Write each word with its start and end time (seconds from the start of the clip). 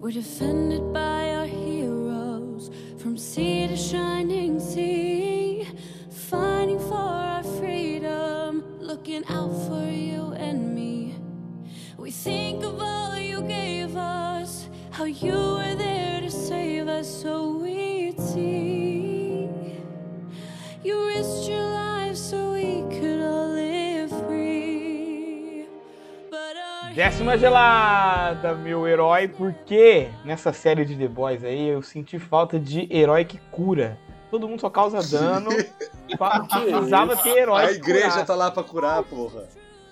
We're 0.00 0.12
defended 0.12 0.92
by 0.92 1.32
our 1.34 1.46
heroes 1.46 2.70
from 2.98 3.18
sea 3.18 3.66
to 3.66 3.76
shining 3.76 4.60
sea, 4.60 5.66
fighting 6.08 6.78
for 6.78 6.94
our 6.94 7.42
freedom, 7.42 8.78
looking 8.78 9.24
out 9.28 9.50
for 9.66 9.90
you 9.90 10.34
and 10.34 10.72
me. 10.72 11.16
We 11.96 12.12
think 12.12 12.62
of 12.62 12.80
all 12.80 13.18
you 13.18 13.42
gave 13.42 13.96
us, 13.96 14.68
how 14.92 15.04
you 15.04 15.56
Décima 27.18 27.36
gelada, 27.36 28.54
meu 28.54 28.86
herói, 28.86 29.26
porque 29.26 30.06
nessa 30.24 30.52
série 30.52 30.84
de 30.84 30.94
The 30.94 31.08
Boys 31.08 31.42
aí 31.42 31.66
eu 31.66 31.82
senti 31.82 32.16
falta 32.16 32.60
de 32.60 32.86
herói 32.96 33.24
que 33.24 33.38
cura. 33.50 33.98
Todo 34.30 34.48
mundo 34.48 34.60
só 34.60 34.70
causa 34.70 35.02
dano. 35.02 35.50
Precisava 36.06 37.16
ter 37.16 37.38
herói 37.38 37.64
A 37.64 37.72
igreja 37.72 38.02
curasse, 38.10 38.24
tá 38.24 38.36
lá 38.36 38.52
pra 38.52 38.62
curar, 38.62 39.02
porra. 39.02 39.48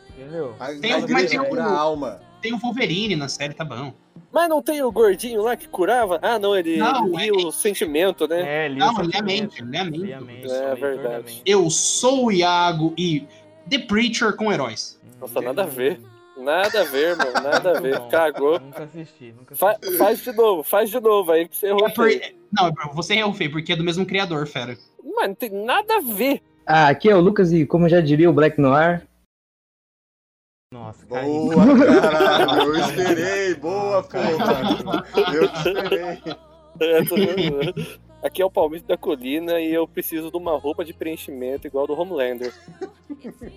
Entendeu? 0.08 0.54
A, 0.60 0.66
Tem 0.74 0.92
a 0.92 0.98
um- 0.98 1.00
mas 1.00 1.10
igreja 1.10 1.28
tem 1.30 1.40
um- 1.40 1.44
cura 1.46 1.64
a 1.64 1.76
alma. 1.76 2.20
Tem 2.40 2.52
o 2.54 2.58
Wolverine 2.58 3.16
na 3.16 3.27
série, 3.28 3.54
tá 3.54 3.64
bom. 3.64 3.92
Mas 4.30 4.48
não 4.48 4.62
tem 4.62 4.80
o 4.84 4.92
gordinho 4.92 5.42
lá 5.42 5.56
que 5.56 5.66
curava? 5.66 6.20
Ah, 6.22 6.38
não, 6.38 6.56
ele, 6.56 6.77
Não, 6.77 7.06
ele 7.18 7.32
lia 7.32 7.48
o 7.48 7.50
sentimento, 7.50 8.28
né? 8.28 8.66
É, 8.66 8.68
li 8.68 8.78
Não, 8.78 9.00
é 9.00 9.18
a 9.18 9.22
mente, 9.22 9.60
ele 9.64 9.77
é 9.77 9.80
a 9.80 9.84
mente. 9.84 9.98
Li 9.98 10.12
a 10.14 10.20
mente, 10.20 10.48
É 10.48 10.74
verdade. 10.77 11.42
Eu 11.44 11.68
sou 11.70 12.27
o 12.27 12.30
Iago 12.32 12.94
e 12.96 13.27
The 13.68 13.80
Preacher 13.80 14.36
com 14.36 14.52
heróis. 14.52 15.00
Nossa, 15.20 15.40
nada 15.40 15.64
a 15.64 15.66
ver. 15.66 16.00
Nada 16.36 16.80
a 16.82 16.84
ver, 16.84 17.16
mano, 17.16 17.32
nada 17.32 17.78
a 17.78 17.80
ver. 17.80 17.98
Bom. 17.98 18.08
Cagou. 18.08 18.61
Nunca 18.61 18.83
assisti, 18.84 19.33
nunca 19.33 19.56
Fa- 19.56 19.72
assisti. 19.72 19.97
faz 19.97 20.22
de 20.22 20.33
novo, 20.33 20.62
faz 20.62 20.91
de 20.91 21.00
novo 21.00 21.33
aí 21.33 21.48
que 21.48 21.56
você 21.56 21.69
errou. 21.69 21.86
É 21.86 21.91
por-. 21.91 22.11
Não, 22.52 22.94
você 22.94 23.14
errou 23.14 23.33
feio, 23.33 23.50
porque 23.50 23.72
é 23.72 23.77
do 23.77 23.83
mesmo 23.84 24.05
criador, 24.06 24.46
fera. 24.46 24.77
Mano, 25.02 25.28
não 25.28 25.34
tem 25.34 25.50
nada 25.50 25.96
a 25.96 26.00
ver. 26.00 26.42
Ah, 26.66 26.88
aqui 26.88 27.08
é 27.08 27.16
o 27.16 27.20
Lucas 27.20 27.52
e 27.52 27.64
como 27.64 27.88
já 27.88 28.00
diria 28.00 28.28
o 28.28 28.33
Black 28.34 28.61
Noir, 28.61 29.06
Nossa, 30.72 31.06
cara. 31.06 31.22
Boa, 31.24 31.55
caralho. 31.78 32.62
Eu 32.62 32.77
esperei. 32.84 33.55
Boa, 33.55 34.02
porra. 34.02 35.06
Eu 35.34 35.44
esperei. 35.44 36.36
É. 36.80 38.27
Aqui 38.27 38.42
é 38.42 38.44
o 38.44 38.50
Palmito 38.50 38.86
da 38.86 38.96
Colina 38.96 39.60
e 39.60 39.72
eu 39.72 39.86
preciso 39.86 40.30
de 40.30 40.36
uma 40.36 40.58
roupa 40.58 40.84
de 40.84 40.92
preenchimento 40.92 41.66
igual 41.66 41.86
do 41.86 41.98
Homelander. 41.98 42.52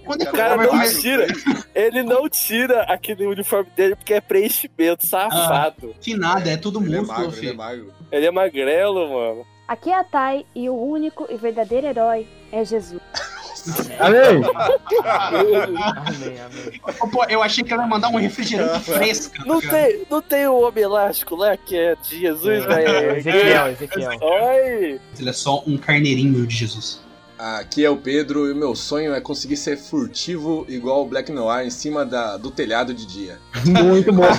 Quando 0.06 0.22
O 0.22 0.32
cara 0.32 0.58
não 0.58 0.80
tira, 1.02 1.26
ele 1.74 2.04
não 2.04 2.30
tira 2.30 2.84
aquele 2.84 3.26
uniforme 3.26 3.70
dele 3.76 3.96
porque 3.96 4.14
é 4.14 4.22
preenchimento, 4.22 5.08
safado. 5.08 5.96
Que 6.00 6.16
nada, 6.16 6.52
é 6.52 6.58
tudo 6.58 6.84
Ele 6.84 6.98
é 6.98 7.02
magro, 7.02 7.24
ele 7.26 7.32
é 7.32 7.40
filho. 7.40 7.56
magro. 7.56 7.94
Ele 8.12 8.26
é 8.26 8.32
magrelo, 8.32 9.10
mano. 9.10 9.46
Aqui 9.68 9.90
é 9.92 9.96
a 10.00 10.04
Thay 10.04 10.46
e 10.56 10.70
o 10.70 10.76
único 10.76 11.26
e 11.30 11.38
verdadeiro 11.38 11.88
herói 11.88 12.28
é 12.52 12.64
Jesus. 12.64 13.02
Amém! 14.00 14.42
Amém, 15.04 16.40
amém. 16.42 16.82
Pô, 17.12 17.24
eu 17.26 17.42
achei 17.44 17.64
que 17.64 17.74
ela 17.74 17.84
ia 17.84 17.90
mandar 17.90 18.10
um 18.10 18.18
refrigerante 18.18 18.80
fresco. 18.92 19.36
tá 19.38 19.44
Não 19.46 19.60
tem, 19.62 20.04
não 20.10 20.22
tem 20.22 20.48
o 20.48 20.62
homem 20.62 20.84
elástico 20.84 21.36
lá 21.36 21.56
que 21.58 21.76
é 21.78 21.96
de 21.96 22.20
Jesus, 22.20 22.64
É, 22.66 22.68
velho? 22.68 23.18
Ezequiel, 23.18 23.68
Ezequiel. 23.68 24.12
Oi! 24.22 25.00
Ele 25.20 25.30
é 25.30 25.34
só 25.34 25.64
um 25.66 25.78
carneirinho 25.78 26.46
de 26.46 26.56
Jesus. 26.56 27.02
Aqui 27.38 27.86
é 27.86 27.90
o 27.90 27.96
Pedro 27.96 28.48
e 28.48 28.52
o 28.52 28.56
meu 28.56 28.76
sonho 28.76 29.14
é 29.14 29.22
conseguir 29.22 29.56
ser 29.56 29.78
furtivo 29.78 30.66
igual 30.68 31.04
o 31.04 31.06
Black 31.06 31.32
Noir 31.32 31.66
em 31.66 31.70
cima 31.70 32.06
da, 32.06 32.36
do 32.36 32.52
telhado 32.52 32.94
de 32.94 33.06
dia. 33.06 33.40
Muito 33.66 34.12
bom. 34.12 34.26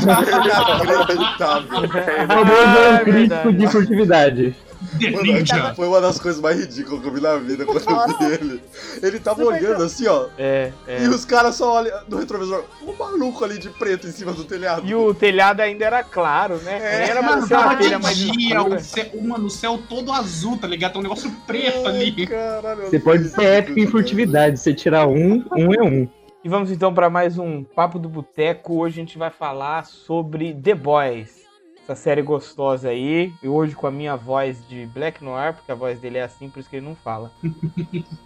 Inacreditável. 0.83 1.89
Famoso 2.29 2.79
É 2.79 2.99
crítico 2.99 3.13
verdade. 3.13 3.57
de 3.57 3.67
furtividade. 3.69 4.57
Mano, 4.81 5.75
foi 5.75 5.87
uma 5.87 6.01
das 6.01 6.19
coisas 6.19 6.41
mais 6.41 6.59
ridículas 6.59 7.03
que 7.03 7.09
eu 7.09 7.13
vi 7.13 7.21
na 7.21 7.37
vida 7.37 7.67
quando 7.67 7.83
eu 7.89 8.19
vi 8.19 8.35
ele. 8.35 8.63
Ele 9.03 9.21
tava 9.21 9.45
olhando 9.45 9.83
assim, 9.83 10.07
ó. 10.07 10.29
É, 10.39 10.73
é. 10.87 11.05
E 11.05 11.09
os 11.09 11.25
caras 11.25 11.57
só 11.57 11.75
olham 11.75 12.01
no 12.09 12.17
retrovisor. 12.17 12.65
Um 12.83 12.95
maluco 12.95 13.45
ali 13.45 13.59
de 13.59 13.69
preto 13.69 14.07
em 14.07 14.13
cima 14.13 14.33
do 14.33 14.45
telhado. 14.45 14.87
E 14.87 14.95
o 14.95 15.13
telhado 15.13 15.61
ainda 15.61 15.85
era 15.85 16.03
claro, 16.03 16.57
né? 16.59 16.79
É, 16.83 17.09
era 17.11 17.21
Mano, 17.23 17.39
uma 17.39 17.49
tava 17.49 17.77
telha 17.77 17.97
de 17.99 18.03
mais 18.03 18.17
dia, 18.17 18.63
o 18.63 18.81
céu, 18.81 19.07
mano, 19.23 19.47
o 19.47 19.51
céu 19.51 19.79
todo 19.89 20.13
azul, 20.13 20.57
tá 20.57 20.67
ligado? 20.67 20.93
Tem 20.93 21.01
um 21.01 21.05
negócio 21.05 21.31
preto 21.47 21.87
Ai, 21.87 21.97
ali. 21.97 22.27
caralho, 22.27 22.83
Você 22.89 22.99
pode 22.99 23.29
ser 23.29 23.45
épico 23.45 23.79
em 23.79 23.87
furtividade. 23.87 24.59
Você 24.59 24.73
tirar 24.73 25.07
um, 25.07 25.45
um 25.57 25.75
é 25.75 25.83
um. 25.83 26.09
E 26.43 26.49
vamos 26.49 26.71
então 26.71 26.95
para 26.95 27.11
mais 27.11 27.37
um 27.37 27.63
Papo 27.63 27.99
do 27.99 28.09
Boteco. 28.09 28.77
Hoje 28.79 28.95
a 29.01 29.05
gente 29.05 29.19
vai 29.19 29.31
falar 29.31 29.85
sobre 29.85 30.55
The 30.55 30.75
Boys. 30.75 31.50
Essa 31.91 32.03
série 32.03 32.23
gostosa 32.23 32.89
aí. 32.91 33.33
E 33.43 33.49
hoje 33.49 33.75
com 33.75 33.85
a 33.87 33.91
minha 33.91 34.15
voz 34.15 34.59
de 34.69 34.87
Black 34.87 35.25
Noir, 35.25 35.55
porque 35.55 35.73
a 35.73 35.75
voz 35.75 35.99
dele 35.99 36.19
é 36.19 36.23
assim, 36.23 36.49
por 36.49 36.61
isso 36.61 36.71
que 36.71 36.77
ele 36.77 36.87
não 36.87 36.95
fala. 36.95 37.33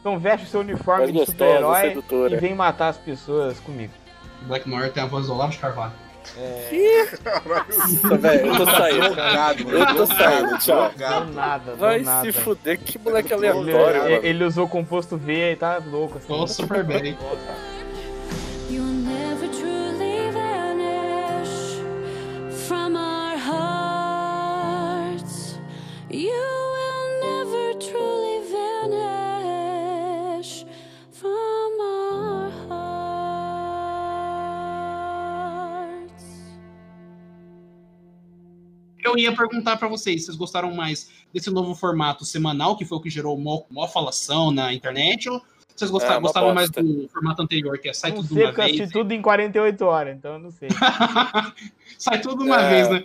Então 0.00 0.18
veste 0.18 0.46
o 0.46 0.50
seu 0.50 0.60
uniforme 0.60 1.04
Mais 1.12 1.14
de 1.14 1.24
super-herói 1.32 1.96
e 2.30 2.36
vem 2.36 2.54
matar 2.54 2.88
as 2.88 2.98
pessoas 2.98 3.58
comigo. 3.60 3.92
Black 4.42 4.68
Noir 4.68 4.92
tem 4.92 5.02
a 5.02 5.06
voz 5.06 5.26
do 5.26 5.32
Olavo 5.32 5.52
de 5.52 5.58
Carvalho. 5.58 5.92
Tá, 8.02 8.16
velho, 8.16 8.46
eu 8.48 8.56
tô 8.56 8.66
saindo. 8.66 9.14
Drogado, 9.14 9.64
mano. 9.64 9.78
Eu 9.78 9.96
tô 9.96 10.06
saindo, 10.06 10.58
tchau. 10.58 10.88
Drogado. 10.90 11.32
nada, 11.32 11.64
deu 11.72 11.76
Vai 11.76 12.00
nada. 12.00 12.22
se 12.30 12.32
fuder, 12.38 12.78
que 12.78 12.98
moleque 12.98 13.32
Ele, 13.32 13.46
aleatório, 13.48 14.02
ele- 14.02 14.14
mano. 14.16 14.26
ele 14.26 14.44
usou 14.44 14.68
composto 14.68 15.16
V 15.16 15.52
e 15.52 15.56
tá 15.56 15.80
louco. 15.86 16.18
Assim. 16.18 16.26
Tô 16.28 16.46
super 16.46 16.84
bem. 16.84 17.16
You'll 18.70 18.84
never 18.84 19.48
truly 19.48 20.30
vanish 20.32 21.78
from 22.66 22.96
our 22.96 23.13
Eu 39.02 39.18
ia 39.18 39.34
perguntar 39.36 39.76
pra 39.76 39.86
vocês, 39.86 40.24
vocês 40.24 40.36
gostaram 40.36 40.74
mais 40.74 41.10
desse 41.32 41.50
novo 41.50 41.74
formato 41.74 42.24
semanal, 42.24 42.76
que 42.76 42.84
foi 42.86 42.98
o 42.98 43.00
que 43.00 43.10
gerou 43.10 43.36
mó, 43.38 43.62
mó 43.70 43.86
falação 43.86 44.50
na 44.50 44.72
internet, 44.72 45.28
ou 45.28 45.42
vocês 45.76 45.90
É, 45.90 45.92
gostaram, 45.92 46.14
uma 46.16 46.20
gostavam 46.22 46.54
mais 46.54 46.70
do 46.70 47.08
formato 47.08 47.42
anterior, 47.42 47.76
que 47.78 47.88
é 47.88 47.92
sai 47.92 48.10
Não 48.12 48.18
tudo 48.18 48.28
de 48.28 48.34
sei, 48.34 48.42
uma 48.44 48.48
porque 48.50 48.60
eu 48.62 48.64
vez? 48.66 48.80
assisti 48.80 48.92
tudo 48.92 49.12
em 49.12 49.20
48 49.20 49.84
horas, 49.84 50.16
então 50.16 50.32
eu 50.34 50.38
não 50.38 50.50
sei. 50.50 50.68
sai 51.98 52.20
tudo 52.20 52.44
de 52.44 52.50
uma 52.50 52.62
É. 52.62 52.68
vez, 52.70 52.88
né? 52.88 53.04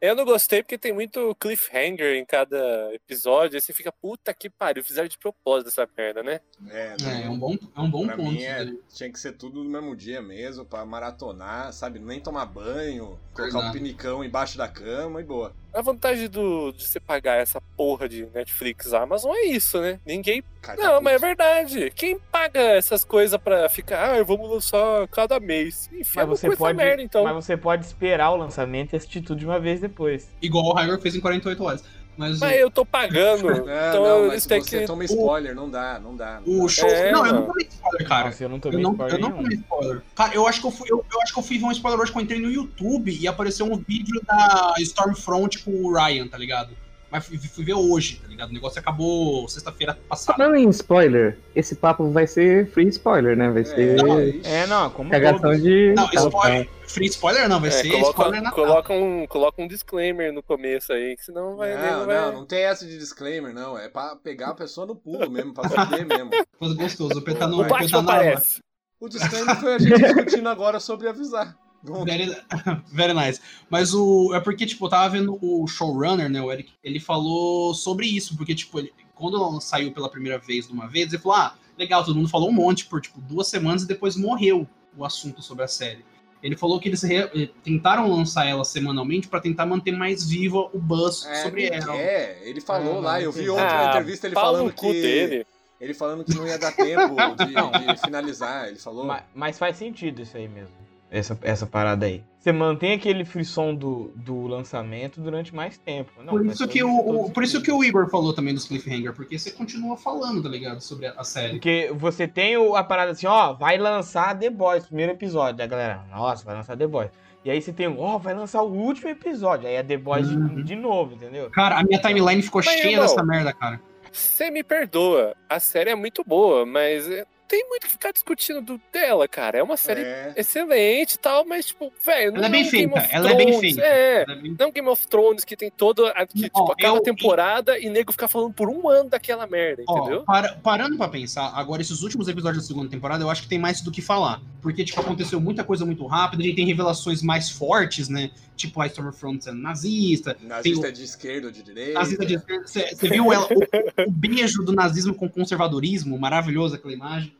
Eu 0.00 0.16
não 0.16 0.24
gostei 0.24 0.62
porque 0.62 0.78
tem 0.78 0.92
muito 0.94 1.34
cliffhanger 1.38 2.16
em 2.16 2.24
cada 2.24 2.92
episódio. 2.94 3.56
Aí 3.56 3.60
você 3.60 3.72
fica, 3.72 3.92
puta 3.92 4.32
que 4.32 4.48
pariu, 4.48 4.82
fizeram 4.82 5.08
de 5.08 5.18
propósito 5.18 5.68
essa 5.68 5.86
merda, 5.96 6.22
né? 6.22 6.40
É, 6.68 6.96
É, 7.04 7.22
é 7.24 7.28
um 7.28 7.38
bom, 7.38 7.54
é 7.76 7.80
um 7.80 7.90
bom 7.90 8.06
pra 8.06 8.16
ponto. 8.16 8.32
mim 8.32 8.42
é, 8.42 8.64
né? 8.64 8.76
tinha 8.88 9.12
que 9.12 9.18
ser 9.20 9.32
tudo 9.32 9.62
no 9.62 9.68
mesmo 9.68 9.94
dia 9.94 10.22
mesmo, 10.22 10.64
pra 10.64 10.86
maratonar, 10.86 11.72
sabe? 11.74 11.98
Nem 11.98 12.18
tomar 12.18 12.46
banho, 12.46 13.18
colocar 13.34 13.58
um 13.58 13.60
Verdade. 13.60 13.72
pinicão 13.78 14.24
embaixo 14.24 14.56
da 14.56 14.68
cama 14.68 15.20
e 15.20 15.24
boa. 15.24 15.54
A 15.72 15.82
vantagem 15.82 16.28
do, 16.28 16.72
de 16.72 16.86
você 16.86 16.98
pagar 16.98 17.36
essa 17.36 17.60
porra 17.76 18.08
de 18.08 18.26
Netflix 18.34 18.92
Amazon 18.92 19.32
é 19.34 19.46
isso, 19.46 19.80
né? 19.80 20.00
Ninguém. 20.04 20.42
Cara, 20.60 20.82
Não, 20.82 21.00
mas 21.00 21.14
é 21.14 21.18
verdade. 21.18 21.90
Quem 21.94 22.18
paga 22.18 22.60
essas 22.60 23.04
coisas 23.04 23.40
pra 23.40 23.68
ficar, 23.68 24.16
ah, 24.18 24.22
vamos 24.22 24.50
lançar 24.50 25.06
cada 25.08 25.38
mês? 25.40 25.88
Enfia 25.92 26.26
Mas 26.26 26.28
no 26.28 26.36
você, 26.36 26.56
pode, 26.56 26.76
merda, 26.76 27.02
então. 27.02 27.24
mas 27.24 27.34
você 27.34 27.56
pode 27.56 27.86
esperar 27.86 28.30
o 28.30 28.36
lançamento 28.36 28.92
e 28.92 28.96
assistir 28.96 29.20
tudo 29.20 29.38
de 29.38 29.46
uma 29.46 29.58
vez 29.58 29.80
depois. 29.80 30.28
Igual 30.42 30.64
o 30.66 30.72
Hyrule 30.74 31.00
fez 31.00 31.14
em 31.14 31.20
48 31.20 31.64
horas. 31.64 31.84
Mas, 32.20 32.38
Mas 32.38 32.60
eu 32.60 32.70
tô 32.70 32.84
pagando. 32.84 33.44
Não, 33.44 33.54
então 33.64 34.04
não, 34.04 34.26
mas 34.28 34.42
você 34.42 34.60
que. 34.60 34.86
toma 34.86 35.04
spoiler, 35.06 35.54
não 35.54 35.70
dá, 35.70 35.98
não 35.98 36.14
dá. 36.14 36.38
Não 36.44 36.58
o, 36.58 36.62
dá. 36.64 36.68
show. 36.68 36.86
É, 36.86 37.10
não, 37.12 37.24
eu 37.24 37.32
não 37.32 37.40
mano. 37.40 37.46
tomei 37.46 37.66
spoiler, 37.66 38.08
cara. 38.08 38.26
Nossa, 38.26 38.44
eu 38.44 38.48
não 38.50 38.56
Eu 38.56 38.60
tomei 38.60 38.82
não, 38.82 38.92
spoiler 38.92 39.14
eu 39.14 39.20
não 39.20 39.32
tomei 39.32 39.56
spoiler. 39.56 40.02
Cara, 40.14 40.34
eu 40.34 40.46
acho 40.46 40.60
que 40.60 40.66
eu 40.66 40.70
fui, 40.70 40.86
eu, 40.90 41.06
eu 41.10 41.22
acho 41.22 41.32
que 41.32 41.38
eu 41.38 41.42
fiz 41.42 41.62
um 41.62 41.70
spoiler 41.72 41.98
hoje 41.98 42.12
que 42.12 42.18
eu 42.18 42.22
entrei 42.22 42.38
no 42.38 42.50
YouTube 42.50 43.16
e 43.18 43.26
apareceu 43.26 43.64
um 43.64 43.74
vídeo 43.74 44.20
da 44.26 44.74
Stormfront 44.80 45.60
com 45.60 45.70
o 45.70 45.94
Ryan, 45.94 46.28
tá 46.28 46.36
ligado? 46.36 46.76
Mas 47.10 47.26
fui, 47.26 47.36
fui 47.38 47.64
ver 47.64 47.74
hoje, 47.74 48.20
tá 48.22 48.28
ligado? 48.28 48.50
O 48.50 48.52
negócio 48.52 48.78
acabou 48.78 49.48
sexta-feira 49.48 49.98
passada. 50.08 50.38
Falando 50.38 50.56
em 50.56 50.68
spoiler, 50.70 51.36
esse 51.56 51.74
papo 51.74 52.08
vai 52.10 52.26
ser 52.26 52.70
free 52.70 52.86
spoiler, 52.88 53.36
né? 53.36 53.50
Vai 53.50 53.64
ser 53.64 53.98
É, 53.98 54.24
ixi. 54.28 54.40
É, 54.48 54.66
não, 54.68 54.90
como 54.90 55.10
cagação 55.10 55.40
todos. 55.40 55.60
de. 55.62 55.92
Não, 55.96 56.08
Tá, 56.08 56.20
spoiler. 56.24 56.68
Free 56.86 57.06
spoiler 57.06 57.48
não, 57.48 57.60
vai 57.60 57.68
É, 57.68 57.72
ser 57.72 57.88
spoiler 57.88 58.12
coloca, 58.14 58.40
na 58.40 58.50
coloca, 58.52 58.92
um, 58.92 59.26
coloca 59.26 59.62
um 59.62 59.66
disclaimer 59.68 60.32
no 60.32 60.42
começo 60.42 60.92
aí, 60.92 61.16
que 61.16 61.24
senão 61.24 61.56
vai. 61.56 61.74
Não, 61.76 61.98
não, 62.00 62.06
vai... 62.06 62.16
não, 62.20 62.32
não 62.32 62.46
tem 62.46 62.62
essa 62.62 62.86
de 62.86 62.96
disclaimer, 62.98 63.52
não. 63.52 63.76
É 63.76 63.88
pra 63.88 64.14
pegar 64.16 64.48
a 64.50 64.54
pessoa 64.54 64.86
no 64.86 64.94
pulo 64.94 65.28
mesmo, 65.30 65.52
pra 65.52 65.68
fuder 65.68 66.06
mesmo. 66.06 66.30
Coisa 66.58 66.74
gostosa. 66.76 67.18
O 67.18 67.22
Peta 67.22 67.46
O 67.46 67.48
no, 67.48 67.56
o 67.62 67.66
na- 67.66 67.98
aparece. 68.00 68.60
O 69.00 69.08
disclaimer 69.08 69.56
foi 69.56 69.74
a 69.74 69.78
gente 69.78 69.98
discutindo 69.98 70.48
agora 70.48 70.78
sobre 70.78 71.08
avisar. 71.08 71.56
Very, 72.04 72.36
very 72.92 73.14
nice. 73.14 73.40
Mas 73.68 73.94
o. 73.94 74.34
É 74.34 74.40
porque, 74.40 74.66
tipo, 74.66 74.84
eu 74.86 74.90
tava 74.90 75.08
vendo 75.08 75.38
o 75.40 75.66
showrunner, 75.66 76.28
né, 76.28 76.40
o 76.42 76.52
Eric, 76.52 76.72
ele 76.84 77.00
falou 77.00 77.74
sobre 77.74 78.06
isso, 78.06 78.36
porque, 78.36 78.54
tipo, 78.54 78.78
ele, 78.78 78.92
quando 79.14 79.60
saiu 79.60 79.92
pela 79.92 80.08
primeira 80.10 80.38
vez 80.38 80.66
de 80.66 80.72
uma 80.72 80.86
vez, 80.86 81.12
ele 81.12 81.22
falou: 81.22 81.38
ah, 81.38 81.54
legal, 81.78 82.04
todo 82.04 82.16
mundo 82.16 82.28
falou 82.28 82.50
um 82.50 82.52
monte 82.52 82.84
por, 82.86 83.00
tipo, 83.00 83.20
duas 83.20 83.46
semanas 83.48 83.82
e 83.82 83.86
depois 83.88 84.14
morreu 84.16 84.68
o 84.96 85.04
assunto 85.04 85.40
sobre 85.42 85.64
a 85.64 85.68
série. 85.68 86.04
Ele 86.42 86.56
falou 86.56 86.80
que 86.80 86.88
eles 86.88 87.02
re- 87.02 87.30
eh, 87.34 87.50
tentaram 87.62 88.08
lançar 88.10 88.46
ela 88.46 88.64
semanalmente 88.64 89.28
pra 89.28 89.40
tentar 89.40 89.66
manter 89.66 89.92
mais 89.92 90.26
viva 90.26 90.70
o 90.72 90.78
buzz 90.78 91.26
É, 91.26 91.34
sobre 91.42 91.66
ela. 91.66 91.92
quer. 91.92 92.40
Ele 92.42 92.60
falou 92.62 92.96
Ah, 92.98 93.00
lá, 93.00 93.20
eu 93.20 93.30
vi 93.30 93.46
outra 93.50 93.84
Ah, 93.84 93.88
entrevista 93.88 94.26
ele 94.26 94.34
falando 94.34 94.72
que. 94.72 94.90
dele. 94.90 95.46
Ele 95.78 95.92
falando 95.94 96.24
que 96.24 96.34
não 96.34 96.46
ia 96.46 96.58
dar 96.58 96.72
tempo 96.72 97.14
de, 97.36 97.54
de 97.94 98.00
finalizar. 98.02 98.68
Ele 98.68 98.78
falou. 98.78 99.04
Ma- 99.04 99.22
Mas, 99.34 99.58
faz 99.58 99.76
sentido 99.76 100.22
isso 100.22 100.34
aí 100.36 100.48
mesmo. 100.48 100.74
Essa, 101.10 101.36
essa 101.42 101.66
parada 101.66 102.06
aí. 102.06 102.22
Você 102.38 102.52
mantém 102.52 102.92
aquele 102.92 103.24
frisson 103.24 103.74
do, 103.74 104.12
do 104.14 104.46
lançamento 104.46 105.20
durante 105.20 105.52
mais 105.54 105.76
tempo. 105.76 106.12
Não, 106.22 106.32
por 106.34 106.46
isso 106.46 106.68
que 106.68 106.82
o, 106.84 107.28
por 107.30 107.42
isso 107.42 107.60
que 107.60 107.70
o 107.72 107.82
Igor 107.82 108.08
falou 108.08 108.32
também 108.32 108.54
dos 108.54 108.64
cliffhanger, 108.66 109.12
porque 109.12 109.36
você 109.38 109.50
continua 109.50 109.96
falando, 109.96 110.40
tá 110.42 110.48
ligado, 110.48 110.80
sobre 110.80 111.06
a, 111.08 111.14
a 111.16 111.24
série. 111.24 111.54
Porque 111.54 111.90
você 111.94 112.28
tem 112.28 112.56
o- 112.56 112.76
a 112.76 112.84
parada 112.84 113.10
assim, 113.10 113.26
ó, 113.26 113.52
vai 113.54 113.76
lançar 113.76 114.38
The 114.38 114.48
Boys, 114.50 114.86
primeiro 114.86 115.12
episódio. 115.12 115.56
Da 115.56 115.66
galera, 115.66 116.04
nossa, 116.10 116.44
vai 116.44 116.54
lançar 116.54 116.76
The 116.76 116.86
Boys. 116.86 117.10
E 117.44 117.50
aí 117.50 117.60
você 117.60 117.72
tem, 117.72 117.88
ó, 117.98 118.16
vai 118.16 118.32
lançar 118.34 118.62
o 118.62 118.70
último 118.72 119.08
episódio. 119.10 119.66
Aí 119.66 119.74
é 119.74 119.82
The 119.82 119.96
Boys 119.96 120.28
de- 120.28 120.36
Uhum. 120.36 120.62
de, 120.62 120.76
novo, 120.76 121.14
entendeu? 121.16 121.50
Cara, 121.50 121.78
a 121.78 121.82
minha 121.82 121.98
timeline 122.00 122.40
ficou 122.40 122.62
Mas, 122.64 122.72
cheia 122.74 122.92
irmão, 122.92 123.06
dessa 123.06 123.22
merda, 123.24 123.52
cara. 123.52 123.80
Você 124.12 124.50
me 124.50 124.62
perdoa, 124.62 125.34
a 125.48 125.58
série 125.60 125.90
é 125.90 125.94
muito 125.94 126.22
boa, 126.24 126.64
mas 126.64 127.08
é, 127.10 127.24
tem 127.50 127.68
muito 127.68 127.82
que 127.86 127.90
ficar 127.90 128.12
discutindo 128.12 128.60
do, 128.62 128.80
dela, 128.92 129.26
cara. 129.26 129.58
É 129.58 129.62
uma 129.62 129.76
série 129.76 130.02
É. 130.02 130.32
excelente 130.36 131.14
e 131.14 131.18
tal, 131.18 131.44
mas, 131.44 131.66
tipo, 131.66 131.92
velho, 132.04 132.30
não 132.30 132.38
Ela 132.38 132.46
é 132.46 132.50
bem 132.50 132.62
Game 132.62 132.70
feita, 132.94 132.98
of 133.00 133.08
ela 133.10 133.30
é 133.30 133.34
bem 133.34 133.46
Thrones, 133.48 133.60
feita. 133.74 133.80
É, 133.82 134.22
Ela 134.22 134.32
é 134.32 134.36
bem- 134.42 134.56
não 134.58 134.70
Game 134.70 134.88
of 134.88 135.08
Thrones 135.08 135.44
que 135.44 135.56
tem 135.56 135.68
toda 135.70 136.10
a, 136.10 136.24
que, 136.26 136.42
tipo, 136.44 136.60
Ó, 136.60 136.72
a 136.72 136.86
eu- 136.86 137.00
temporada 137.00 137.76
e 137.76 137.90
nego 137.90 138.12
ficar 138.12 138.28
falando 138.28 138.54
por 138.54 138.68
um 138.68 138.88
ano 138.88 139.10
daquela 139.10 139.48
merda, 139.48 139.82
Ó, 139.88 139.98
entendeu? 139.98 140.22
para- 140.22 140.52
parando 140.62 140.96
pra 140.96 141.08
pensar, 141.08 141.50
agora 141.56 141.82
esses 141.82 142.02
últimos 142.02 142.28
episódios 142.28 142.62
da 142.62 142.66
segunda 142.68 142.88
temporada, 142.88 143.24
eu 143.24 143.28
acho 143.30 143.42
que 143.42 143.48
tem 143.48 143.58
mais 143.58 143.80
do 143.80 143.90
que 143.90 144.00
falar. 144.00 144.40
Porque, 144.62 144.84
tipo, 144.84 145.00
aconteceu 145.00 145.40
muita 145.40 145.64
coisa 145.64 145.84
muito 145.84 146.06
rápida, 146.06 146.42
a 146.42 146.46
gente 146.46 146.56
tem 146.56 146.66
revelações 146.66 147.20
mais 147.22 147.50
fortes, 147.50 148.08
né? 148.08 148.30
Tipo, 148.56 148.80
a 148.82 148.86
Stormfront 148.86 149.42
sendo 149.42 149.56
nazista, 149.58 150.36
Nazista 150.42 150.82
tem 150.84 150.92
de 150.92 151.02
esquerda 151.02 151.46
ou 151.46 151.52
de 151.52 151.62
direita. 151.62 151.94
nazista 151.98 152.26
de 152.26 152.36
Você 152.36 152.94
você 152.94 153.08
viu 153.08 153.32
ela, 153.32 153.46
o, 153.46 154.02
o 154.06 154.10
beijo 154.10 154.62
do 154.62 154.72
nazismo 154.72 155.14
com 155.14 155.26
conservadorismo? 155.28 156.18
Maravilhoso 156.18 156.74
aquela 156.74 156.92
imagem. 156.92 157.34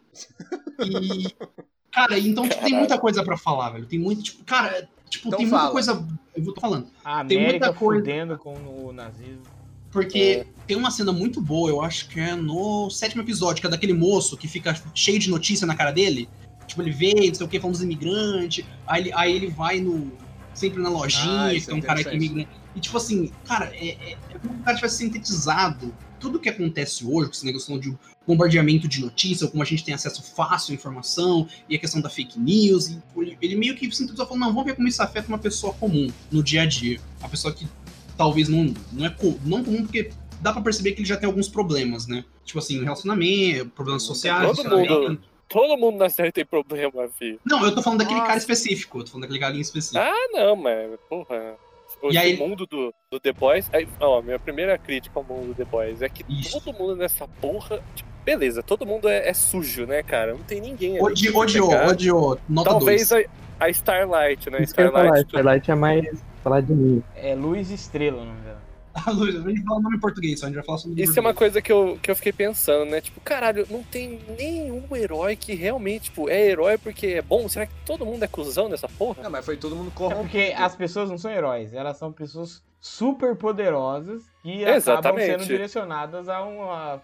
E. 0.85 1.35
Cara, 1.93 2.19
então 2.19 2.49
tipo, 2.49 2.63
tem 2.63 2.75
muita 2.75 2.99
coisa 2.99 3.23
pra 3.25 3.37
falar, 3.37 3.71
velho. 3.71 3.87
Tem 3.87 3.99
muito, 3.99 4.23
tipo, 4.23 4.45
cara, 4.45 4.89
tipo, 5.09 5.29
Então 5.29 5.39
tem 5.39 5.47
muita 5.47 5.59
fala. 5.61 5.73
coisa. 5.73 6.09
Eu 6.37 6.45
vou 6.45 6.55
tô 6.55 6.61
falando. 6.61 6.87
A 7.05 7.25
Tem 7.25 7.43
muita 7.43 7.73
coisa. 7.73 8.37
com 8.39 8.55
o 8.55 8.93
nazismo. 8.93 9.43
Porque 9.91 10.47
tem 10.69 10.77
uma 10.77 10.91
cena 10.93 11.13
muito 11.13 11.41
boa, 11.41 11.69
eu 11.69 11.83
acho 11.83 12.09
que 12.09 12.21
é 12.21 12.37
no 12.37 12.89
sétimo 12.91 13.23
episódio, 13.23 13.61
que 13.61 13.67
é 13.67 13.71
daquele 13.71 13.93
moço 13.93 14.37
que 14.37 14.47
fica 14.47 14.73
cheio 14.95 15.19
de 15.19 15.29
notícia 15.29 15.67
na 15.67 15.75
cara 15.75 15.91
dele. 15.91 16.29
Tipo, 16.65 16.83
ele 16.83 16.93
vê, 16.93 17.13
não 17.27 17.35
sei 17.35 17.45
o 17.45 17.49
que, 17.49 17.59
falando 17.59 17.75
dos 17.75 17.83
imigrantes. 17.83 18.65
Aí 18.87 19.03
ele, 19.03 19.13
aí 19.13 19.33
ele 19.35 19.49
vai 19.49 19.81
no. 19.81 20.13
Sempre 20.55 20.81
na 20.81 20.89
lojinha, 20.89 21.47
Ah, 21.49 21.55
que 21.55 21.67
tem 21.67 21.75
um 21.75 21.79
é 21.79 21.81
cara 21.81 22.03
que 22.05 22.09
é 22.11 22.15
imigrante. 22.15 22.49
E 22.77 22.81
tipo 22.81 22.97
assim, 22.97 23.33
cara, 23.45 23.67
é, 23.75 23.89
é, 23.89 24.13
é 24.13 24.39
como 24.39 24.55
se 24.55 24.61
o 24.61 24.65
cara 24.65 24.77
tivesse 24.77 24.97
sintetizado 24.99 25.93
tudo 26.21 26.39
que 26.39 26.49
acontece 26.49 27.05
hoje, 27.05 27.29
com 27.29 27.35
esse 27.35 27.45
negócio 27.45 27.81
de 27.81 27.97
bombardeamento 28.27 28.87
de 28.87 29.01
notícia, 29.01 29.49
como 29.49 29.63
a 29.63 29.67
gente 29.67 29.85
tem 29.85 29.95
acesso 29.95 30.23
fácil 30.23 30.73
à 30.73 30.75
informação, 30.75 31.49
e 31.69 31.75
a 31.75 31.79
questão 31.79 32.01
da 32.01 32.11
fake 32.11 32.39
news. 32.39 32.89
E 32.89 32.99
ele, 33.41 33.57
meio 33.57 33.75
que 33.75 33.91
sintetizou 33.91 34.27
falando, 34.27 34.43
não, 34.43 34.49
vamos 34.51 34.67
ver 34.67 34.77
como 34.77 34.87
isso 34.87 35.03
afeta 35.03 35.29
uma 35.29 35.39
pessoa 35.39 35.73
comum 35.73 36.09
no 36.31 36.43
dia 36.43 36.63
a 36.63 36.67
dia. 36.67 37.01
A 37.23 37.29
pessoa 37.29 37.53
que 37.53 37.67
talvez 38.17 38.49
não, 38.49 38.75
não 38.93 39.07
é 39.07 39.17
não 39.45 39.65
comum, 39.65 39.83
porque 39.83 40.13
dá 40.41 40.53
pra 40.53 40.63
perceber 40.63 40.93
que 40.93 41.01
ele 41.01 41.09
já 41.09 41.17
tem 41.17 41.27
alguns 41.27 41.49
problemas, 41.49 42.07
né? 42.07 42.25
Tipo 42.45 42.59
assim, 42.59 42.83
relacionamento, 42.83 43.71
problemas 43.71 44.03
sociais. 44.03 44.57
Todo 44.57 44.77
mundo. 44.77 45.21
Todo 45.49 45.77
mundo 45.77 45.99
na 45.99 46.09
série 46.09 46.31
tem 46.31 46.47
problema, 46.47 47.09
filho. 47.19 47.41
Não, 47.45 47.65
eu 47.65 47.75
tô 47.75 47.83
falando 47.83 47.99
daquele 47.99 48.21
cara 48.21 48.37
específico, 48.37 48.99
eu 48.99 49.05
tô 49.05 49.11
falando 49.11 49.23
daquele 49.23 49.41
galinho 49.41 49.63
específico. 49.63 49.99
Ah, 49.99 50.29
não, 50.33 50.55
mas, 50.55 50.93
porra. 51.09 51.57
O 52.03 52.09
aí- 52.09 52.37
mundo 52.37 52.67
do, 52.67 52.95
do 53.11 53.21
The 53.21 53.33
Boys. 53.33 53.69
Aí, 53.73 53.87
ó, 54.01 54.23
minha 54.23 54.39
primeira 54.39 54.77
crítica 54.79 55.19
ao 55.19 55.25
mundo 55.25 55.49
do 55.49 55.55
The 55.55 55.65
Boys 55.65 56.03
é 56.03 56.09
que 56.09 56.25
Isso. 56.29 56.61
todo 56.61 56.77
mundo 56.79 56.97
nessa 56.97 57.27
porra. 57.41 57.83
Tipo, 57.95 58.09
beleza, 58.25 58.63
todo 58.63 58.87
mundo 58.87 59.09
é, 59.09 59.29
é 59.29 59.35
sujo, 59.35 59.87
né, 59.87 60.03
cara? 60.03 60.33
Não 60.33 60.43
tem 60.43 60.61
ninguém 60.61 60.93
ali. 60.93 61.03
Odi- 61.03 61.31
que 61.31 61.37
odiou, 61.37 61.69
pegar. 61.69 61.89
odiou. 61.89 62.39
Nota 62.49 62.71
Talvez 62.71 63.09
2. 63.09 63.27
a, 63.61 63.65
a 63.65 63.69
Starlight, 63.71 64.51
né? 64.51 64.63
Starlight. 64.63 65.27
Starlight 65.27 65.71
é 65.71 65.75
mais 65.75 66.25
falar 66.43 66.61
de 66.63 66.73
mim. 66.73 67.03
É 67.17 67.35
Luz 67.35 67.71
Estrela, 67.71 68.25
não 68.25 68.33
é? 68.33 68.60
A 69.07 69.11
Luiz, 69.11 69.37
a 69.37 69.49
gente 69.49 69.63
fala 69.63 69.79
o 69.79 69.83
nome 69.83 69.97
em 69.97 70.01
português, 70.01 70.41
só 70.41 70.47
a 70.47 70.49
gente 70.49 70.57
vai 70.57 70.65
falar 70.65 70.79
sobre 70.79 71.03
Isso 71.03 71.17
é 71.19 71.21
uma 71.21 71.33
coisa 71.35 71.63
que 71.63 71.71
eu, 71.71 71.99
que 72.03 72.11
eu 72.11 72.17
fiquei 72.17 72.33
pensando, 72.33 72.91
né? 72.91 73.01
Tipo, 73.01 73.21
caralho, 73.21 73.67
não 73.71 73.83
tem 73.85 74.21
nenhum 74.39 74.85
herói 74.97 75.37
que 75.37 75.55
realmente, 75.55 76.05
tipo, 76.05 76.29
é 76.29 76.41
herói 76.49 76.77
porque 76.77 77.07
é 77.07 77.23
bom. 77.23 77.49
Será 77.49 77.67
que 77.67 77.73
todo 77.87 78.05
mundo 78.05 78.25
é 78.25 78.29
cuzão 78.29 78.69
nessa 78.69 78.89
porra? 78.89 79.23
Não, 79.23 79.31
mas 79.31 79.45
foi 79.45 79.57
todo 79.57 79.77
mundo 79.77 79.93
É 79.95 79.97
corrompido. 79.97 80.23
porque 80.25 80.55
as 80.57 80.75
pessoas 80.75 81.09
não 81.09 81.19
são 81.19 81.31
heróis, 81.31 81.73
elas 81.73 81.97
são 81.99 82.13
pessoas 82.13 82.63
super 82.81 83.37
poderosas 83.37 84.23
que 84.43 84.63
acabam 84.65 84.77
Exatamente. 84.77 85.27
sendo 85.33 85.45
direcionadas 85.47 86.29
a 86.29 86.43
uma 86.43 87.01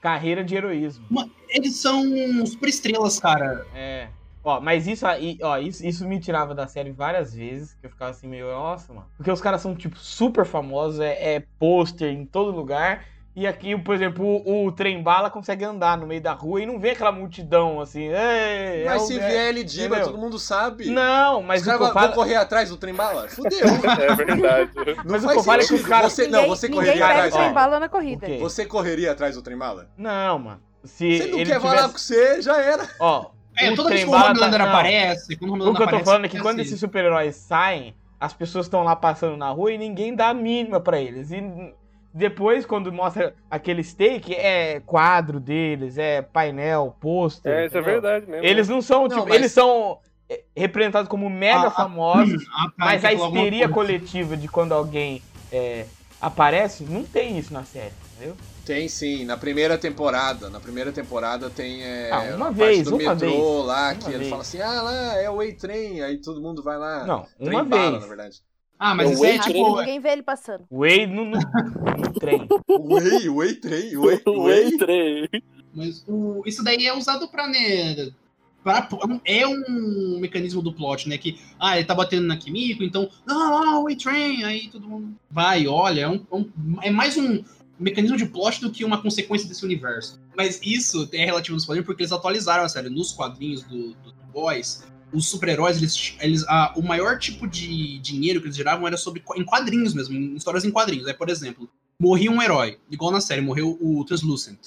carreira 0.00 0.42
de 0.44 0.54
heroísmo. 0.56 1.06
Eles 1.48 1.76
são 1.76 2.04
super 2.44 2.68
estrelas, 2.68 3.18
cara. 3.20 3.64
É. 3.74 4.08
Ó, 4.44 4.60
mas 4.60 4.86
isso 4.88 5.06
aí, 5.06 5.38
ó, 5.42 5.56
isso, 5.58 5.86
isso 5.86 6.06
me 6.06 6.18
tirava 6.18 6.54
da 6.54 6.66
série 6.66 6.90
várias 6.90 7.32
vezes, 7.34 7.74
que 7.74 7.86
eu 7.86 7.90
ficava 7.90 8.10
assim 8.10 8.26
meio, 8.26 8.50
nossa, 8.50 8.92
mano. 8.92 9.06
Porque 9.16 9.30
os 9.30 9.40
caras 9.40 9.60
são, 9.60 9.74
tipo, 9.74 9.96
super 9.96 10.44
famosos, 10.44 10.98
é, 11.00 11.34
é 11.36 11.42
pôster 11.58 12.10
em 12.12 12.24
todo 12.26 12.50
lugar. 12.50 13.04
E 13.34 13.46
aqui, 13.46 13.74
por 13.78 13.94
exemplo, 13.94 14.26
o, 14.26 14.66
o 14.66 14.72
trem 14.72 15.02
bala 15.02 15.30
consegue 15.30 15.64
andar 15.64 15.96
no 15.96 16.06
meio 16.06 16.20
da 16.20 16.32
rua 16.34 16.60
e 16.60 16.66
não 16.66 16.78
vê 16.78 16.90
aquela 16.90 17.10
multidão 17.10 17.80
assim. 17.80 18.08
"Ei, 18.08 18.82
é 18.82 18.84
Mas 18.84 19.02
o- 19.02 19.06
se 19.06 19.18
é-" 19.18 19.26
vier 19.26 19.48
ele 19.48 19.64
diva, 19.64 19.86
entendeu? 19.96 20.04
todo 20.12 20.18
mundo 20.20 20.38
sabe. 20.38 20.90
Não, 20.90 21.40
mas 21.40 21.60
Os 21.62 21.66
caras 21.66 21.80
vão 21.80 21.92
falo. 21.94 22.12
correr 22.12 22.34
atrás 22.36 22.68
do 22.68 22.76
trem 22.76 22.92
bala? 22.92 23.28
Fudeu. 23.30 23.58
É 24.02 24.14
verdade. 24.16 24.72
Não 25.02 25.12
Mas 25.12 25.24
o 25.24 25.42
falo 25.42 25.62
é 25.62 25.64
que 25.66 25.72
os 25.72 25.86
caras- 25.86 26.12
Você, 26.12 26.26
não, 26.28 26.46
você 26.46 26.68
ninguém 26.68 26.80
correria 26.84 27.06
pega 27.06 27.14
atrás. 27.14 27.32
o 27.32 27.36
trem 27.38 27.48
ó. 27.50 27.52
bala 27.54 27.80
na 27.80 27.88
corrida. 27.88 28.26
O 28.26 28.28
quê? 28.28 28.38
Você 28.38 28.66
correria 28.66 29.12
atrás 29.12 29.34
do 29.34 29.40
trem 29.40 29.56
bala? 29.56 29.88
Não, 29.96 30.38
mano. 30.38 30.60
Se 30.84 31.16
Você 31.18 31.26
não 31.28 31.38
ele 31.38 31.50
quer 31.50 31.60
falar 31.60 31.82
com 31.84 31.88
tivesse... 31.94 32.04
você, 32.04 32.42
já 32.42 32.60
era. 32.60 32.86
Ó, 33.00 33.30
É, 33.56 33.70
o 33.70 33.76
toda 33.76 33.90
vez 33.90 34.04
que 34.04 34.10
o 34.10 34.12
Homelander 34.12 34.58
tá- 34.60 34.68
aparece, 34.70 35.36
quando 35.36 35.50
o 35.50 35.52
O 35.52 35.54
Homelander 35.56 35.76
que 35.76 35.82
eu 35.82 35.86
tô 35.86 35.90
aparece, 35.90 36.04
falando 36.04 36.24
é 36.24 36.28
que 36.28 36.40
quando 36.40 36.60
esses 36.60 36.78
super-heróis 36.80 37.36
saem, 37.36 37.94
as 38.18 38.32
pessoas 38.32 38.66
estão 38.66 38.82
lá 38.82 38.94
passando 38.96 39.36
na 39.36 39.50
rua 39.50 39.72
e 39.72 39.78
ninguém 39.78 40.14
dá 40.14 40.28
a 40.28 40.34
mínima 40.34 40.80
pra 40.80 41.00
eles. 41.00 41.30
E 41.32 41.42
depois, 42.14 42.64
quando 42.66 42.92
mostra 42.92 43.34
aquele 43.50 43.82
steak, 43.82 44.34
é 44.34 44.80
quadro 44.80 45.40
deles, 45.40 45.98
é 45.98 46.22
painel, 46.22 46.96
pôster. 47.00 47.52
É, 47.52 47.66
isso 47.66 47.76
é 47.76 47.80
entendeu? 47.80 48.00
verdade 48.00 48.30
mesmo. 48.30 48.46
Eles 48.46 48.68
não 48.68 48.80
são, 48.82 49.02
Não, 49.02 49.08
tipo, 49.08 49.24
mas- 49.28 49.34
eles 49.34 49.52
são 49.52 49.98
é, 50.30 50.42
representados 50.56 51.08
como 51.08 51.28
mega 51.28 51.68
ah, 51.68 51.70
famosos, 51.70 52.44
Ah, 52.54 52.64
tá, 52.68 52.72
mas 52.78 53.04
a 53.04 53.12
histeria 53.12 53.68
coletiva 53.68 54.36
de 54.36 54.46
quando 54.48 54.72
alguém 54.72 55.20
é, 55.50 55.86
aparece, 56.20 56.84
não 56.84 57.02
tem 57.04 57.38
isso 57.38 57.52
na 57.52 57.64
série, 57.64 57.92
entendeu? 58.16 58.36
Tem 58.64 58.88
sim, 58.88 59.24
na 59.24 59.36
primeira 59.36 59.76
temporada. 59.76 60.48
Na 60.48 60.60
primeira 60.60 60.92
temporada 60.92 61.50
tem 61.50 61.82
é, 61.82 62.10
Ah, 62.12 62.20
uma 62.36 62.48
a 62.48 62.52
parte 62.52 62.54
vez, 62.54 62.84
do 62.84 62.96
uma 62.96 63.14
metrô 63.14 63.30
vez. 63.30 63.66
lá, 63.66 63.88
Uma 63.88 63.94
que 63.96 64.08
ele 64.10 64.18
vez. 64.18 64.30
fala 64.30 64.42
assim, 64.42 64.60
ah 64.60 64.82
lá, 64.82 65.16
é 65.20 65.28
o 65.30 65.40
A-Train, 65.40 66.00
aí 66.00 66.18
todo 66.18 66.40
mundo 66.40 66.62
vai 66.62 66.78
lá. 66.78 67.04
Não, 67.04 67.26
Trem 67.38 67.50
uma 67.58 67.64
bala, 67.64 67.90
vez. 67.90 68.02
na 68.02 68.08
verdade. 68.08 68.36
Ah, 68.78 68.94
mas 68.94 69.10
O 69.10 69.12
isso 69.14 69.24
é 69.24 69.38
tipo. 69.38 69.78
Ninguém 69.78 70.00
vê 70.00 70.10
ele 70.10 70.22
passando. 70.22 70.64
O 70.70 70.80
Wade 70.80 71.06
no, 71.06 71.24
no, 71.24 71.38
trem. 72.20 72.46
O 72.68 72.94
Way, 72.98 73.28
o 73.30 73.36
o 73.36 74.08
A- 74.08 74.30
o 74.30 74.30
O 74.40 74.42
Way. 74.44 74.68
Entrei. 74.68 75.28
Mas 75.74 76.04
o, 76.06 76.42
isso 76.46 76.62
daí 76.62 76.86
é 76.86 76.96
usado 76.96 77.28
pra, 77.28 77.48
né? 77.48 78.10
pra- 78.62 78.88
é 79.24 79.44
um 79.46 80.18
mecanismo 80.20 80.62
do 80.62 80.72
plot, 80.72 81.08
né? 81.08 81.18
Que, 81.18 81.38
ah, 81.58 81.76
ele 81.76 81.86
tá 81.86 81.94
batendo 81.96 82.26
na 82.28 82.36
Kimiko, 82.36 82.84
então, 82.84 83.08
ah, 83.26 83.80
o 83.80 83.88
A-Train, 83.88 84.44
aí 84.44 84.68
todo 84.68 84.86
mundo 84.88 85.14
vai, 85.30 85.66
olha, 85.66 86.02
é, 86.02 86.08
um- 86.08 86.24
é 86.30 86.34
um- 86.36 86.50
é 86.82 86.90
mais 86.90 87.16
um 87.16 87.42
mecanismo 87.78 88.16
de 88.16 88.26
plot 88.26 88.60
do 88.60 88.70
que 88.70 88.84
uma 88.84 89.00
consequência 89.00 89.48
desse 89.48 89.64
universo. 89.64 90.20
Mas 90.36 90.60
isso 90.62 91.08
é 91.12 91.24
relativo 91.24 91.56
aos 91.56 91.64
quadrinhos 91.64 91.86
porque 91.86 92.02
eles 92.02 92.12
atualizaram 92.12 92.64
a 92.64 92.68
série. 92.68 92.88
Nos 92.88 93.12
quadrinhos 93.12 93.62
do, 93.62 93.94
do 93.94 94.12
Boys, 94.32 94.84
os 95.12 95.28
super-heróis, 95.28 95.76
eles, 95.76 96.16
eles, 96.20 96.44
ah, 96.48 96.72
o 96.76 96.82
maior 96.82 97.18
tipo 97.18 97.46
de 97.46 97.98
dinheiro 97.98 98.40
que 98.40 98.46
eles 98.46 98.56
geravam 98.56 98.86
era 98.86 98.96
sobre 98.96 99.22
em 99.36 99.44
quadrinhos 99.44 99.94
mesmo, 99.94 100.16
em 100.16 100.34
histórias 100.34 100.64
em 100.64 100.70
quadrinhos. 100.70 101.06
Aí, 101.06 101.14
por 101.14 101.28
exemplo, 101.28 101.68
morria 101.98 102.30
um 102.30 102.40
herói, 102.40 102.78
igual 102.90 103.12
na 103.12 103.20
série, 103.20 103.40
morreu 103.40 103.78
o 103.80 104.04
Translucent. 104.04 104.58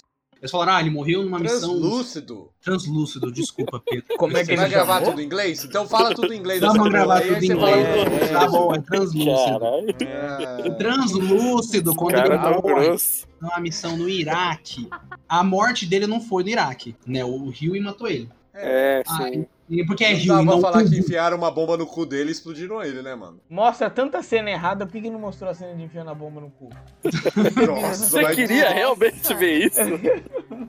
Eles 0.46 0.52
falaram, 0.52 0.74
ah, 0.74 0.80
ele 0.80 0.92
morreu 0.92 1.24
numa 1.24 1.40
missão 1.40 1.60
Translúcido. 1.72 2.50
translúcido, 2.62 3.32
desculpa, 3.32 3.82
Pedro. 3.84 4.06
Como 4.16 4.38
é 4.38 4.42
que 4.42 4.46
Você 4.46 4.52
ele 4.52 4.62
vai 4.62 4.70
gravar 4.70 4.94
chamou? 5.00 5.10
tudo 5.10 5.22
em 5.22 5.25
inglês? 5.25 5.66
Então 5.66 5.88
fala 5.88 6.14
tudo 6.14 6.32
em 6.32 6.38
inglês. 6.38 6.62
Vamos 6.62 6.88
gravar 6.90 7.22
tudo 7.22 7.44
em 7.44 7.48
inglês. 7.48 7.88
tudo. 7.88 8.30
Tá 8.32 8.48
bom, 8.48 8.75
é 8.75 8.80
translúcido. 8.82 9.25
Caralho. 9.60 9.96
Ah, 10.08 10.75
Translúcido, 10.78 11.96
quando 11.96 12.14
Cara 12.16 12.36
ele 12.36 12.44
tão 12.44 12.62
morre 12.62 12.86
grosso. 12.86 13.28
numa 13.42 13.60
missão 13.60 13.98
no 13.98 14.08
Iraque, 14.08 14.88
a 15.28 15.44
morte 15.44 15.86
dele 15.88 16.06
não 16.06 16.22
foi 16.22 16.44
no 16.44 16.50
Iraque, 16.50 16.96
né? 17.08 17.25
O 17.25 17.50
Rio 17.50 17.82
matou 17.84 18.08
ele. 18.08 18.30
É, 18.54 19.02
Ah, 19.08 19.24
sim. 19.24 19.46
E 19.68 19.84
Porque 19.84 20.04
é 20.04 20.12
Não 20.12 20.18
Rio 20.20 20.28
dá 20.28 20.36
pra 20.36 20.44
não 20.46 20.62
falar 20.62 20.78
que 20.84 20.90
Cubo. 20.90 20.98
enfiaram 21.00 21.38
uma 21.38 21.50
bomba 21.50 21.76
no 21.76 21.88
cu 21.88 22.06
dele 22.06 22.30
e 22.30 22.32
explodiram 22.34 22.84
ele, 22.84 23.02
né, 23.02 23.16
mano? 23.16 23.40
Mostra 23.50 23.90
tanta 23.90 24.22
cena 24.22 24.52
errada, 24.52 24.86
por 24.86 24.92
que, 24.92 25.02
que 25.02 25.10
não 25.10 25.20
mostrou 25.20 25.50
a 25.50 25.56
cena 25.56 25.74
de 25.74 25.82
enfiando 25.82 26.12
a 26.12 26.14
bomba 26.14 26.40
no 26.42 26.52
cu? 26.52 26.70
Nossa, 27.66 28.06
Você 28.06 28.22
mas- 28.22 28.36
queria 28.36 28.70
realmente 28.70 29.34
ver 29.34 29.66
isso? 29.66 29.80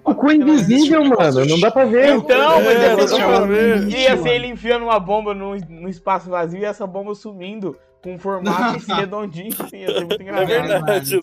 O 0.02 0.14
cu 0.14 0.30
é 0.30 0.34
invisível, 0.36 1.04
mano. 1.04 1.44
Não 1.44 1.60
dá 1.60 1.70
pra 1.70 1.84
ver. 1.84 2.14
Então, 2.16 2.56
mas 2.62 2.66
É, 2.68 2.84
é, 2.86 2.96
não 2.96 3.06
dá 3.06 3.26
pra 3.38 3.46
ver. 3.46 3.88
ia 3.90 4.16
ser 4.16 4.30
ele 4.30 4.46
enfiando 4.46 4.84
uma 4.84 4.98
bomba 4.98 5.34
no, 5.34 5.54
no 5.56 5.88
espaço 5.90 6.30
vazio 6.30 6.60
e 6.60 6.64
essa 6.64 6.86
bomba 6.86 7.14
sumindo 7.14 7.76
com 8.02 8.14
um 8.14 8.18
formato 8.18 8.76
assim, 8.78 8.92
redondinho, 8.94 9.50
assim, 9.58 9.78
ia 9.78 9.88
ser 9.88 10.00
muito 10.06 10.20
É 10.20 10.22
engraçado. 10.22 10.46
verdade, 10.46 11.16
né? 11.16 11.20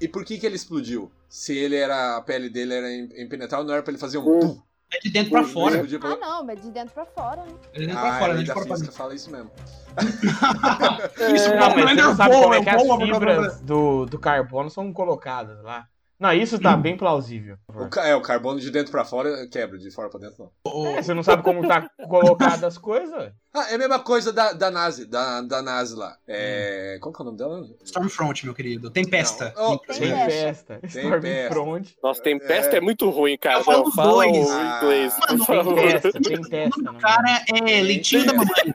E, 0.00 0.04
e 0.04 0.08
por 0.08 0.24
que 0.24 0.38
que 0.38 0.46
ele 0.46 0.56
explodiu? 0.56 1.10
Se 1.28 1.56
ele 1.56 1.76
era. 1.76 2.16
A 2.16 2.20
pele 2.22 2.48
dele 2.48 2.74
era 2.74 2.92
im- 2.92 3.08
impenetrável, 3.16 3.64
não 3.66 3.74
era 3.74 3.82
pra 3.82 3.92
ele 3.92 4.00
fazer 4.00 4.18
um 4.18 4.24
pum? 4.24 4.58
É 4.92 4.98
de 5.00 5.10
dentro 5.10 5.30
pra 5.30 5.44
fora. 5.44 5.84
pra- 5.86 6.10
Ah, 6.12 6.16
não, 6.16 6.44
mas 6.44 6.60
de 6.60 6.70
dentro 6.70 6.92
pra 6.94 7.06
fora, 7.06 7.42
né? 7.44 7.52
É 7.72 7.78
de 7.80 7.86
dentro 7.86 8.00
pra 8.00 8.10
Ah, 8.10 8.18
fora, 8.18 8.24
a 8.24 8.28
né? 8.28 8.34
lei 8.34 8.44
De 8.44 8.52
fora 8.52 8.66
pra 8.66 8.76
dentro. 8.76 8.92
fala 8.92 9.14
isso 9.14 9.30
mesmo. 9.30 9.50
Isso, 11.34 11.48
Não, 11.56 11.74
mas 11.74 11.84
você 11.84 11.94
não 11.94 12.16
sabe 12.16 12.34
como 12.34 12.54
é 12.54 12.62
que 12.62 12.70
as 12.70 12.82
boa, 12.82 12.96
boa. 12.96 13.06
fibras 13.14 13.60
do, 13.60 14.06
do 14.06 14.18
carbono 14.18 14.70
são 14.70 14.92
colocadas 14.92 15.62
lá. 15.62 15.86
Não, 16.20 16.34
isso 16.34 16.60
tá 16.60 16.76
bem 16.76 16.98
plausível. 16.98 17.56
O, 17.66 17.98
é, 18.00 18.14
o 18.14 18.20
carbono 18.20 18.60
de 18.60 18.70
dentro 18.70 18.92
pra 18.92 19.06
fora 19.06 19.46
quebra, 19.46 19.78
de 19.78 19.90
fora 19.90 20.10
pra 20.10 20.20
dentro 20.20 20.52
não. 20.64 20.86
É, 20.88 21.02
você 21.02 21.14
não 21.14 21.22
sabe 21.22 21.42
como 21.42 21.66
tá 21.66 21.88
colocadas 22.06 22.62
as 22.62 22.76
coisas? 22.76 23.32
Ah, 23.54 23.70
é 23.70 23.76
a 23.76 23.78
mesma 23.78 23.98
coisa 23.98 24.30
da, 24.30 24.52
da 24.52 24.70
Nazi, 24.70 25.06
da, 25.06 25.40
da 25.40 25.62
Nazi 25.62 25.96
lá. 25.96 26.14
É. 26.28 26.98
Qual 27.00 27.10
que 27.10 27.20
é 27.20 27.22
o 27.22 27.24
nome 27.24 27.38
dela? 27.38 27.66
Stormfront, 27.82 28.44
meu 28.44 28.54
querido. 28.54 28.90
Tempesta. 28.90 29.54
Não. 29.56 29.72
Oh, 29.72 29.78
Tempesta. 29.78 30.78
Tempesta. 30.78 30.80
Stormfront. 30.86 31.96
Nossa, 32.02 32.22
Tempesta 32.22 32.76
é, 32.76 32.80
muito 32.82 33.08
ruim, 33.08 33.38
cara. 33.38 33.60
Eu 33.60 33.64
falo 33.64 33.84
dos 33.84 33.94
fala 33.94 34.12
dois. 34.12 34.36
o 34.36 34.76
inglês, 34.84 35.14
Mano. 35.48 35.74
Tempesta, 35.74 36.12
tempesta. 36.12 36.90
O 36.90 36.98
cara 36.98 37.44
é 37.48 37.82
leitinho 37.82 38.26
da 38.26 38.34
mamãe. 38.34 38.74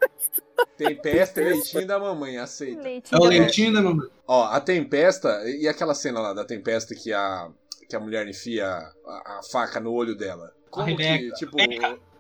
Tempesta 0.77 1.41
e 1.41 1.45
leitinho 1.45 1.87
da 1.87 1.99
mamãe, 1.99 2.37
aceita. 2.37 2.81
Leitinho 2.81 3.21
É 3.21 3.23
o 3.23 3.27
leitinho 3.29 3.73
da 3.73 3.81
mamãe. 3.83 4.09
Ó, 4.27 4.43
a 4.45 4.59
Tempesta, 4.59 5.43
e 5.45 5.67
aquela 5.67 5.93
cena 5.93 6.19
lá 6.19 6.33
da 6.33 6.43
Tempesta 6.45 6.95
que 6.95 7.13
a, 7.13 7.49
que 7.89 7.95
a 7.95 7.99
mulher 7.99 8.27
enfia 8.27 8.65
a, 8.67 9.39
a 9.39 9.41
faca 9.51 9.79
no 9.79 9.91
olho 9.93 10.15
dela. 10.15 10.51
Como 10.71 10.95
que, 10.97 11.31
tipo, 11.33 11.55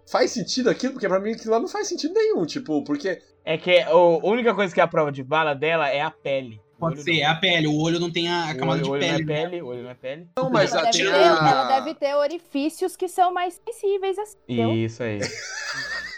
faz 0.09 0.31
sentido 0.31 0.69
aquilo? 0.69 0.93
Porque 0.93 1.07
pra 1.07 1.19
mim 1.19 1.31
aquilo 1.33 1.51
lá 1.51 1.59
não 1.59 1.67
faz 1.67 1.87
sentido 1.87 2.13
nenhum, 2.13 2.45
tipo, 2.45 2.83
porque... 2.83 3.19
É 3.43 3.57
que 3.57 3.83
o- 3.91 4.19
a 4.23 4.27
única 4.27 4.53
coisa 4.53 4.73
que 4.73 4.79
é 4.79 4.83
a 4.83 4.87
prova 4.87 5.11
de 5.11 5.23
bala 5.23 5.53
dela 5.53 5.89
é 5.89 6.01
a 6.01 6.11
pele. 6.11 6.61
Pode 6.77 6.95
olho 6.95 7.03
ser, 7.03 7.19
é 7.21 7.25
a 7.25 7.35
pele. 7.35 7.67
O 7.67 7.79
olho 7.81 7.99
não 7.99 8.11
tem 8.11 8.27
a, 8.27 8.49
a 8.49 8.55
camada 8.55 8.81
o 8.81 8.83
de 8.83 8.89
olho 8.91 8.99
pele. 9.01 9.23
não 9.23 9.33
é 9.33 9.41
pele, 9.43 9.61
o 9.61 9.65
olho 9.67 9.83
não 9.83 9.89
é 9.89 9.93
pele. 9.95 10.27
Não, 10.37 10.49
mas 10.49 10.73
ela, 10.73 10.81
a, 10.81 10.91
deve 10.91 10.97
ter, 11.03 11.13
a... 11.13 11.49
ela 11.49 11.67
deve 11.67 11.93
ter 11.95 12.15
orifícios 12.15 12.95
que 12.95 13.07
são 13.07 13.33
mais 13.33 13.59
sensíveis 13.65 14.17
assim. 14.19 14.83
Isso 14.83 15.01
aí. 15.03 15.19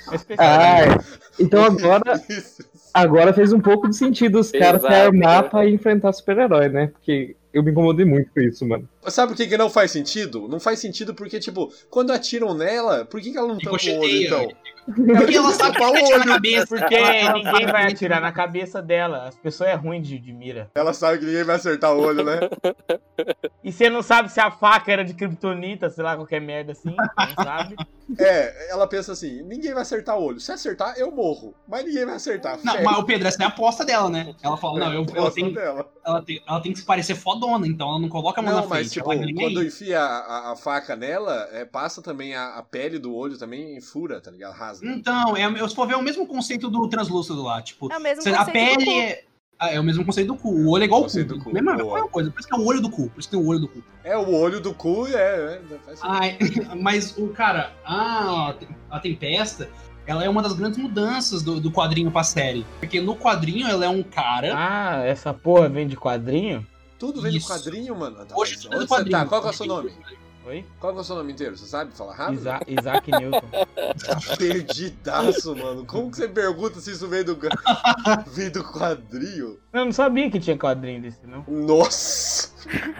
É 0.09 0.15
especial. 0.15 0.47
Ah, 0.49 1.03
então 1.37 1.65
agora, 1.65 2.01
Isso. 2.29 2.63
Agora 3.01 3.33
fez 3.33 3.53
um 3.53 3.59
pouco 3.59 3.89
de 3.89 3.95
sentido 3.95 4.39
os 4.39 4.51
caras 4.51 4.81
se 4.81 4.87
armar 4.87 5.43
né? 5.43 5.49
pra 5.49 5.69
enfrentar 5.69 6.13
super-herói, 6.13 6.69
né? 6.69 6.87
Porque 6.87 7.35
eu 7.53 7.63
me 7.63 7.71
incomodei 7.71 8.05
muito 8.05 8.29
com 8.31 8.39
isso, 8.39 8.65
mano. 8.65 8.87
Sabe 9.07 9.31
por 9.31 9.37
que, 9.37 9.47
que 9.47 9.57
não 9.57 9.69
faz 9.69 9.91
sentido? 9.91 10.47
Não 10.47 10.59
faz 10.59 10.79
sentido 10.79 11.13
porque, 11.13 11.39
tipo, 11.39 11.71
quando 11.89 12.11
atiram 12.11 12.53
nela, 12.53 13.05
por 13.05 13.21
que, 13.21 13.31
que 13.31 13.37
ela 13.37 13.47
não 13.47 13.57
tampa 13.57 13.77
o 13.77 13.99
olho, 13.99 14.23
então? 14.23 14.51
Porque 14.95 15.35
ela 15.37 15.51
sabe 15.53 15.83
atirar 15.83 16.19
na 16.19 16.25
cabeça. 16.25 16.67
Porque 16.67 16.95
Ela- 16.95 17.15
ela 17.15 17.33
ninguém 17.33 17.65
vai 17.67 17.91
atirar 17.91 18.21
na 18.21 18.31
cabeça 18.31 18.81
dela. 18.81 19.27
As 19.27 19.35
pessoas 19.35 19.69
é 19.69 19.73
ruim 19.75 20.01
de, 20.01 20.17
de 20.17 20.31
mira. 20.33 20.69
Ela 20.73 20.93
sabe 20.93 21.19
que 21.19 21.25
ninguém 21.25 21.43
vai 21.43 21.55
acertar 21.57 21.93
o 21.93 21.99
olho, 22.01 22.23
né? 22.23 22.39
E 23.63 23.71
você 23.71 23.89
não 23.89 24.01
sabe 24.03 24.31
se 24.31 24.39
a 24.39 24.49
faca 24.51 24.91
era 24.91 25.03
de 25.03 25.13
kryptonita, 25.13 25.89
sei 25.89 26.03
lá, 26.03 26.15
qualquer 26.15 26.39
merda 26.39 26.71
assim. 26.71 26.95
Não 26.95 27.43
sabe. 27.43 27.75
É, 28.17 28.71
ela 28.71 28.87
pensa 28.87 29.11
assim, 29.11 29.41
ninguém 29.41 29.73
vai 29.73 29.81
acertar 29.81 30.17
o 30.17 30.23
olho. 30.23 30.39
Se 30.39 30.49
acertar, 30.49 30.93
eu 30.97 31.11
morro. 31.11 31.53
Mas 31.67 31.83
ninguém 31.83 32.05
vai 32.05 32.15
acertar. 32.15 32.57
Não, 32.63 32.81
mas 32.81 32.97
o 32.99 33.03
Pedro, 33.03 33.27
essa 33.27 33.43
é 33.43 33.45
a 33.45 33.49
aposta 33.49 33.83
dela, 33.83 34.09
né? 34.09 34.33
Ela 34.41 34.55
fala, 34.55 34.79
não, 34.79 34.93
eu, 34.93 35.01
ela, 35.03 35.23
Gosto 35.23 35.35
tem, 35.35 35.51
dela. 35.53 35.85
ela, 36.05 36.21
tem, 36.21 36.41
ela 36.47 36.61
tem 36.61 36.71
que 36.71 36.79
se 36.79 36.85
parecer 36.85 37.15
fodona, 37.15 37.67
então 37.67 37.89
ela 37.89 37.99
não 37.99 38.07
coloca 38.07 38.39
a 38.39 38.43
mão 38.45 38.53
Não, 38.53 38.61
na 38.61 38.67
mas 38.67 38.77
frente. 38.87 38.93
tipo, 38.93 39.11
ela 39.11 39.25
quando 39.33 39.61
enfia 39.61 39.99
a, 39.99 40.19
a- 40.19 40.51
a 40.53 40.55
faca 40.55 40.95
nela, 40.95 41.49
é, 41.51 41.65
passa 41.65 42.01
também 42.01 42.33
a, 42.33 42.55
a 42.55 42.63
pele 42.63 42.97
do 42.97 43.13
olho 43.13 43.37
também 43.37 43.75
e 43.77 43.81
fura, 43.81 44.21
tá 44.21 44.31
ligado? 44.31 44.53
Rasga. 44.53 44.76
Então, 44.83 45.35
é, 45.37 45.45
eu- 45.45 45.67
se 45.69 45.75
for 45.75 45.87
ver, 45.87 45.93
é 45.93 45.97
o 45.97 46.01
mesmo 46.03 46.25
conceito 46.27 46.69
do 46.69 46.87
translúcido 46.87 47.41
lá. 47.43 47.61
Tipo, 47.61 47.91
É 47.91 47.97
o 47.97 48.01
mesmo 48.01 48.21
Cê- 48.21 48.29
a 48.31 48.45
conceito 48.45 48.47
do 48.47 48.75
pele 48.77 48.85
cu. 48.85 48.91
é. 48.91 49.23
ah, 49.59 49.69
É 49.73 49.79
o 49.79 49.83
mesmo 49.83 50.05
conceito 50.05 50.27
do 50.27 50.35
cu. 50.35 50.49
O 50.49 50.69
olho 50.69 50.83
é 50.83 50.85
igual 50.85 51.03
ao 51.03 51.09
cu. 51.09 51.23
Do 51.23 51.39
cu, 51.39 51.53
Mesma, 51.53 51.75
mesma 51.75 52.07
coisa. 52.07 52.31
Por 52.31 52.39
isso 52.39 52.47
que 52.47 52.55
é 52.55 52.57
o 52.57 52.65
olho 52.65 52.81
do 52.81 52.89
cu. 52.89 53.09
Por 53.09 53.19
isso 53.19 53.29
que 53.29 53.35
tem 53.35 53.43
o 53.43 53.47
olho 53.47 53.59
do 53.59 53.67
cu. 53.67 53.83
É, 54.03 54.17
o 54.17 54.33
olho 54.33 54.59
do 54.61 54.73
cu 54.73 55.07
é. 55.07 55.13
é 55.15 55.61
faz 55.85 55.99
sentido. 55.99 56.17
Ai, 56.19 56.37
mas 56.79 57.17
o 57.17 57.27
cara, 57.29 57.73
a, 57.85 58.53
a 58.89 58.99
Tempesta, 58.99 59.69
ela 60.05 60.23
é 60.23 60.29
uma 60.29 60.41
das 60.41 60.53
grandes 60.53 60.77
mudanças 60.79 61.41
do, 61.43 61.59
do 61.59 61.71
quadrinho 61.71 62.09
pra 62.11 62.23
série. 62.23 62.65
Porque 62.79 63.01
no 63.01 63.15
quadrinho 63.15 63.67
ela 63.67 63.83
é 63.85 63.89
um 63.89 64.03
cara. 64.03 64.53
Ah, 64.55 65.03
essa 65.05 65.33
porra 65.33 65.67
vem 65.67 65.87
de 65.87 65.95
quadrinho? 65.97 66.65
Tudo 66.99 67.21
vem 67.21 67.35
Isso. 67.35 67.47
do 67.47 67.53
quadrinho, 67.53 67.95
mano. 67.95 68.25
Tá, 68.25 68.35
Hoje 68.35 68.57
tudo 68.59 68.75
é 68.75 68.79
do 68.79 68.87
você 68.87 68.95
quadrinho. 68.95 69.17
tá? 69.19 69.25
Qual 69.27 69.41
que 69.41 69.47
é 69.47 69.49
o 69.51 69.53
seu 69.53 69.65
nome? 69.67 69.91
Oi? 70.47 70.63
Qual 70.79 70.93
que 70.93 70.99
é 70.99 71.01
o 71.01 71.03
seu 71.03 71.17
nome 71.17 71.33
inteiro? 71.33 71.57
Você 71.57 71.65
sabe 71.65 71.91
falar 71.91 72.15
rápido? 72.15 72.39
Isa 72.39 72.59
Isaac 72.65 73.11
Newton. 73.11 73.49
Perdidaço, 74.39 75.53
mano. 75.53 75.85
Como 75.85 76.09
que 76.09 76.15
você 76.15 76.29
pergunta 76.29 76.79
se 76.79 76.91
isso 76.91 77.05
veio 77.05 77.25
do, 77.25 77.37
veio 78.33 78.49
do 78.53 78.63
quadrinho? 78.63 79.59
Eu 79.73 79.83
não 79.83 79.91
sabia 79.91 80.31
que 80.31 80.39
tinha 80.39 80.57
quadrinho 80.57 81.01
desse, 81.01 81.19
não. 81.27 81.43
Nossa! 81.49 82.49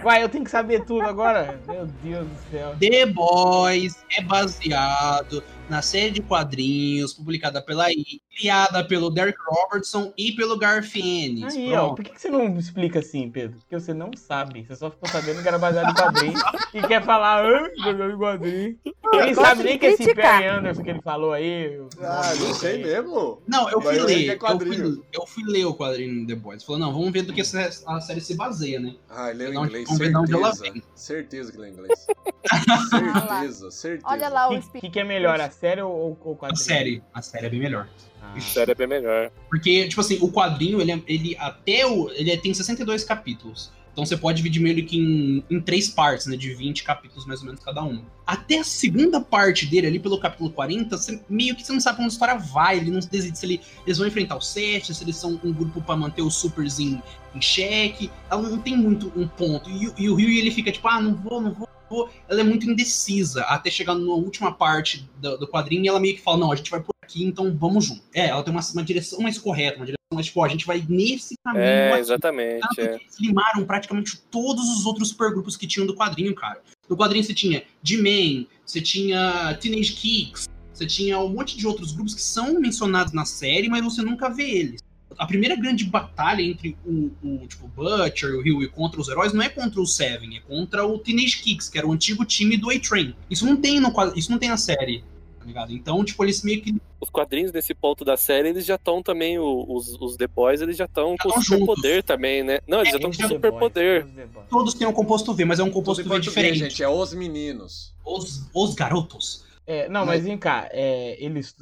Vai, 0.04 0.24
eu 0.24 0.27
tenho 0.27 0.44
que 0.44 0.51
saber 0.51 0.84
tudo 0.84 1.04
agora? 1.04 1.58
Meu 1.66 1.86
Deus 2.04 2.27
do 2.27 2.51
céu. 2.51 2.75
The 2.82 3.06
Boys 3.06 3.96
é 4.18 4.22
baseado 4.22 5.42
na 5.70 5.82
série 5.82 6.12
de 6.12 6.22
quadrinhos 6.22 7.13
publicada 7.13 7.62
pela 7.62 7.89
I, 7.89 8.22
criada 8.38 8.84
pelo 8.84 9.10
Derek 9.10 9.38
Robertson 9.48 10.13
e 10.17 10.32
pelo 10.34 10.58
Garth 10.58 10.96
Ennis. 10.96 11.56
Aí, 11.56 11.74
ó, 11.74 11.86
Pronto. 11.88 11.96
por 11.96 12.06
que 12.06 12.20
você 12.22 12.29
não 12.29 12.58
explica 12.58 13.00
assim, 13.00 13.29
Pedro? 13.29 13.58
Porque 13.60 13.79
você 13.79 13.94
não 13.94 14.12
sabe. 14.15 14.63
Você 14.65 14.75
só 14.75 14.91
ficou 14.91 15.10
sabendo 15.10 15.41
que 15.41 15.48
era 15.48 15.58
baseado 15.58 15.89
em 15.89 15.94
quadrinho 15.96 16.34
e 16.74 16.82
quer 16.82 17.03
falar, 17.03 17.44
baseado 17.77 18.12
em 18.12 18.17
quadrinho. 18.17 18.79
Ele 19.13 19.36
sabe 19.36 19.63
nem 19.63 19.79
que 19.79 19.86
esse 19.86 20.03
criticar. 20.03 20.39
Perry 20.39 20.48
Anderson 20.58 20.84
que 20.84 20.89
ele 20.89 21.01
falou 21.01 21.32
aí. 21.34 21.82
Ah, 22.01 22.34
não 22.39 22.53
sei 22.53 22.84
mesmo. 22.84 23.41
Não, 23.48 23.70
eu 23.70 23.82
fui 23.82 23.98
ler. 24.00 24.29
é 24.29 24.36
eu, 24.36 24.60
fui, 24.60 25.03
eu 25.13 25.27
fui 25.27 25.44
ler 25.46 25.65
o 25.65 25.74
quadrinho 25.74 26.22
do 26.22 26.27
The 26.27 26.36
Boys. 26.36 26.63
Falou, 26.63 26.79
não, 26.79 26.91
vamos 26.94 27.12
ver 27.12 27.24
do 27.24 27.34
que 27.34 27.41
essa- 27.41 27.70
a 27.88 28.01
série 28.01 28.22
se 28.22 28.36
baseia, 28.36 28.79
né? 28.79 28.96
Ah, 29.10 29.29
ele 29.29 29.39
leu 29.39 29.51
em 29.51 29.56
Não, 29.56 29.65
inglês, 29.65 29.86
vamos 29.86 30.00
ver 30.00 30.10
de 30.10 30.17
onde 30.17 30.34
ela 30.34 30.53
certeza. 30.53 30.86
Certeza 30.96 31.51
que 31.51 31.58
leu 31.58 31.70
em 31.70 31.74
inglês. 31.74 32.06
certeza, 32.89 33.72
certeza. 33.72 34.06
Olha 34.08 34.29
lá 34.29 34.50
o 34.50 34.58
O 34.58 34.72
que, 34.79 34.89
que, 34.89 35.00
é 35.00 35.03
melhor, 35.03 35.39
a 35.39 35.50
série 35.50 35.82
ou 35.82 35.98
ou 35.98 36.17
o 36.24 36.32
A 36.34 36.36
quadrinho? 36.38 36.63
série. 36.63 37.03
A 37.13 37.22
série 37.22 37.46
é 37.46 37.50
bem 37.50 37.60
melhor. 37.60 37.88
Ah, 38.36 38.39
Série 38.41 38.72
é 38.72 38.75
bem 38.75 38.88
melhor. 38.88 39.31
Porque, 39.50 39.88
tipo 39.88 40.01
assim, 40.01 40.17
o 40.22 40.31
quadrinho, 40.31 40.79
ele, 40.81 40.91
é- 40.91 41.01
ele 41.07 41.36
até 41.39 41.86
o. 41.86 42.10
Ele 42.12 42.36
tem 42.38 42.53
62 42.53 43.03
capítulos. 43.03 43.72
Então 43.91 44.05
você 44.05 44.15
pode 44.15 44.38
dividir 44.38 44.62
meio 44.62 44.86
que 44.86 44.96
em, 44.96 45.43
em 45.50 45.60
três 45.60 45.89
partes, 45.89 46.27
né? 46.27 46.38
De 46.38 46.53
20 46.53 46.84
capítulos 46.84 47.25
mais 47.25 47.39
ou 47.39 47.48
menos 47.48 47.63
cada 47.63 47.84
um. 47.84 48.03
Até 48.27 48.60
a 48.60 48.63
segunda 48.63 49.19
parte 49.19 49.65
dele, 49.65 49.88
ali 49.88 49.98
pelo 49.98 50.19
capítulo 50.19 50.51
40, 50.51 50.96
você, 50.96 51.19
meio 51.27 51.55
que 51.55 51.65
você 51.65 51.74
não 51.74 51.79
sabe 51.79 51.98
onde 51.98 52.05
a 52.10 52.10
história 52.10 52.38
vai. 52.38 52.77
Ele 52.77 52.91
não 52.91 53.00
decide 53.00 53.36
se 53.36 53.43
ele- 53.48 53.60
eles 53.88 53.98
vão 53.98 54.05
enfrentar 54.07 54.36
o 54.36 54.41
Sete, 54.41 54.93
se 54.93 55.03
eles 55.03 55.15
são 55.15 55.39
um 55.43 55.51
grupo 55.51 55.81
pra 55.81 55.96
manter 55.96 56.22
os 56.22 56.36
supers 56.36 56.77
em, 56.79 57.01
em 57.34 57.41
xeque. 57.41 58.12
Ela 58.29 58.43
não 58.48 58.60
tem 58.60 58.77
muito 58.77 59.12
um 59.15 59.27
ponto. 59.27 59.67
E, 59.67 59.91
e 59.98 60.10
o 60.12 60.13
Rio 60.13 60.29
ele 60.29 60.51
fica 60.51 60.72
tipo, 60.72 60.88
ah, 60.88 61.01
não 61.01 61.15
vou, 61.15 61.41
não 61.41 61.51
vou, 61.55 61.67
não 61.67 61.89
vou. 61.98 62.10
Ela 62.29 62.41
é 62.41 62.43
muito 62.43 62.69
indecisa. 62.69 63.41
Até 63.46 63.72
chegar 63.72 63.96
na 63.96 64.13
última 64.13 64.51
parte 64.53 65.10
do, 65.19 65.38
do 65.39 65.48
quadrinho 65.48 65.84
e 65.86 65.88
ela 65.88 66.00
meio 66.00 66.15
que 66.15 66.22
fala, 66.22 66.38
não, 66.38 66.51
a 66.51 66.55
gente 66.55 66.69
vai 66.69 66.81
por 66.81 66.93
aqui, 67.07 67.23
então 67.23 67.55
vamos 67.57 67.85
junto. 67.85 68.01
É, 68.13 68.27
ela 68.27 68.43
tem 68.43 68.53
uma, 68.53 68.61
uma 68.73 68.83
direção 68.83 69.19
mais 69.21 69.37
correta, 69.37 69.77
uma 69.77 69.85
direção 69.85 69.97
mais, 70.13 70.25
tipo, 70.25 70.43
a 70.43 70.47
gente 70.47 70.65
vai 70.65 70.85
nesse 70.87 71.35
caminho 71.43 71.63
É, 71.63 71.91
aqui. 71.91 71.99
exatamente. 72.01 72.61
Tanto 72.61 72.81
é. 72.81 72.97
que 72.97 73.03
eles 73.03 73.19
limaram 73.19 73.65
praticamente 73.65 74.21
todos 74.29 74.69
os 74.69 74.85
outros 74.85 75.09
supergrupos 75.09 75.55
que 75.57 75.65
tinham 75.65 75.87
do 75.87 75.95
quadrinho, 75.95 76.35
cara. 76.35 76.61
No 76.89 76.95
quadrinho 76.95 77.23
você 77.23 77.33
tinha 77.33 77.63
D-Man, 77.81 78.45
você 78.65 78.81
tinha 78.81 79.57
Teenage 79.59 79.93
Kicks, 79.93 80.47
você 80.73 80.85
tinha 80.85 81.17
um 81.19 81.29
monte 81.29 81.57
de 81.57 81.65
outros 81.65 81.91
grupos 81.91 82.13
que 82.13 82.21
são 82.21 82.59
mencionados 82.59 83.11
na 83.11 83.25
série, 83.25 83.67
mas 83.67 83.83
você 83.83 84.01
nunca 84.01 84.29
vê 84.29 84.49
eles. 84.49 84.81
A 85.17 85.25
primeira 85.25 85.55
grande 85.55 85.83
batalha 85.83 86.41
entre 86.41 86.77
o, 86.85 87.11
o 87.23 87.47
tipo, 87.47 87.67
Butcher 87.69 88.29
e 88.45 88.51
o 88.51 88.59
Huey 88.59 88.67
contra 88.69 89.01
os 89.01 89.09
heróis 89.09 89.33
não 89.33 89.41
é 89.41 89.49
contra 89.49 89.81
o 89.81 89.85
Seven, 89.85 90.37
é 90.37 90.39
contra 90.41 90.85
o 90.85 90.99
Teenage 90.99 91.39
Kicks, 91.41 91.67
que 91.69 91.77
era 91.77 91.87
o 91.87 91.91
antigo 91.91 92.23
time 92.23 92.55
do 92.55 92.69
A-Train. 92.69 93.15
Isso 93.29 93.45
não 93.45 93.57
tem 93.57 93.79
no 93.79 93.91
isso 94.15 94.29
não 94.29 94.37
tem 94.37 94.49
na 94.49 94.57
série, 94.57 95.03
ligado? 95.48 95.72
Então, 95.74 96.04
tipo, 96.04 96.24
eles 96.24 96.42
meio 96.44 96.62
que 96.62 96.75
Os 97.00 97.10
quadrinhos 97.10 97.51
nesse 97.51 97.74
ponto 97.74 98.04
da 98.04 98.18
série, 98.18 98.50
eles 98.50 98.66
já 98.66 98.75
estão 98.75 99.01
também, 99.04 99.38
o- 99.39 99.66
os, 99.70 99.96
os 100.01 100.16
The 100.18 100.27
Boys, 100.27 100.62
eles 100.62 100.75
já 100.77 100.86
estão 100.86 101.16
com 101.18 101.30
tão 101.30 101.42
superpoder 101.42 102.04
também, 102.04 102.44
né? 102.44 102.60
Não, 102.68 102.80
eles 102.80 102.89
já 102.92 102.96
estão 102.98 103.12
com 103.12 103.18
já- 103.18 103.27
superpoder. 103.27 104.08
Todos 104.50 104.74
têm 104.74 104.88
um 104.88 104.94
composto 104.94 105.34
V, 105.34 105.46
mas 105.46 105.60
é 105.60 105.63
um 105.63 105.72
composto 105.72 106.04
V 106.04 106.20
diferente. 106.20 106.58
gente. 106.60 106.84
É 106.84 106.89
os 106.89 107.13
meninos. 107.13 107.94
Os, 108.06 108.50
os 108.54 108.74
garotos. 108.75 109.44
É, 109.66 109.88
não, 109.89 110.06
mas 110.06 110.24
vem 110.24 110.38
cá, 110.38 110.68
é, 110.72 111.18
eles. 111.24 111.54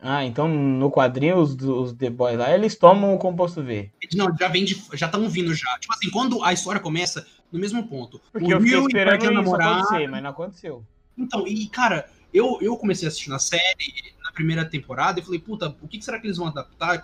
Ah, 0.00 0.24
então 0.24 0.46
no 0.46 0.90
quadrinho 0.92 1.38
os, 1.38 1.54
os 1.60 1.92
The 1.92 2.08
Boys 2.08 2.38
lá, 2.38 2.54
eles 2.54 2.76
tomam 2.76 3.14
o 3.14 3.18
composto 3.18 3.62
V. 3.62 3.90
Não, 4.14 4.32
já 4.38 4.46
vem 4.48 4.64
de. 4.64 4.80
Já 4.94 5.06
estão 5.06 5.28
vindo 5.28 5.52
já. 5.54 5.76
Tipo 5.80 5.92
assim, 5.92 6.08
quando 6.10 6.42
a 6.44 6.52
história 6.52 6.80
começa 6.80 7.26
no 7.52 7.58
mesmo 7.58 7.82
ponto. 7.88 8.20
Porque 8.32 8.52
eu 8.54 8.60
fiquei 8.60 8.76
Huey 8.76 8.86
esperando 8.86 9.22
isso 9.22 9.32
namorada. 9.32 9.80
acontecer, 9.80 10.06
mas 10.08 10.22
não 10.22 10.30
aconteceu. 10.30 10.84
Então, 11.16 11.46
e 11.48 11.66
cara, 11.66 12.08
eu, 12.32 12.58
eu 12.60 12.76
comecei 12.76 13.06
a 13.06 13.08
assistir 13.08 13.30
na 13.30 13.38
série, 13.38 14.14
na 14.22 14.32
primeira 14.32 14.64
temporada, 14.64 15.20
e 15.20 15.22
falei, 15.22 15.40
puta, 15.40 15.74
o 15.80 15.88
que 15.88 16.00
será 16.02 16.20
que 16.20 16.26
eles 16.26 16.36
vão 16.36 16.48
adaptar? 16.48 17.00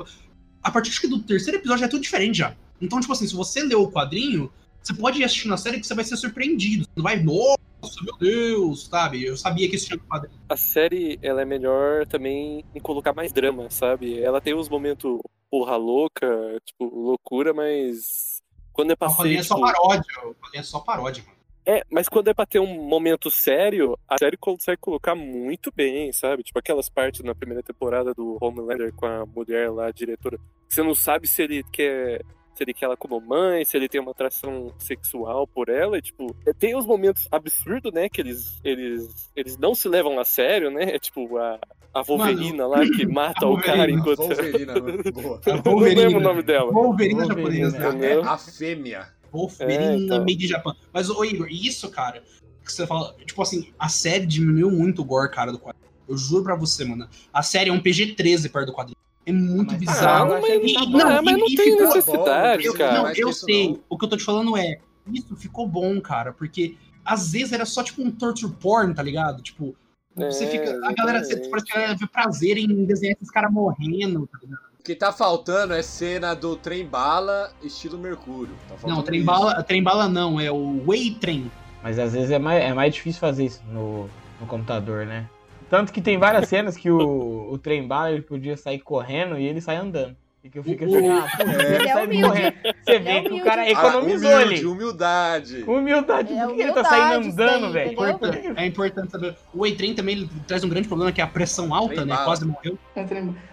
A 0.62 0.70
partir 0.70 1.06
do 1.08 1.22
terceiro 1.22 1.58
episódio 1.58 1.80
já 1.80 1.86
é 1.86 1.90
tudo 1.90 2.02
diferente 2.02 2.38
já. 2.38 2.56
Então, 2.80 3.00
tipo 3.00 3.12
assim, 3.12 3.26
se 3.26 3.34
você 3.34 3.62
leu 3.62 3.82
o 3.82 3.90
quadrinho, 3.90 4.52
você 4.82 4.92
pode 4.92 5.20
ir 5.20 5.24
assistir 5.24 5.48
na 5.48 5.56
série 5.56 5.80
que 5.80 5.86
você 5.86 5.94
vai 5.94 6.04
ser 6.04 6.16
surpreendido. 6.16 6.84
Você 6.84 6.90
não 6.96 7.02
vai, 7.02 7.22
nossa, 7.22 8.02
meu 8.02 8.16
Deus, 8.18 8.86
sabe? 8.86 9.24
Eu 9.24 9.36
sabia 9.36 9.68
que 9.68 9.76
isso 9.76 9.86
tinha 9.86 9.96
no 9.96 10.04
quadrinho. 10.04 10.38
A 10.48 10.56
série, 10.56 11.18
ela 11.22 11.42
é 11.42 11.44
melhor 11.44 12.06
também 12.06 12.64
em 12.74 12.80
colocar 12.80 13.14
mais 13.14 13.32
drama, 13.32 13.70
sabe? 13.70 14.20
Ela 14.20 14.40
tem 14.40 14.54
uns 14.54 14.68
momentos 14.68 15.20
porra 15.50 15.76
louca, 15.76 16.26
tipo, 16.64 16.84
loucura, 16.84 17.54
mas 17.54 18.42
quando 18.72 18.90
é 18.90 18.94
O 19.00 19.08
ser, 19.08 19.16
quadrinho 19.16 19.38
é 19.38 19.42
só 19.42 19.54
tipo, 19.54 19.66
paródia, 19.66 20.14
o 20.24 20.34
quadrinho 20.34 20.60
é 20.60 20.62
só 20.62 20.80
paródia, 20.80 21.22
mano. 21.24 21.33
É, 21.66 21.82
mas 21.90 22.08
quando 22.08 22.28
é 22.28 22.34
pra 22.34 22.44
ter 22.44 22.58
um 22.58 22.86
momento 22.86 23.30
sério, 23.30 23.98
a 24.08 24.18
série 24.18 24.36
consegue 24.36 24.78
colocar 24.78 25.14
muito 25.14 25.72
bem, 25.74 26.12
sabe? 26.12 26.42
Tipo 26.42 26.58
aquelas 26.58 26.90
partes 26.90 27.22
na 27.22 27.34
primeira 27.34 27.62
temporada 27.62 28.12
do 28.12 28.36
Homelander 28.40 28.92
com 28.92 29.06
a 29.06 29.24
mulher 29.24 29.70
lá, 29.70 29.86
a 29.86 29.92
diretora, 29.92 30.38
você 30.68 30.82
não 30.82 30.94
sabe 30.94 31.26
se 31.26 31.42
ele 31.42 31.62
quer. 31.72 32.20
Se 32.54 32.62
ele 32.62 32.72
quer 32.72 32.84
ela 32.84 32.96
como 32.96 33.20
mãe, 33.20 33.64
se 33.64 33.76
ele 33.76 33.88
tem 33.88 34.00
uma 34.00 34.12
atração 34.12 34.72
sexual 34.78 35.44
por 35.44 35.68
ela, 35.68 35.98
e, 35.98 36.02
tipo, 36.02 36.32
tem 36.56 36.76
os 36.76 36.86
momentos 36.86 37.26
absurdos, 37.32 37.92
né? 37.92 38.08
Que 38.08 38.20
eles, 38.20 38.60
eles, 38.62 39.32
eles 39.34 39.58
não 39.58 39.74
se 39.74 39.88
levam 39.88 40.20
a 40.20 40.24
sério, 40.24 40.70
né? 40.70 40.94
É 40.94 40.98
tipo 41.00 41.36
a, 41.36 41.58
a 41.92 42.02
Wolverina 42.02 42.64
lá 42.68 42.78
que 42.86 43.04
mata 43.10 43.44
a 43.44 43.48
o 43.48 43.56
cara 43.60 43.78
Wolverina, 43.78 44.00
enquanto. 44.00 44.18
Wolverina, 44.18 44.74
boa. 45.10 45.40
Eu 45.46 45.62
não 45.64 45.78
lembro 45.80 46.18
o 46.18 46.22
nome 46.22 46.42
dela. 46.44 46.70
Wolverina 46.70 47.26
Wolverina, 47.26 47.70
japonesa. 47.70 47.78
né? 47.78 47.88
Entendeu? 47.88 48.24
A 48.24 48.38
fêmea. 48.38 49.08
Wolverina 49.38 49.82
É, 49.92 49.96
então. 49.96 50.18
made 50.20 50.44
in 50.44 50.48
Japan. 50.48 50.74
Mas, 50.92 51.10
ô 51.10 51.24
Igor, 51.24 51.48
isso, 51.50 51.88
cara, 51.90 52.22
que 52.64 52.72
você 52.72 52.86
fala, 52.86 53.14
tipo 53.26 53.40
assim, 53.42 53.72
a 53.78 53.88
série 53.88 54.24
diminuiu 54.26 54.70
muito 54.70 55.02
o 55.02 55.04
gore, 55.04 55.30
cara, 55.30 55.52
do 55.52 55.58
quadrinho. 55.58 55.84
Eu 56.08 56.16
juro 56.16 56.44
pra 56.44 56.54
você, 56.54 56.84
mano. 56.84 57.08
A 57.32 57.42
série 57.42 57.70
é 57.70 57.72
um 57.72 57.80
PG-13 57.80 58.50
perto 58.50 58.66
do 58.66 58.72
quadrinho. 58.72 58.96
É 59.26 59.32
muito 59.32 59.70
Mas- 59.72 59.80
bizarro. 59.80 60.34
Ah, 60.34 60.40
mas 60.40 60.50
ele 60.50 60.72
tá 60.74 60.80
E-. 60.82 60.90
Não, 60.90 61.22
mas 61.22 61.38
não 61.38 61.46
tem 61.46 61.76
necessidade, 61.76 62.64
eu, 62.66 62.74
cara. 62.74 63.02
Não, 63.02 63.10
eu 63.12 63.32
sei. 63.32 63.68
não. 63.68 63.80
O 63.88 63.98
que 63.98 64.04
eu 64.04 64.08
tô 64.10 64.16
te 64.16 64.24
falando 64.24 64.56
é, 64.56 64.78
isso 65.12 65.34
ficou 65.36 65.66
bom, 65.66 65.98
cara, 66.00 66.32
porque 66.32 66.76
às 67.04 67.32
vezes 67.32 67.52
era 67.52 67.64
só 67.64 67.82
tipo 67.82 68.02
um 68.02 68.10
torture 68.10 68.52
porn, 68.60 68.94
tá 68.94 69.02
ligado? 69.02 69.42
Tipo, 69.42 69.74
você 70.14 70.44
É, 70.44 70.46
fica. 70.48 70.86
A 70.86 70.92
galera, 70.92 71.24
você 71.24 71.36
parece 71.48 71.66
que 71.66 71.72
a 71.72 71.74
galera 71.80 71.96
vê 71.98 72.06
prazer 72.06 72.58
em 72.58 72.84
desenhar 72.84 73.14
esses 73.16 73.30
caras 73.30 73.50
morrendo, 73.52 74.26
tá 74.26 74.38
ligado? 74.42 74.60
O 74.84 74.86
que 74.86 74.94
tá 74.94 75.10
faltando 75.10 75.72
é 75.72 75.80
cena 75.80 76.34
do 76.34 76.56
trem 76.56 76.86
bala 76.86 77.50
estilo 77.62 77.96
Mercúrio. 77.96 78.54
Tá 78.68 78.86
Não, 78.86 79.02
trem 79.02 79.20
isso. 79.20 79.26
bala, 79.26 79.62
trem 79.62 79.82
bala 79.82 80.10
não, 80.10 80.38
é 80.38 80.52
o 80.52 80.84
Way 80.84 81.12
Train. 81.12 81.50
Mas 81.82 81.98
às 81.98 82.12
vezes 82.12 82.30
é 82.30 82.38
mais, 82.38 82.62
é 82.62 82.74
mais 82.74 82.92
difícil 82.92 83.18
fazer 83.18 83.46
isso 83.46 83.62
no, 83.72 84.10
no 84.38 84.46
computador, 84.46 85.06
né? 85.06 85.26
Tanto 85.70 85.90
que 85.90 86.02
tem 86.02 86.18
várias 86.18 86.50
cenas 86.50 86.76
que 86.76 86.90
o, 86.90 87.50
o 87.50 87.56
trem 87.56 87.88
bala 87.88 88.12
ele 88.12 88.20
podia 88.20 88.58
sair 88.58 88.78
correndo 88.78 89.38
e 89.38 89.46
ele 89.46 89.58
sai 89.58 89.76
andando. 89.76 90.14
E 90.44 90.50
que 90.50 90.58
eu 90.58 90.62
fico 90.62 90.84
assim, 90.84 91.08
ah, 91.08 91.26
pô, 91.38 91.42
É. 91.42 91.74
ele 91.76 91.88
é 91.88 92.04
humilde. 92.04 92.54
Você 92.84 92.98
vê 92.98 93.10
é 93.10 93.22
que 93.22 93.32
o 93.32 93.42
cara 93.42 93.62
Ah, 93.62 93.70
economizou 93.70 94.30
humilde, 94.30 94.54
ali. 94.54 94.66
humildade. 94.66 95.62
Humildade, 95.66 96.32
É 96.34 96.46
por 96.46 96.54
que 96.54 96.62
ele 96.62 96.72
tá 96.72 96.84
saindo 96.84 97.16
humildade 97.22 97.54
andando, 97.54 97.72
velho? 97.72 98.54
É 98.54 98.66
importante 98.66 99.10
saber. 99.10 99.36
O 99.54 99.60
Way 99.60 99.74
Train 99.74 99.94
também 99.94 100.16
ele 100.18 100.30
traz 100.46 100.62
um 100.62 100.68
grande 100.68 100.86
problema 100.86 101.10
que 101.12 101.22
é 101.22 101.24
a 101.24 101.26
pressão 101.26 101.74
alta, 101.74 101.94
Trem 101.94 102.06
né? 102.06 102.12
bala. 102.12 102.26
Quase 102.26 102.44
morreu. 102.44 102.78
É. 102.94 103.04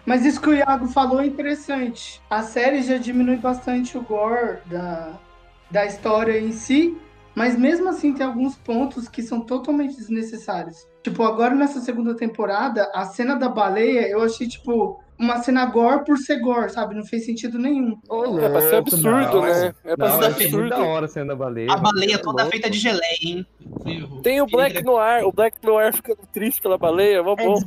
Mas 0.06 0.26
isso 0.26 0.42
que 0.42 0.50
o 0.50 0.54
Iago 0.54 0.86
falou 0.90 1.22
é 1.22 1.26
interessante. 1.26 2.22
A 2.30 2.44
série 2.44 2.82
já 2.84 2.98
diminui 2.98 3.38
bastante 3.38 3.98
o 3.98 4.02
gore 4.02 4.58
da, 4.66 5.18
da 5.72 5.86
história 5.86 6.38
em 6.38 6.52
si, 6.52 6.98
mas 7.34 7.58
mesmo 7.58 7.88
assim 7.88 8.14
tem 8.14 8.26
alguns 8.26 8.58
pontos 8.58 9.08
que 9.08 9.22
são 9.22 9.40
totalmente 9.40 9.96
desnecessários. 9.96 10.86
Tipo, 11.02 11.24
agora 11.24 11.56
nessa 11.56 11.80
segunda 11.80 12.14
temporada, 12.16 12.92
a 12.94 13.06
cena 13.06 13.36
da 13.36 13.48
baleia, 13.48 14.10
eu 14.10 14.22
achei, 14.22 14.46
tipo, 14.46 15.02
uma 15.22 15.38
cena 15.44 15.66
gore 15.68 16.04
por 16.04 16.18
ser 16.18 16.40
gore, 16.40 16.70
sabe? 16.72 16.96
Não 16.96 17.06
fez 17.06 17.26
sentido 17.26 17.58
nenhum. 17.60 17.98
É 18.42 18.50
pra 18.50 18.62
ser 18.62 18.76
absurdo, 18.76 19.10
não, 19.10 19.42
né? 19.42 19.74
É 19.86 19.96
pra 19.96 20.10
Não, 20.10 20.20
ser 20.20 20.26
absurdo. 20.26 20.70
da 20.70 20.80
hora 20.80 21.08
sendo 21.08 21.32
a 21.32 21.36
baleia. 21.36 21.72
A 21.72 21.78
baleia 21.78 22.16
É 22.16 22.18
toda 22.18 22.44
louco. 22.44 22.52
feita 22.52 22.70
de 22.70 22.78
geleia, 22.80 23.18
hein? 23.24 23.46
Tem 24.24 24.42
o 24.42 24.46
Black 24.48 24.84
Noir, 24.84 25.26
o 25.26 25.32
Black 25.32 25.58
Noir 25.66 25.94
ficando 25.94 26.20
triste 26.34 26.62
pela 26.62 26.78
baleia, 26.78 27.22
vamos 27.24 27.64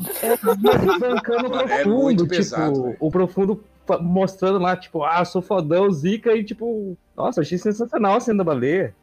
bancando 1.00 1.48
o 1.48 1.56
É 1.62 1.82
profundo, 1.82 1.94
muito 2.02 2.22
tipo, 2.24 2.36
pesado, 2.36 2.96
o 3.00 3.10
profundo 3.10 3.64
mostrando 4.00 4.58
lá, 4.58 4.74
tipo, 4.76 5.04
ah, 5.04 5.22
sou 5.26 5.42
fodão, 5.42 5.90
zica, 5.90 6.34
e 6.34 6.42
tipo, 6.42 6.96
nossa, 7.14 7.42
achei 7.42 7.58
sensacional 7.58 8.18
sendo 8.20 8.40
a 8.40 8.44
baleia. 8.44 8.94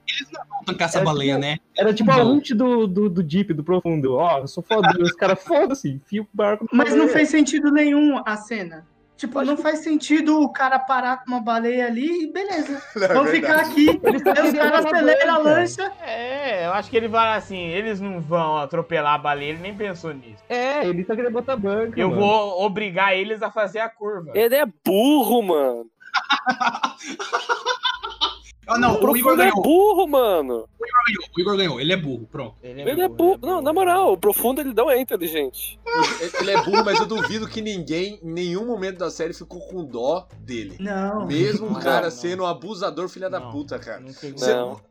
Vamos 0.49 0.65
tancar 0.65 0.87
essa 0.87 0.99
É, 0.99 1.03
baleia, 1.03 1.37
né? 1.37 1.57
Era 1.77 1.93
tipo 1.93 2.11
a 2.11 2.17
Não. 2.17 2.33
ult 2.33 2.53
do, 2.53 2.87
do, 2.87 3.09
do 3.09 3.23
Deep, 3.23 3.53
do 3.53 3.63
profundo. 3.63 4.15
Ó, 4.15 4.39
eu 4.39 4.47
sou 4.47 4.63
fodão, 4.63 5.01
os 5.01 5.11
caras 5.13 5.41
foda-se, 5.43 5.89
enfia 5.89 6.21
o 6.21 6.27
barco. 6.33 6.67
Mas 6.71 6.95
não 6.95 7.07
fez 7.07 7.29
sentido 7.29 7.71
nenhum 7.71 8.21
a 8.25 8.37
cena. 8.37 8.85
Tipo, 9.17 9.43
não 9.43 9.55
faz 9.55 9.79
sentido 9.83 10.41
o 10.41 10.49
cara 10.49 10.79
parar 10.79 11.17
com 11.23 11.29
uma 11.29 11.39
baleia 11.39 11.85
ali 11.85 12.23
e 12.23 12.33
beleza. 12.33 12.81
Não, 12.97 13.03
é 13.03 13.07
Vamos 13.13 13.31
verdade. 13.31 13.69
ficar 13.69 13.69
aqui. 13.69 13.99
Eles 14.03 14.21
os 14.23 14.33
querendo 14.33 14.57
caras 14.57 14.83
aceleram 14.83 15.35
a 15.35 15.37
lancha. 15.37 15.91
É, 16.01 16.65
eu 16.65 16.73
acho 16.73 16.89
que 16.89 16.97
ele 16.97 17.07
vai 17.07 17.37
assim, 17.37 17.67
eles 17.67 18.01
não 18.01 18.19
vão 18.19 18.57
atropelar 18.57 19.13
a 19.13 19.17
baleia, 19.19 19.49
ele 19.51 19.59
nem 19.59 19.75
pensou 19.77 20.11
nisso. 20.11 20.43
É, 20.49 20.87
ele 20.87 21.05
só 21.05 21.13
queria 21.13 21.29
botar 21.29 21.55
banca. 21.55 21.99
Eu 21.99 22.09
mano. 22.09 22.19
vou 22.19 22.65
obrigar 22.65 23.15
eles 23.15 23.43
a 23.43 23.51
fazer 23.51 23.77
a 23.77 23.89
curva. 23.89 24.31
Ele 24.33 24.55
é 24.55 24.65
burro, 24.83 25.43
mano. 25.43 25.85
Ah, 28.67 28.77
não, 28.77 29.01
o 29.01 29.11
o 29.11 29.17
Igor 29.17 29.33
é 29.33 29.37
ganhou. 29.37 29.61
burro, 29.61 30.07
mano. 30.07 30.69
O 31.35 31.39
Igor 31.41 31.57
ganhou. 31.57 31.81
Ele 31.81 31.91
é 31.93 31.97
burro, 31.97 32.27
pronto. 32.31 32.55
Ele 32.61 33.01
é 33.01 33.07
burro. 33.07 33.39
Não, 33.41 33.61
na 33.61 33.73
moral, 33.73 34.13
o 34.13 34.17
profundo 34.17 34.61
ele 34.61 34.73
não 34.73 34.89
é 34.89 34.99
inteligente. 35.01 35.79
Ele 36.39 36.51
é 36.51 36.61
burro, 36.63 36.85
mas 36.85 36.99
eu 36.99 37.05
duvido 37.07 37.47
que 37.47 37.59
ninguém, 37.61 38.19
em 38.23 38.31
nenhum 38.31 38.65
momento 38.65 38.99
da 38.99 39.09
série, 39.09 39.33
ficou 39.33 39.59
com 39.61 39.83
dó 39.83 40.27
dele. 40.39 40.77
Não. 40.79 41.25
Mesmo 41.25 41.67
o 41.71 41.79
cara 41.79 42.03
não. 42.05 42.11
sendo 42.11 42.43
um 42.43 42.45
abusador, 42.45 43.09
filha 43.09 43.29
da 43.29 43.39
Não, 43.39 43.51
puta, 43.51 43.79
cara. 43.79 43.99
não. 43.99 44.11
Você- 44.13 44.81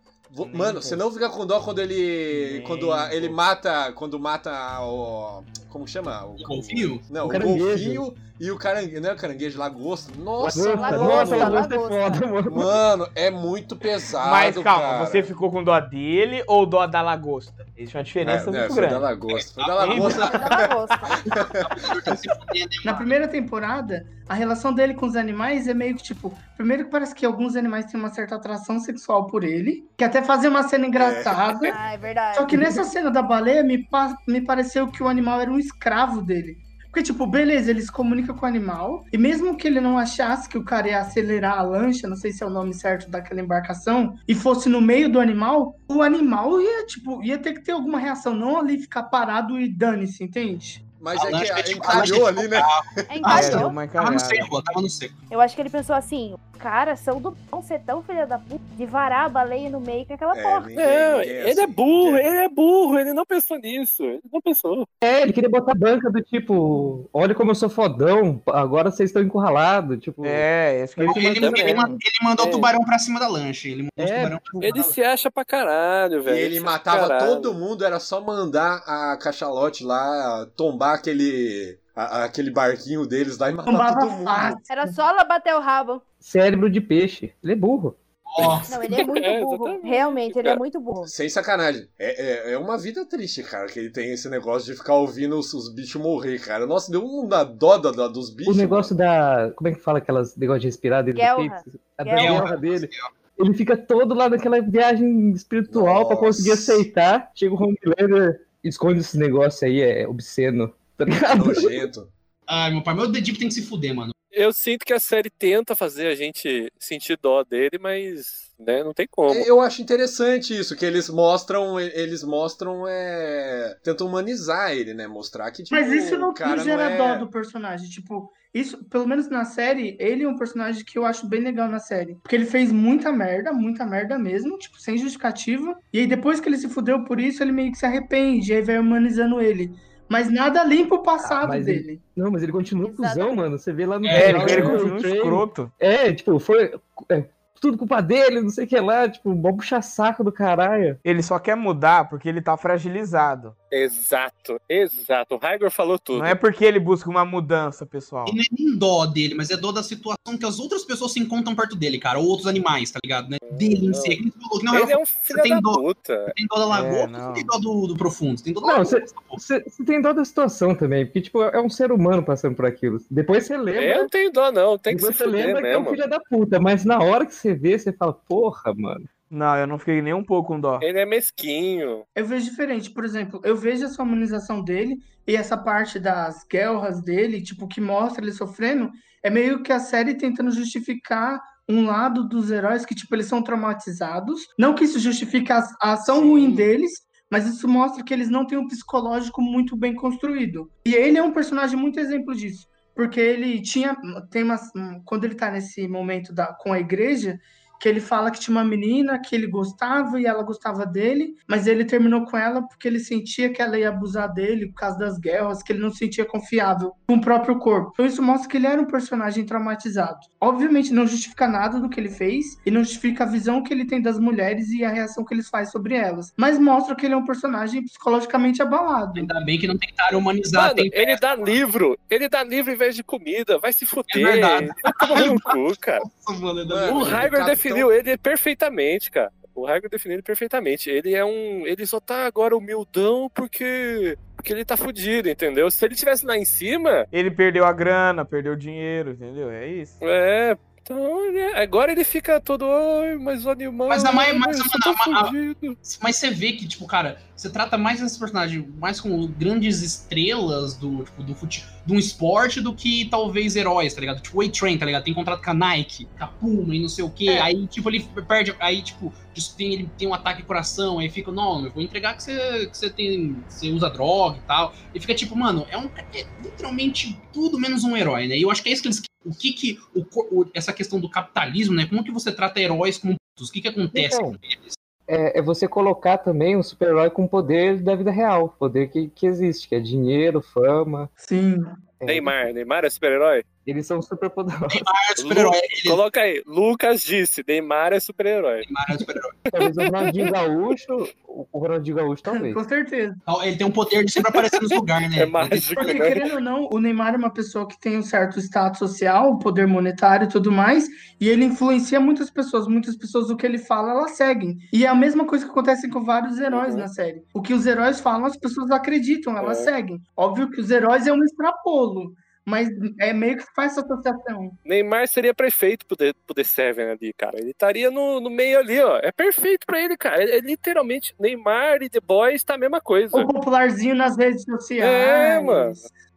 Mano, 0.53 0.81
você 0.81 0.95
não 0.95 1.11
fica 1.11 1.29
com 1.29 1.45
dó 1.45 1.59
quando 1.61 1.81
ele. 1.81 2.53
Nem 2.59 2.63
quando 2.63 2.93
a- 2.93 3.13
ele 3.13 3.29
mata. 3.29 3.93
Quando 3.93 4.19
mata 4.19 4.51
o. 4.81 5.43
Como 5.69 5.89
chama? 5.89 6.25
O, 6.25 6.35
O 6.35 6.43
golfinho? 6.45 7.01
Não, 7.11 7.27
O 7.27 7.29
o, 7.29 7.57
golfinho 7.59 8.15
e 8.41 8.51
o 8.51 8.57
caranguejo. 8.57 9.01
Não 9.03 9.11
é 9.11 9.13
o 9.13 9.17
caranguejo, 9.17 9.59
lagosta. 9.59 10.13
Nossa, 10.19 10.59
Nossa, 10.75 10.81
Lagosta, 10.81 11.37
lagosta 11.37 11.75
é 11.75 11.79
lagosta. 11.79 11.79
foda, 12.21 12.27
mano. 12.27 12.51
Mano, 12.57 13.09
é 13.15 13.31
muito 13.31 13.77
pesado. 13.77 14.31
Mas 14.31 14.57
calma, 14.59 14.83
cara. 14.83 15.07
você 15.07 15.23
ficou 15.23 15.51
com 15.51 15.63
dó 15.63 15.79
dele 15.79 16.43
ou 16.47 16.65
dó 16.67 16.87
da 16.87 17.03
lagosta? 17.03 17.67
Isso 17.77 17.97
é 17.97 17.99
uma 17.99 18.01
É, 18.01 18.05
diferença 18.05 18.49
é, 18.51 18.53
muito 18.53 18.67
foi 18.69 18.77
grande. 18.77 18.95
da 18.95 18.99
lagosta. 19.01 19.53
Foi 19.55 19.67
da 19.67 19.75
lagosta. 19.75 20.21
Dá 20.39 20.67
gosto. 20.75 21.01
Na 22.85 22.95
primeira 22.95 23.29
temporada, 23.29 24.07
a 24.29 24.35
relação 24.35 24.73
dele 24.73 24.95
com 24.95 25.07
os 25.07 25.17
animais 25.17 25.67
é 25.69 25.75
meio 25.75 25.95
que 25.97 26.03
tipo. 26.03 26.33
Primeiro 26.57 26.85
que 26.85 26.91
parece 26.91 27.15
que 27.15 27.25
alguns 27.27 27.57
animais 27.57 27.87
têm 27.87 27.99
uma 28.01 28.11
certa 28.11 28.37
atração 28.37 28.79
sexual 28.81 29.27
por 29.27 29.45
ele, 29.45 29.85
que 29.97 30.05
até 30.05 30.23
fazem 30.23 30.51
uma 30.51 30.63
cena 30.63 30.87
engraçada. 30.87 31.73
Ah, 31.75 31.93
é 31.95 31.99
verdade. 31.99 32.37
Só 32.37 32.45
que 32.45 32.57
nessa 32.57 32.85
cena 32.85 33.11
da 33.11 33.23
baleia, 33.23 33.63
me, 33.63 33.79
pa- 33.87 34.15
me 34.27 34.41
pareceu 34.41 34.87
que 34.89 35.03
o 35.03 35.09
animal 35.09 35.41
era 35.41 35.51
um 35.51 35.59
escravo 35.59 36.21
dele. 36.23 36.59
Porque, 36.91 37.05
tipo, 37.05 37.25
beleza, 37.25 37.71
ele 37.71 37.81
se 37.81 37.91
comunica 37.91 38.35
com 38.35 38.45
o 38.45 38.49
animal, 38.49 39.05
e 39.13 39.17
mesmo 39.17 39.57
que 39.57 39.69
ele 39.69 39.81
não 39.81 39.97
achasse 39.97 40.49
que 40.49 40.59
o 40.59 40.65
cara 40.65 40.89
ia 40.89 41.01
acelerar 41.01 41.57
a 41.57 41.63
lancha, 41.63 42.09
não 42.09 42.17
sei 42.17 42.33
se 42.33 42.43
é 42.43 42.47
o 42.47 42.51
nome 42.51 42.75
certo 42.75 43.09
daquela 43.09 43.41
embarcação, 43.41 44.17
e 44.27 44.35
fosse 44.35 44.69
no 44.69 44.81
meio 44.81 45.11
do 45.11 45.21
animal, 45.21 45.77
o 45.89 46.03
animal 46.03 46.61
ia, 46.61 46.85
tipo, 46.87 47.23
ia 47.23 47.39
ter 47.39 47.55
que 47.55 47.63
ter 47.63 47.73
alguma 47.73 48.01
reação, 48.01 48.35
não 48.35 48.59
ali 48.59 48.77
ficar 48.77 49.05
parado 49.05 49.59
e 49.61 49.69
dane-se, 49.69 50.25
entende? 50.25 50.85
Mas 51.01 51.21
A 51.25 51.29
é 51.29 51.31
que 51.31 51.51
é 51.53 51.63
tipo- 51.63 51.85
a 51.85 51.95
lancha 51.95 52.13
encalhou 52.15 52.27
é 52.27 52.29
ali, 52.31 52.39
tipo 52.43 52.51
né? 52.55 52.63
É, 52.97 53.15
É, 53.15 53.19
encaixou. 53.19 53.59
deu 53.59 53.69
uma 53.69 53.89
Tava 53.89 54.11
no 54.11 54.21
seco, 54.21 54.63
tava 54.63 54.81
no 54.83 54.91
seco. 54.91 55.15
Eu 55.31 55.41
acho 55.41 55.55
que 55.55 55.63
ele 55.63 55.71
pensou 55.71 55.97
assim, 55.97 56.35
cara, 56.59 56.95
são 56.97 57.21
do 57.21 57.31
bom 57.51 57.63
ser 57.63 57.81
tão 57.81 58.03
filha 58.03 58.27
da 58.27 58.39
puta 58.39 58.61
de 58.77 58.85
varar 58.87 59.27
a 59.27 59.29
baleia 59.29 59.71
no 59.71 59.81
meio 59.81 60.05
com 60.05 60.13
aquela 60.15 60.37
É, 60.37 60.61
ninguém- 60.61 60.79
É, 60.79 61.21
ele 61.51 61.61
é 61.61 61.65
assim, 61.65 61.73
burro, 61.73 62.11
ninguém. 62.13 62.27
ele 62.27 62.37
é 62.39 62.49
burro, 62.49 62.99
ele 62.99 63.13
não 63.15 63.25
pensou 63.25 63.59
nisso. 63.59 64.03
Ele 64.05 64.21
não 64.33 64.41
pensou. 64.43 64.87
É, 65.01 65.23
ele 65.23 65.33
queria 65.33 65.49
botar 65.49 65.75
banca 65.75 66.11
do 66.11 66.21
tipo, 66.21 67.09
olha 67.13 67.35
como 67.35 67.51
eu 67.51 67.55
sou 67.55 67.69
fodão, 67.71 68.43
agora 68.49 68.91
vocês 68.91 69.09
estão 69.11 69.23
encurralados, 69.23 69.99
tipo... 70.01 70.23
É, 70.27 70.83
acho 70.83 70.95
que 70.95 71.01
ele 71.01 71.11
Ele, 71.11 71.19
ele, 71.29 71.41
mandou 71.41 71.59
ele 71.61 71.65
mesmo. 71.75 71.81
man- 71.83 71.89
ele 72.01 72.19
mandou 72.29 72.47
É. 72.47 72.49
o 72.49 72.53
tubarão 72.53 72.85
pra 72.85 72.99
cima 72.99 73.19
da 73.19 73.29
lancha. 73.29 73.69
Ele 73.69 73.85
mandou 73.85 73.91
o 73.99 74.03
É, 74.03 74.07
tubarão 74.17 74.29
pra 74.31 74.39
tipo, 74.39 74.51
cima 74.61 74.65
Ele 74.67 74.83
se 74.83 75.03
acha 75.03 75.31
pra 75.31 75.45
caralho, 75.45 76.17
E 76.19 76.21
velho. 76.21 76.37
ele 76.37 76.55
acha 76.57 76.63
pra 76.65 76.73
matava 76.73 77.09
caralho. 77.09 77.27
todo 77.27 77.55
mundo, 77.55 77.85
era 77.85 77.99
só 77.99 78.21
mandar 78.21 78.83
a 78.87 79.17
cachalote 79.17 79.83
lá 79.85 80.47
tombar 80.57 80.90
aquele. 80.95 81.79
a- 81.95 82.25
aquele 82.25 82.51
barquinho 82.51 83.07
deles 83.07 83.37
lá 83.39 83.51
e 83.51 83.53
matar 83.55 83.71
Tombava 83.71 84.01
todo 84.01 84.11
mundo. 84.11 84.25
fácil. 84.25 84.59
Era 84.71 84.87
só 84.87 85.09
ela 85.11 85.25
bater 85.25 85.55
o 85.55 85.61
rabo. 85.61 86.01
Cérebro 86.19 86.71
de 86.71 86.81
peixe. 86.81 87.33
Ele 87.43 87.53
é 87.53 87.57
burro. 87.57 87.97
Nossa. 88.39 88.77
Não, 88.77 88.83
ele 88.85 88.95
é 88.95 89.05
muito 89.05 89.25
É, 89.27 89.41
burro. 89.41 89.55
exatamente, 89.67 89.89
Realmente, 89.89 90.39
ele 90.39 90.49
é 90.49 90.57
muito 90.57 90.81
burro. 90.81 91.07
Sem 91.09 91.29
sacanagem. 91.29 91.89
É, 91.99 92.51
é, 92.51 92.53
é 92.53 92.59
uma 92.59 92.79
vida 92.79 93.05
triste, 93.05 93.43
cara, 93.43 93.67
que 93.67 93.79
ele 93.79 93.91
tem 93.91 94.13
esse 94.13 94.29
negócio 94.29 94.73
de 94.73 94.79
ficar 94.79 94.95
ouvindo 94.95 95.37
os, 95.37 95.53
os 95.53 95.69
bichos 95.75 96.01
morrer, 96.01 96.39
cara. 96.39 96.65
Nossa, 96.65 96.93
deu 96.93 97.05
uma 97.05 97.43
dó 97.43 97.77
da, 97.77 97.91
da- 97.91 98.07
dos 98.09 98.31
bichos. 98.31 98.55
O 98.55 98.59
negócio 98.59 98.95
da. 98.95 99.51
Como 99.57 99.69
é 99.69 99.73
que 99.73 99.81
fala 99.81 99.99
aquelas 99.99 100.37
negócio 100.37 100.61
de 100.61 100.67
respirar 100.69 101.03
dele? 101.03 101.17
do 101.19 101.21
Guelra. 101.21 101.37
peito? 101.65 101.81
A 101.99 102.05
Guelra. 102.05 102.21
guerra 102.23 102.57
dele. 102.57 102.89
Ele 103.37 103.55
fica 103.55 103.77
todo 103.77 104.15
lá 104.15 104.29
naquela 104.29 104.61
viagem 104.61 105.31
espiritual 105.33 106.07
pra 106.07 106.17
conseguir 106.17 106.53
aceitar. 106.53 107.31
Chega 107.35 107.53
o 107.55 107.59
Homelander. 107.61 108.47
esconde 108.63 109.01
esse 109.01 109.19
negócio 109.19 109.67
aí, 109.67 109.81
é 109.81 110.07
obsceno. 110.07 110.73
Tá 111.01 111.05
ligado? 111.07 111.47
Nojento. 111.47 112.09
Ai, 112.47 112.71
meu 112.71 112.83
pai, 112.83 112.95
meu 112.95 113.11
dedinho 113.11 113.39
tem 113.39 113.49
que 113.49 113.55
se 113.55 113.63
fuder, 113.63 113.95
mano. 113.95 114.13
Eu 114.31 114.53
sinto 114.53 114.85
que 114.85 114.93
a 114.93 115.01
série 115.01 115.31
tenta 115.31 115.75
fazer 115.75 116.07
a 116.07 116.15
gente 116.15 116.71
sentir 116.79 117.19
dó 117.21 117.43
dele, 117.43 117.79
mas 117.81 118.53
né, 118.59 118.85
não 118.85 118.93
tem 118.93 119.07
como. 119.11 119.35
Eu 119.35 119.61
acho 119.61 119.83
interessante 119.83 120.57
isso, 120.57 120.77
que 120.77 120.85
eles 120.85 121.09
mostram, 121.09 121.81
eles 121.81 122.23
mostram, 122.23 122.87
é... 122.87 123.77
tentam 123.83 124.07
humanizar 124.07 124.73
ele, 124.73 124.95
né? 124.95 125.09
Mostrar 125.09 125.51
que, 125.51 125.65
tipo, 125.65 125.75
Mas 125.75 125.93
isso 125.93 126.17
não, 126.17 126.31
o 126.31 126.35
cara 126.35 126.57
não 126.57 126.65
gera 126.65 126.91
é... 126.91 126.99
dó 126.99 127.17
do 127.17 127.31
personagem. 127.31 127.89
Tipo, 127.89 128.31
isso, 128.53 128.85
pelo 128.85 129.07
menos 129.07 129.29
na 129.29 129.45
série, 129.45 129.97
ele 129.99 130.23
é 130.23 130.29
um 130.29 130.37
personagem 130.37 130.85
que 130.85 130.99
eu 130.99 131.05
acho 131.05 131.27
bem 131.27 131.41
legal 131.41 131.69
na 131.69 131.81
série. 131.81 132.15
Porque 132.17 132.37
ele 132.37 132.47
fez 132.47 132.71
muita 132.71 133.11
merda, 133.11 133.53
muita 133.53 133.85
merda 133.85 134.19
mesmo, 134.19 134.59
tipo, 134.59 134.81
sem 134.81 134.97
justificativa. 134.97 135.77
E 135.93 136.01
aí 136.01 136.07
depois 136.07 136.41
que 136.41 136.49
ele 136.49 136.59
se 136.59 136.69
fudeu 136.69 137.03
por 137.05 137.19
isso, 137.19 137.43
ele 137.43 137.53
meio 137.53 137.73
que 137.73 137.79
se 137.79 137.87
arrepende, 137.87 138.53
e 138.53 138.57
aí 138.57 138.63
vai 138.63 138.79
humanizando 138.79 139.41
ele. 139.41 139.73
Mas 140.11 140.29
nada 140.29 140.65
limpa 140.65 140.97
o 140.97 141.03
passado 141.05 141.53
Ah, 141.53 141.59
dele. 141.59 141.71
ele- 141.71 142.01
Não, 142.17 142.33
mas 142.33 142.43
ele 142.43 142.51
continua 142.51 142.89
Exatamente. 142.91 143.15
cuzão, 143.15 143.37
mano. 143.37 143.57
Você 143.57 143.73
vê 143.73 143.87
lá 143.87 143.97
no 143.99 144.09
É, 144.09 144.27
final, 144.27 144.49
ele 144.49 144.63
continua 144.63 144.95
um 144.95 144.99
escroto. 144.99 145.73
É, 145.79 146.13
tipo, 146.13 146.39
foi 146.41 146.75
é, 147.09 147.25
tudo 147.61 147.79
culpa 147.79 148.03
dele, 148.03 148.41
não 148.41 148.51
sei 148.51 148.65
o 148.65 148.69
que 148.69 148.81
lá, 148.81 149.09
tipo, 149.09 149.31
mó 149.33 149.53
puxa-saco 149.53 150.25
do 150.25 150.33
caralho. 150.33 150.99
Ele 151.05 151.23
só 151.23 151.39
quer 151.39 151.55
mudar 151.57 152.09
porque 152.09 152.29
ele 152.29 152.43
tá 152.43 152.57
fragilizado. 152.57 153.55
Exato, 153.71 154.61
exato. 154.69 155.35
O 155.35 155.39
Raigor 155.39 155.71
falou 155.71 155.99
tudo. 155.99 156.19
Não 156.21 156.27
é 156.27 156.35
porque 156.35 156.65
ele 156.65 156.79
busca 156.81 157.09
uma 157.09 157.25
mudança, 157.25 157.87
pessoal. 157.87 158.27
E 158.29 158.35
não 158.35 158.43
é 158.43 158.47
nem 158.59 158.77
dó 158.77 159.07
dele, 159.07 159.35
mas 159.35 159.51
é 159.51 159.57
dó 159.57 159.71
da 159.73 159.83
situação 159.83 160.37
que 160.39 160.45
as 160.45 160.59
outras 160.59 160.85
pessoas 160.85 161.13
se 161.13 161.21
encontram 161.21 161.55
perto 161.55 161.77
dele, 161.77 161.99
cara. 161.99 162.19
Ou 162.19 162.27
outros 162.27 162.47
animais, 162.49 162.91
tá 162.91 162.99
ligado? 163.05 163.29
Né? 163.31 163.39
Dele 163.53 163.87
em 163.87 163.95
si. 163.95 164.13
É 164.13 164.17
nem 164.17 164.31
você 164.31 164.39
falou, 164.41 164.59
que 164.59 164.65
não, 164.65 164.75
Ele 164.77 164.93
é 164.93 164.97
um 164.99 165.05
você 165.05 165.13
filho 165.25 165.43
tem 165.43 165.53
da 165.53 165.61
dó. 165.61 165.73
puta. 165.75 166.33
tem 166.37 166.47
dó 166.47 166.57
da 166.59 166.67
lagoa, 166.67 166.91
É, 166.99 167.07
você 167.07 167.07
não. 167.19 167.33
tem 167.33 167.47
dó 167.47 167.59
do, 167.59 167.87
do 167.87 167.97
profundo. 167.97 168.39
Você 168.39 168.45
tem 168.45 168.53
dó 168.53 168.61
da 168.61 168.67
Não, 168.67 168.79
lagoa. 168.79 169.07
você- 169.31 169.65
tem 169.87 170.01
dó 170.03 170.13
da 170.13 170.25
situação 170.25 170.75
também, 170.75 171.07
porque, 171.07 171.21
tipo, 171.21 171.43
é 171.43 171.61
um 171.61 171.71
ser 171.71 171.93
humano 171.93 172.23
passando 172.25 172.55
por 172.57 172.67
aquilo. 172.67 172.99
Depois 173.11 173.47
você 173.47 173.57
lembra. 173.57 173.85
Eu 173.85 173.99
não 174.03 174.09
tenho 174.09 174.33
dó, 174.33 174.51
não. 174.51 174.77
Tem 174.79 174.97
que 174.97 175.03
você 175.03 175.25
lembra 175.27 175.63
que 175.63 175.69
é 175.69 175.77
um 175.79 175.83
mesmo. 175.83 175.97
filho 175.97 176.09
da 176.11 176.19
puta, 176.21 176.59
mas 176.61 176.85
na 176.85 176.99
hora 176.99 177.25
que 177.27 177.35
você 177.35 177.55
vê, 177.55 177.79
você 177.79 177.93
fala, 177.93 178.13
porra, 178.13 178.75
mano. 178.75 179.05
Não, 179.31 179.57
eu 179.57 179.67
não 179.67 179.79
fiquei 179.79 180.03
nem 180.03 180.13
um 180.13 180.25
pouco 180.25 180.49
com 180.49 180.61
dó. 180.61 180.81
Ele 180.83 180.99
é 180.99 181.07
mesquinho. 181.07 182.05
Eu 182.17 182.27
vejo 182.27 182.51
diferente. 182.51 182.91
Por 182.91 183.05
exemplo, 183.05 183.41
eu 183.45 183.57
vejo 183.57 183.85
essa 183.85 184.03
humanização 184.03 184.63
dele 184.63 184.99
e 185.27 185.37
essa 185.37 185.57
parte 185.57 186.01
das 186.01 186.45
guerras 186.51 187.01
dele, 187.01 187.41
tipo, 187.41 187.69
que 187.69 187.81
mostra 187.81 188.25
ele 188.25 188.33
sofrendo, 188.33 188.91
é 189.23 189.31
meio 189.31 189.63
que 189.63 189.73
a 189.73 189.79
série 189.79 190.15
tentando 190.15 190.51
justificar 190.51 191.41
um 191.69 191.87
lado 191.87 192.29
dos 192.29 192.51
heróis 192.51 192.85
que, 192.85 192.95
tipo, 192.95 193.15
eles 193.15 193.27
são 193.27 193.41
traumatizados. 193.41 194.41
Não 194.59 194.75
que 194.75 194.83
isso 194.83 194.99
justifique 194.99 195.53
a, 195.53 195.63
ação 195.81 196.29
ruim 196.29 196.51
deles, 196.51 196.91
mas 197.31 197.47
isso 197.47 197.69
mostra 197.69 198.03
que 198.03 198.13
eles 198.13 198.29
não 198.29 198.45
têm 198.45 198.59
um 198.59 198.67
psicológico 198.67 199.41
muito 199.41 199.77
bem 199.77 199.95
construído. 199.95 200.69
E 200.85 200.95
ele 200.95 201.17
é 201.17 201.23
um 201.23 201.33
personagem 201.33 201.79
muito 201.79 202.01
exemplo 202.01 202.35
disso. 202.35 202.69
Porque 202.97 203.21
ele 203.21 203.63
tinha. 203.63 203.97
Tem 204.31 204.43
uma, 204.43 204.59
quando 205.05 205.25
ele 205.25 205.37
tá 205.37 205.51
nesse 205.51 205.87
momento 205.87 206.33
da, 206.33 206.53
com 206.53 206.73
a 206.73 206.81
igreja, 206.81 207.39
que 207.81 207.89
ele 207.89 208.01
fala 208.01 208.31
que 208.31 208.39
tinha 208.39 208.55
uma 208.55 208.65
menina 208.65 209.19
que 209.19 209.35
ele 209.35 209.47
gostava 209.47 210.21
e 210.21 210.27
ela 210.27 210.43
gostava 210.43 210.85
dele, 210.85 211.35
mas 211.49 211.67
ele 211.67 211.85
terminou 211.85 212.25
com 212.27 212.37
ela 212.37 212.63
porque 212.63 212.87
ele 212.87 213.01
sentia 213.01 213.51
que 213.51 213.63
ela 213.63 213.79
ia 213.79 213.89
abusar 213.89 214.33
dele 214.33 214.67
por 214.67 214.75
causa 214.75 214.99
das 214.99 215.19
guerras, 215.19 215.63
que 215.63 215.73
ele 215.73 215.81
não 215.81 215.91
se 215.91 215.99
sentia 215.99 216.25
confiável 216.25 216.93
com 217.09 217.15
o 217.15 217.21
próprio 217.21 217.59
corpo. 217.59 217.91
Então 217.95 218.07
isso 218.07 218.23
mostra 218.23 218.49
que 218.49 218.57
ele 218.57 218.67
era 218.67 218.81
um 218.81 218.87
personagem 218.87 219.45
traumatizado. 219.45 220.21
Obviamente 220.41 220.93
não 220.93 221.07
justifica 221.07 221.49
nada 221.49 221.81
do 221.81 221.89
que 221.89 221.99
ele 221.99 222.11
fez 222.11 222.59
e 222.67 222.71
não 222.71 222.83
justifica 222.85 223.25
a 223.25 223.27
visão 223.27 223.63
que 223.63 223.73
ele 223.73 223.87
tem 223.87 224.01
das 224.01 224.19
mulheres 224.19 224.71
e 224.71 224.85
a 224.85 224.91
reação 224.91 225.25
que 225.25 225.33
eles 225.33 225.49
fazem 225.49 225.73
sobre 225.73 225.95
elas, 225.95 226.33
mas 226.37 226.59
mostra 226.59 226.95
que 226.95 227.07
ele 227.07 227.15
é 227.15 227.17
um 227.17 227.25
personagem 227.25 227.83
psicologicamente 227.85 228.61
abalado. 228.61 229.19
Ainda 229.19 229.41
bem 229.41 229.59
que 229.59 229.67
não 229.67 229.79
tentaram 229.79 230.19
humanizar. 230.19 230.77
Mano, 230.77 230.91
ele 230.93 231.17
dá 231.17 231.35
livro. 231.35 231.99
Ele 232.11 232.29
dá 232.29 232.45
livro 232.45 232.73
em 232.73 232.77
vez 232.77 232.95
de 232.95 233.03
comida. 233.03 233.59
Vai 233.59 233.73
se 233.73 233.87
fuder. 233.87 234.17
É 234.17 234.33
verdade. 234.33 234.69
Vai 234.83 234.93
tomar 234.93 235.27
no 235.27 235.41
cu, 235.41 235.79
cara. 235.81 236.03
Nossa, 236.29 236.41
mano, 236.41 236.95
O 236.95 237.03
Raigor 237.03 237.45
tá 237.45 237.57
definiu 237.75 237.93
ele 237.93 238.17
perfeitamente, 238.17 239.11
cara. 239.11 239.33
O 239.55 239.67
Raigor 239.67 239.91
definiu 239.91 240.17
ele 240.17 240.23
perfeitamente. 240.23 240.89
Ele 240.89 241.15
é 241.15 241.25
um. 241.25 241.67
Ele 241.67 241.85
só 241.87 242.01
tá 242.01 242.27
agora 242.27 242.57
humildão 242.57 243.31
porque. 243.35 244.17
Porque 244.37 244.53
ele 244.53 244.65
tá 244.65 244.77
fudido, 244.77 245.29
entendeu? 245.29 245.71
Se 245.71 245.85
ele 245.85 245.95
tivesse 245.95 246.25
lá 246.25 246.37
em 246.37 246.47
cima, 246.47 247.07
Ele 247.13 247.31
perdeu 247.31 247.67
a 247.67 247.73
grana, 247.73 248.25
perdeu 248.25 248.55
o 248.55 248.57
dinheiro, 248.57 249.11
entendeu? 249.11 249.51
É 249.51 249.67
isso. 249.67 249.99
é. 250.01 250.57
Então, 250.91 251.33
né, 251.33 251.63
agora 251.63 251.93
ele 251.93 252.03
fica 252.03 252.41
todo. 252.41 252.65
Ai, 252.65 253.15
mas 253.17 253.47
o 253.47 253.51
animal. 253.51 253.87
Mas 253.87 254.05
a 254.05 254.11
mai- 254.11 254.33
mas, 254.33 254.59
fudido." 254.61 255.79
Mas 256.03 256.17
você 256.17 256.31
vê 256.31 256.53
que, 256.53 256.67
tipo, 256.67 256.85
cara, 256.85 257.23
você 257.37 257.49
trata 257.49 257.79
mais 257.79 258.03
esse 258.03 258.19
personagem 258.19 258.69
mais 258.77 259.01
como 259.01 259.29
grandes 259.29 259.83
estrelas 259.83 260.75
do, 260.75 261.05
tipo, 261.05 261.23
do 261.23 261.33
fute... 261.33 261.65
de 261.87 261.95
um 261.95 261.99
esporte 261.99 262.61
do 262.61 262.75
que 262.75 263.05
talvez 263.05 263.55
heróis, 263.55 263.95
tá 263.95 264.01
ligado? 264.01 264.21
Tipo, 264.21 264.39
o 264.39 264.43
A-Train, 264.45 264.79
tá 264.79 264.85
ligado? 264.85 265.05
Tem 265.05 265.15
contrato 265.15 265.45
com 265.45 265.51
a 265.51 265.55
Nike, 265.55 266.09
com 266.19 266.25
a 266.25 266.27
Puma 266.27 266.75
e 266.75 266.81
não 266.81 266.89
sei 266.89 267.05
o 267.05 267.11
quê. 267.11 267.31
É. 267.31 267.41
Aí, 267.41 267.69
tipo, 267.69 267.89
ele 267.89 268.05
perde. 268.27 268.57
Aí, 268.59 268.83
tipo, 268.83 269.13
tem, 269.57 269.73
ele 269.75 269.91
tem 269.97 270.09
um 270.09 270.15
ataque 270.15 270.41
ao 270.41 270.47
coração. 270.47 270.99
Aí 270.99 271.09
fica, 271.09 271.31
não, 271.31 271.65
eu 271.65 271.71
vou 271.71 271.83
entregar 271.85 272.17
que 272.17 272.23
você, 272.25 272.67
que 272.67 272.77
você 272.77 272.91
tem. 272.91 273.37
Você 273.49 273.71
usa 273.71 273.89
droga 273.89 274.39
e 274.39 274.43
tal. 274.43 274.75
E 274.93 274.99
fica 274.99 275.15
tipo, 275.15 275.37
mano, 275.37 275.65
é 275.71 275.79
um. 275.79 275.89
É 276.13 276.27
literalmente 276.43 277.17
tudo 277.33 277.61
menos 277.61 277.85
um 277.85 277.97
herói, 277.97 278.27
né? 278.27 278.37
E 278.37 278.43
eu 278.43 278.51
acho 278.51 278.61
que 278.61 278.69
é 278.69 278.73
isso 278.73 278.83
que 278.83 278.89
eles. 278.89 279.10
O 279.25 279.31
que 279.35 279.53
que. 279.53 279.79
O, 279.95 280.41
o- 280.41 280.51
essa 280.55 280.73
questão 280.73 281.01
do 281.01 281.09
capitalismo, 281.09 281.75
né? 281.75 281.87
Como 281.87 282.03
que 282.05 282.11
você 282.11 282.33
trata 282.33 282.61
heróis 282.61 282.99
como 282.99 283.15
putos? 283.35 283.49
O 283.51 283.53
que 283.53 283.61
que 283.61 283.69
acontece 283.69 284.17
Então, 284.17 284.33
com 284.33 284.39
eles? 284.43 284.75
É, 285.07 285.39
é 285.39 285.43
você 285.43 285.67
colocar 285.67 286.19
também 286.19 286.57
um 286.57 286.63
super-herói 286.63 287.11
com 287.11 287.27
poder 287.27 287.83
da 287.83 287.97
vida 287.97 288.11
real, 288.13 288.49
poder 288.59 288.89
que, 288.91 289.09
que 289.09 289.27
existe, 289.27 289.69
que 289.69 289.75
é 289.75 289.81
dinheiro, 289.81 290.41
fama. 290.41 291.11
Sim. 291.17 291.65
É, 291.99 292.07
Neymar, 292.07 292.53
Neymar 292.55 292.85
é 292.85 292.91
super-herói? 292.91 293.45
Eles 293.67 293.87
são 293.87 294.01
super 294.01 294.31
poderosos. 294.31 294.73
Neymar 294.75 294.95
é 295.13 295.17
super-herói. 295.21 295.61
Coloca 295.87 296.21
aí, 296.21 296.43
Lucas 296.47 297.05
disse, 297.05 297.45
Neymar 297.47 297.93
é 297.93 298.01
super-herói. 298.01 298.63
Neymar 298.65 298.87
é 298.89 298.99
super-herói. 298.99 299.31
Talvez 299.53 299.77
o 299.77 299.81
Ronaldinho 299.83 300.33
Gaúcho, 300.33 301.09
o 301.29 301.59
Ronaldinho 301.59 301.97
Gaúcho 301.97 302.23
talvez. 302.23 302.55
Com 302.55 302.65
certeza. 302.65 303.15
Ele 303.43 303.57
tem 303.57 303.67
um 303.67 303.71
poder 303.71 304.05
de 304.05 304.13
sempre 304.13 304.31
aparecer 304.31 304.61
nos 304.63 304.71
lugares, 304.71 305.11
né? 305.11 305.23
É 305.23 305.27
mágico, 305.27 305.75
Porque, 305.75 305.93
né? 305.95 306.09
querendo 306.09 306.35
ou 306.37 306.41
não, 306.41 306.69
o 306.73 306.79
Neymar 306.79 307.15
é 307.15 307.17
uma 307.19 307.31
pessoa 307.33 307.69
que 307.69 307.79
tem 307.79 307.99
um 307.99 308.03
certo 308.03 308.39
status 308.41 308.79
social, 308.79 309.39
poder 309.39 309.67
monetário 309.67 310.25
e 310.25 310.29
tudo 310.29 310.51
mais, 310.51 310.89
e 311.21 311.29
ele 311.29 311.45
influencia 311.45 312.01
muitas 312.01 312.31
pessoas. 312.31 312.67
Muitas 312.67 312.97
pessoas, 312.97 313.29
o 313.31 313.37
que 313.37 313.45
ele 313.47 313.59
fala, 313.59 313.91
elas 313.91 314.13
seguem. 314.13 314.57
E 314.73 314.85
é 314.87 314.89
a 314.89 314.95
mesma 314.95 315.27
coisa 315.27 315.45
que 315.45 315.51
acontece 315.51 315.89
com 315.91 316.03
vários 316.03 316.39
heróis 316.39 316.73
Uhum. 316.75 316.81
na 316.81 316.89
série. 316.89 317.23
O 317.35 317.43
que 317.43 317.53
os 317.53 317.67
heróis 317.67 318.01
falam, 318.01 318.25
as 318.25 318.37
pessoas 318.39 318.71
acreditam, 318.71 319.37
elas 319.37 319.61
É. 319.67 319.73
seguem. 319.73 320.01
Óbvio 320.17 320.51
que 320.51 320.61
os 320.61 320.71
heróis 320.71 321.07
é 321.07 321.13
um 321.13 321.23
extrapolo, 321.23 322.13
mas 322.45 322.69
é 322.99 323.13
meio 323.13 323.37
que 323.37 323.45
faz 323.55 323.73
essa 323.73 323.83
associação. 323.83 324.53
Neymar 324.65 325.07
seria 325.09 325.35
prefeito 325.35 325.87
pro 325.87 325.97
The, 325.97 326.13
pro 326.27 326.35
The 326.35 326.45
Seven 326.45 326.91
ali, 326.91 327.13
cara. 327.13 327.39
Ele 327.39 327.51
estaria 327.51 327.91
no, 327.91 328.21
no 328.21 328.31
meio 328.31 328.59
ali, 328.59 328.81
ó. 328.81 328.99
É 329.03 329.13
perfeito 329.13 329.67
pra 329.67 329.81
ele, 329.81 329.97
cara. 329.97 330.23
É, 330.23 330.39
é 330.39 330.41
literalmente 330.41 331.15
Neymar 331.19 331.83
e 331.83 331.91
The 331.91 332.01
Boys 332.01 332.43
tá 332.43 332.55
a 332.55 332.59
mesma 332.59 332.81
coisa. 332.81 333.17
O 333.17 333.27
popularzinho 333.27 333.95
nas 333.95 334.17
redes 334.17 334.45
sociais. 334.45 334.91
É, 334.91 335.41
mano. 335.41 335.73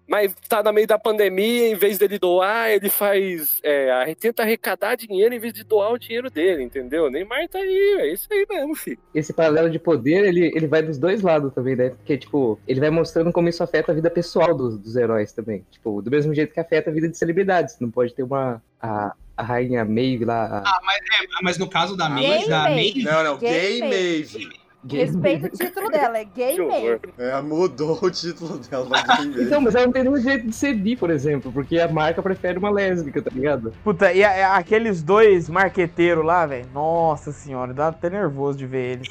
Mas 0.07 0.33
tá 0.49 0.61
no 0.61 0.73
meio 0.73 0.85
da 0.85 0.99
pandemia, 0.99 1.69
em 1.69 1.75
vez 1.75 1.97
dele 1.97 2.19
doar, 2.19 2.69
ele 2.69 2.89
faz. 2.89 3.59
É, 3.63 4.13
tenta 4.19 4.43
arrecadar 4.43 4.95
dinheiro 4.95 5.33
em 5.33 5.39
vez 5.39 5.53
de 5.53 5.63
doar 5.63 5.91
o 5.91 5.97
dinheiro 5.97 6.29
dele, 6.29 6.63
entendeu? 6.63 7.09
Neymar 7.09 7.47
tá 7.47 7.59
aí, 7.59 7.95
é 7.99 8.13
isso 8.13 8.27
aí 8.31 8.45
mesmo, 8.49 8.75
filho. 8.75 8.99
Esse 9.15 9.33
paralelo 9.33 9.69
de 9.69 9.79
poder, 9.79 10.25
ele, 10.25 10.51
ele 10.55 10.67
vai 10.67 10.81
dos 10.81 10.97
dois 10.97 11.21
lados 11.21 11.53
também, 11.53 11.75
né? 11.75 11.89
Porque, 11.91 12.17
tipo, 12.17 12.59
ele 12.67 12.79
vai 12.79 12.89
mostrando 12.89 13.31
como 13.31 13.47
isso 13.47 13.63
afeta 13.63 13.91
a 13.91 13.95
vida 13.95 14.09
pessoal 14.09 14.53
dos, 14.53 14.77
dos 14.77 14.95
heróis 14.95 15.31
também. 15.31 15.65
Tipo, 15.71 16.01
do 16.01 16.11
mesmo 16.11 16.33
jeito 16.33 16.53
que 16.53 16.59
afeta 16.59 16.89
a 16.89 16.93
vida 16.93 17.07
de 17.07 17.17
celebridades. 17.17 17.77
Não 17.79 17.89
pode 17.89 18.13
ter 18.13 18.23
uma. 18.23 18.61
A, 18.81 19.13
a 19.37 19.43
rainha 19.43 19.85
Maeve 19.85 20.25
lá. 20.25 20.45
A, 20.45 20.57
Ah, 20.59 20.79
mas, 20.83 20.97
é, 20.97 21.27
mas 21.41 21.57
no 21.57 21.69
caso 21.69 21.95
da 21.95 22.09
Gay 22.09 22.27
Maeve, 22.27 22.49
da 22.49 22.63
Maeve. 22.63 23.03
Não, 23.03 23.23
não, 23.23 23.37
Gay 23.37 23.79
Gay 23.79 23.79
Maeve. 23.81 24.62
Gay. 24.85 25.05
Respeita 25.05 25.47
o 25.47 25.49
título 25.49 25.89
dela, 25.89 26.17
é 26.17 26.25
gay 26.25 26.57
mesmo. 26.65 26.99
É, 27.17 27.41
mudou 27.41 27.97
o 28.01 28.09
título 28.11 28.57
dela 28.59 28.85
pra 28.85 29.01
Gay 29.17 29.25
Maeve. 29.27 29.43
Então, 29.43 29.61
mas 29.61 29.75
ela 29.75 29.85
não 29.85 29.93
tem 29.93 30.03
nenhum 30.03 30.17
jeito 30.21 30.47
de 30.47 30.53
ser 30.55 30.73
bi, 30.73 30.95
por 30.95 31.09
exemplo, 31.09 31.51
porque 31.51 31.79
a 31.79 31.87
marca 31.87 32.21
prefere 32.21 32.57
uma 32.59 32.69
lésbica, 32.69 33.21
tá 33.21 33.31
ligado? 33.33 33.73
Puta, 33.83 34.11
e 34.13 34.23
a- 34.23 34.53
a- 34.53 34.57
aqueles 34.57 35.01
dois 35.03 35.49
marqueteiros 35.49 36.25
lá, 36.25 36.45
velho. 36.45 36.67
Nossa 36.73 37.31
senhora, 37.31 37.73
dá 37.73 37.87
até 37.89 38.09
nervoso 38.09 38.57
de 38.57 38.65
ver 38.65 38.93
eles. 38.93 39.07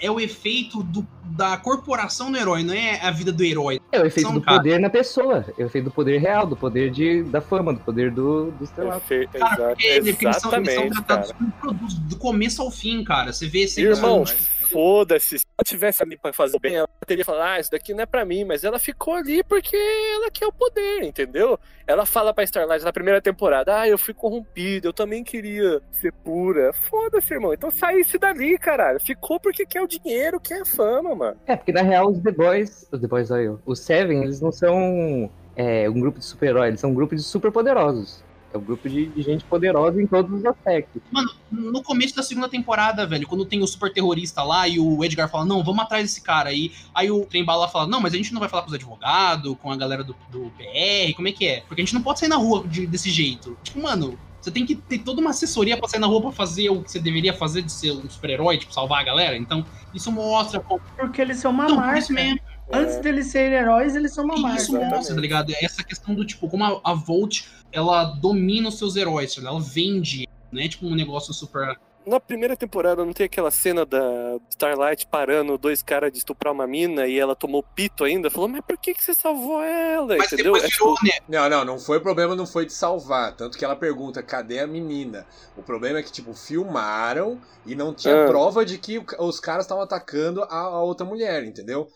é 0.00 0.10
o 0.10 0.20
efeito 0.20 0.82
do- 0.82 1.06
da 1.24 1.56
corporação 1.56 2.30
no 2.30 2.36
herói, 2.38 2.62
não 2.62 2.72
é 2.74 2.98
a 3.02 3.10
vida 3.10 3.30
do 3.32 3.42
herói. 3.44 3.78
É 3.92 4.00
o 4.00 4.06
efeito 4.06 4.26
São 4.26 4.34
do 4.34 4.40
caras. 4.40 4.58
poder 4.60 4.78
na 4.80 4.88
pessoa. 4.90 5.44
É 5.58 5.62
o 5.62 5.66
efeito 5.66 5.84
do 5.86 5.90
poder 5.90 6.18
real, 6.18 6.46
do 6.46 6.56
poder 6.56 6.90
de, 6.90 7.22
da 7.24 7.40
fama, 7.40 7.72
do 7.74 7.80
poder 7.80 8.10
do, 8.10 8.50
do 8.52 8.64
estrelato. 8.64 9.02
Perfe- 9.06 9.38
Cara, 9.38 9.52
exa- 9.54 9.66
porque 9.68 9.86
eles, 9.86 10.10
porque 10.10 10.26
eles 10.26 10.36
são, 10.36 10.54
eles 10.54 10.74
são 10.74 10.84
exatamente, 10.84 10.94
tratados 11.06 11.32
cara. 11.32 11.38
como 11.38 11.52
produtos 11.60 11.94
do 11.98 12.16
começo 12.16 12.62
ao 12.62 12.70
fim, 12.70 13.04
cara. 13.04 13.32
Você 13.32 13.46
vê, 13.46 13.66
você 13.66 13.82
Irmão, 13.82 14.24
vê- 14.24 14.34
foda-se. 14.76 15.38
Se 15.38 15.46
ela 15.56 15.64
tivesse 15.64 16.02
ali 16.02 16.18
pra 16.18 16.34
fazer 16.34 16.58
bem, 16.58 16.76
ela 16.76 16.88
teria 17.06 17.24
falado, 17.24 17.48
ah, 17.48 17.58
isso 17.58 17.70
daqui 17.70 17.94
não 17.94 18.02
é 18.02 18.06
pra 18.06 18.26
mim, 18.26 18.44
mas 18.44 18.62
ela 18.62 18.78
ficou 18.78 19.14
ali 19.14 19.42
porque 19.42 19.74
ela 19.74 20.30
quer 20.30 20.46
o 20.46 20.52
poder, 20.52 21.02
entendeu? 21.02 21.58
Ela 21.86 22.04
fala 22.04 22.34
pra 22.34 22.44
Starlight 22.44 22.84
na 22.84 22.92
primeira 22.92 23.22
temporada, 23.22 23.80
ah, 23.80 23.88
eu 23.88 23.96
fui 23.96 24.12
corrompida, 24.12 24.86
eu 24.86 24.92
também 24.92 25.24
queria 25.24 25.80
ser 25.90 26.12
pura. 26.12 26.74
Foda-se, 26.90 27.32
irmão. 27.32 27.54
Então 27.54 27.70
saísse 27.70 28.18
dali, 28.18 28.58
caralho. 28.58 29.00
Ficou 29.00 29.40
porque 29.40 29.64
quer 29.64 29.80
o 29.80 29.86
dinheiro, 29.86 30.38
quer 30.38 30.60
a 30.60 30.66
fama, 30.66 31.14
mano. 31.14 31.38
É, 31.46 31.56
porque 31.56 31.72
na 31.72 31.80
real 31.80 32.10
os 32.10 32.18
The 32.20 32.32
Boys, 32.32 32.86
os 32.92 33.00
The 33.00 33.06
Boys, 33.06 33.30
olha 33.30 33.42
eu, 33.42 33.60
os 33.64 33.80
Seven, 33.80 34.24
eles 34.24 34.42
não 34.42 34.52
são 34.52 35.30
é, 35.56 35.88
um 35.88 35.98
grupo 35.98 36.18
de 36.18 36.24
super-heróis, 36.26 36.68
eles 36.68 36.80
são 36.80 36.90
um 36.90 36.94
grupo 36.94 37.16
de 37.16 37.22
super 37.22 37.50
poderosos. 37.50 38.22
É 38.56 38.58
um 38.58 38.62
grupo 38.62 38.88
de, 38.88 39.06
de, 39.06 39.22
gente 39.22 39.44
poderosa 39.44 40.02
em 40.02 40.06
todos 40.06 40.32
os 40.32 40.44
aspectos. 40.44 41.02
Mano, 41.10 41.30
no 41.52 41.82
começo 41.82 42.16
da 42.16 42.22
segunda 42.22 42.48
temporada, 42.48 43.06
velho, 43.06 43.28
quando 43.28 43.44
tem 43.44 43.62
o 43.62 43.66
super 43.66 43.92
terrorista 43.92 44.42
lá 44.42 44.66
e 44.66 44.80
o 44.80 45.04
Edgar 45.04 45.30
fala, 45.30 45.44
não, 45.44 45.62
vamos 45.62 45.84
atrás 45.84 46.02
desse 46.02 46.22
cara 46.22 46.48
aí. 46.48 46.72
Aí 46.94 47.10
o 47.10 47.26
Trembala 47.26 47.68
fala, 47.68 47.86
não, 47.86 48.00
mas 48.00 48.14
a 48.14 48.16
gente 48.16 48.32
não 48.32 48.40
vai 48.40 48.48
falar 48.48 48.62
com 48.62 48.68
os 48.68 48.74
advogados, 48.74 49.56
com 49.60 49.70
a 49.70 49.76
galera 49.76 50.02
do, 50.02 50.16
do 50.30 50.50
PR, 50.56 51.14
como 51.14 51.28
é 51.28 51.32
que 51.32 51.46
é? 51.46 51.60
Porque 51.68 51.82
a 51.82 51.84
gente 51.84 51.94
não 51.94 52.02
pode 52.02 52.18
sair 52.18 52.28
na 52.28 52.36
rua 52.36 52.66
de, 52.66 52.86
desse 52.86 53.10
jeito. 53.10 53.56
Tipo, 53.62 53.82
mano, 53.82 54.18
você 54.40 54.50
tem 54.50 54.64
que 54.64 54.76
ter 54.76 55.00
toda 55.00 55.20
uma 55.20 55.30
assessoria 55.30 55.76
pra 55.76 55.88
sair 55.88 56.00
na 56.00 56.06
rua 56.06 56.22
pra 56.22 56.32
fazer 56.32 56.70
o 56.70 56.82
que 56.82 56.90
você 56.90 56.98
deveria 56.98 57.34
fazer 57.34 57.62
de 57.62 57.72
ser 57.72 57.90
um 57.92 58.08
super-herói, 58.08 58.56
tipo, 58.56 58.72
salvar 58.72 59.00
a 59.00 59.04
galera. 59.04 59.36
Então, 59.36 59.66
isso 59.92 60.10
mostra. 60.12 60.60
Porque 60.60 61.20
eles 61.20 61.38
são 61.38 61.50
uma 61.50 61.68
não, 61.68 61.76
marca. 61.76 62.12
mesmo. 62.12 62.40
Antes 62.72 62.96
deles 62.98 63.26
serem 63.26 63.58
heróis, 63.58 63.94
eles 63.94 64.12
são 64.12 64.24
uma 64.24 64.36
marca. 64.36 64.62
Isso 64.62 64.72
mostra, 64.72 65.14
tá 65.14 65.20
ligado? 65.20 65.52
Essa 65.60 65.84
questão 65.84 66.14
do 66.14 66.24
tipo, 66.24 66.48
como 66.48 66.64
a, 66.64 66.80
a 66.84 66.94
Volt 66.94 67.42
ela 67.72 68.04
domina 68.04 68.68
os 68.68 68.78
seus 68.78 68.96
heróis, 68.96 69.36
ela 69.38 69.60
vende, 69.60 70.26
não 70.50 70.62
é 70.62 70.68
tipo 70.68 70.86
um 70.86 70.94
negócio 70.94 71.32
super. 71.32 71.78
Na 72.06 72.20
primeira 72.20 72.56
temporada 72.56 73.04
não 73.04 73.12
tem 73.12 73.26
aquela 73.26 73.50
cena 73.50 73.84
da 73.84 74.38
Starlight 74.50 75.08
parando 75.08 75.58
dois 75.58 75.82
caras 75.82 76.12
de 76.12 76.18
estuprar 76.18 76.52
uma 76.52 76.64
mina 76.64 77.04
e 77.04 77.18
ela 77.18 77.34
tomou 77.34 77.64
pito 77.64 78.04
ainda? 78.04 78.30
Falou, 78.30 78.48
mas 78.48 78.60
por 78.60 78.78
que, 78.78 78.94
que 78.94 79.02
você 79.02 79.12
salvou 79.12 79.60
ela? 79.60 80.16
Mas 80.16 80.32
Entendeu? 80.32 80.56
É, 80.56 80.60
tipo... 80.68 80.94
né? 81.02 81.10
Não, 81.28 81.48
não, 81.48 81.64
não 81.64 81.78
foi 81.80 81.98
o 81.98 82.00
problema, 82.00 82.36
não 82.36 82.46
foi 82.46 82.64
de 82.64 82.72
salvar. 82.72 83.34
Tanto 83.34 83.58
que 83.58 83.64
ela 83.64 83.74
pergunta, 83.74 84.22
cadê 84.22 84.60
a 84.60 84.68
menina? 84.68 85.26
O 85.56 85.64
problema 85.64 85.98
é 85.98 86.02
que, 86.02 86.12
tipo, 86.12 86.32
filmaram 86.32 87.40
e 87.66 87.74
não 87.74 87.92
tinha 87.92 88.22
ah. 88.22 88.28
prova 88.28 88.64
de 88.64 88.78
que 88.78 89.04
os 89.18 89.40
caras 89.40 89.64
estavam 89.64 89.82
atacando 89.82 90.44
a, 90.44 90.58
a 90.58 90.82
outra 90.82 91.04
mulher, 91.04 91.42
entendeu? 91.42 91.88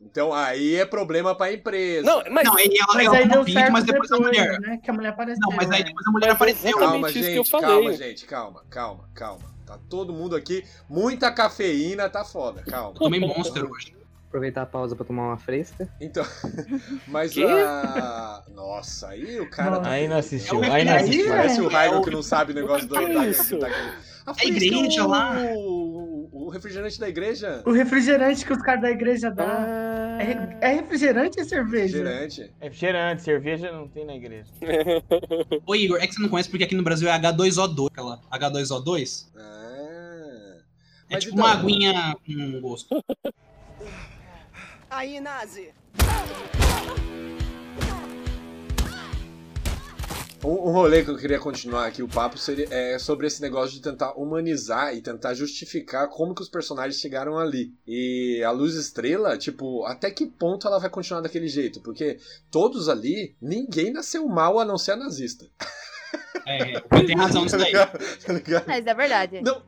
Então 0.00 0.32
aí 0.32 0.76
é 0.76 0.84
problema 0.84 1.34
pra 1.34 1.52
empresa. 1.52 2.06
Não, 2.06 2.22
mas, 2.30 2.44
não, 2.44 2.56
aí 2.56 2.70
ela, 2.78 2.94
mas 2.94 3.06
ela 3.06 3.16
aí 3.16 3.28
deu 3.28 3.44
certo 3.44 3.72
mas 3.72 3.84
depois, 3.84 4.08
depois, 4.08 4.20
a 4.20 4.24
mulher. 4.24 4.60
Né, 4.60 4.80
que 4.82 4.90
a 4.90 4.92
mulher 4.92 5.08
apareceu. 5.08 5.40
Não, 5.48 5.56
mas 5.56 5.70
aí 5.70 5.84
depois 5.84 6.06
a 6.06 6.10
mulher 6.10 6.30
apareceu. 6.30 6.78
Calma, 6.78 7.12
gente, 7.12 7.50
calma, 7.50 7.92
gente, 7.92 8.26
calma, 8.26 8.64
calma, 8.70 9.08
calma. 9.12 9.58
Tá 9.66 9.78
todo 9.88 10.14
mundo 10.14 10.36
aqui, 10.36 10.64
muita 10.88 11.30
cafeína, 11.30 12.08
tá 12.08 12.24
foda, 12.24 12.62
calma. 12.62 12.94
Tomei 12.94 13.20
Monster 13.20 13.70
hoje. 13.70 13.94
Aproveitar 14.28 14.62
a 14.62 14.66
pausa 14.66 14.94
pra 14.94 15.04
tomar 15.04 15.24
uma 15.24 15.36
fresca. 15.36 15.88
Então, 16.00 16.24
mas 17.08 17.36
a. 17.36 18.44
Nossa, 18.54 19.08
aí 19.08 19.40
o 19.40 19.50
cara. 19.50 19.80
Tá... 19.80 19.90
Aí 19.90 20.06
não 20.06 20.18
assistiu, 20.18 20.62
aí 20.62 20.84
não 20.84 20.96
assistiu. 20.96 21.28
Parece 21.28 21.60
o 21.60 21.68
Raigo 21.68 22.02
que 22.02 22.10
não 22.10 22.22
sabe 22.22 22.52
o 22.52 22.54
negócio 22.54 22.86
do. 22.86 22.94
Da, 22.94 23.68
a 24.26 24.44
igreja 24.44 25.06
lá. 25.06 25.34
O 26.32 26.48
refrigerante 26.48 26.98
da 26.98 27.08
igreja. 27.08 27.62
O 27.64 27.72
refrigerante 27.72 28.44
que 28.44 28.52
os 28.52 28.62
cares 28.62 28.82
da 28.82 28.90
igreja 28.90 29.30
dão. 29.30 29.46
Ah. 29.46 30.18
É, 30.20 30.70
é, 30.70 30.72
refrigerante 30.74 31.38
ou 31.38 31.46
cerveja? 31.46 31.98
Refrigerante. 31.98 32.52
É 32.60 32.64
refrigerante, 32.64 33.22
cerveja 33.22 33.72
não 33.72 33.88
tem 33.88 34.04
na 34.04 34.16
igreja. 34.16 34.50
Ô 35.66 35.74
Igor, 35.74 35.98
é 36.00 36.06
que 36.06 36.14
você 36.14 36.20
não 36.22 36.28
conhece 36.28 36.50
porque 36.50 36.64
aqui 36.64 36.74
no 36.74 36.82
Brasil 36.82 37.08
é 37.08 37.18
H2O2, 37.18 37.88
aquela 37.90 38.20
H2O2. 38.30 39.26
Ah. 39.36 40.56
É 41.10 41.14
Mas 41.14 41.24
tipo 41.24 41.36
então... 41.36 41.46
uma 41.46 41.54
aguinha 41.54 42.16
com 42.26 42.60
gosto. 42.60 43.04
Aí, 44.90 45.20
Nazi! 45.20 45.70
Um, 50.44 50.68
um 50.68 50.72
rolê 50.72 51.02
que 51.02 51.10
eu 51.10 51.16
queria 51.16 51.38
continuar 51.38 51.86
aqui, 51.86 52.02
o 52.02 52.08
papo, 52.08 52.38
seria, 52.38 52.66
é 52.70 52.98
sobre 52.98 53.26
esse 53.26 53.42
negócio 53.42 53.74
de 53.74 53.82
tentar 53.82 54.12
humanizar 54.12 54.94
e 54.94 55.02
tentar 55.02 55.34
justificar 55.34 56.08
como 56.08 56.34
que 56.34 56.42
os 56.42 56.48
personagens 56.48 57.00
chegaram 57.00 57.38
ali. 57.38 57.74
E 57.86 58.42
a 58.44 58.50
Luz 58.50 58.74
Estrela, 58.74 59.36
tipo, 59.36 59.84
até 59.84 60.10
que 60.10 60.26
ponto 60.26 60.66
ela 60.66 60.78
vai 60.78 60.90
continuar 60.90 61.20
daquele 61.22 61.48
jeito? 61.48 61.80
Porque 61.80 62.18
todos 62.50 62.88
ali, 62.88 63.36
ninguém 63.40 63.92
nasceu 63.92 64.26
mal 64.28 64.58
a 64.58 64.64
não 64.64 64.78
ser 64.78 64.92
a 64.92 64.96
nazista. 64.96 65.46
É, 66.46 66.80
tem 67.04 67.16
razão 67.16 67.44
nisso 67.44 67.58
daí. 67.58 67.72
tá 68.24 68.32
ligado? 68.32 68.64
Mas 68.66 68.86
é 68.86 68.94
verdade. 68.94 69.40
Não, 69.42 69.62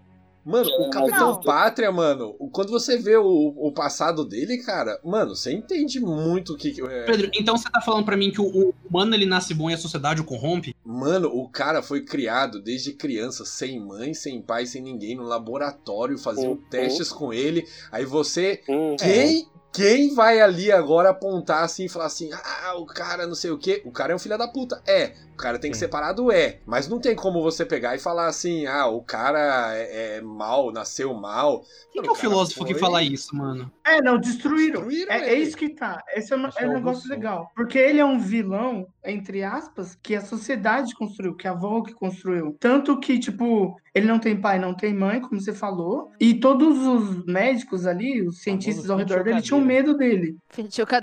Mano, 0.45 0.69
o 0.79 0.91
Capitão 0.91 1.33
não. 1.33 1.41
Pátria, 1.41 1.93
mano, 1.93 2.35
quando 2.51 2.71
você 2.71 2.97
vê 2.97 3.17
o, 3.17 3.55
o 3.57 3.73
passado 3.73 4.25
dele, 4.25 4.59
cara, 4.59 4.99
mano, 5.05 5.37
você 5.37 5.53
entende 5.53 6.01
muito 6.01 6.55
o 6.55 6.57
que. 6.57 6.75
É... 6.83 7.05
Pedro, 7.05 7.31
então 7.35 7.57
você 7.57 7.69
tá 7.71 7.81
falando 7.81 8.05
para 8.05 8.17
mim 8.17 8.31
que 8.31 8.41
o, 8.41 8.47
o 8.47 8.75
humano 8.89 9.15
ele 9.15 9.27
nasce 9.27 9.53
bom 9.53 9.71
e 9.71 9.75
a 9.75 9.79
sociedade 9.79 10.21
o 10.21 10.25
corrompe? 10.25 10.75
Mano, 10.85 11.29
o 11.29 11.49
cara 11.49 11.83
foi 11.83 12.03
criado 12.05 12.61
desde 12.61 12.93
criança, 12.93 13.45
sem 13.45 13.79
mãe, 13.79 14.15
sem 14.15 14.41
pai, 14.41 14.67
sem 14.67 14.83
ninguém, 14.83 15.17
no 15.17 15.25
laboratório, 15.25 16.19
faziam 16.19 16.53
uhum. 16.53 16.63
testes 16.71 17.13
com 17.13 17.33
ele. 17.33 17.67
Aí 17.93 18.05
você. 18.05 18.63
Uhum. 18.69 18.97
Quem 18.97 19.47
quem 19.73 20.15
vai 20.15 20.41
ali 20.41 20.73
agora 20.73 21.11
apontar 21.11 21.63
assim 21.65 21.85
e 21.85 21.89
falar 21.89 22.07
assim: 22.07 22.31
ah, 22.33 22.75
o 22.77 22.87
cara 22.87 23.27
não 23.27 23.35
sei 23.35 23.51
o 23.51 23.59
que, 23.59 23.83
o 23.85 23.91
cara 23.91 24.13
é 24.13 24.17
um 24.17 24.19
filho 24.19 24.37
da 24.37 24.49
puta? 24.49 24.83
É. 24.87 25.13
O 25.33 25.37
cara 25.41 25.59
tem 25.59 25.71
que 25.71 25.79
ser 25.79 25.89
parado? 25.89 26.31
É. 26.31 26.59
Mas 26.67 26.87
não 26.87 27.01
tem 27.01 27.17
como 27.17 27.43
você 27.43 27.65
pegar 27.65 27.95
e 27.95 27.99
falar 27.99 28.27
assim: 28.27 28.67
ah, 28.67 28.87
o 28.87 29.01
cara 29.01 29.75
é, 29.75 30.17
é 30.17 30.21
mal, 30.21 30.71
nasceu 30.71 31.15
mal. 31.15 31.65
Quem 31.93 32.03
que 32.03 32.09
é 32.09 32.11
o 32.13 32.15
filósofo 32.15 32.59
foi... 32.59 32.69
que 32.69 32.75
fala 32.75 33.03
isso, 33.03 33.35
mano? 33.35 33.73
É, 33.85 34.03
não, 34.03 34.19
destruíram. 34.19 34.87
destruíram 34.87 35.13
é, 35.13 35.31
é, 35.31 35.35
isso 35.35 35.57
que 35.57 35.71
tá. 35.71 36.03
Esse 36.15 36.33
é, 36.33 36.37
um, 36.37 36.49
é 36.57 36.69
um 36.69 36.75
negócio 36.75 37.09
legal. 37.09 37.51
Porque 37.55 37.79
ele 37.79 37.99
é 37.99 38.05
um 38.05 38.19
vilão, 38.19 38.87
entre 39.05 39.43
aspas, 39.43 39.99
que 40.03 40.15
a 40.15 40.21
sociedade 40.21 40.95
construiu, 40.95 41.35
que 41.35 41.49
a 41.49 41.53
avó 41.53 41.83
que 41.83 41.95
construiu. 41.95 42.57
Tanto 42.61 43.01
que, 43.01 43.19
tipo, 43.19 43.77
ele 43.95 44.07
não 44.07 44.19
tem 44.19 44.41
pai, 44.41 44.59
não 44.59 44.75
tem 44.75 44.95
mãe, 44.95 45.21
como 45.21 45.41
você 45.41 45.53
falou. 45.53 46.13
E 46.21 46.35
todos 46.35 46.79
os 46.87 47.25
médicos 47.25 47.87
ali, 47.87 48.23
os 48.23 48.41
cientistas 48.41 48.89
ao 48.89 48.99
redor 48.99 49.25
dele, 49.25 49.43
tinham 49.43 49.60
medo 49.61 49.97
dele. 49.97 50.37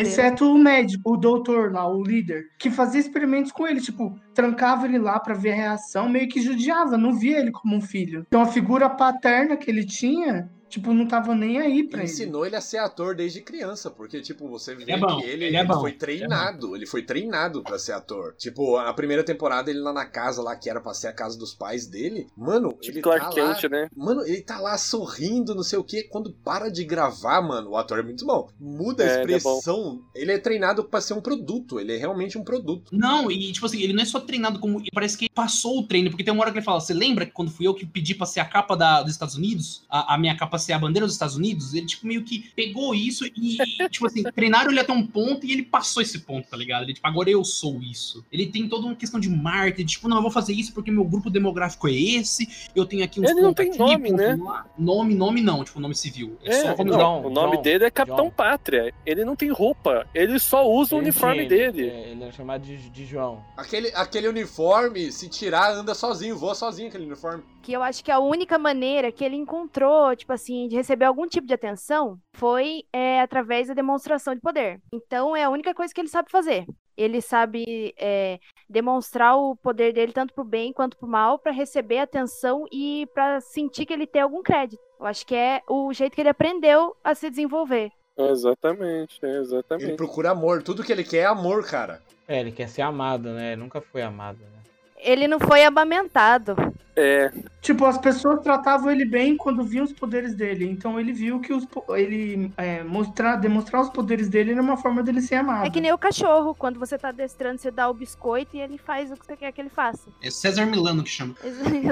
Exceto 0.08 0.52
o 0.52 0.58
médico, 0.58 1.14
o 1.14 1.18
doutor 1.18 1.72
lá, 1.72 1.88
o 1.88 2.04
líder, 2.04 2.46
que 2.60 2.70
fazia 2.70 3.00
experimentos 3.00 3.52
com 3.52 3.68
ele. 3.68 3.82
Tipo, 3.82 4.20
trancava 4.34 4.86
ele 4.86 4.98
lá 4.98 5.20
para 5.20 5.34
ver 5.34 5.54
a 5.54 5.56
reação, 5.56 6.10
meio 6.10 6.28
que 6.28 6.42
judiava, 6.42 6.98
não 6.98 7.14
via 7.14 7.40
ele 7.40 7.52
como 7.52 7.76
um 7.76 7.82
filho. 7.82 8.26
Então 8.28 8.42
a 8.42 8.48
figura 8.48 8.90
paterna 8.90 9.58
que 9.58 9.70
ele 9.70 9.86
tinha 9.86 10.50
tipo, 10.70 10.94
não 10.94 11.08
tava 11.08 11.34
nem 11.36 11.60
aí 11.60 11.84
pra 11.84 12.02
ele. 12.02 12.12
Ensinou 12.12 12.46
ele 12.46 12.56
a 12.56 12.62
ser 12.62 12.78
ator 12.78 13.16
desde 13.16 13.42
criança, 13.42 13.90
porque, 13.90 14.22
tipo, 14.22 14.48
você 14.48 14.76
vê 14.76 14.92
é 14.92 14.98
bom, 14.98 15.18
que 15.18 15.26
ele, 15.26 15.46
ele, 15.46 15.58
é 15.58 15.60
ele 15.62 15.74
foi 15.74 15.92
treinado, 15.94 16.76
ele 16.76 16.86
foi 16.86 17.02
treinado 17.04 17.64
para 17.64 17.80
ser 17.80 17.94
ator. 17.94 18.36
Tipo, 18.38 18.78
a 18.78 18.94
primeira 18.94 19.24
temporada 19.24 19.70
ele 19.70 19.80
lá 19.80 19.94
na 19.94 20.06
casa 20.06 20.42
lá, 20.42 20.56
que 20.56 20.70
era 20.70 20.82
pra 20.82 20.94
ser 20.94 21.08
a 21.08 21.14
casa 21.14 21.38
dos 21.38 21.54
pais 21.54 21.88
dele, 21.88 22.28
mano, 22.36 22.74
tipo 22.82 22.98
ele 22.98 23.02
Clark 23.02 23.26
tá 23.26 23.32
Kent, 23.32 23.64
lá, 23.64 23.70
né? 23.70 23.90
Mano, 23.96 24.26
ele 24.26 24.42
tá 24.42 24.60
lá 24.60 24.78
sorrindo, 24.78 25.56
não 25.56 25.64
sei 25.64 25.80
o 25.80 25.84
que, 25.84 26.04
quando 26.04 26.32
para 26.32 26.70
de 26.70 26.84
gravar, 26.84 27.42
mano, 27.42 27.72
o 27.72 27.78
ator 27.78 28.00
é 28.00 28.04
muito 28.04 28.26
bom. 28.26 28.50
Muda 28.60 29.04
a 29.04 29.08
é, 29.08 29.20
expressão, 29.20 30.02
ele 30.14 30.22
é, 30.22 30.22
ele 30.24 30.32
é 30.34 30.38
treinado 30.38 30.84
para 30.84 31.02
ser 31.02 31.14
um 31.14 31.22
produto, 31.22 31.80
ele 31.80 31.94
é 31.94 31.98
realmente 31.98 32.38
um 32.38 32.44
produto. 32.44 32.92
Não, 32.92 33.32
e 33.32 33.52
tipo 33.52 33.66
assim, 33.66 33.82
ele 33.82 33.94
não 33.94 34.04
é 34.04 34.06
só 34.06 34.20
treinado 34.20 34.60
como, 34.60 34.82
parece 34.94 35.18
que 35.18 35.30
passou 35.30 35.80
o 35.80 35.88
treino, 35.88 36.10
porque 36.10 36.24
tem 36.24 36.34
uma 36.34 36.42
hora 36.42 36.52
que 36.52 36.58
ele 36.58 36.66
fala, 36.66 36.80
você 36.80 36.94
lembra 36.94 37.26
que 37.26 37.32
quando 37.32 37.52
fui 37.52 37.68
eu 37.68 37.74
que 37.74 37.86
pedi 37.86 38.14
pra 38.14 38.26
ser 38.26 38.40
a 38.40 38.46
capa 38.46 38.76
da, 38.76 39.02
dos 39.02 39.12
Estados 39.12 39.36
Unidos, 39.36 39.86
a, 39.90 40.16
a 40.16 40.18
minha 40.18 40.36
capa 40.36 40.57
ser 40.60 40.74
a 40.74 40.80
bandeira 40.80 41.06
dos 41.06 41.16
Estados 41.16 41.36
Unidos, 41.36 41.74
ele, 41.74 41.86
tipo, 41.86 42.06
meio 42.08 42.24
que 42.24 42.50
pegou 42.56 42.94
isso 42.94 43.26
e, 43.26 43.58
tipo 43.90 44.06
assim, 44.06 44.24
treinaram 44.24 44.72
ele 44.72 44.80
até 44.80 44.92
um 44.92 45.06
ponto 45.06 45.46
e 45.46 45.52
ele 45.52 45.64
passou 45.64 46.02
esse 46.02 46.20
ponto, 46.20 46.48
tá 46.50 46.58
ligado? 46.58 46.84
Ele, 46.84 46.94
tipo, 46.94 47.08
agora 47.08 47.30
eu 47.30 47.44
sou 47.44 47.82
isso. 47.82 48.26
Ele 48.32 48.48
tem 48.48 48.68
toda 48.68 48.86
uma 48.86 48.96
questão 48.96 49.20
de 49.20 49.30
marketing, 49.30 49.86
tipo, 49.86 50.08
não, 50.08 50.18
eu 50.18 50.22
vou 50.22 50.32
fazer 50.32 50.54
isso 50.54 50.74
porque 50.74 50.92
meu 50.92 51.04
grupo 51.04 51.30
demográfico 51.30 51.88
é 51.88 51.94
esse, 51.94 52.48
eu 52.76 52.86
tenho 52.86 53.04
aqui 53.04 53.20
uns 53.20 53.30
Ele 53.30 53.42
não 53.42 53.54
tem 53.54 53.70
aqui, 53.70 53.78
nome, 53.78 54.12
né? 54.12 54.38
Nome, 54.78 55.16
nome 55.16 55.42
não, 55.42 55.64
tipo, 55.64 55.80
nome 55.80 55.96
civil. 55.96 56.38
É, 56.44 56.50
é 56.50 56.62
só 56.62 56.74
como 56.76 56.92
não, 56.92 57.26
o 57.26 57.30
nome 57.30 57.58
John, 57.58 57.62
dele 57.62 57.86
é 57.86 57.92
Capitão 57.92 58.26
John. 58.26 58.32
Pátria. 58.32 58.94
Ele 59.06 59.26
não 59.26 59.36
tem 59.36 59.50
roupa, 59.50 60.08
ele 60.14 60.40
só 60.40 60.70
usa 60.70 60.96
ele 60.96 61.00
o 61.00 61.04
uniforme 61.04 61.40
tem, 61.40 61.48
dele. 61.48 61.90
É, 61.90 62.10
ele 62.12 62.24
é 62.24 62.32
chamado 62.32 62.62
de, 62.62 62.90
de 62.90 63.06
João. 63.06 63.44
Aquele, 63.56 63.90
aquele 63.94 64.28
uniforme, 64.28 65.12
se 65.12 65.30
tirar, 65.30 65.74
anda 65.74 65.94
sozinho, 65.94 66.38
voa 66.38 66.56
sozinho 66.56 66.90
aquele 66.90 67.06
uniforme. 67.06 67.44
Que 67.62 67.74
eu 67.74 67.84
acho 67.84 68.04
que 68.04 68.12
a 68.12 68.20
única 68.20 68.58
maneira 68.58 69.12
que 69.12 69.24
ele 69.24 69.36
encontrou, 69.36 70.16
tipo 70.16 70.32
assim, 70.32 70.47
de 70.54 70.76
receber 70.76 71.06
algum 71.06 71.28
tipo 71.28 71.48
de 71.48 71.54
atenção 71.54 72.18
foi 72.34 72.84
é, 72.94 73.22
através 73.22 73.68
da 73.68 73.74
demonstração 73.74 74.34
de 74.34 74.42
poder. 74.42 74.80
Então 74.94 75.36
é 75.36 75.44
a 75.44 75.50
única 75.50 75.74
coisa 75.74 75.94
que 75.94 76.00
ele 76.00 76.08
sabe 76.08 76.32
fazer. 76.32 76.66
Ele 76.96 77.22
sabe 77.22 77.94
é, 77.98 78.40
demonstrar 78.68 79.38
o 79.38 79.56
poder 79.56 79.94
dele 79.94 80.12
tanto 80.12 80.34
pro 80.34 80.44
bem 80.44 80.74
quanto 80.74 80.98
pro 80.98 81.08
mal 81.08 81.38
para 81.38 81.52
receber 81.52 82.00
atenção 82.00 82.66
e 82.72 83.08
para 83.14 83.40
sentir 83.40 83.86
que 83.86 83.94
ele 83.94 84.08
tem 84.08 84.22
algum 84.22 84.42
crédito. 84.42 84.82
Eu 85.00 85.06
acho 85.06 85.26
que 85.26 85.36
é 85.36 85.62
o 85.70 85.94
jeito 85.94 86.16
que 86.16 86.22
ele 86.22 86.30
aprendeu 86.30 86.96
a 87.04 87.14
se 87.14 87.30
desenvolver. 87.30 87.92
Exatamente, 88.18 89.20
exatamente. 89.24 89.90
Ele 89.90 89.96
procura 89.96 90.32
amor, 90.32 90.64
tudo 90.64 90.84
que 90.84 90.92
ele 90.92 91.04
quer 91.04 91.18
é 91.18 91.26
amor, 91.26 91.68
cara. 91.68 92.02
É, 92.28 92.40
ele 92.40 92.52
quer 92.52 92.68
ser 92.68 92.82
amado, 92.82 93.30
né? 93.30 93.54
Ele 93.54 93.62
nunca 93.62 93.80
foi 93.80 94.02
amado, 94.02 94.40
né? 94.40 94.64
Ele 94.98 95.28
não 95.28 95.40
foi 95.40 95.64
amamentado. 95.64 96.56
É. 96.98 97.32
Tipo, 97.62 97.86
as 97.86 97.98
pessoas 97.98 98.42
tratavam 98.42 98.90
ele 98.90 99.06
bem 99.06 99.38
quando 99.38 99.64
viam 99.64 99.86
os 99.86 99.94
poderes 99.94 100.34
dele. 100.34 100.66
Então 100.66 101.00
ele 101.00 101.14
viu 101.14 101.40
que 101.40 101.54
os, 101.54 101.68
ele 101.90 102.52
é, 102.58 102.82
mostrar, 102.84 103.36
demonstrar 103.36 103.82
os 103.82 103.90
poderes 103.90 104.28
dele 104.28 104.52
era 104.52 104.62
uma 104.62 104.78
forma 104.78 105.04
dele 105.04 105.22
ser 105.22 105.36
amado. 105.36 105.68
É 105.68 105.70
que 105.70 105.80
nem 105.80 105.94
o 105.94 105.98
cachorro. 105.98 106.56
Quando 106.56 106.80
você 106.80 106.98
tá 106.98 107.10
adestrando, 107.10 107.60
você 107.60 107.70
dá 107.70 107.88
o 107.88 107.94
biscoito 107.94 108.56
e 108.56 108.62
ele 108.62 108.80
faz 108.80 109.12
o 109.12 109.16
que 109.16 109.26
você 109.26 109.38
quer 109.38 109.52
que 109.52 109.62
ele 109.62 109.70
faça. 109.70 110.10
É 110.24 110.32
César 110.32 110.66
Milano 110.66 111.04
que 111.04 111.10
chama. 111.10 111.36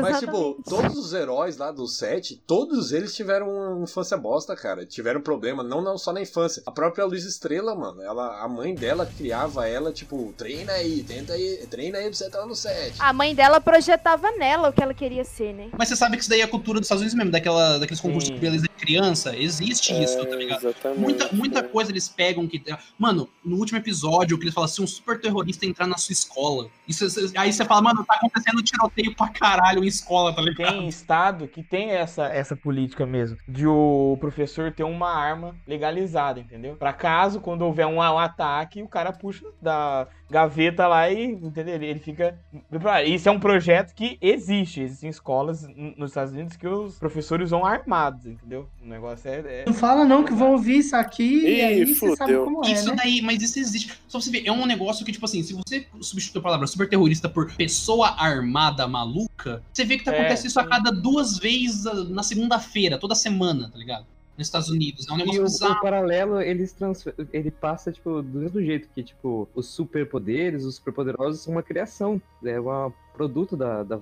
Mas, 0.01 0.19
tipo, 0.21 0.57
todos 0.67 0.97
os 0.97 1.13
heróis 1.13 1.57
lá 1.57 1.71
do 1.71 1.85
set, 1.87 2.41
todos 2.47 2.91
eles 2.91 3.13
tiveram 3.13 3.49
uma 3.49 3.83
infância 3.83 4.17
bosta, 4.17 4.55
cara. 4.55 4.85
Tiveram 4.85 5.21
problema, 5.21 5.61
não, 5.61 5.81
não 5.81 5.97
só 5.97 6.11
na 6.11 6.21
infância. 6.21 6.63
A 6.65 6.71
própria 6.71 7.05
Luiz 7.05 7.25
Estrela, 7.25 7.75
mano, 7.75 8.01
ela, 8.01 8.41
a 8.41 8.47
mãe 8.47 8.73
dela 8.73 9.05
criava 9.05 9.67
ela, 9.67 9.91
tipo, 9.91 10.33
treina 10.37 10.71
aí, 10.71 11.03
tenta 11.03 11.33
aí, 11.33 11.67
treina 11.69 11.99
aí 11.99 12.05
pra 12.05 12.13
você 12.13 12.25
estar 12.25 12.45
no 12.45 12.55
set. 12.55 12.95
A 12.97 13.13
mãe 13.13 13.35
dela 13.35 13.61
projetava 13.61 14.31
nela 14.31 14.69
o 14.69 14.73
que 14.73 14.81
ela 14.81 14.94
queria 14.95 15.23
ser, 15.23 15.53
né? 15.53 15.69
Mas 15.77 15.89
você 15.89 15.95
sabe 15.95 16.15
que 16.15 16.21
isso 16.21 16.29
daí 16.29 16.41
é 16.41 16.43
a 16.43 16.47
cultura 16.47 16.79
dos 16.79 16.85
Estados 16.85 17.01
Unidos 17.01 17.15
mesmo, 17.15 17.31
daquela, 17.31 17.77
daqueles 17.77 17.99
concursos 17.99 18.31
de 18.31 18.39
beleza 18.39 18.63
de 18.63 18.69
criança. 18.69 19.35
Existe 19.35 19.93
é, 19.93 20.03
isso, 20.03 20.25
tá 20.25 20.35
ligado? 20.35 20.75
Muita, 20.97 21.29
muita 21.33 21.63
coisa 21.63 21.91
eles 21.91 22.07
pegam 22.07 22.47
que. 22.47 22.63
Mano, 22.97 23.29
no 23.43 23.57
último 23.57 23.77
episódio, 23.77 24.37
que 24.37 24.45
eles 24.45 24.53
falam 24.53 24.65
assim: 24.65 24.83
um 24.83 24.87
super 24.87 25.19
terrorista 25.19 25.65
entrar 25.65 25.87
na 25.87 25.97
sua 25.97 26.13
escola. 26.13 26.69
Isso, 26.87 27.05
aí 27.35 27.51
você 27.51 27.65
fala, 27.65 27.81
mano, 27.81 28.05
tá 28.05 28.15
acontecendo 28.15 28.61
tiroteio 28.63 29.15
pra 29.15 29.29
caralho 29.29 29.83
em 29.83 29.87
escola, 29.87 30.33
tá 30.33 30.41
ligado? 30.41 30.71
Tem 30.71 30.87
estado 30.87 31.47
que 31.47 31.61
tem 31.61 31.91
essa, 31.91 32.27
essa 32.27 32.55
política 32.55 33.05
mesmo, 33.05 33.37
de 33.47 33.67
o 33.67 34.17
professor 34.19 34.71
ter 34.71 34.83
uma 34.83 35.11
arma 35.11 35.55
legalizada, 35.67 36.39
entendeu? 36.39 36.75
Pra 36.75 36.93
caso, 36.93 37.39
quando 37.39 37.63
houver 37.63 37.85
um, 37.85 37.95
um 37.95 38.19
ataque, 38.19 38.81
o 38.81 38.87
cara 38.87 39.11
puxa 39.11 39.45
da 39.61 40.07
gaveta 40.29 40.87
lá 40.87 41.09
e, 41.09 41.25
entendeu? 41.25 41.75
Ele 41.75 41.99
fica. 41.99 42.37
Isso 43.05 43.29
é 43.29 43.31
um 43.31 43.39
projeto 43.39 43.93
que 43.93 44.17
existe. 44.21 44.84
Existem 44.85 45.09
escolas 45.09 45.67
nos 45.97 46.11
Estados 46.11 46.33
Unidos 46.33 46.55
que 46.55 46.67
os 46.67 46.97
professores 46.97 47.49
vão 47.49 47.65
armados, 47.65 48.25
entendeu? 48.25 48.67
O 48.81 48.87
negócio 48.87 49.29
é. 49.29 49.39
é... 49.39 49.63
Não 49.65 49.73
fala 49.73 50.05
não 50.05 50.23
que 50.23 50.33
vão 50.33 50.53
ouvir 50.53 50.77
isso 50.77 50.95
aqui 50.95 51.23
Ih, 51.23 51.57
e 51.57 51.61
aí 51.61 51.85
você 51.85 52.15
sabe 52.15 52.35
como 52.37 52.65
é. 52.65 52.71
Isso 52.71 52.89
né? 52.89 52.95
daí, 52.95 53.21
mas 53.21 53.41
isso 53.41 53.59
existe. 53.59 53.99
Só 54.07 54.19
você 54.19 54.31
ver, 54.31 54.45
é 54.45 54.51
um 54.51 54.65
negócio 54.65 55.05
que, 55.05 55.11
tipo 55.11 55.25
assim, 55.25 55.43
se 55.43 55.53
você 55.53 55.87
substituir 55.99 56.39
a 56.39 56.43
palavra 56.43 56.67
super 56.67 56.87
terrorista 56.87 57.27
por 57.27 57.51
pessoa 57.53 58.15
armada 58.17 58.87
maluca, 58.87 59.61
você 59.73 59.83
vê 59.83 59.97
que 59.97 60.03
tá, 60.03 60.13
é, 60.13 60.19
acontece 60.19 60.47
isso 60.47 60.59
a 60.59 60.67
cada 60.67 60.91
duas 60.91 61.37
vezes 61.37 61.83
na 62.09 62.23
segunda-feira, 62.23 62.97
toda 62.97 63.15
semana, 63.15 63.69
tá 63.69 63.77
ligado? 63.77 64.05
nos 64.37 64.47
Estados 64.47 64.69
Unidos. 64.69 65.07
É 65.07 65.13
um 65.13 65.17
negócio 65.17 65.39
e 65.39 65.39
o, 65.39 65.43
bizarro. 65.43 65.75
o 65.75 65.81
paralelo, 65.81 66.41
eles 66.41 66.73
transfer... 66.73 67.13
ele 67.31 67.49
passa, 67.49 67.91
tipo, 67.91 68.21
do 68.21 68.39
mesmo 68.39 68.61
jeito 68.61 68.89
que, 68.93 69.03
tipo, 69.03 69.47
os 69.55 69.67
superpoderes, 69.67 70.65
os 70.65 70.75
superpoderosos 70.75 71.41
são 71.41 71.53
uma 71.53 71.63
criação. 71.63 72.21
É 72.43 72.59
uma 72.59 72.93
produto 73.15 73.55
da, 73.55 73.83
da, 73.83 73.97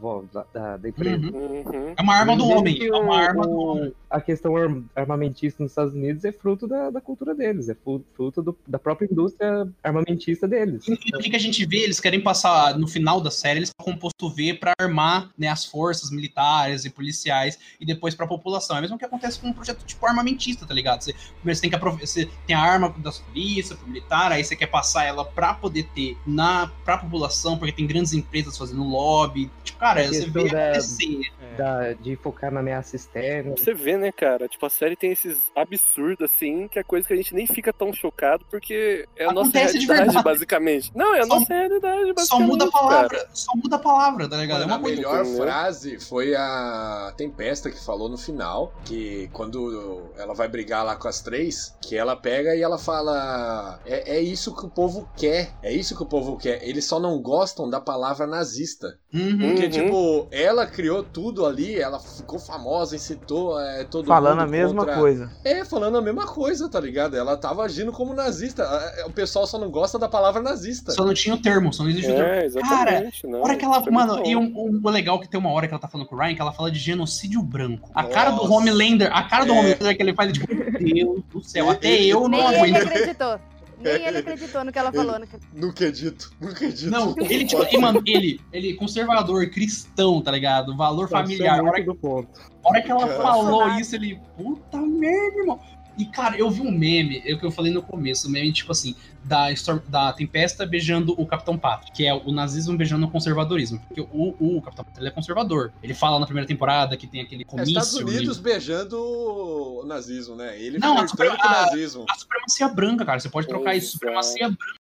da, 0.54 0.78
da 0.78 0.90
empresa. 0.90 1.26
Uhum. 1.28 1.64
Uhum. 1.66 1.94
É 1.96 2.02
uma 2.02 2.16
arma 2.16 2.36
do 2.36 2.48
homem. 2.48 2.86
É 2.86 2.96
uma 2.96 3.18
arma 3.18 3.48
do 3.48 3.58
homem. 3.58 3.94
A 4.10 4.20
questão 4.20 4.54
armamentista 4.96 5.62
nos 5.62 5.72
Estados 5.72 5.94
Unidos 5.94 6.26
é 6.26 6.32
fruto 6.32 6.68
da, 6.68 6.90
da 6.90 7.00
cultura 7.00 7.34
deles, 7.34 7.70
é 7.70 7.76
fruto 7.76 8.42
do, 8.42 8.58
da 8.68 8.80
própria 8.80 9.08
indústria 9.10 9.68
armamentista 9.84 10.48
deles. 10.48 10.88
E 10.88 10.94
o 10.94 11.20
que, 11.20 11.36
a 11.36 11.40
gente 11.40 11.66
vê? 11.66 11.78
Eles 11.78 12.00
querem 12.00 12.22
passar, 12.22 12.78
no 12.78 12.88
final 12.88 13.22
da 13.22 13.32
série, 13.32 13.60
eles 13.60 13.70
composto 13.80 14.30
V 14.30 14.54
para 14.56 14.74
armar 14.80 15.30
né, 15.38 15.48
as 15.48 15.66
forças 15.66 16.10
militares 16.10 16.86
e 16.86 16.90
policiais 16.90 17.60
e 17.80 17.86
depois 17.86 18.16
para 18.16 18.26
a 18.26 18.30
população. 18.30 18.78
É 18.78 18.82
mesmo 18.82 18.98
que 18.98 19.06
acontece 19.06 19.40
com 19.40 19.48
um 19.48 19.54
projeto 19.54 19.84
tipo 19.86 20.06
armamentista, 20.06 20.66
tá 20.66 20.74
ligado? 20.74 21.02
Você, 21.02 21.14
primeiro 21.14 21.60
você 21.60 21.62
tem, 21.62 21.70
que 21.70 22.08
você 22.08 22.30
tem 22.48 22.56
a 22.56 22.62
arma 22.62 22.94
das 22.98 23.20
polícias, 23.20 23.80
militar, 23.86 24.32
aí 24.32 24.44
você 24.44 24.56
quer 24.56 24.68
passar 24.68 25.06
ela 25.06 25.26
para 25.26 25.54
poder 25.54 25.84
ter 25.94 26.18
na 26.26 26.72
pra 26.84 26.98
população, 26.98 27.58
porque 27.58 27.72
tem 27.74 27.86
grandes 27.86 28.14
empresas 28.14 28.58
fazendo 28.58 28.84
loja 28.84 29.03
lobby. 29.04 29.52
Tipo, 29.64 29.80
cara, 29.80 30.08
você 30.08 30.26
vê 30.26 30.50
da, 30.50 30.70
acontecer. 30.70 31.22
Da, 31.58 31.94
de 31.94 32.16
focar 32.16 32.52
na 32.52 32.62
ameaça 32.62 32.96
externa. 32.96 33.56
Você 33.56 33.74
vê, 33.74 33.98
né, 33.98 34.12
cara? 34.12 34.48
Tipo, 34.48 34.66
a 34.66 34.70
série 34.70 34.96
tem 34.96 35.12
esses 35.12 35.38
absurdos, 35.56 36.32
assim, 36.32 36.68
que 36.68 36.80
é 36.80 36.84
coisa 36.84 37.08
que 37.08 37.14
a 37.14 37.18
gente 37.18 37.34
nem 37.34 37.46
fica 37.46 37.74
tão 37.74 37.92
chocado, 37.92 38.46
porque 38.50 39.08
é 39.16 39.26
a 39.26 39.32
Acontece 39.32 39.78
nossa 39.80 39.94
realidade, 39.94 40.24
basicamente. 40.24 40.92
Não, 40.96 41.14
é 41.14 41.20
a 41.20 41.24
só, 41.24 41.40
nossa 41.40 41.54
realidade, 41.54 42.14
basicamente. 42.14 42.28
Só 42.28 42.40
muda 42.40 42.66
a 42.66 42.72
palavra. 42.72 43.10
Cara. 43.10 43.30
Só 43.34 43.52
muda 43.56 43.76
a 43.76 43.80
palavra, 43.80 44.30
tá 44.30 44.38
ligado? 44.38 44.62
Mano, 44.62 44.74
é 44.74 44.78
uma 44.78 44.88
a 44.88 44.92
melhor 44.92 45.26
frase 45.26 46.00
foi 46.00 46.36
a 46.36 47.14
Tempesta 47.18 47.70
que 47.70 47.84
falou 47.84 48.10
no 48.10 48.18
final, 48.18 48.74
que 48.86 49.30
quando 49.34 50.12
ela 50.18 50.34
vai 50.34 50.48
brigar 50.48 50.86
lá 50.86 50.96
com 50.96 51.08
as 51.08 51.22
três, 51.22 51.76
que 51.82 51.98
ela 51.98 52.16
pega 52.16 52.56
e 52.56 52.62
ela 52.62 52.78
fala: 52.78 53.80
é, 53.86 54.18
é 54.18 54.22
isso 54.22 54.56
que 54.56 54.66
o 54.66 54.70
povo 54.70 55.10
quer, 55.16 55.54
é 55.62 55.72
isso 55.72 55.96
que 55.96 56.04
o 56.04 56.06
povo 56.06 56.38
quer. 56.38 56.64
Eles 56.68 56.86
só 56.86 57.00
não 57.00 57.22
gostam 57.22 57.70
da 57.70 57.80
palavra 57.80 58.28
nazista. 58.28 58.93
Uhum, 59.14 59.38
Porque, 59.38 59.66
uhum. 59.66 59.70
tipo, 59.70 60.28
ela 60.32 60.66
criou 60.66 61.04
tudo 61.04 61.46
ali, 61.46 61.80
ela 61.80 62.00
ficou 62.00 62.40
famosa, 62.40 62.96
incitou 62.96 63.60
é, 63.60 63.84
todo 63.84 64.08
falando 64.08 64.24
mundo. 64.24 64.40
Falando 64.40 64.48
a 64.48 64.52
mesma 64.52 64.80
contra... 64.80 64.96
coisa. 65.00 65.32
É, 65.46 65.64
falando 65.64 65.98
a 66.00 66.02
mesma 66.02 66.26
coisa, 66.26 66.68
tá 66.68 66.80
ligado? 66.80 67.16
Ela 67.16 67.38
tava 67.38 67.64
agindo 67.64 67.92
como 67.92 68.12
nazista. 68.16 68.68
O 69.06 69.12
pessoal 69.12 69.46
só 69.46 69.60
não 69.60 69.70
gosta 69.70 70.00
da 70.00 70.10
palavra 70.10 70.42
nazista. 70.42 70.92
Só 70.94 71.06
não 71.06 71.14
tinha 71.14 71.36
o 71.36 71.42
termo, 71.42 71.72
só 71.72 71.84
não 71.84 71.92
existe 71.92 72.10
é, 72.10 72.14
o 72.14 72.18
termo. 72.18 72.46
Exatamente, 72.46 73.22
Cara, 73.22 73.32
não, 73.32 73.42
hora 73.44 73.56
que 73.56 73.66
ela. 73.66 73.84
Mano, 73.92 74.26
e 74.26 74.36
um, 74.36 74.82
um, 74.84 74.90
legal 74.90 75.20
que 75.20 75.30
tem 75.30 75.40
uma 75.40 75.52
hora 75.52 75.68
que 75.68 75.74
ela 75.74 75.82
tá 75.82 75.88
falando 75.88 76.08
com 76.08 76.16
o 76.16 76.20
Ryan, 76.20 76.34
que 76.34 76.42
ela 76.42 76.52
fala 76.52 76.72
de 76.72 76.80
genocídio 76.80 77.44
branco. 77.44 77.92
A 77.94 78.02
Nossa. 78.02 78.14
cara 78.16 78.32
do 78.32 78.52
Homelander, 78.52 79.16
a 79.16 79.24
cara 79.24 79.46
do 79.46 79.54
é. 79.54 79.60
Homelander 79.60 79.96
que 79.96 80.02
ele 80.02 80.16
faz, 80.16 80.34
tipo, 80.34 80.48
meu 80.54 80.72
Deus 80.82 81.24
do 81.32 81.44
céu, 81.44 81.70
até 81.72 82.02
eu 82.02 82.28
não 82.28 82.48
aguento. 82.48 82.78
Ele 82.78 82.78
acreditou. 82.78 83.40
Nem 83.84 84.06
ele 84.06 84.18
acreditou 84.18 84.64
no 84.64 84.72
que 84.72 84.80
ela 84.80 84.92
falou. 84.92 85.16
Ele, 85.16 85.28
no 85.54 85.74
que... 85.74 85.86
acredito, 85.86 86.32
não 86.40 86.50
acredito. 86.50 86.90
Não, 86.90 87.16
ele, 87.20 87.46
tipo, 87.46 87.64
e, 87.64 87.78
mano, 87.78 88.02
ele, 88.06 88.40
ele 88.52 88.74
conservador, 88.76 89.50
cristão, 89.50 90.22
tá 90.22 90.32
ligado? 90.32 90.76
Valor 90.76 91.10
tá 91.10 91.20
familiar. 91.20 91.60
A 91.60 91.64
hora, 91.64 91.84
do 91.84 91.96
ponto. 91.96 92.30
a 92.64 92.70
hora 92.70 92.82
que 92.82 92.92
ela 92.92 93.08
falou 93.08 93.68
isso, 93.80 93.96
ele, 93.96 94.20
puta 94.38 94.78
merda, 94.78 95.40
irmão. 95.40 95.60
E, 95.98 96.06
cara, 96.06 96.36
eu 96.38 96.50
vi 96.50 96.62
um 96.62 96.72
meme, 96.72 97.22
é 97.26 97.34
o 97.34 97.40
que 97.40 97.46
eu 97.46 97.52
falei 97.52 97.72
no 97.72 97.82
começo, 97.82 98.28
o 98.28 98.32
meme, 98.32 98.52
tipo 98.52 98.72
assim, 98.72 98.96
da, 99.24 99.52
Storm, 99.52 99.80
da 99.88 100.12
Tempesta 100.14 100.66
beijando 100.66 101.14
o 101.18 101.26
Capitão 101.26 101.58
Patrick, 101.58 101.92
que 101.92 102.06
é 102.06 102.14
o 102.14 102.32
nazismo 102.32 102.78
beijando 102.78 103.06
o 103.06 103.10
conservadorismo. 103.10 103.80
Porque 103.88 104.02
o, 104.02 104.36
o 104.40 104.62
Capitão 104.62 104.86
Patrick 104.86 105.08
é 105.08 105.12
conservador. 105.12 105.72
Ele 105.82 105.94
fala 105.94 106.20
na 106.20 106.26
primeira 106.26 106.48
temporada 106.48 106.98
que 106.98 107.08
tem 107.08 107.22
aquele 107.22 107.46
comício... 107.46 107.78
É 107.78 107.82
Estados 107.82 107.94
Unidos 107.94 108.38
ele... 108.38 108.44
beijando 108.44 109.00
o 109.00 109.84
nazismo, 109.86 110.36
né? 110.36 110.60
Ele 110.60 110.80
Não, 110.80 110.98
a, 110.98 111.08
super, 111.08 111.30
a, 111.30 111.50
nazismo. 111.50 112.06
a 112.10 112.16
supremacia 112.16 112.68
branca, 112.68 113.06
cara. 113.06 113.20
Você 113.20 113.30
pode 113.30 113.48
trocar 113.48 113.76
isso, 113.76 113.94
supremacia 113.94 114.50
branca 114.50 114.84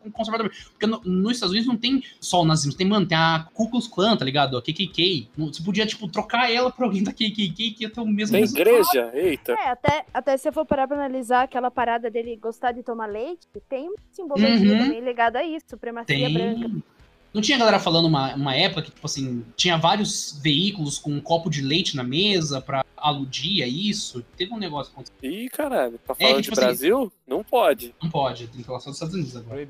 com 0.00 0.10
conservador. 0.10 0.50
Porque 0.70 0.86
no, 0.86 1.00
nos 1.04 1.32
Estados 1.32 1.52
Unidos 1.52 1.68
não 1.68 1.76
tem 1.76 2.02
só 2.20 2.42
o 2.42 2.44
nazismo, 2.44 2.76
tem, 2.76 2.86
mano, 2.86 3.06
tem 3.06 3.18
a 3.18 3.48
Ku 3.52 3.68
Klux 3.68 3.86
Klan, 3.88 4.16
tá 4.16 4.24
ligado? 4.24 4.56
A 4.56 4.62
KKK. 4.62 5.28
Você 5.36 5.62
podia, 5.62 5.86
tipo, 5.86 6.08
trocar 6.08 6.50
ela 6.50 6.70
por 6.70 6.84
alguém 6.84 7.02
da 7.02 7.12
KKK 7.12 7.72
que 7.72 7.76
ia 7.80 7.90
ter 7.90 8.00
o 8.00 8.06
mesmo 8.06 8.36
Tem 8.36 8.44
igreja? 8.44 9.10
Eita. 9.12 9.52
É, 9.52 9.70
até, 9.70 10.04
até 10.12 10.36
se 10.36 10.48
eu 10.48 10.52
for 10.52 10.64
parar 10.64 10.86
pra 10.86 10.96
analisar 10.96 11.42
aquela 11.42 11.70
parada 11.70 12.10
dele 12.10 12.36
gostar 12.36 12.72
de 12.72 12.82
tomar 12.82 13.06
leite, 13.06 13.48
tem 13.70 13.88
uma 13.88 13.96
simbologia 14.10 14.72
uhum. 14.72 14.78
também 14.78 15.00
ligada 15.00 15.38
a 15.38 15.44
isso, 15.44 15.64
supremacia 15.70 16.14
tem... 16.14 16.34
branca. 16.34 16.82
Não 17.32 17.40
tinha 17.40 17.56
galera 17.56 17.78
falando 17.78 18.06
uma, 18.06 18.34
uma 18.34 18.56
época 18.56 18.82
que, 18.82 18.90
tipo 18.90 19.06
assim, 19.06 19.44
tinha 19.56 19.76
vários 19.76 20.40
veículos 20.42 20.98
com 20.98 21.12
um 21.12 21.20
copo 21.20 21.48
de 21.48 21.62
leite 21.62 21.94
na 21.94 22.02
mesa 22.02 22.60
pra 22.60 22.84
aludir 22.96 23.62
a 23.62 23.68
isso? 23.68 24.24
Teve 24.36 24.52
um 24.52 24.58
negócio 24.58 24.92
acontecendo. 24.92 25.32
Ih, 25.32 25.48
caralho, 25.48 25.96
tá 25.98 26.12
falando 26.12 26.32
é, 26.32 26.36
que, 26.36 26.42
tipo 26.42 26.56
de 26.56 26.60
assim, 26.60 26.66
Brasil? 26.66 27.12
Não 27.28 27.44
pode. 27.44 27.94
Não 28.02 28.10
pode, 28.10 28.48
tem 28.48 28.60
que 28.60 28.66
falar 28.66 28.80
só 28.80 28.90
dos 28.90 28.96
Estados 28.96 29.14
Unidos 29.14 29.36
agora. 29.36 29.64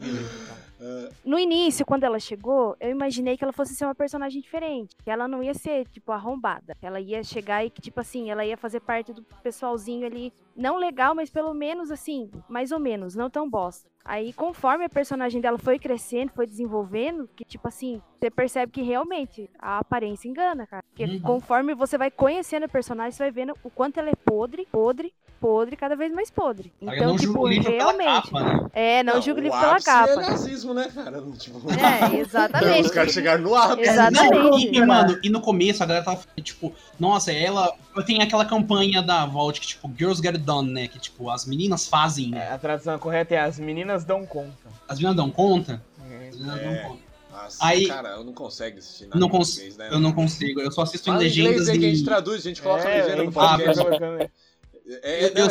No 1.23 1.39
início, 1.39 1.85
quando 1.85 2.05
ela 2.05 2.19
chegou, 2.19 2.75
eu 2.81 2.89
imaginei 2.89 3.37
que 3.37 3.45
ela 3.45 3.53
fosse 3.53 3.75
ser 3.75 3.85
uma 3.85 3.95
personagem 3.95 4.41
diferente. 4.41 4.97
Que 5.05 5.11
ela 5.11 5.29
não 5.29 5.43
ia 5.43 5.53
ser, 5.53 5.87
tipo, 5.89 6.13
arrombada. 6.13 6.75
Ela 6.81 6.99
ia 6.99 7.23
chegar 7.23 7.63
e 7.63 7.69
que, 7.69 7.83
tipo 7.83 8.01
assim, 8.01 8.31
ela 8.31 8.43
ia 8.43 8.57
fazer 8.57 8.81
parte 8.81 9.13
do 9.13 9.23
pessoalzinho 9.43 10.07
ali. 10.07 10.33
Não 10.57 10.79
legal, 10.79 11.15
mas 11.15 11.29
pelo 11.29 11.53
menos 11.53 11.91
assim, 11.91 12.31
mais 12.49 12.73
ou 12.73 12.79
menos, 12.79 13.15
não 13.15 13.29
tão 13.29 13.49
bosta. 13.49 13.90
Aí, 14.05 14.33
conforme 14.33 14.85
a 14.85 14.89
personagem 14.89 15.41
dela 15.41 15.59
foi 15.59 15.79
crescendo, 15.79 16.33
foi 16.33 16.47
desenvolvendo, 16.47 17.29
que, 17.37 17.45
tipo 17.45 17.69
assim, 17.69 18.03
você 18.21 18.31
percebe 18.31 18.73
que 18.73 18.83
realmente 18.83 19.49
a 19.59 19.79
aparência 19.79 20.29
engana, 20.29 20.67
cara. 20.67 20.85
Porque 20.91 21.05
uhum. 21.05 21.21
conforme 21.21 21.75
você 21.75 21.97
vai 21.97 22.11
conhecendo 22.11 22.65
a 22.65 22.69
personagem, 22.69 23.13
você 23.13 23.23
vai 23.23 23.31
vendo 23.31 23.55
o 23.65 23.71
quanto 23.71 23.99
ela 23.99 24.11
é 24.11 24.15
podre, 24.15 24.69
podre, 24.71 25.13
podre, 25.41 25.75
cada 25.75 25.97
vez 25.97 26.13
mais 26.13 26.31
podre. 26.31 26.71
Então, 26.83 27.17
tipo, 27.17 27.47
realmente. 27.47 28.31
Capa, 28.31 28.43
né? 28.43 28.67
É, 28.75 29.03
não, 29.03 29.15
não 29.15 29.23
julgo 29.23 29.41
o 29.41 29.43
livro 29.43 29.59
pela 29.59 29.81
capa. 29.81 30.13
É 30.13 30.17
nazismo, 30.17 30.75
né, 30.75 30.91
cara? 30.95 31.23
Tipo... 31.39 31.61
É, 31.73 32.17
exatamente. 32.17 32.87
Os 32.87 32.91
caras 32.91 33.13
chegaram 33.13 33.43
no 33.43 33.55
ápice. 33.55 33.89
Exatamente. 33.89 34.35
Não, 34.35 34.59
e, 34.59 34.77
e, 34.77 34.87
mano, 34.87 35.19
e 35.23 35.31
no 35.31 35.41
começo 35.41 35.83
a 35.83 35.87
galera 35.87 36.05
tava 36.05 36.21
tipo, 36.43 36.75
nossa, 36.99 37.33
ela. 37.33 37.73
Tem 38.07 38.23
aquela 38.23 38.45
campanha 38.45 39.03
da 39.03 39.25
Vault 39.25 39.61
que, 39.61 39.67
tipo, 39.67 39.91
Girls 39.97 40.23
Get 40.23 40.35
It 40.35 40.45
Done, 40.45 40.71
né? 40.71 40.89
Que, 40.89 40.99
tipo, 40.99 41.31
as 41.31 41.47
meninas 41.47 41.89
fazem. 41.89 42.37
É, 42.37 42.53
a 42.53 42.59
tradução 42.59 42.99
correta 42.99 43.35
é 43.35 43.41
as 43.41 43.59
meninas 43.59 44.05
dão 44.05 44.27
conta. 44.27 44.69
As 44.87 44.99
meninas 44.99 45.17
dão 45.17 45.31
conta? 45.31 45.83
É. 46.11 46.29
As 46.29 46.37
meninas 46.37 46.61
é. 46.61 46.65
dão 46.65 46.89
conta. 46.89 47.10
Nossa, 47.43 47.67
aí, 47.67 47.87
cara, 47.89 48.11
eu 48.11 48.25
não 48.25 48.33
consigo 48.33 48.79
assistir 48.79 49.07
nada 49.07 49.19
não 49.19 49.29
cons 49.29 49.57
inglês, 49.57 49.77
né? 49.77 49.89
Eu 49.91 50.01
não 50.01 50.13
consigo, 50.13 50.61
eu 50.61 50.71
só 50.71 50.83
assisto 50.83 51.07
Fala 51.07 51.19
em 51.19 51.25
legendas. 51.25 51.53
Inglês 51.53 51.69
aí 51.69 51.79
que 51.79 51.87
a 51.87 51.89
gente 51.89 52.05
traduz, 52.05 52.41
a 52.41 52.49
gente 52.49 52.63
coloca 52.63 52.89
é, 52.89 53.03
legenda 53.03 53.25
no 53.25 53.33
podcast. 53.33 53.83
É, 55.03 55.25
é, 55.27 55.33
eu, 55.37 55.49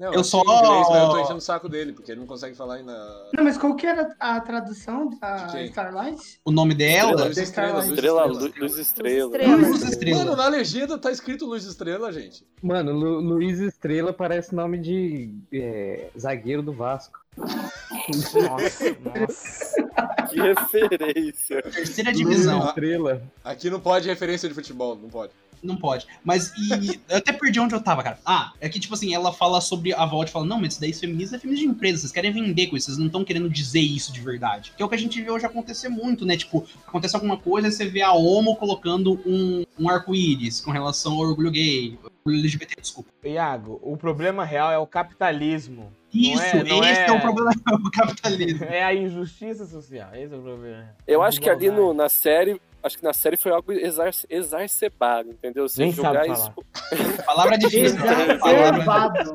Não, 0.00 0.14
Eu 0.14 0.24
só-. 0.24 0.40
Inglês, 0.40 0.86
mas 0.88 1.02
eu 1.02 1.08
tô 1.10 1.20
enchendo 1.20 1.36
o 1.38 1.40
saco 1.42 1.68
dele, 1.68 1.92
porque 1.92 2.10
ele 2.10 2.20
não 2.20 2.26
consegue 2.26 2.56
falar 2.56 2.76
ainda. 2.76 2.92
Não, 3.36 3.44
mas 3.44 3.58
qual 3.58 3.76
que 3.76 3.86
era 3.86 4.16
a 4.18 4.40
tradução 4.40 5.10
da? 5.20 5.46
Starlight? 5.66 6.40
O 6.42 6.50
nome 6.50 6.74
dela. 6.74 7.26
Luz 7.26 7.36
Estrela, 7.36 7.80
Estrela, 7.84 7.94
Estrela. 7.94 8.26
Lu- 8.26 8.52
Luz 8.58 8.78
Estrela. 8.78 9.36
Estrela. 9.36 9.56
Luz 9.68 9.82
Estrela. 9.82 10.18
Mano, 10.24 10.36
na 10.36 10.48
legenda 10.48 10.96
tá 10.98 11.10
escrito 11.12 11.44
Luz 11.44 11.64
Estrela, 11.66 12.10
gente. 12.10 12.46
Mano, 12.62 12.92
Lu- 12.92 13.20
Luiz 13.20 13.60
Estrela 13.60 14.10
parece 14.12 14.54
nome 14.54 14.78
de 14.78 15.34
é, 15.52 16.08
zagueiro 16.18 16.62
do 16.62 16.72
Vasco. 16.72 17.20
Nossa, 17.36 18.96
nossa. 19.04 20.28
Que 20.30 20.40
referência. 20.40 21.62
Terceira 21.62 22.10
Luiz 22.10 22.18
divisão. 22.26 22.66
Estrela. 22.68 23.22
Aqui 23.44 23.68
não 23.68 23.80
pode 23.80 24.08
referência 24.08 24.48
de 24.48 24.54
futebol, 24.54 24.96
não 24.96 25.08
pode. 25.08 25.32
Não 25.62 25.76
pode. 25.76 26.06
Mas 26.24 26.52
e. 26.56 27.00
Eu 27.08 27.18
até 27.18 27.32
perdi 27.32 27.60
onde 27.60 27.74
eu 27.74 27.80
tava, 27.80 28.02
cara. 28.02 28.18
Ah, 28.24 28.52
é 28.60 28.68
que, 28.68 28.80
tipo 28.80 28.94
assim, 28.94 29.14
ela 29.14 29.32
fala 29.32 29.60
sobre 29.60 29.92
a 29.92 30.04
Volt 30.06 30.30
fala: 30.30 30.46
Não, 30.46 30.60
mas 30.60 30.72
isso 30.72 30.80
daí 30.80 30.92
feminismo 30.92 31.36
é 31.36 31.38
feminismo 31.38 31.68
de 31.68 31.74
empresa. 31.76 31.98
Vocês 31.98 32.12
querem 32.12 32.32
vender 32.32 32.68
com 32.68 32.76
isso, 32.76 32.86
vocês 32.86 32.98
não 32.98 33.06
estão 33.06 33.24
querendo 33.24 33.48
dizer 33.48 33.80
isso 33.80 34.12
de 34.12 34.20
verdade. 34.20 34.72
Que 34.76 34.82
é 34.82 34.86
o 34.86 34.88
que 34.88 34.94
a 34.94 34.98
gente 34.98 35.20
vê 35.20 35.30
hoje 35.30 35.46
acontecer 35.46 35.88
muito, 35.88 36.24
né? 36.24 36.36
Tipo, 36.36 36.66
acontece 36.86 37.14
alguma 37.14 37.36
coisa, 37.36 37.70
você 37.70 37.86
vê 37.86 38.02
a 38.02 38.12
Homo 38.12 38.56
colocando 38.56 39.20
um, 39.26 39.64
um 39.78 39.88
arco-íris 39.88 40.60
com 40.60 40.70
relação 40.70 41.12
ao 41.12 41.20
orgulho 41.20 41.50
gay. 41.50 41.98
Orgulho 42.24 42.40
LGBT, 42.40 42.80
desculpa. 42.80 43.10
Iago, 43.24 43.80
o 43.82 43.96
problema 43.96 44.44
real 44.44 44.70
é 44.70 44.78
o 44.78 44.86
capitalismo. 44.86 45.90
Isso, 46.12 46.42
é- 46.42 46.64
não 46.64 46.82
esse 46.84 47.00
é... 47.00 47.06
é- 47.06 47.12
o 47.12 47.20
problema 47.20 47.52
do 47.82 47.90
capitalismo. 47.90 48.64
É 48.64 48.82
a 48.82 48.94
injustiça 48.94 49.64
social. 49.66 50.10
Esse 50.14 50.34
é 50.34 50.36
o 50.36 50.42
problema. 50.42 50.88
Eu 51.06 51.22
acho 51.22 51.40
que 51.40 51.48
ali 51.48 51.70
no, 51.70 51.94
na 51.94 52.08
série, 52.08 52.60
acho 52.82 52.98
que 52.98 53.04
na 53.04 53.12
série 53.12 53.36
foi 53.36 53.52
algo 53.52 53.72
exar, 53.72 54.10
exacerbado, 54.28 55.30
entendeu? 55.30 55.68
Você 55.68 55.82
Nem 55.82 55.92
jogar 55.92 56.24
sabe 56.26 56.32
isso. 56.32 56.52
Palavra 57.24 57.58
difícil. 57.58 57.98
né? 57.98 58.34
Exacerbado. 58.34 59.32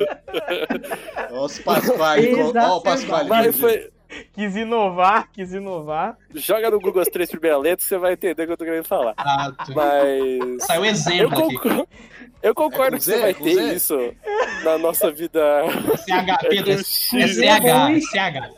Nossa, 1.32 1.62
Pasquale. 1.64 2.36
Ó, 2.36 2.78
o 2.78 2.82
Pasquale. 2.82 3.30
Dividido. 3.30 3.58
foi, 3.60 3.92
Quis 4.34 4.56
inovar, 4.56 5.30
quis 5.32 5.52
inovar. 5.52 6.18
joga 6.36 6.70
no 6.70 6.80
Google 6.80 7.02
as 7.02 7.10
três 7.10 7.30
primeiras 7.30 7.62
letras, 7.62 7.88
você 7.88 7.98
vai 7.98 8.14
entender 8.14 8.44
o 8.44 8.46
que 8.46 8.52
eu 8.54 8.58
tô 8.58 8.64
querendo 8.64 8.86
falar. 8.86 9.14
Exato. 9.20 9.74
Mas. 9.76 10.64
Saiu 10.66 10.86
Eu 10.86 10.92
exemplo 10.92 11.40
aqui. 11.46 11.56
concordo, 11.58 11.88
eu 12.42 12.56
concordo 12.56 12.96
É 12.96 13.00
que 13.00 13.06
Z, 13.06 13.14
você 13.16 13.22
vai 13.22 13.34
ter 13.34 13.54
Z? 13.56 13.74
isso 13.74 14.14
na 14.64 14.78
nossa 14.78 15.12
vida. 15.12 15.42
CH, 15.98 16.38
Pedro, 16.48 16.72
é 16.72 16.78
CH, 16.78 16.84
X. 16.84 17.38
é 17.40 18.00
CH. 18.00 18.54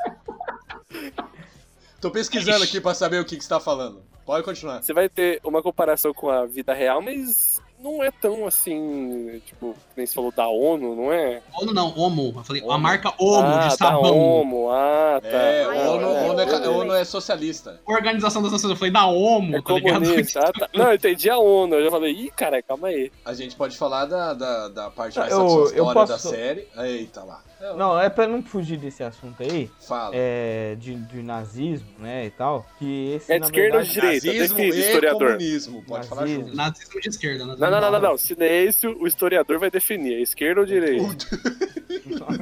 Tô 2.00 2.12
pesquisando 2.12 2.64
aqui 2.64 2.80
pra 2.80 2.94
saber 2.94 3.20
o 3.20 3.26
que, 3.26 3.36
que 3.38 3.44
você 3.44 3.50
tá 3.50 3.60
falando. 3.60 4.04
Pode 4.28 4.44
continuar. 4.44 4.84
Você 4.84 4.94
vai 4.94 5.10
ter 5.10 5.40
uma 5.44 5.64
comparação 5.64 6.14
com 6.14 6.30
a 6.30 6.46
vida 6.46 6.74
real, 6.74 7.02
mas 7.02 7.60
não 7.80 8.04
é 8.04 8.12
tão 8.12 8.46
assim, 8.46 9.40
tipo, 9.46 9.74
nem 9.96 10.06
você 10.06 10.14
falou 10.14 10.32
da 10.32 10.48
ONU, 10.48 10.96
não 10.96 11.14
é? 11.14 11.42
ONU 11.62 11.74
não, 11.74 11.98
Homo. 11.98 12.34
Eu 12.36 12.44
falei, 12.44 12.62
a 12.62 12.66
Homo. 12.66 12.80
marca 12.80 13.14
Homo 13.18 13.48
ah, 13.48 13.60
de 13.60 13.70
da 13.70 13.70
sabão. 13.70 14.18
OMO, 14.20 14.70
ah, 14.70 15.20
tá. 15.22 15.28
É, 15.30 15.64
Ai, 15.66 15.78
o 15.78 15.92
ONU, 15.92 16.02
eu- 16.08 16.30
ONU 16.32 16.42
é, 16.42 16.70
ONU 16.70 16.94
é 16.96 17.06
socialista. 17.06 17.80
Organização 17.86 18.42
das 18.44 18.52
Nações, 18.52 18.72
eu 18.72 18.76
falei 18.76 18.92
da 18.92 19.06
Homo, 19.06 19.56
É 19.58 19.62
tá 19.62 19.74
ligado? 19.76 20.04
comunista. 20.04 20.40
Ah, 20.44 20.52
tá. 20.52 20.70
Não, 20.76 20.88
eu 20.90 20.96
entendi 20.96 21.30
a 21.30 21.38
ONU. 21.38 21.76
Eu 21.76 21.86
já 21.86 21.92
falei, 21.92 22.12
ih, 22.12 22.32
cara, 22.32 22.62
calma 22.62 22.90
aí. 22.90 23.12
A 23.24 23.34
gente 23.34 23.56
pode 23.56 23.78
falar 23.78 24.06
da, 24.08 24.34
da, 24.34 24.68
da 24.68 24.90
parte 24.90 25.18
mais 25.18 25.32
Eu- 25.32 25.40
eu 25.40 25.48
satisfatória 25.68 25.94
posso- 25.94 26.12
da 26.12 26.20
série. 26.20 26.68
Eita 26.78 27.24
lá. 27.24 27.42
Não, 27.76 28.00
é 28.00 28.10
pra 28.10 28.28
não 28.28 28.44
fugir 28.44 28.78
desse 28.78 29.04
assunto 29.04 29.42
aí, 29.42 29.70
Fala. 29.88 30.12
é, 30.14 30.76
de, 30.80 30.96
de 30.96 31.24
nazismo, 31.24 31.88
né, 31.98 32.26
e 32.28 32.30
tal, 32.30 32.66
que 32.78 33.14
esse, 33.16 33.32
É 33.32 33.36
de 33.36 33.40
na 33.42 33.46
esquerda 33.48 33.78
ou 33.78 33.84
de 33.84 33.90
verdade, 33.90 34.20
direita? 34.20 34.28
Nazismo 34.28 34.58
Define, 34.58 34.76
e 34.78 34.80
historiador. 34.86 35.20
comunismo. 35.28 35.84
Pode 35.86 36.08
falar 36.08 36.22
Nazismo. 36.22 36.44
junto. 36.46 36.56
Nazismo 36.56 37.02
de 37.02 37.10
esquerda. 37.10 37.46
né? 37.46 37.56
Não, 37.58 37.72
não, 37.72 37.82
não, 37.82 37.92
não, 37.92 38.00
não. 38.02 38.18
Silêncio, 38.18 38.96
o 39.02 39.08
historiador 39.08 39.58
vai 39.60 39.72
definir. 39.72 40.14
É 40.16 40.22
esquerda 40.22 40.62
ou 40.62 40.68
direita? 40.68 41.04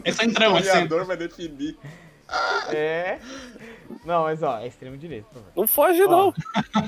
É 0.03 0.11
centrão, 0.11 0.53
O 0.53 0.57
é 0.57 0.61
centro. 0.61 0.79
historiador 0.83 1.05
vai 1.05 1.17
definir. 1.17 1.77
É... 2.71 3.17
Não, 4.05 4.23
mas 4.23 4.41
ó, 4.43 4.59
é 4.59 4.67
extremo 4.67 4.97
direito, 4.97 5.25
por 5.25 5.35
favor. 5.35 5.51
Não 5.55 5.67
foge, 5.67 6.03
Ó, 6.03 6.07
não. 6.09 6.33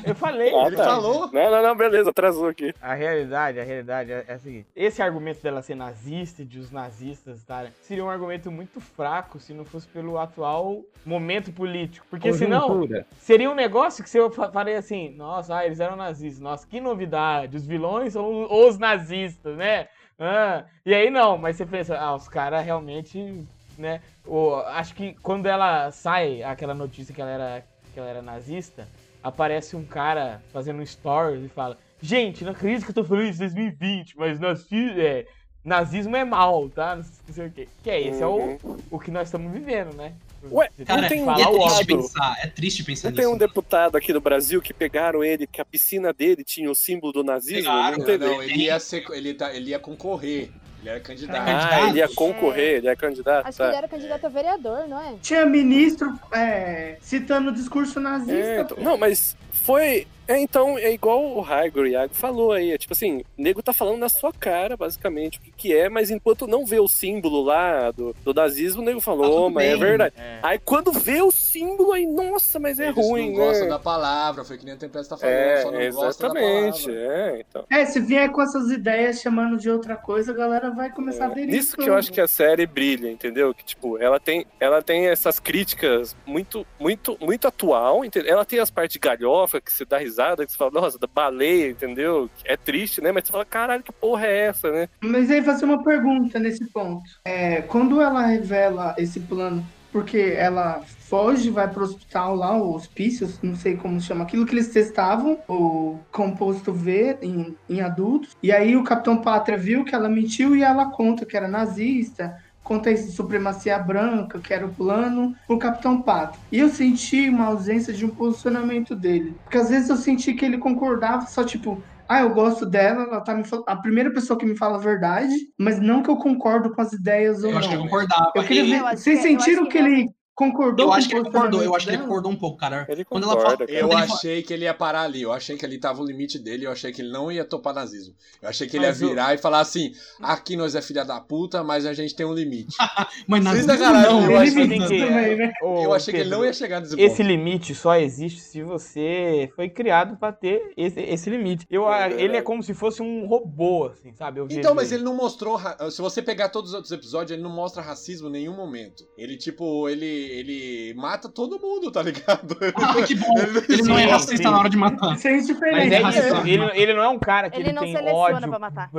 Eu 0.06 0.16
falei, 0.16 0.54
Ah, 0.54 0.68
Ele 0.68 0.76
tá. 0.76 0.84
falou. 0.86 1.30
Não, 1.32 1.52
não, 1.52 1.62
não, 1.64 1.76
beleza, 1.76 2.10
atrasou 2.10 2.48
aqui. 2.48 2.74
A 2.82 2.94
realidade, 2.94 3.60
a 3.60 3.64
realidade 3.64 4.12
é, 4.12 4.26
é 4.28 4.34
a 4.34 4.40
seguinte: 4.40 4.68
esse 4.76 5.02
argumento 5.02 5.42
dela 5.42 5.62
ser 5.62 5.76
nazista 5.76 6.42
e 6.42 6.46
de 6.46 6.60
os 6.60 6.72
nazistas 6.72 7.38
estarem. 7.40 7.72
seria 7.82 8.04
um 8.06 8.10
argumento 8.10 8.52
muito 8.52 8.80
fraco 8.80 9.40
se 9.40 9.54
não 9.54 9.66
fosse 9.66 9.88
pelo 9.88 10.18
atual 10.18 10.82
momento 11.06 11.52
político. 11.52 12.06
Porque 12.10 12.32
senão 12.34 12.88
seria 13.20 13.50
um 13.50 13.56
negócio 13.56 14.04
que 14.04 14.10
se 14.10 14.18
eu 14.18 14.30
fa- 14.30 14.52
falei 14.52 14.76
assim, 14.76 15.10
nossa, 15.16 15.58
ah, 15.58 15.66
eles 15.66 15.80
eram 15.80 15.96
nazistas, 15.96 16.40
nossa, 16.42 16.68
que 16.68 16.80
novidade, 16.82 17.58
os 17.58 17.66
vilões 17.66 18.14
são 18.14 18.48
os 18.50 18.78
nazistas, 18.78 19.56
né? 19.58 19.88
Ah, 20.20 20.64
e 20.86 20.94
aí 20.94 21.10
não, 21.10 21.38
mas 21.38 21.56
você 21.56 21.66
pensa, 21.66 21.98
ah, 21.98 22.16
os 22.16 22.28
caras 22.28 22.66
realmente, 22.66 23.44
né? 23.78 24.02
O- 24.28 24.56
acho 24.68 24.94
que 24.94 25.16
quando 25.22 25.46
ela 25.48 25.92
sai, 25.92 26.44
aquela 26.44 26.74
notícia 26.74 27.14
que 27.14 27.22
ela 27.22 27.32
era, 27.32 27.66
que 27.94 28.00
ela 28.00 28.10
era 28.10 28.22
nazista, 28.22 28.88
aparece 29.24 29.76
um 29.76 29.84
cara 29.86 30.42
fazendo 30.54 30.82
um 30.82 30.86
stories 30.86 31.44
e 31.44 31.50
fala, 31.50 31.78
gente, 32.02 32.44
não 32.44 32.52
acredito 32.52 32.84
que 32.86 32.92
eu 32.92 32.96
tô 32.96 33.04
falando 33.04 33.26
isso 33.26 33.38
em 33.44 33.48
2020, 33.48 34.18
mas 34.18 34.40
nazi 34.40 34.90
é, 35.00 35.26
nazismo 35.64 36.16
é 36.16 36.24
mal, 36.24 36.70
tá? 36.70 36.96
Não 36.96 37.34
sei 37.34 37.48
o 37.48 37.52
quê. 37.52 37.68
Que 37.84 37.90
é 37.90 38.02
esse, 38.02 38.22
é 38.24 38.28
Uhum. 38.28 38.56
o, 38.92 38.96
o 38.96 39.00
que 39.00 39.12
nós 39.12 39.28
estamos 39.28 39.52
vivendo, 39.52 39.94
né? 39.96 40.14
Ué, 40.52 40.70
Cara, 40.86 41.02
Não 41.02 41.08
tem 41.10 41.26
falar 41.26 41.42
é 41.42 41.48
o 41.48 41.60
triste 41.60 41.86
pensar, 41.86 42.38
é 42.42 42.48
triste 42.48 42.84
pensar 42.84 43.10
Não 43.10 43.16
tem 43.16 43.26
nisso. 43.26 43.36
um 43.36 43.38
deputado 43.38 43.98
aqui 43.98 44.14
no 44.14 44.22
Brasil 44.22 44.62
que 44.62 44.74
pegaram 44.74 45.24
ele, 45.24 45.48
que 45.48 45.60
a 45.60 45.66
piscina 45.66 46.14
dele 46.14 46.44
tinha 46.44 46.70
o 46.72 46.76
símbolo 46.76 47.12
do 47.12 47.24
nazismo? 47.24 47.64
Pegaram, 47.64 47.98
não 47.98 48.18
não, 48.18 48.42
ele 48.44 48.64
ia, 48.64 48.80
ser, 48.80 49.04
ele, 49.12 49.34
tá, 49.34 49.54
ele 49.54 49.72
ia 49.72 49.80
concorrer. 49.80 50.52
Ele 50.82 50.90
era 50.90 51.00
candidato. 51.00 51.42
Ah, 51.48 51.90
ele 51.90 52.00
ia 52.00 52.08
concorrer, 52.08 52.78
ele 52.78 52.88
é 52.88 52.96
candidato. 52.96 53.48
Acho 53.48 53.58
que 53.58 53.64
tá. 53.64 53.68
ele 53.70 53.78
era 53.78 53.88
candidato 53.88 54.26
a 54.26 54.30
vereador, 54.30 54.88
não 54.88 55.02
é? 55.02 55.16
Tinha 55.22 55.46
ministro 55.46 56.14
é, 56.32 56.98
citando 57.02 57.50
o 57.50 57.54
discurso 57.54 58.00
nazista. 58.00 58.34
É, 58.34 58.62
então- 58.62 58.78
não, 58.80 58.98
mas 58.98 59.36
foi. 59.52 60.08
É, 60.28 60.38
então, 60.40 60.78
é 60.78 60.92
igual 60.94 61.24
o 61.24 61.40
Raigor, 61.42 61.84
o 61.84 61.88
Iago 61.88 62.14
falou 62.14 62.52
aí. 62.52 62.72
É 62.72 62.78
tipo 62.78 62.94
assim, 62.94 63.20
o 63.38 63.42
nego 63.42 63.62
tá 63.64 63.72
falando 63.74 63.98
na 64.00 64.10
sua 64.10 64.32
cara, 64.34 64.76
basicamente, 64.76 65.40
o 65.40 65.42
que, 65.42 65.52
que 65.52 65.76
é, 65.76 65.90
mas 65.90 66.12
enquanto 66.12 66.48
não 66.48 66.66
vê 66.66 66.80
o 66.80 66.88
símbolo 66.88 67.42
lá 67.44 67.92
do, 67.92 68.16
do 68.24 68.34
nazismo, 68.34 68.82
o 68.82 68.86
nego 68.86 69.00
Tá 69.00 69.06
falou, 69.06 69.48
"Ô, 69.48 69.50
mas 69.50 69.66
é 69.66 69.72
bem." 69.72 69.80
verdade. 69.80 70.16
É. 70.18 70.40
Aí 70.44 70.60
quando 70.60 70.92
vê 70.92 71.22
o 71.22 71.32
símbolo, 71.32 71.92
aí, 71.94 72.06
nossa, 72.06 72.60
mas 72.60 72.80
é 72.80 72.90
Eles 72.90 72.96
ruim, 72.98 73.36
não 73.38 73.52
né? 73.52 73.66
da 73.68 73.80
palavra, 73.80 74.44
foi 74.44 74.58
que 74.58 74.66
nem 74.66 74.74
a 74.74 74.78
Tempesta 74.78 75.16
tá 75.16 75.22
falando, 75.22 75.62
só 75.62 75.72
não 75.72 75.80
É, 75.80 75.92
gostam 75.92 76.34
da 76.34 76.40
exatamente. 76.40 76.86
palavra. 76.86 77.04
É, 77.16 77.46
então. 77.48 77.66
É, 77.70 77.86
se 77.86 78.00
vier 78.00 78.32
com 78.32 78.42
essas 78.42 78.70
ideias 78.72 79.22
chamando 79.22 79.58
de 79.58 79.70
outra 79.70 79.96
coisa, 79.96 80.32
a 80.32 80.36
galera 80.36 80.72
vai 80.72 80.90
começar 80.92 81.26
a 81.26 81.28
aderir. 81.28 81.50
Nisso 81.54 81.78
que 81.78 81.90
eu 81.90 81.96
acho 81.96 82.12
que 82.12 82.20
a 82.20 82.28
série 82.28 82.66
brilha, 82.66 83.10
entendeu? 83.10 83.54
Que 83.54 83.64
tipo, 83.64 83.98
ela 83.98 84.20
tem, 84.20 84.46
ela 84.60 84.82
tem 84.82 85.08
essas 85.08 85.40
críticas 85.40 86.16
muito, 86.26 86.66
muito, 86.80 87.18
muito 87.22 87.48
atual, 87.48 88.04
entendeu? 88.04 88.32
Ela 88.34 88.44
tem 88.46 88.60
as 88.60 88.70
partes 88.72 88.94
de 88.94 89.00
galhofa 89.00 89.62
que 89.62 89.72
você 89.72 89.86
dá 89.86 89.98
risada, 89.98 90.17
que 90.46 90.52
você 90.52 90.58
fala, 90.58 90.72
nossa, 90.72 90.98
da 90.98 91.08
baleia, 91.08 91.70
entendeu? 91.70 92.30
É 92.44 92.58
triste, 92.58 93.02
né? 93.02 93.12
Mas 93.12 93.26
você 93.26 93.32
fala, 93.32 93.46
caralho, 93.46 93.84
que 93.84 93.92
porra 93.92 94.26
é 94.26 94.38
essa, 94.48 94.72
né? 94.72 94.90
Mas 95.02 95.30
aí 95.30 95.42
fazer 95.44 95.66
uma 95.66 95.84
pergunta 95.84 96.40
nesse 96.40 96.66
ponto. 96.66 97.04
É, 97.26 97.62
quando 97.62 98.02
ela 98.02 98.26
revela 98.26 98.96
esse 98.98 99.20
plano, 99.20 99.66
porque 99.92 100.36
ela 100.38 100.82
foge, 101.00 101.50
vai 101.50 101.68
pro 101.68 101.84
hospital 101.84 102.36
lá, 102.36 102.56
o 102.56 102.76
hospício, 102.76 103.28
não 103.42 103.56
sei 103.56 103.76
como 103.78 104.00
chama, 104.00 104.24
aquilo 104.24 104.46
que 104.46 104.54
eles 104.54 104.70
testavam, 104.70 105.40
o 105.48 105.98
composto 106.12 106.74
V 106.74 107.18
em, 107.22 107.56
em 107.70 107.82
adultos, 107.82 108.36
e 108.44 108.52
aí 108.52 108.76
o 108.76 108.84
Capitão 108.84 109.18
Pátria 109.18 109.58
viu 109.58 109.86
que 109.86 109.96
ela 109.96 110.10
mentiu 110.10 110.56
e 110.56 110.64
ela 110.64 110.92
conta 110.92 111.26
que 111.26 111.38
era 111.38 111.48
nazista, 111.48 112.38
conta 112.68 112.92
isso 112.92 113.08
de 113.08 113.14
supremacia 113.16 113.80
branca, 113.80 114.42
que 114.42 114.54
era 114.54 114.66
o 114.68 114.76
plano, 114.76 115.34
pro 115.48 115.58
Capitão 115.58 116.02
Pátria. 116.04 116.42
E 116.52 116.60
eu 116.60 116.70
senti 116.70 117.30
uma 117.30 117.46
ausência 117.46 117.94
de 117.94 118.06
um 118.06 118.14
posicionamento 118.14 118.96
dele. 118.96 119.38
Porque 119.44 119.58
às 119.58 119.70
vezes 119.70 119.90
eu 119.90 119.96
senti 119.98 120.34
que 120.34 120.44
ele 120.46 120.58
concordava, 120.58 121.26
só 121.28 121.44
tipo, 121.44 121.82
ah, 122.10 122.22
eu 122.22 122.34
gosto 122.34 122.66
dela, 122.66 123.04
ela 123.04 123.22
tá 123.22 123.34
me 123.36 123.44
fal- 123.46 123.64
a 123.68 123.76
primeira 123.76 124.12
pessoa 124.14 124.38
que 124.38 124.46
me 124.46 124.58
fala 124.58 124.76
a 124.78 124.82
verdade, 124.82 125.34
mas 125.58 125.80
não 125.80 126.02
que 126.04 126.10
eu 126.10 126.18
concordo 126.18 126.74
com 126.74 126.82
as 126.82 126.94
ideias 126.94 127.44
ou 127.44 127.52
Eu 127.52 127.58
acho 127.58 127.70
que 127.70 127.76
não. 127.76 127.84
concordava. 127.84 128.32
Eu 128.36 128.44
queria 128.44 128.64
ver, 128.66 128.80
Eu 128.80 128.98
vocês 128.98 129.04
que- 129.04 129.12
eu 129.28 129.40
sentiram 129.40 129.64
que 129.66 129.72
que 129.72 129.78
ele 129.78 130.10
concordou 130.38 130.86
Eu 130.86 130.90
com 130.90 130.94
acho 130.96 131.10
que 131.10 131.16
ele 131.16 131.24
concordou, 131.26 131.64
eu 131.64 131.76
acho 131.76 131.88
que 131.88 131.92
ele 131.94 132.02
concordou 132.04 132.32
um 132.32 132.36
pouco, 132.36 132.58
cara. 132.58 132.86
Ele 132.88 133.04
Quando 133.04 133.24
ela 133.24 133.34
concorda, 133.36 133.56
fala- 133.58 133.68
cara. 133.68 133.80
Eu 133.80 133.88
Quando 133.90 134.04
ele 134.04 134.12
achei 134.14 134.44
que 134.44 134.54
ele 134.54 134.64
ia 134.66 134.74
parar 134.74 135.02
ali, 135.02 135.22
eu 135.24 135.34
achei 135.34 135.58
que 135.58 135.66
ali 135.66 135.80
tava 135.80 136.02
o 136.02 136.06
limite 136.06 136.38
dele, 136.38 136.66
eu 136.68 136.72
achei 136.72 136.92
que 136.92 137.02
ele 137.02 137.12
não 137.12 137.32
ia 137.32 137.44
topar 137.44 137.74
nazismo. 137.74 138.14
Eu 138.42 138.48
achei 138.50 138.68
que 138.68 138.78
ele 138.78 138.86
Mas 138.86 139.02
ia 139.02 139.08
virar 139.08 139.34
e 139.34 139.38
falar 139.40 139.60
assim: 139.62 139.92
aqui 140.22 140.56
nós 140.56 140.76
é 140.76 140.82
filha 140.82 141.04
da 141.04 141.20
puta, 141.20 141.64
mas 141.64 141.86
a 141.88 141.94
gente 141.94 142.16
tem 142.16 142.26
um 142.26 142.34
limite. 142.34 142.76
Mas 143.28 143.44
Vocês 143.44 143.66
nazismo 143.66 143.92
caralho, 143.94 144.12
não, 144.14 144.22
eu 144.22 144.28
me 144.28 144.38
que- 144.38 144.44
disse 144.46 144.78
também, 144.78 145.36
né? 145.38 145.54
Ô, 145.62 145.84
eu 145.84 145.94
achei 145.94 146.14
que 146.14 146.20
ele 146.20 146.30
não 146.30 146.46
ia 146.46 146.54
chegar 146.54 146.80
nesse 146.80 146.96
ponto. 146.96 147.02
Esse 147.04 147.24
limite 147.24 147.74
só 147.74 147.96
existe 147.96 148.40
se 148.40 148.62
você 148.64 149.50
foi 149.56 149.70
criado 149.70 150.18
pra 150.18 150.32
ter 150.32 150.62
esse, 150.78 151.00
esse 151.02 151.30
limite. 151.30 151.66
Eu, 151.70 151.92
É 151.92 152.12
ele 152.14 152.38
é 152.38 152.42
como 152.42 152.62
se 152.62 152.74
fosse 152.74 153.02
um 153.02 153.26
robô, 153.26 153.88
assim, 153.88 154.14
sabe? 154.14 154.40
Eu 154.40 154.48
Então, 154.50 154.76
mas 154.76 154.92
ele 154.92 155.04
não 155.04 155.16
mostrou. 155.16 155.56
ra- 155.56 155.78
Se 155.90 156.02
você 156.02 156.22
pegar 156.22 156.50
todos 156.50 156.70
os 156.72 156.76
outros 156.76 156.92
episódios, 156.92 157.32
ele 157.32 157.42
não 157.42 157.50
mostra 157.54 157.82
racismo 157.82 158.28
em 158.30 158.32
nenhum 158.32 158.56
momento. 158.56 159.04
Ele, 159.18 159.36
tipo, 159.38 159.90
ele, 159.90 160.06
ele 160.28 160.94
mata 160.96 161.30
todo 161.30 161.60
mundo, 161.60 161.92
tá 161.92 162.02
ligado? 162.02 162.58
Ah, 162.76 163.02
que 163.06 163.16
bom. 163.16 163.34
Ele 163.70 163.84
não 163.84 163.98
é 163.98 164.06
racista 164.06 164.38
sim. 164.38 164.44
na 164.44 164.60
hora 164.60 164.70
de 164.70 164.78
matar. 164.78 165.18
Sem 165.18 165.36
Mas 165.36 165.48
diferença. 165.48 165.96
é 165.96 165.98
racista. 166.00 166.28
isso, 166.28 166.48
ele, 166.48 166.72
ele 166.74 166.94
não 166.94 167.04
é 167.04 167.08
um 167.10 167.20
cara 167.20 167.50
que 167.50 167.58
Ele 167.58 167.70
ele, 167.70 167.74
não 167.74 167.84
tem 167.84 167.92
seleciona 167.96 168.36
ódio. 168.38 168.50
pra 168.50 168.60
matar. 168.60 168.92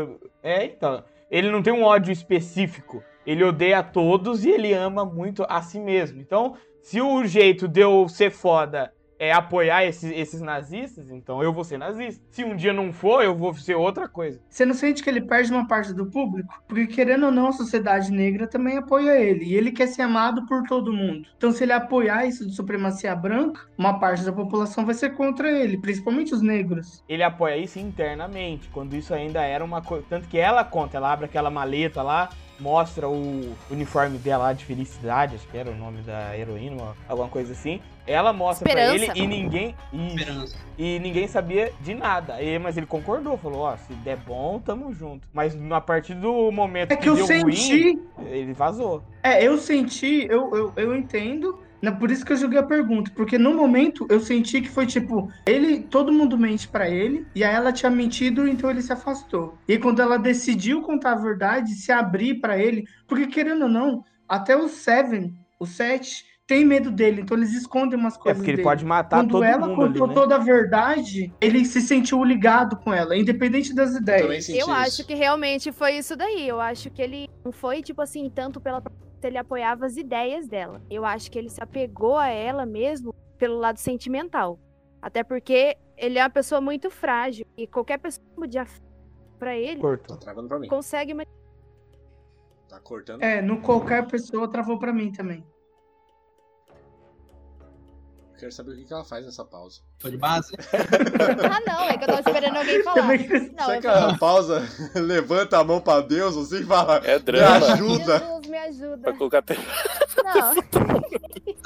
É, 0.43 0.65
então. 0.65 1.05
Ele 1.31 1.51
não 1.51 1.63
tem 1.63 1.73
um 1.73 1.83
ódio 1.83 2.11
específico. 2.13 3.03
ele 3.27 3.45
odeia 3.45 3.81
a 3.81 3.83
todos 3.83 4.45
e 4.45 4.51
ele 4.51 4.73
ama 4.73 5.05
muito 5.05 5.45
a 5.49 5.61
si 5.61 5.79
mesmo. 5.79 6.21
Então, 6.21 6.55
se 6.81 7.01
o 7.01 7.25
jeito 7.27 7.69
de 7.69 7.81
eu 7.81 8.09
ser 8.09 8.31
foda 8.31 8.93
é 9.19 9.33
apoiar 9.33 9.85
esses, 9.85 10.11
esses 10.13 10.41
nazistas, 10.41 11.11
então 11.11 11.43
eu 11.43 11.53
vou 11.53 11.65
ser 11.65 11.79
nazista. 11.79 12.25
Se 12.31 12.45
um 12.45 12.55
dia 12.55 12.73
não 12.73 12.93
for, 12.93 13.23
eu 13.23 13.35
vou 13.35 13.53
ser 13.55 13.75
outra 13.75 14.09
coisa. 14.09 14.41
Você 14.49 14.65
não 14.65 14.75
sente 14.75 15.03
que 15.03 15.11
ele 15.11 15.21
perde 15.21 15.51
uma 15.51 15.67
parte 15.67 15.93
do 15.93 16.07
público? 16.07 16.63
Porque, 16.69 16.87
querendo 16.87 17.27
ou 17.27 17.33
não, 17.33 17.49
a 17.49 17.53
sociedade 17.53 18.13
negra 18.13 18.47
também 18.47 18.79
apoia 18.79 19.21
ele. 19.21 19.45
E 19.45 19.55
ele 19.55 19.73
quer 19.73 19.89
ser 19.89 20.03
amado 20.03 20.47
por 20.47 20.63
todo 20.65 20.93
mundo. 20.93 21.27
Então, 21.37 21.51
se 21.51 21.65
ele 21.65 21.73
apoiar 21.73 22.27
isso 22.27 22.47
de 22.47 22.55
supremacia 22.55 23.15
branca, 23.15 23.63
uma 23.77 23.99
parte 23.99 24.25
da 24.25 24.33
população 24.33 24.87
vai 24.87 24.95
ser 24.95 25.15
contra 25.15 25.51
ele, 25.51 25.79
principalmente 25.79 26.35
os 26.35 26.43
negros. 26.43 27.03
Ele 27.09 27.23
apoia 27.23 27.57
isso 27.57 27.79
internamente, 27.79 28.69
quando 28.69 28.95
isso 28.95 29.13
ainda 29.13 29.43
era 29.43 29.65
uma 29.65 29.83
coisa. 29.83 30.05
Tanto 30.09 30.29
que 30.29 30.39
ela 30.39 30.65
conta, 30.65 30.97
ela 30.97 31.13
abre 31.13 31.25
aquela 31.25 31.51
maleta 31.51 32.03
lá, 32.03 32.31
mostra 32.59 33.09
o 33.09 33.55
uniforme 33.71 34.19
dela 34.19 34.45
lá 34.45 34.53
de 34.53 34.65
felicidade, 34.65 35.37
acho 35.37 35.47
que 35.49 35.57
era 35.57 35.71
o 35.71 35.77
nome 35.77 36.03
da 36.03 36.37
heroína, 36.37 36.95
alguma 37.09 37.29
coisa 37.29 37.53
assim. 37.53 37.81
Ela 38.07 38.33
mostra 38.33 38.67
Esperança. 38.67 39.05
pra 39.07 39.17
ele 39.17 39.21
e 39.23 39.27
ninguém. 39.27 39.75
Isso, 39.93 40.57
e 40.79 40.99
ninguém 40.99 41.29
sabia 41.29 41.73
de 41.81 41.95
nada. 41.95 42.43
E, 42.43 42.59
mas 42.59 42.77
ele 42.77 42.87
concordou, 42.87 43.37
falou: 43.37 43.61
Ó, 43.61 43.77
se 43.77 43.93
der 43.95 44.17
bom, 44.17 44.59
tamo 44.59 44.93
junto. 44.95 45.29
Mas 45.33 45.57
a 45.71 45.81
partir 45.81 46.15
do 46.15 46.51
momento 46.51 46.93
é 46.93 46.97
que, 46.97 47.03
que 47.03 47.09
eu 47.09 47.17
deu 47.17 47.27
senti... 47.27 47.93
ruim, 47.93 48.03
ele 48.27 48.55
vazou. 48.55 49.03
É, 49.23 49.45
eu 49.45 49.59
senti, 49.59 50.27
eu, 50.31 50.55
eu, 50.55 50.73
eu 50.77 50.97
entendo. 50.97 51.59
Por 51.99 52.11
isso 52.11 52.25
que 52.25 52.33
eu 52.33 52.37
joguei 52.37 52.59
a 52.59 52.63
pergunta, 52.63 53.11
porque 53.15 53.39
no 53.39 53.55
momento 53.55 54.07
eu 54.11 54.21
senti 54.21 54.61
que 54.61 54.69
foi 54.69 54.87
tipo, 54.87 55.31
ele, 55.47 55.81
todo 55.81 56.13
mundo 56.13 56.39
mente 56.39 56.67
para 56.69 56.89
ele, 56.89 57.27
e 57.35 57.45
aí 57.45 57.55
ela 57.55 57.73
tinha 57.73 57.91
mentido, 57.91 58.49
então 58.49 58.71
ele 58.71 58.83
se 58.83 58.93
afastou. 58.93 59.57
E 59.67 59.79
quando 59.79 60.03
ela 60.03 60.19
decidiu 60.19 60.83
contar 60.83 61.13
a 61.13 61.17
verdade, 61.17 61.75
se 61.75 61.93
abrir 61.93 62.41
para 62.41 62.59
ele, 62.59 62.85
porque 63.07 63.27
querendo 63.27 63.63
ou 63.63 63.69
não, 63.69 64.05
até 64.29 64.57
o 64.57 64.69
Seven, 64.69 65.33
o 65.59 65.67
Sete, 65.67 66.25
tem 66.49 66.65
medo 66.65 66.91
dele, 66.91 67.21
então 67.21 67.37
eles 67.37 67.53
escondem 67.53 67.99
umas 67.99 68.17
é, 68.17 68.19
coisas. 68.19 68.39
É 68.39 68.41
porque 68.41 68.51
ele 68.51 68.57
dele. 68.57 68.69
pode 68.69 68.85
matar 68.85 69.19
Quando 69.19 69.33
todo 69.33 69.45
ela 69.45 69.67
mundo. 69.67 69.77
Quando 69.77 69.97
ela 69.97 69.99
contou 69.99 70.07
né? 70.09 70.15
toda 70.15 70.37
a 70.37 70.39
verdade, 70.39 71.31
ele 71.43 71.63
se 71.67 71.83
sentiu 71.83 72.25
ligado 72.25 72.75
com 72.77 72.93
ela, 72.93 73.15
independente 73.15 73.75
das 73.75 73.95
ideias. 73.95 74.49
Eu, 74.49 74.67
eu 74.67 74.73
acho 74.73 75.07
que 75.07 75.15
realmente 75.15 75.71
foi 75.71 75.99
isso 75.99 76.17
daí. 76.17 76.49
Eu 76.49 76.59
acho 76.59 76.91
que 76.91 77.03
ele 77.03 77.29
não 77.45 77.53
foi, 77.53 77.83
tipo 77.83 78.01
assim, 78.01 78.31
tanto 78.35 78.61
pela. 78.63 78.83
Ele 79.23 79.39
apoiava 79.39 79.87
as 79.87 79.97
ideias 79.97 80.47
dela. 80.47 80.81
Eu 80.89 81.05
acho 81.05 81.31
que 81.31 81.39
ele 81.39 81.51
se 81.51 81.63
apegou 81.63 82.17
a 82.17 82.29
ela 82.29 82.65
mesmo 82.65 83.15
pelo 83.37 83.59
lado 83.59 83.79
sentimental. 83.79 84.59
Até 85.01 85.23
porque 85.25 85.77
ele 85.97 86.19
é 86.19 86.23
uma 86.23 86.31
pessoa 86.31 86.61
muito 86.61 86.91
frágil. 86.91 87.47
E 87.57 87.67
qualquer 87.67 87.99
pessoa 87.99 88.47
de 88.47 88.59
pra 89.39 89.57
ele. 89.57 89.81
Cortou. 89.81 90.17
Tá 90.17 90.25
travando 90.25 90.49
pra 90.49 90.59
mim. 90.59 90.69
Consegue. 90.69 91.15
Tá 92.69 92.81
cortando? 92.81 93.23
É, 93.23 93.41
no 93.41 93.61
qualquer 93.63 94.07
pessoa 94.07 94.49
travou 94.49 94.79
pra 94.79 94.93
mim 94.93 95.11
também. 95.11 95.45
Quero 98.39 98.53
saber 98.53 98.71
o 98.71 98.77
que, 98.77 98.85
que 98.85 98.93
ela 98.93 99.05
faz 99.05 99.27
nessa 99.27 99.45
pausa. 99.45 99.81
Foi 99.99 100.13
de 100.13 100.17
base? 100.17 100.55
ah, 100.73 101.61
não, 101.67 101.83
é 101.83 101.99
que 101.99 102.05
eu 102.05 102.09
tava 102.09 102.21
esperando 102.21 102.57
alguém 102.57 102.85
falar. 102.85 103.03
Não, 103.03 103.67
Será 103.67 103.81
que 103.81 103.87
a 103.89 104.17
pausa 104.17 104.63
levanta 104.95 105.59
a 105.59 105.65
mão 105.65 105.81
pra 105.81 106.01
Deus 106.01 106.37
assim 106.37 106.63
e 106.63 106.65
fala: 106.65 106.99
É 107.05 107.19
drama. 107.19 107.59
Me 107.59 107.73
ajuda. 107.73 108.19
Jesus, 108.19 108.47
me 108.47 108.59
ajuda. 108.59 108.99
Pra 108.99 109.13
colocar 109.15 109.39
até. 109.39 109.57
Não. 110.23 110.55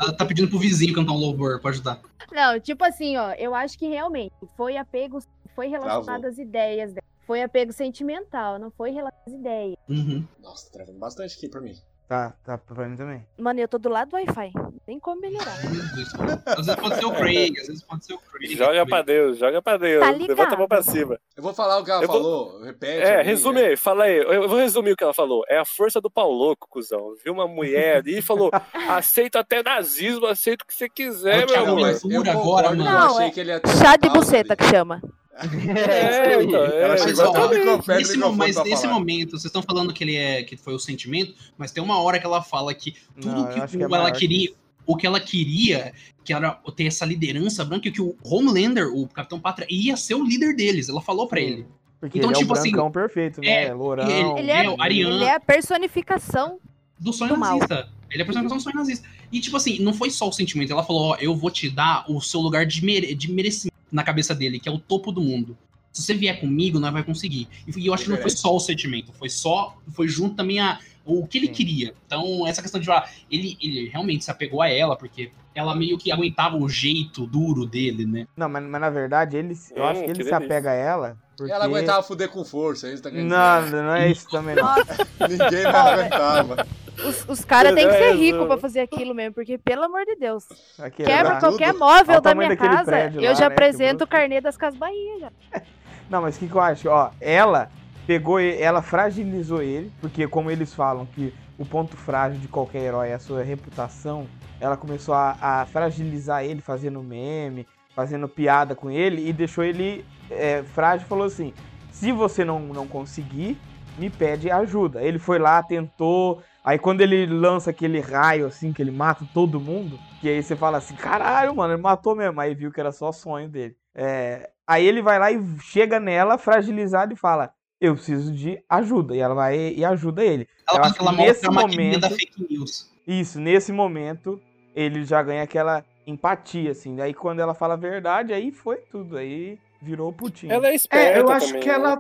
Ela 0.01 0.17
tá 0.17 0.25
pedindo 0.25 0.49
pro 0.49 0.59
vizinho 0.59 0.95
cantar 0.95 1.13
um 1.13 1.19
louvor 1.19 1.61
pra 1.61 1.71
ajudar. 1.71 2.01
Não, 2.33 2.59
tipo 2.59 2.83
assim, 2.85 3.19
ó, 3.19 3.33
eu 3.33 3.55
acho 3.55 3.79
que 3.79 3.87
realmente 3.87 4.35
foi 4.57 4.79
apego, 4.79 5.23
foi 5.55 5.69
relacionado 5.69 6.25
às 6.25 6.39
ideias 6.39 6.95
dela. 6.95 7.05
Foi 7.27 7.43
apego 7.43 7.73
sentimental, 7.73 8.59
não 8.59 8.71
foi 8.71 8.91
relacionado 8.91 9.27
às 9.27 9.33
ideias. 9.35 9.77
Uhum. 9.89 10.27
Nossa, 10.41 10.67
tá 10.67 10.73
travando 10.73 10.99
bastante 10.99 11.37
aqui 11.37 11.49
pra 11.49 11.61
mim. 11.61 11.77
Tá, 12.13 12.35
tá 12.45 12.59
pra 12.59 12.87
mim 12.87 12.95
também. 12.95 13.27
Mano, 13.39 13.59
eu 13.59 13.67
tô 13.67 13.79
do 13.79 13.89
lado 13.89 14.11
do 14.11 14.17
Wi-Fi. 14.17 14.53
Tem 14.85 15.01
como 15.01 15.19
melhorar. 15.19 15.55
às 15.55 16.67
vezes 16.67 16.75
pode 16.77 16.97
ser 16.97 17.07
o 17.07 17.13
Craig, 17.13 17.59
às 17.59 17.67
vezes 17.69 17.83
pode 17.83 18.05
ser 18.05 18.13
o 18.13 18.19
Craig. 18.19 18.55
Joga 18.55 18.85
pra 18.85 19.01
Deus, 19.01 19.39
joga 19.39 19.63
pra 19.63 19.77
Deus. 19.79 20.05
Tá 20.05 20.11
Levanta 20.11 20.55
a 20.55 20.59
mão 20.59 20.69
pra 20.69 20.83
cima. 20.83 21.19
Eu 21.35 21.43
vou 21.43 21.55
falar 21.55 21.79
o 21.79 21.85
que 21.85 21.91
ela 21.91 22.03
Eu 22.03 22.09
vou- 22.09 22.17
falou, 22.19 22.63
repete. 22.65 23.01
É, 23.03 23.17
aí, 23.21 23.25
resume 23.25 23.61
aí, 23.61 23.77
fala 23.79 24.05
aí. 24.05 24.19
Eu 24.19 24.47
vou 24.47 24.59
resumir 24.59 24.93
o 24.93 24.97
que 24.97 25.03
ela 25.03 25.15
falou. 25.15 25.43
É 25.49 25.57
a 25.57 25.65
força 25.65 26.03
do 26.03 26.11
pau 26.11 26.31
louco, 26.31 26.69
cuzão. 26.69 27.15
Viu 27.25 27.33
uma 27.33 27.49
mulher 27.49 27.97
ali 28.01 28.19
e 28.19 28.23
falou: 28.23 28.51
aceito 28.91 29.37
até 29.37 29.63
nazismo, 29.63 30.27
aceito 30.27 30.63
o 30.63 30.67
que 30.67 30.75
você 30.75 30.91
quiser, 30.91 31.47
o 31.47 31.51
meu 31.51 31.61
amor. 31.61 31.81
Mas 31.81 32.05
eu 32.05 32.21
agora, 32.21 32.67
eu 32.67 32.77
mano. 32.77 32.85
Não, 32.85 33.17
achei 33.17 33.27
é 33.29 33.31
que 33.31 33.41
ele 33.41 33.51
ia 33.53 33.61
ter 33.61 33.71
Chá 33.79 33.97
de 33.97 34.11
buceta 34.11 34.55
que 34.55 34.65
chama. 34.65 35.01
É, 35.35 36.43
então, 36.43 36.65
é, 36.65 36.83
Ela 36.83 36.97
chegou 36.99 37.25
até 37.25 37.39
o 37.39 37.43
exatamente. 37.43 37.59
microfone, 37.61 37.99
Nesse, 37.99 38.13
microfone 38.13 38.39
mas 38.39 38.65
nesse 38.65 38.87
momento, 38.87 39.31
vocês 39.33 39.45
estão 39.47 39.63
falando 39.63 39.93
que 39.93 40.05
ele 40.05 40.15
é 40.17 40.43
que 40.43 40.57
foi 40.57 40.75
o 40.75 40.79
sentimento, 40.79 41.35
mas 41.57 41.71
tem 41.73 41.83
uma 41.83 41.99
hora 42.01 42.19
que 42.19 42.27
ela 42.27 42.43
fala 42.43 42.73
que 42.75 42.95
tudo 43.21 43.35
Não, 43.35 43.47
que, 43.53 43.61
acho 43.61 43.77
que 43.77 43.83
é 43.83 43.87
o- 43.87 43.95
ela 43.95 44.11
que 44.13 44.19
queria, 44.21 44.45
isso. 44.47 44.55
o 44.87 44.97
que 44.97 45.07
ela 45.07 45.21
queria, 45.21 45.93
que 46.25 46.33
era 46.33 46.51
ter 46.77 46.85
essa 46.87 47.05
liderança 47.07 47.65
branca, 47.65 47.91
que 47.91 48.01
o 48.03 48.15
Homelander, 48.23 48.89
o 48.95 49.09
Capitão 49.09 49.41
Pátria, 49.41 49.67
ia 49.71 49.97
ser 49.97 50.15
o 50.15 50.23
líder 50.25 50.55
deles. 50.55 50.89
Ela 50.89 51.01
falou 51.01 51.27
pra 51.27 51.41
Sim. 51.41 51.47
ele. 51.47 51.67
Porque 51.99 52.19
Então, 52.19 52.31
ele 52.31 52.39
tipo 52.41 52.53
é 52.53 52.57
o 52.57 52.59
assim, 52.61 52.71
brancão 52.73 52.91
perfeito, 52.91 53.41
né? 53.41 53.65
é, 53.67 53.73
Lourão. 53.75 54.09
ele- 54.11 54.41
Ele 54.41 54.51
é, 54.51 54.65
É, 54.65 54.71
o 54.71 54.83
Ariana- 54.83 55.15
ele 55.15 55.25
é 55.25 55.35
a 55.35 55.41
personificação. 55.41 56.59
Do 56.99 57.13
sonho 57.13 57.35
Do 57.35 57.39
mal. 57.41 57.59
nazista. 57.59 57.89
Ele 58.11 58.21
é 58.21 58.23
a 58.23 58.27
personificação 58.27 58.59
do 58.59 58.63
sonho 58.63 58.77
nazista. 58.77 59.09
E, 59.33 59.41
tipo 59.41 59.57
assim, 59.57 59.79
não 59.81 59.95
foi 59.95 60.11
só 60.11 60.29
o 60.29 60.33
sentimento. 60.33 60.73
Ela 60.73 60.85
falou: 60.85 61.11
Ó, 61.13 61.17
eu 61.21 61.35
vou 61.35 61.51
te 61.51 61.69
dar 61.71 62.05
o 62.09 62.21
seu 62.21 62.41
lugar 62.41 62.67
de, 62.67 62.85
mere 62.85 63.15
de 63.15 63.33
merecimento 63.33 63.72
na 63.93 64.03
cabeça 64.03 64.35
dele, 64.35 64.59
que 64.59 64.69
é 64.69 64.73
o 64.73 64.79
topo 64.79 65.13
do 65.13 65.21
mundo. 65.21 65.57
Se 65.93 66.03
você 66.03 66.15
vier 66.15 66.41
comigo, 66.41 66.81
nós 66.81 66.93
vai 66.93 67.05
conseguir. 67.05 67.47
E 67.77 67.87
eu 67.87 67.93
acho 67.93 68.05
que 68.05 68.11
não 68.11 68.17
foi 68.17 68.31
só 68.31 68.57
o 68.57 68.59
sentimento, 68.59 69.13
foi 69.13 69.29
só. 69.29 69.77
Foi 69.93 70.09
junto 70.09 70.35
também 70.35 70.59
a, 70.59 70.81
o 71.05 71.27
que 71.27 71.37
ele 71.37 71.49
Sim. 71.49 71.53
queria. 71.53 71.95
Então, 72.07 72.47
essa 72.47 72.63
questão 72.63 72.81
de 72.81 72.87
falar, 72.87 73.11
ele, 73.31 73.59
ele 73.61 73.89
realmente 73.89 74.25
se 74.25 74.31
apegou 74.31 74.63
a 74.63 74.69
ela, 74.71 74.97
porque 74.97 75.31
ela 75.55 75.75
meio 75.75 75.99
que 75.99 76.11
aguentava 76.11 76.57
o 76.57 76.67
jeito 76.67 77.27
duro 77.27 77.67
dele, 77.67 78.07
né? 78.07 78.27
Não, 78.35 78.49
mas, 78.49 78.65
mas 78.65 78.81
na 78.81 78.89
verdade, 78.89 79.37
ele, 79.37 79.55
eu 79.77 79.83
Hum, 79.83 79.87
acho 79.87 80.01
que 80.01 80.11
ele 80.11 80.19
que 80.19 80.25
se 80.25 80.35
apega 80.35 80.71
a 80.71 80.75
ela. 80.75 81.19
Porque... 81.37 81.53
Ela 81.53 81.65
aguentava 81.67 82.03
fuder 82.03 82.31
com 82.31 82.45
força, 82.45 82.87
é 82.87 82.95
isso 82.95 83.03
que 83.03 83.09
tá 83.09 83.11
querendo 83.11 83.29
Não, 83.29 83.71
não 83.71 83.95
é 83.95 84.11
isso 84.11 84.29
também, 84.31 84.55
não. 84.55 84.75
Ninguém 85.29 85.65
mais 85.65 85.99
aguentava. 85.99 86.67
Os, 87.05 87.27
os 87.29 87.45
caras 87.45 87.75
têm 87.75 87.87
que 87.89 87.95
ser 87.95 88.11
É, 88.11 88.13
ricos 88.13 88.47
pra 88.47 88.57
fazer 88.59 88.81
aquilo 88.81 89.15
mesmo, 89.15 89.35
porque, 89.35 89.57
pelo 89.59 89.85
amor 89.85 90.05
de 90.05 90.15
Deus, 90.17 90.47
Aqui, 90.79 91.03
quebra 91.05 91.35
lá. 91.35 91.41
qualquer 91.41 91.69
tudo. 91.73 91.79
móvel 91.79 92.21
da 92.21 92.35
minha 92.35 92.57
casa, 92.57 92.85
prédio 92.85 93.21
eu 93.21 93.29
lá, 93.31 93.35
já 93.35 93.49
né, 93.49 93.55
apresento 93.55 94.05
o 94.05 94.07
carnê 94.07 94.41
das 94.41 94.57
Casas 94.57 94.79
Bahia 94.79 95.19
já. 95.21 95.33
Não, 96.11 96.21
mas 96.23 96.37
o 96.37 96.39
que, 96.41 96.49
que 96.49 96.55
eu 96.55 96.61
acho? 96.61 96.89
Ó, 96.91 97.11
ela 97.21 97.71
pegou, 98.07 98.39
ele- 98.39 98.61
ela 98.61 98.83
fragilizou 98.83 99.63
ele, 99.63 99.91
porque 100.01 100.27
como 100.29 100.51
eles 100.51 100.75
falam 100.75 101.07
que 101.07 101.33
o 101.59 101.65
ponto 101.65 101.97
frágil 101.97 102.39
de 102.41 102.49
qualquer 102.49 102.81
herói 102.83 103.09
é 103.09 103.15
a 103.15 103.19
sua 103.19 103.43
reputação, 103.43 104.27
ela 104.61 104.77
começou 104.77 105.15
a, 105.15 105.37
a 105.41 105.67
fragilizar 105.67 106.45
ele, 106.45 106.61
fazendo 106.61 107.03
meme, 107.03 107.67
fazendo 107.97 108.29
piada 108.29 108.75
com 108.75 108.91
ele, 108.91 109.27
e 109.29 109.33
deixou 109.33 109.65
ele 109.65 110.05
é, 110.31 110.63
frágil 110.63 111.07
falou 111.07 111.25
assim: 111.25 111.55
se 111.91 112.13
você 112.13 112.45
não, 112.45 112.61
não 112.61 112.87
conseguir, 112.87 113.57
me 113.99 114.09
pede 114.11 114.51
ajuda. 114.51 115.03
Ele 115.03 115.19
foi 115.19 115.39
lá, 115.39 115.63
tentou. 115.63 116.43
Aí 116.65 116.79
quando 116.79 117.01
ele 117.01 117.27
lança 117.27 117.71
aquele 117.71 118.01
raio 118.01 118.47
assim, 118.47 118.73
que 118.73 118.81
ele 118.83 118.91
mata 118.91 119.25
todo 119.35 119.61
mundo, 119.61 119.99
que 120.21 120.29
aí 120.29 120.43
você 120.43 120.55
fala 120.57 120.79
assim, 120.79 120.95
caralho, 120.95 121.55
mano, 121.55 121.75
ele 121.75 121.83
matou 121.83 122.15
mesmo. 122.15 122.41
Aí 122.41 122.55
viu 122.55 122.71
que 122.73 122.81
era 122.81 122.93
só 122.93 123.11
sonho 123.13 123.49
dele. 123.49 123.77
É, 123.95 124.49
aí 124.67 124.87
ele 124.87 125.03
vai 125.03 125.19
lá 125.19 125.31
e 125.31 125.41
chega 125.61 125.99
nela, 126.01 126.39
fragilizado, 126.39 127.13
e 127.13 127.17
fala: 127.17 127.53
Eu 127.81 127.95
preciso 127.95 128.33
de 128.33 128.59
ajuda. 128.69 129.15
E 129.15 129.19
ela 129.21 129.35
vai 129.35 129.57
e 129.75 129.85
ajuda 129.85 130.25
ele. 130.25 130.49
Ela, 130.69 130.93
ela 130.99 131.13
nesse 131.13 131.47
mostra 131.47 131.49
a 131.49 131.53
maquininha 131.53 131.99
da 131.99 132.09
momento- 132.09 132.21
fake 132.21 132.47
news. 132.49 132.91
Isso, 133.07 133.41
nesse 133.41 133.73
momento, 133.73 134.41
ele 134.77 135.05
já 135.05 135.21
ganha 135.23 135.43
aquela 135.43 135.85
empatia, 136.07 136.71
assim. 136.71 137.01
Aí 137.01 137.13
quando 137.13 137.41
ela 137.41 137.53
fala 137.53 137.75
a 137.75 137.77
verdade, 137.77 138.33
aí 138.33 138.53
foi 138.53 138.77
tudo. 138.77 139.17
Aí 139.17 139.59
virou 139.83 140.09
o 140.11 140.13
putinho. 140.13 140.53
Ela 140.53 140.69
é 140.69 140.75
esperta 140.75 141.19
É, 141.19 141.21
eu 141.21 141.29
acho 141.29 141.47
também, 141.49 141.63
que 141.63 141.69
né? 141.69 141.75
ela, 141.75 141.99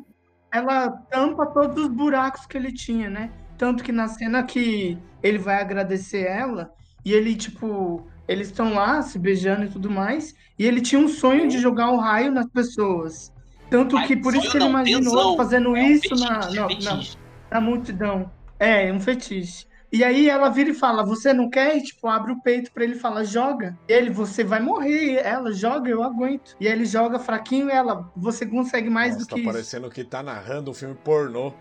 ela 0.53 0.91
tampa 1.11 1.47
todos 1.47 1.85
os 1.85 1.89
buracos 1.89 2.47
que 2.47 2.57
ele 2.57 2.73
tinha, 2.73 3.09
né? 3.09 3.31
Tanto 3.57 3.83
que 3.83 3.91
na 3.91 4.07
cena 4.09 4.43
que 4.43 4.99
ele 5.23 5.39
vai 5.39 5.61
agradecer 5.61 6.27
ela, 6.27 6.71
e 7.05 7.13
ele, 7.13 7.35
tipo, 7.35 8.07
eles 8.29 8.49
estão 8.49 8.75
lá 8.75 9.03
se 9.03 9.19
beijando 9.19 9.65
e 9.65 9.69
tudo 9.69 9.91
mais, 9.91 10.35
e 10.59 10.67
ele 10.67 10.81
tinha 10.81 11.01
um 11.01 11.09
sonho 11.09 11.49
de 11.49 11.59
jogar 11.59 11.91
um 11.91 11.97
raio 11.97 12.31
nas 12.31 12.47
pessoas. 12.47 13.33
Tanto 13.71 13.97
Ai, 13.97 14.07
que 14.07 14.17
por 14.17 14.35
isso 14.35 14.51
que 14.51 14.59
ele 14.59 14.65
não, 14.65 14.71
imaginou 14.71 15.17
tesão. 15.17 15.37
fazendo 15.37 15.75
É 15.75 15.83
um 15.83 15.87
isso 15.87 16.17
fetiche, 16.17 16.29
na, 16.29 16.41
é 16.49 16.55
na, 16.55 16.97
na, 16.97 17.03
na 17.51 17.61
multidão. 17.61 18.31
É, 18.59 18.93
um 18.93 19.01
fetiche. 19.01 19.67
E 19.93 20.03
aí 20.03 20.29
ela 20.29 20.49
vira 20.49 20.71
e 20.71 20.75
fala, 20.75 21.05
você 21.05 21.35
não 21.35 21.51
quer? 21.51 21.77
E, 21.77 21.83
tipo, 21.83 22.09
abre 22.09 22.33
o 22.33 22.41
peito 22.41 22.73
pra 22.73 22.83
ele 22.83 22.95
e 22.95 22.99
fala, 22.99 23.25
joga. 23.25 23.77
E 23.87 23.93
ele, 23.93 24.09
você 24.11 24.43
vai 24.43 24.59
morrer. 24.59 25.13
E 25.13 25.17
ela, 25.19 25.53
joga, 25.53 25.91
eu 25.91 26.03
aguento. 26.03 26.57
E 26.59 26.67
aí 26.67 26.73
ele 26.73 26.87
joga 26.87 27.19
fraquinho 27.19 27.69
e 27.69 27.73
ela, 27.73 28.11
você 28.17 28.47
consegue 28.47 28.89
mais 28.89 29.15
Nossa, 29.15 29.27
do 29.27 29.29
tá 29.29 29.35
que 29.35 29.41
isso. 29.43 29.51
parecendo 29.51 29.91
que 29.91 30.03
tá 30.03 30.23
narrando 30.23 30.71
um 30.71 30.75
filme 30.75 30.95
pornô. 30.95 31.53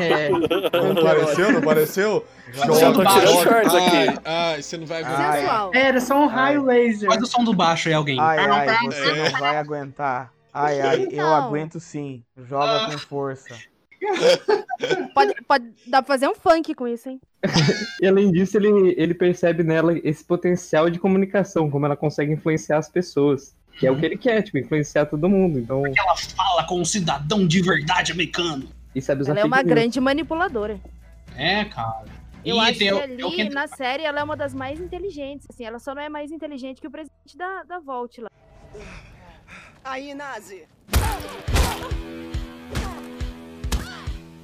É. 0.00 0.28
Não 0.30 1.02
pareceu? 1.02 1.52
Não 1.52 1.60
pareceu? 1.60 2.26
Eu 2.54 2.92
tô 2.92 3.04
tirando 3.04 3.42
shorts 3.42 3.74
aqui. 3.74 4.20
Ai, 4.24 4.62
você 4.62 4.76
não 4.76 4.86
vai 4.86 5.02
aguentar. 5.02 5.30
Ai. 5.30 5.40
Sensual. 5.40 5.70
Era 5.74 6.00
só 6.00 6.22
um 6.22 6.26
raio 6.26 6.64
laser. 6.64 7.08
Faz 7.08 7.22
o 7.22 7.26
som 7.26 7.42
do 7.42 7.52
baixo 7.52 7.88
aí, 7.88 7.94
alguém. 7.94 8.20
Ai, 8.20 8.38
ai, 8.38 8.86
você 8.86 9.30
não 9.30 9.40
vai 9.40 9.56
aguentar. 9.56 10.32
Ai, 10.52 10.80
ai, 10.80 11.08
eu 11.10 11.26
aguento 11.26 11.78
sim. 11.78 12.24
Joga 12.36 12.86
com 12.90 12.98
força. 12.98 13.56
Pode, 15.14 15.34
pode, 15.46 15.70
dá 15.86 16.00
pra 16.02 16.14
fazer 16.14 16.26
um 16.26 16.34
funk 16.34 16.74
com 16.74 16.88
isso, 16.88 17.08
hein? 17.10 17.20
e 18.00 18.06
além 18.06 18.32
disso, 18.32 18.56
ele, 18.56 18.94
ele 18.96 19.12
percebe 19.12 19.62
nela 19.62 19.96
esse 20.02 20.24
potencial 20.24 20.88
de 20.88 20.98
comunicação, 20.98 21.70
como 21.70 21.84
ela 21.84 21.96
consegue 21.96 22.32
influenciar 22.32 22.78
as 22.78 22.88
pessoas. 22.88 23.54
Que 23.78 23.86
é 23.86 23.90
o 23.90 23.98
que 23.98 24.04
ele 24.04 24.16
quer, 24.16 24.42
tipo, 24.42 24.58
influenciar 24.58 25.06
todo 25.06 25.28
mundo. 25.28 25.58
Então... 25.58 25.82
Porque 25.82 26.00
ela 26.00 26.16
fala 26.16 26.66
com 26.66 26.80
um 26.80 26.84
cidadão 26.84 27.46
de 27.46 27.62
verdade 27.62 28.12
americano. 28.12 28.68
E 28.94 29.00
sabe 29.00 29.22
usar 29.22 29.32
ela 29.32 29.40
é 29.40 29.44
uma 29.44 29.62
grande 29.62 30.00
manipuladora. 30.00 30.80
É, 31.36 31.64
cara. 31.64 32.04
Eu 32.44 32.56
e 32.56 32.60
acho 32.60 32.78
que 32.78 32.88
ali, 32.88 33.48
na 33.50 33.66
série, 33.66 34.02
ela 34.02 34.20
é 34.20 34.22
uma 34.22 34.36
das 34.36 34.54
mais 34.54 34.80
inteligentes, 34.80 35.46
assim. 35.50 35.64
Ela 35.64 35.78
só 35.78 35.94
não 35.94 36.02
é 36.02 36.08
mais 36.08 36.30
inteligente 36.30 36.80
que 36.80 36.86
o 36.86 36.90
presidente 36.90 37.36
da, 37.36 37.62
da 37.64 37.78
Volt 37.78 38.18
lá. 38.18 38.30
Aí, 39.84 40.14
Nazi! 40.14 40.66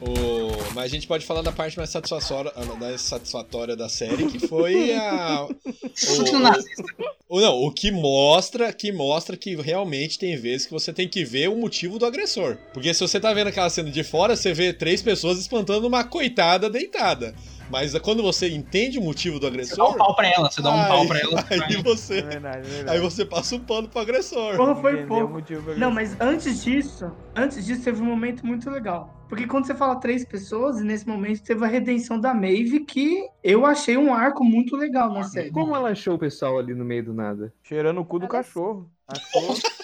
O... 0.00 0.74
Mas 0.74 0.84
a 0.84 0.88
gente 0.88 1.06
pode 1.06 1.24
falar 1.24 1.40
da 1.40 1.52
parte 1.52 1.76
mais 1.78 1.88
satisfatória, 1.88 2.52
mais 2.78 3.00
satisfatória 3.00 3.74
da 3.74 3.88
série, 3.88 4.26
que 4.26 4.46
foi 4.46 4.92
a. 4.92 5.46
o, 7.28 7.36
o, 7.36 7.40
não, 7.40 7.62
o 7.62 7.72
que 7.72 7.90
mostra, 7.90 8.72
que 8.72 8.92
mostra 8.92 9.36
que 9.36 9.56
realmente 9.56 10.18
tem 10.18 10.36
vezes 10.36 10.66
que 10.66 10.72
você 10.72 10.92
tem 10.92 11.08
que 11.08 11.24
ver 11.24 11.48
o 11.48 11.56
motivo 11.56 11.98
do 11.98 12.04
agressor. 12.04 12.58
Porque 12.74 12.92
se 12.92 13.00
você 13.00 13.18
tá 13.18 13.32
vendo 13.32 13.48
aquela 13.48 13.70
cena 13.70 13.90
de 13.90 14.04
fora, 14.04 14.36
você 14.36 14.52
vê 14.52 14.72
três 14.72 15.00
pessoas 15.00 15.38
espantando 15.38 15.86
uma 15.86 16.04
coitada 16.04 16.68
deitada. 16.68 17.34
Mas 17.70 17.98
quando 17.98 18.22
você 18.22 18.48
entende 18.48 18.98
o 18.98 19.02
motivo 19.02 19.40
do 19.40 19.46
agressor. 19.46 19.76
Você 19.76 19.76
dá 19.76 19.88
um 19.88 19.98
pau 19.98 20.14
pra 20.14 20.28
ela, 20.28 20.50
você 20.50 20.62
dá 20.62 20.70
um 20.70 20.80
aí, 20.80 20.88
pau 20.88 21.06
pra 21.06 21.18
ela. 21.18 21.44
Aí 21.66 21.82
você, 21.82 22.18
é 22.18 22.22
verdade, 22.22 22.58
é 22.58 22.70
verdade. 22.70 22.90
aí 22.90 23.00
você 23.00 23.24
passa 23.24 23.56
um 23.56 23.60
pano 23.60 23.88
pro 23.88 24.00
agressor. 24.00 24.56
Porra, 24.56 24.76
foi 24.76 25.06
pouco. 25.06 25.42
Não, 25.76 25.90
mas 25.90 26.16
antes 26.20 26.62
disso, 26.62 27.10
antes 27.34 27.64
disso 27.64 27.82
teve 27.82 28.00
um 28.00 28.04
momento 28.04 28.46
muito 28.46 28.70
legal. 28.70 29.14
Porque 29.28 29.46
quando 29.46 29.66
você 29.66 29.74
fala 29.74 29.96
três 29.96 30.24
pessoas, 30.24 30.80
nesse 30.80 31.06
momento 31.06 31.42
teve 31.42 31.64
a 31.64 31.68
redenção 31.68 32.20
da 32.20 32.32
Maeve, 32.32 32.80
que 32.80 33.26
eu 33.42 33.66
achei 33.66 33.96
um 33.96 34.14
arco 34.14 34.44
muito 34.44 34.76
legal 34.76 35.12
na 35.12 35.24
série. 35.24 35.50
Como 35.50 35.74
ela 35.74 35.90
achou 35.90 36.14
o 36.14 36.18
pessoal 36.18 36.58
ali 36.58 36.74
no 36.74 36.84
meio 36.84 37.04
do 37.04 37.14
nada? 37.14 37.52
Cheirando 37.64 38.00
o 38.00 38.04
cu 38.04 38.18
do 38.18 38.28
cachorro. 38.28 38.88
Achou. 39.08 39.56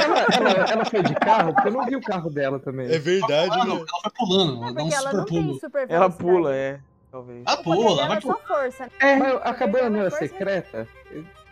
Ela, 0.00 0.26
ela, 0.32 0.50
ela, 0.72 0.84
foi 0.86 1.02
de 1.02 1.14
carro? 1.14 1.52
Porque 1.54 1.68
eu 1.68 1.72
não 1.72 1.84
vi 1.84 1.94
o 1.94 2.00
carro 2.00 2.30
dela 2.30 2.58
também. 2.58 2.90
É 2.90 2.98
verdade, 2.98 3.52
ela, 3.52 3.66
né? 3.66 3.72
ela 3.72 3.86
foi 4.02 4.10
pulando. 4.16 4.64
Ela, 4.64 4.80
é 4.80 4.94
ela 4.94 5.12
não 5.12 5.24
tem 5.26 5.58
super 5.58 5.86
Ela 5.88 6.10
pula, 6.10 6.56
é. 6.56 6.80
Talvez. 7.10 7.42
Ela 7.44 7.56
pula, 7.56 8.06
vai 8.06 8.20
pular. 8.20 8.36
Força, 8.46 8.84
né? 8.84 8.90
É, 9.00 9.16
mas 9.16 9.34
a 9.42 9.54
cabana 9.54 9.90
não 9.90 10.06
é 10.06 10.10
secreta? 10.10 10.86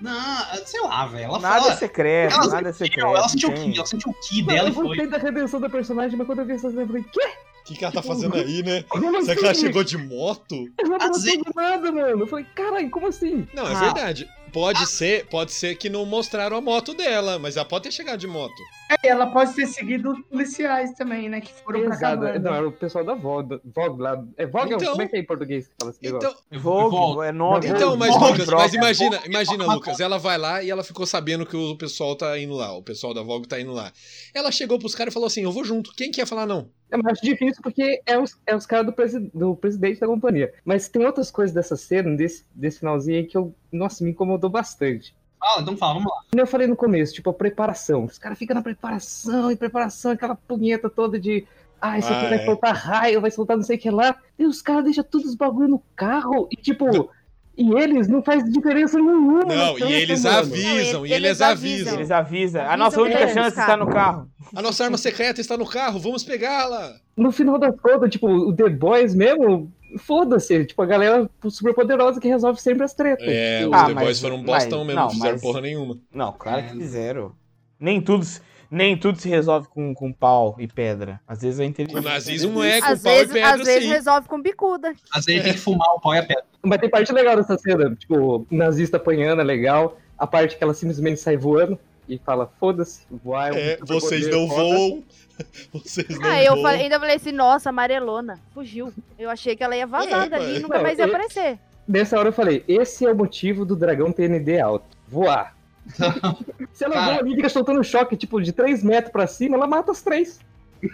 Não, 0.01 0.65
sei 0.65 0.81
lá, 0.83 1.07
velho. 1.07 1.25
Ela 1.25 1.39
nada 1.41 1.61
fala... 1.63 1.73
é 1.73 1.77
secreto, 1.77 2.35
ela 2.35 2.47
nada 2.47 2.69
é 2.69 2.73
secreto. 2.73 3.07
Ela 3.07 3.29
sentiu 3.29 3.49
o 3.49 3.55
ki, 3.55 3.77
ela 3.77 3.87
sentiu 3.87 4.11
o 4.11 4.15
ki 4.15 4.43
dela 4.43 4.69
eu 4.69 4.73
e 4.73 4.75
foi. 4.75 4.85
Eu 4.85 4.89
gostei 4.89 5.07
da 5.09 5.19
redenção 5.19 5.61
da 5.61 5.69
personagem, 5.69 6.17
mas 6.17 6.27
quando 6.27 6.39
eu 6.41 6.45
vi 6.45 6.53
essa 6.53 6.71
cena, 6.71 6.83
eu 6.83 6.87
falei, 6.87 7.05
quê? 7.13 7.29
O 7.61 7.65
que, 7.65 7.77
que 7.77 7.85
ela 7.85 7.93
tá 7.93 8.03
fazendo 8.03 8.37
aí, 8.37 8.63
né? 8.63 8.85
Será 9.25 9.37
que 9.37 9.45
ela 9.45 9.55
chegou 9.55 9.85
de 9.85 9.99
moto? 9.99 10.71
Eu 10.79 10.89
não 10.89 10.99
tô 10.99 11.53
nada, 11.55 11.93
mano. 11.93 12.23
Eu 12.23 12.27
falei, 12.27 12.47
caralho, 12.55 12.89
como 12.91 13.09
assim? 13.09 13.47
Não, 13.53 13.67
é 13.67 13.75
ah. 13.75 13.81
verdade. 13.81 14.29
Pode 14.53 14.87
ser, 14.87 15.27
pode 15.27 15.53
ser 15.53 15.77
que 15.77 15.89
não 15.89 16.05
mostraram 16.07 16.57
a 16.57 16.61
moto 16.61 16.95
dela, 16.95 17.39
mas 17.39 17.57
ela 17.57 17.67
pode 17.67 17.85
ter 17.85 17.93
chegado 17.93 18.19
de 18.19 18.27
moto. 18.27 18.55
É, 18.91 19.09
ela 19.09 19.27
pode 19.27 19.55
ter 19.55 19.67
seguido 19.67 20.13
os 20.13 20.21
policiais 20.27 20.93
também, 20.95 21.29
né? 21.29 21.41
Que 21.41 21.53
foram 21.53 21.85
Exato. 21.85 22.19
pra. 22.19 22.39
Não, 22.39 22.55
era 22.55 22.69
o 22.69 22.73
pessoal 22.73 23.05
da 23.05 23.15
Vogue, 23.15 23.61
Vogue 23.65 24.03
lá. 24.03 24.25
É 24.37 24.47
Vogue, 24.47 24.75
então, 24.75 24.91
como 24.91 25.03
é 25.03 25.09
que 25.09 25.17
é 25.17 25.21
em 25.21 25.27
português 25.27 25.69
que 25.69 25.75
fala 25.79 25.91
assim? 25.91 26.01
Então, 26.03 26.35
Vogue, 26.53 27.27
é 27.27 27.33
nome. 27.33 27.67
Então, 27.67 27.97
mas 27.97 28.15
Vogue, 28.15 28.41
Lucas, 28.41 28.49
mas 28.49 28.75
imagina, 28.75 29.21
imagina, 29.27 29.67
Lucas, 29.67 30.01
ela 30.01 30.19
vai 30.19 30.39
lá 30.39 30.63
e 30.63 30.71
ela 30.71 30.83
ficou 30.83 31.07
sabendo 31.07 31.45
que 31.45 31.57
o 31.57 31.77
pessoal 31.77 32.17
tá 32.17 32.39
indo 32.39 32.55
lá, 32.55 32.73
o 32.73 32.83
pessoal 32.83 33.13
da 33.13 33.23
Vogue 33.23 33.47
tá 33.47 33.61
indo 33.61 33.73
lá. 33.73 33.93
Ela 34.35 34.51
chegou 34.51 34.79
pros 34.79 34.95
caras 34.95 35.13
e 35.13 35.15
falou 35.15 35.27
assim: 35.27 35.43
eu 35.43 35.53
vou 35.53 35.65
junto. 35.65 35.93
Quem 35.95 36.11
quer 36.11 36.27
falar 36.27 36.47
não? 36.47 36.71
É 36.91 36.97
mais 36.97 37.19
difícil 37.21 37.63
porque 37.63 38.01
é 38.07 38.19
os, 38.19 38.41
é 38.47 38.57
os 38.57 38.65
caras 38.65 38.87
do, 38.87 38.93
presi 38.93 39.19
do 39.35 39.55
presidente 39.55 40.01
da 40.01 40.07
companhia. 40.07 40.53
Mas 40.65 40.89
tem 40.89 41.05
outras 41.05 41.31
coisas 41.31 41.55
dessa 41.55 41.77
cena, 41.77 42.17
desse, 42.17 42.45
desse 42.55 42.79
finalzinho 42.81 43.19
aí, 43.19 43.27
que 43.27 43.37
eu, 43.37 43.55
nossa, 43.71 44.03
me 44.03 44.11
incomodou 44.11 44.49
bastante. 44.49 45.15
Fala, 45.39 45.63
então 45.63 45.77
fala, 45.77 45.95
vamos 45.95 46.11
lá. 46.11 46.23
Como 46.31 46.43
eu 46.43 46.47
falei 46.47 46.67
no 46.67 46.77
começo, 46.77 47.15
tipo, 47.15 47.31
a 47.31 47.35
preparação. 47.35 48.05
Os 48.05 48.19
caras 48.19 48.39
ficam 48.39 48.55
na 48.55 48.63
preparação 48.63 49.51
e 49.51 49.57
preparação, 49.57 50.13
aquela 50.13 50.35
punheta 50.35 50.91
toda 50.91 51.19
de. 51.19 51.47
Ah, 51.81 51.97
isso 51.97 52.13
aqui 52.13 52.27
ah, 52.27 52.29
vai 52.29 52.39
é. 52.39 52.45
soltar 52.45 52.75
raio, 52.75 53.21
vai 53.21 53.31
soltar 53.31 53.57
não 53.57 53.65
sei 53.65 53.77
o 53.77 53.79
que 53.79 53.91
lá. 53.91 54.17
E 54.37 54.45
os 54.45 54.61
caras 54.61 54.85
deixam 54.85 55.05
todos 55.05 55.29
os 55.29 55.35
bagulho 55.37 55.69
no 55.69 55.83
carro 55.95 56.49
e, 56.51 56.57
tipo. 56.57 57.11
E 57.59 57.75
eles 57.77 58.07
não 58.07 58.23
faz 58.23 58.45
diferença 58.45 58.97
nenhuma. 58.97 59.45
Não, 59.45 59.77
e 59.81 59.93
eles 59.93 60.25
avisam, 60.25 61.05
e 61.05 61.13
eles, 61.13 61.41
avisam. 61.41 61.95
Eles 61.95 62.11
avisam. 62.13 62.63
A 62.63 62.77
nossa 62.77 63.03
única 63.03 63.27
chance 63.27 63.59
está 63.59 63.77
no 63.77 63.89
carro. 63.89 64.31
A 64.55 64.63
nossa 64.63 64.85
arma 64.85 64.97
secreta 64.97 65.41
está 65.41 65.57
no 65.57 65.67
carro, 65.67 65.99
vamos 65.99 66.23
pegá-la. 66.23 66.95
No 67.17 67.33
final 67.33 67.59
das 67.59 67.75
contas, 67.81 68.11
tipo, 68.11 68.29
o 68.29 68.55
The 68.55 68.69
Boys 68.69 69.13
mesmo, 69.13 69.73
foda-se. 69.99 70.67
Tipo, 70.67 70.83
a 70.83 70.87
galera 70.87 71.29
super 71.51 71.75
poderosa 71.75 72.21
que 72.21 72.29
resolve 72.29 72.61
sempre 72.61 72.85
as 72.85 72.95
tretas. 72.95 73.27
É, 73.27 73.67
os 73.67 73.73
ah, 73.73 73.87
The 73.87 73.95
Boys 73.95 74.21
foram 74.21 74.37
um 74.37 74.45
bostão 74.45 74.85
mesmo, 74.85 75.01
não 75.01 75.11
fizeram 75.11 75.33
mas... 75.33 75.43
porra 75.43 75.61
nenhuma. 75.61 75.99
Não, 76.15 76.33
claro 76.33 76.63
que 76.63 76.77
fizeram. 76.77 77.33
Nem 77.81 78.01
tudo 78.01 78.25
nem 78.71 78.97
tudo 78.97 79.19
se 79.19 79.29
resolve 79.29 79.69
com, 79.69 79.95
com 79.95 80.13
pau 80.13 80.57
e 80.59 80.67
pedra. 80.67 81.21
Às 81.27 81.43
vezes 81.43 81.61
é 81.61 81.65
inteligente. 81.65 81.99
O 81.99 82.03
nazismo 82.03 82.53
não 82.55 82.65
é 82.65 82.81
com 82.81 82.87
às 82.87 83.03
pau 83.03 83.13
vezes, 83.13 83.31
e 83.31 83.35
pedra, 83.35 83.55
Às 83.55 83.65
vezes 83.65 83.89
resolve 83.89 84.29
com 84.29 84.41
bicuda. 84.41 84.95
Às 85.11 85.25
vezes 85.25 85.43
tem 85.43 85.53
que 85.53 85.59
fumar 85.59 85.89
o 85.95 86.01
pau 86.01 86.15
e 86.15 86.19
a 86.19 86.23
pedra. 86.23 86.45
Mas 86.63 86.81
tem 86.81 86.91
parte 86.91 87.13
legal 87.13 87.37
dessa 87.37 87.57
cena. 87.57 87.95
Tipo, 87.95 88.39
o 88.39 88.47
nazista 88.51 88.97
apanhando 88.97 89.41
é 89.41 89.45
legal. 89.45 89.99
A 90.19 90.27
parte 90.27 90.57
que 90.57 90.65
ela 90.65 90.75
simplesmente 90.75 91.21
sai 91.21 91.37
voando 91.37 91.79
e 92.09 92.19
fala, 92.19 92.51
foda-se, 92.59 93.03
voar. 93.23 93.55
É, 93.55 93.73
é 93.73 93.79
vocês 93.83 94.25
poder, 94.25 94.37
não 94.37 94.49
foda. 94.49 94.63
voam. 94.63 95.05
Vocês 95.73 96.19
não 96.19 96.29
ah, 96.29 96.43
eu 96.43 96.61
falei, 96.61 96.83
ainda 96.83 96.99
falei 96.99 97.15
assim, 97.15 97.31
nossa, 97.31 97.69
amarelona, 97.69 98.41
fugiu. 98.53 98.93
Eu 99.17 99.31
achei 99.31 99.55
que 99.55 99.63
ela 99.63 99.77
ia 99.77 99.87
vazar 99.87 100.27
é, 100.27 100.29
dali 100.29 100.57
e 100.57 100.59
nunca 100.59 100.79
não, 100.79 100.83
mais 100.83 100.99
ia 100.99 101.05
eu, 101.05 101.09
aparecer. 101.09 101.61
Nessa 101.87 102.19
hora 102.19 102.31
eu 102.31 102.33
falei, 102.33 102.65
esse 102.67 103.07
é 103.07 103.13
o 103.13 103.17
motivo 103.17 103.65
do 103.65 103.77
dragão 103.77 104.11
TND 104.11 104.59
alto, 104.59 104.85
voar. 105.07 105.57
Se 106.73 106.85
ela 106.85 106.95
Cara... 106.95 107.25
uma 107.25 107.35
fica 107.35 107.49
soltando 107.49 107.83
choque, 107.83 108.17
tipo, 108.17 108.41
de 108.41 108.53
3 108.53 108.83
metros 108.83 109.13
pra 109.13 109.27
cima, 109.27 109.57
ela 109.57 109.67
mata 109.67 109.93
os 109.93 110.03
três. 110.03 110.41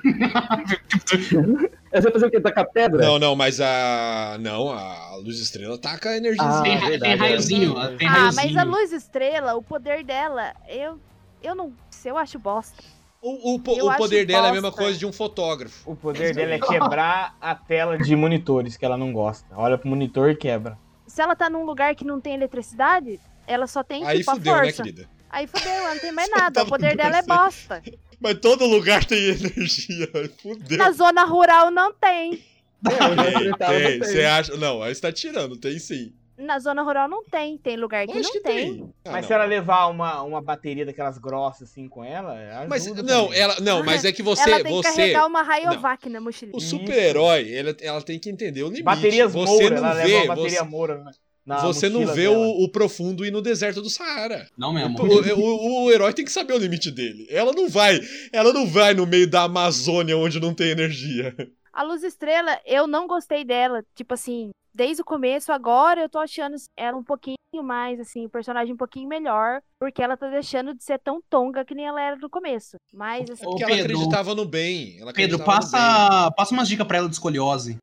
Você 1.93 2.01
vai 2.01 2.13
fazer 2.13 2.27
o 2.27 2.31
quê? 2.31 2.41
Tacar 2.41 2.71
pedra? 2.71 3.05
Não, 3.05 3.19
não, 3.19 3.37
mas 3.37 3.61
a. 3.61 4.39
Não, 4.41 4.71
a 4.71 5.17
luz 5.17 5.39
estrela 5.39 5.77
taca 5.79 6.11
a 6.11 6.17
energia. 6.17 6.43
Ah, 6.43 6.63
tem, 6.63 6.79
verdade, 6.79 7.01
tem 7.01 7.17
raiozinho. 7.17 7.79
É. 7.79 7.97
Tem 7.97 8.09
ah, 8.09 8.13
raiozinho. 8.13 8.55
mas 8.55 8.57
a 8.57 8.63
luz 8.65 8.93
estrela, 8.93 9.55
o 9.55 9.63
poder 9.63 10.05
dela, 10.05 10.55
eu. 10.69 10.99
Eu 11.43 11.55
não 11.55 11.75
sei, 11.91 12.11
eu 12.11 12.17
acho 12.17 12.39
bosta. 12.39 12.83
O, 13.21 13.53
o, 13.53 13.55
o 13.57 13.97
poder 13.97 14.25
dela 14.27 14.43
bosta. 14.43 14.47
é 14.47 14.51
a 14.51 14.53
mesma 14.53 14.73
coisa 14.73 14.99
de 14.99 15.05
um 15.05 15.13
fotógrafo. 15.13 15.91
O 15.91 15.95
poder 15.95 16.35
dela 16.35 16.55
é 16.55 16.59
quebrar 16.59 17.37
a 17.39 17.55
tela 17.55 17.99
de 17.99 18.17
monitores 18.17 18.79
que 18.79 18.85
ela 18.85 18.97
não 18.97 19.13
gosta. 19.13 19.47
Olha 19.55 19.77
pro 19.77 19.89
monitor 19.89 20.31
e 20.31 20.37
quebra. 20.37 20.79
Se 21.07 21.21
ela 21.21 21.37
tá 21.37 21.51
num 21.51 21.65
lugar 21.65 21.95
que 21.95 22.05
não 22.05 22.19
tem 22.19 22.35
eletricidade, 22.35 23.21
ela 23.47 23.67
só 23.67 23.83
tem 23.83 24.05
Aí 24.07 24.19
tipo 24.19 24.33
fudeu, 24.33 24.55
a 24.55 24.57
né, 24.57 24.65
força. 24.65 24.85
Né, 24.85 24.93
querida? 24.93 25.11
Aí 25.31 25.47
fudeu, 25.47 25.73
ela 25.73 25.95
não 25.95 26.01
tem 26.01 26.13
mais 26.13 26.31
nada. 26.35 26.63
o 26.63 26.67
poder 26.67 26.97
dela 26.97 27.19
é 27.19 27.23
bosta. 27.23 27.83
Mas 28.21 28.39
todo 28.39 28.65
lugar 28.67 29.05
tem 29.05 29.19
energia. 29.19 30.09
Fudeu. 30.41 30.79
Na 30.79 30.91
zona 30.93 31.25
rural 31.25 31.71
não 31.71 31.93
tem. 31.93 32.43
Tem, 32.83 33.53
tem. 33.59 33.99
Você 33.99 34.25
acha. 34.25 34.57
Não, 34.57 34.83
aí 34.83 34.95
você 34.95 35.01
tá 35.01 35.13
tirando, 35.13 35.57
tem 35.57 35.79
sim. 35.79 36.13
Na 36.37 36.59
zona 36.59 36.83
rural 36.83 37.09
não 37.09 37.23
tem, 37.23 37.57
tem 37.57 37.77
lugar 37.77 38.05
que 38.07 38.19
não 38.19 38.33
que 38.33 38.41
tem. 38.41 38.75
tem. 38.75 38.95
Ah, 39.05 39.13
mas 39.13 39.21
não. 39.21 39.29
se 39.29 39.33
ela 39.33 39.45
levar 39.45 39.87
uma, 39.87 40.21
uma 40.23 40.43
bateria 40.43 40.85
daquelas 40.85 41.17
grossas 41.17 41.71
assim 41.71 41.89
com 41.89 42.03
ela, 42.03 42.67
mas 42.69 42.87
não, 42.87 43.33
ela 43.33 43.61
não, 43.61 43.85
mas 43.85 44.05
é 44.05 44.11
que 44.11 44.23
você 44.23 44.51
ela 44.51 44.63
tem 44.63 44.73
você 44.73 44.91
que 44.91 44.97
carregar 44.97 45.27
uma 45.27 45.43
Rayovac 45.43 46.09
na 46.09 46.21
mochilinha. 46.21 46.57
O 46.57 46.61
super-herói, 46.61 47.55
ela, 47.55 47.77
ela 47.81 48.03
tem 48.03 48.19
que 48.19 48.29
entender 48.29 48.65
o 48.65 48.67
limite. 48.67 48.83
Baterias 48.83 49.33
você 49.33 49.53
Moura, 49.53 49.81
não 49.81 49.89
ela 49.89 50.03
vê, 50.03 50.27
bateria 50.27 50.59
você... 50.59 50.65
Moura, 50.65 51.05
né? 51.05 51.13
Você 51.47 51.89
não 51.89 52.07
vê 52.07 52.27
o, 52.27 52.65
o, 52.65 52.69
profundo 52.69 53.25
e 53.25 53.31
no 53.31 53.43
deserto 53.43 53.83
do 53.83 53.91
Saara. 53.91 54.49
Não 54.57 54.73
mesmo. 54.73 54.99
O, 55.03 55.39
o, 55.39 55.85
o, 55.85 55.93
herói 55.93 56.13
tem 56.15 56.25
que 56.25 56.33
saber 56.33 56.55
o 56.55 56.59
limite 56.59 56.91
dele. 56.91 57.27
Ela 57.29 57.53
não 57.53 57.69
vai, 57.69 58.01
ela 58.33 58.53
não 58.53 58.67
vai 58.67 58.95
no 58.95 59.07
meio 59.07 59.29
da 59.29 59.43
Amazônia 59.43 60.17
onde 60.17 60.41
não 60.41 60.55
tem 60.55 60.71
energia. 60.71 61.35
A 61.73 61.83
Luz 61.83 62.03
Estrela, 62.03 62.59
eu 62.65 62.87
não 62.87 63.07
gostei 63.07 63.45
dela. 63.45 63.85
Tipo 63.95 64.15
assim, 64.15 64.53
desde 64.75 65.03
o 65.03 65.05
começo, 65.05 65.53
agora 65.53 66.03
eu 66.03 66.09
tô 66.09 66.19
achando 66.19 66.57
ela 66.77 66.97
um 66.97 67.05
pouquinho 67.05 67.37
mais, 67.63 68.01
assim, 68.01 68.27
o 68.27 68.31
personagem 68.31 68.75
um 68.75 68.77
pouquinho 68.77 69.09
melhor, 69.09 69.63
porque 69.79 70.03
ela 70.03 70.17
tá 70.17 70.29
deixando 70.29 70.75
de 70.75 70.83
ser 70.83 70.99
tão 70.99 71.23
tonga 71.31 71.65
que 71.65 71.75
nem 71.75 71.87
ela 71.87 72.03
era 72.03 72.17
no 72.17 72.29
começo. 72.29 72.77
Mas, 72.93 73.31
assim... 73.31 73.45
Porque 73.45 73.63
ela 73.63 73.77
acreditava 73.77 74.35
no 74.35 74.45
bem. 74.45 74.99
Pedro, 75.15 75.39
passa, 75.45 76.33
passa 76.33 76.53
umas 76.53 76.67
dicas 76.67 76.87
pra 76.87 76.99
ela 76.99 77.09
de 77.09 77.15
escoliose. 77.15 77.79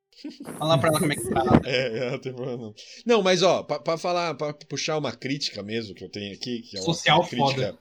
Fala 0.57 0.77
pra 0.77 0.89
ela 0.89 0.99
como 0.99 1.13
é 1.13 1.15
que 1.15 1.29
tá. 1.29 1.41
É, 1.65 1.97
é, 1.97 2.11
não 2.11 2.19
tem 2.19 2.33
problema 2.33 2.61
não. 2.61 2.73
Não, 3.05 3.23
mas 3.23 3.41
ó, 3.41 3.63
pra, 3.63 3.79
pra, 3.79 3.97
falar, 3.97 4.35
pra 4.35 4.53
puxar 4.53 4.97
uma 4.97 5.11
crítica 5.11 5.63
mesmo 5.63 5.95
que 5.95 6.03
eu 6.03 6.09
tenho 6.09 6.33
aqui, 6.35 6.61
que 6.61 6.77
é 6.77 6.79
uma, 6.79 6.85
Social 6.85 7.19
uma 7.19 7.27
crítica 7.27 7.67
foda. 7.67 7.79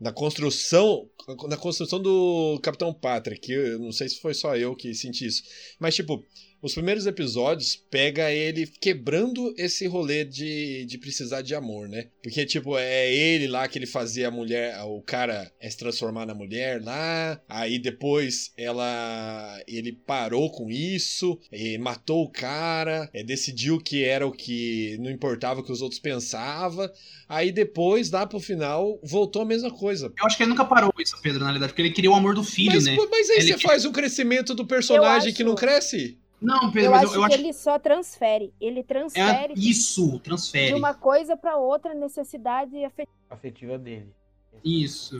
na 0.00 0.12
construção, 0.12 1.08
na 1.48 1.56
construção 1.56 2.00
do 2.00 2.60
Capitão 2.62 2.92
Pátria, 2.92 3.38
que 3.40 3.52
eu 3.52 3.78
não 3.78 3.90
sei 3.90 4.08
se 4.08 4.20
foi 4.20 4.34
só 4.34 4.54
eu 4.54 4.76
que 4.76 4.94
senti 4.94 5.26
isso, 5.26 5.42
mas 5.80 5.94
tipo, 5.94 6.22
os 6.62 6.74
primeiros 6.74 7.06
episódios 7.06 7.76
pega 7.90 8.32
ele 8.32 8.66
quebrando 8.66 9.52
esse 9.58 9.86
rolê 9.86 10.24
de, 10.24 10.84
de 10.84 10.96
precisar 10.96 11.42
de 11.42 11.54
amor, 11.54 11.88
né? 11.88 12.06
Porque, 12.22 12.46
tipo, 12.46 12.78
é 12.78 13.12
ele 13.12 13.48
lá 13.48 13.66
que 13.66 13.78
ele 13.78 13.86
fazia 13.86 14.28
a 14.28 14.30
mulher, 14.30 14.80
o 14.84 15.02
cara 15.02 15.52
é 15.60 15.68
se 15.68 15.76
transformar 15.76 16.24
na 16.24 16.34
mulher 16.34 16.80
lá, 16.82 17.40
aí 17.48 17.78
depois 17.78 18.52
ela 18.56 19.60
ele 19.66 19.92
parou 19.92 20.50
com 20.50 20.70
isso, 20.70 21.38
matou 21.80 22.24
o 22.24 22.30
cara, 22.30 23.10
é, 23.12 23.24
decidiu 23.24 23.80
que 23.80 24.04
era 24.04 24.26
o 24.26 24.32
que 24.32 24.96
não 25.00 25.10
importava 25.10 25.60
o 25.60 25.64
que 25.64 25.72
os 25.72 25.82
outros 25.82 26.00
pensavam, 26.00 26.88
aí 27.28 27.50
depois, 27.50 28.10
lá 28.10 28.24
pro 28.26 28.38
final, 28.38 29.00
voltou 29.02 29.42
a 29.42 29.46
mesma 29.46 29.70
coisa. 29.70 30.12
Eu 30.16 30.26
acho 30.26 30.36
que 30.36 30.44
ele 30.44 30.50
nunca 30.50 30.64
parou 30.64 30.92
isso, 30.98 31.16
Pedro, 31.20 31.40
na 31.40 31.46
realidade, 31.46 31.72
porque 31.72 31.82
ele 31.82 31.90
queria 31.90 32.10
o 32.10 32.14
amor 32.14 32.34
do 32.34 32.44
filho, 32.44 32.74
mas, 32.74 32.84
né? 32.84 32.96
Mas 33.10 33.30
aí 33.30 33.38
ele 33.38 33.52
você 33.52 33.58
faz 33.58 33.84
um 33.84 33.92
crescimento 33.92 34.54
do 34.54 34.64
personagem 34.64 35.28
acho... 35.28 35.36
que 35.36 35.42
não 35.42 35.54
cresce? 35.54 36.21
Não, 36.42 36.72
Pedro, 36.72 36.88
eu 36.88 36.90
mas 36.90 37.04
acho 37.04 37.14
eu, 37.14 37.22
eu 37.22 37.28
que 37.28 37.34
acho 37.34 37.42
ele 37.42 37.52
só 37.52 37.78
transfere. 37.78 38.52
Ele 38.60 38.82
transfere 38.82 39.52
é 39.52 39.58
isso, 39.58 40.18
transfere. 40.18 40.68
de 40.68 40.74
uma 40.74 40.92
coisa 40.92 41.36
para 41.36 41.56
outra 41.56 41.94
necessidade 41.94 42.84
afetiva. 42.84 43.16
afetiva 43.30 43.78
dele. 43.78 44.12
Isso. 44.64 45.18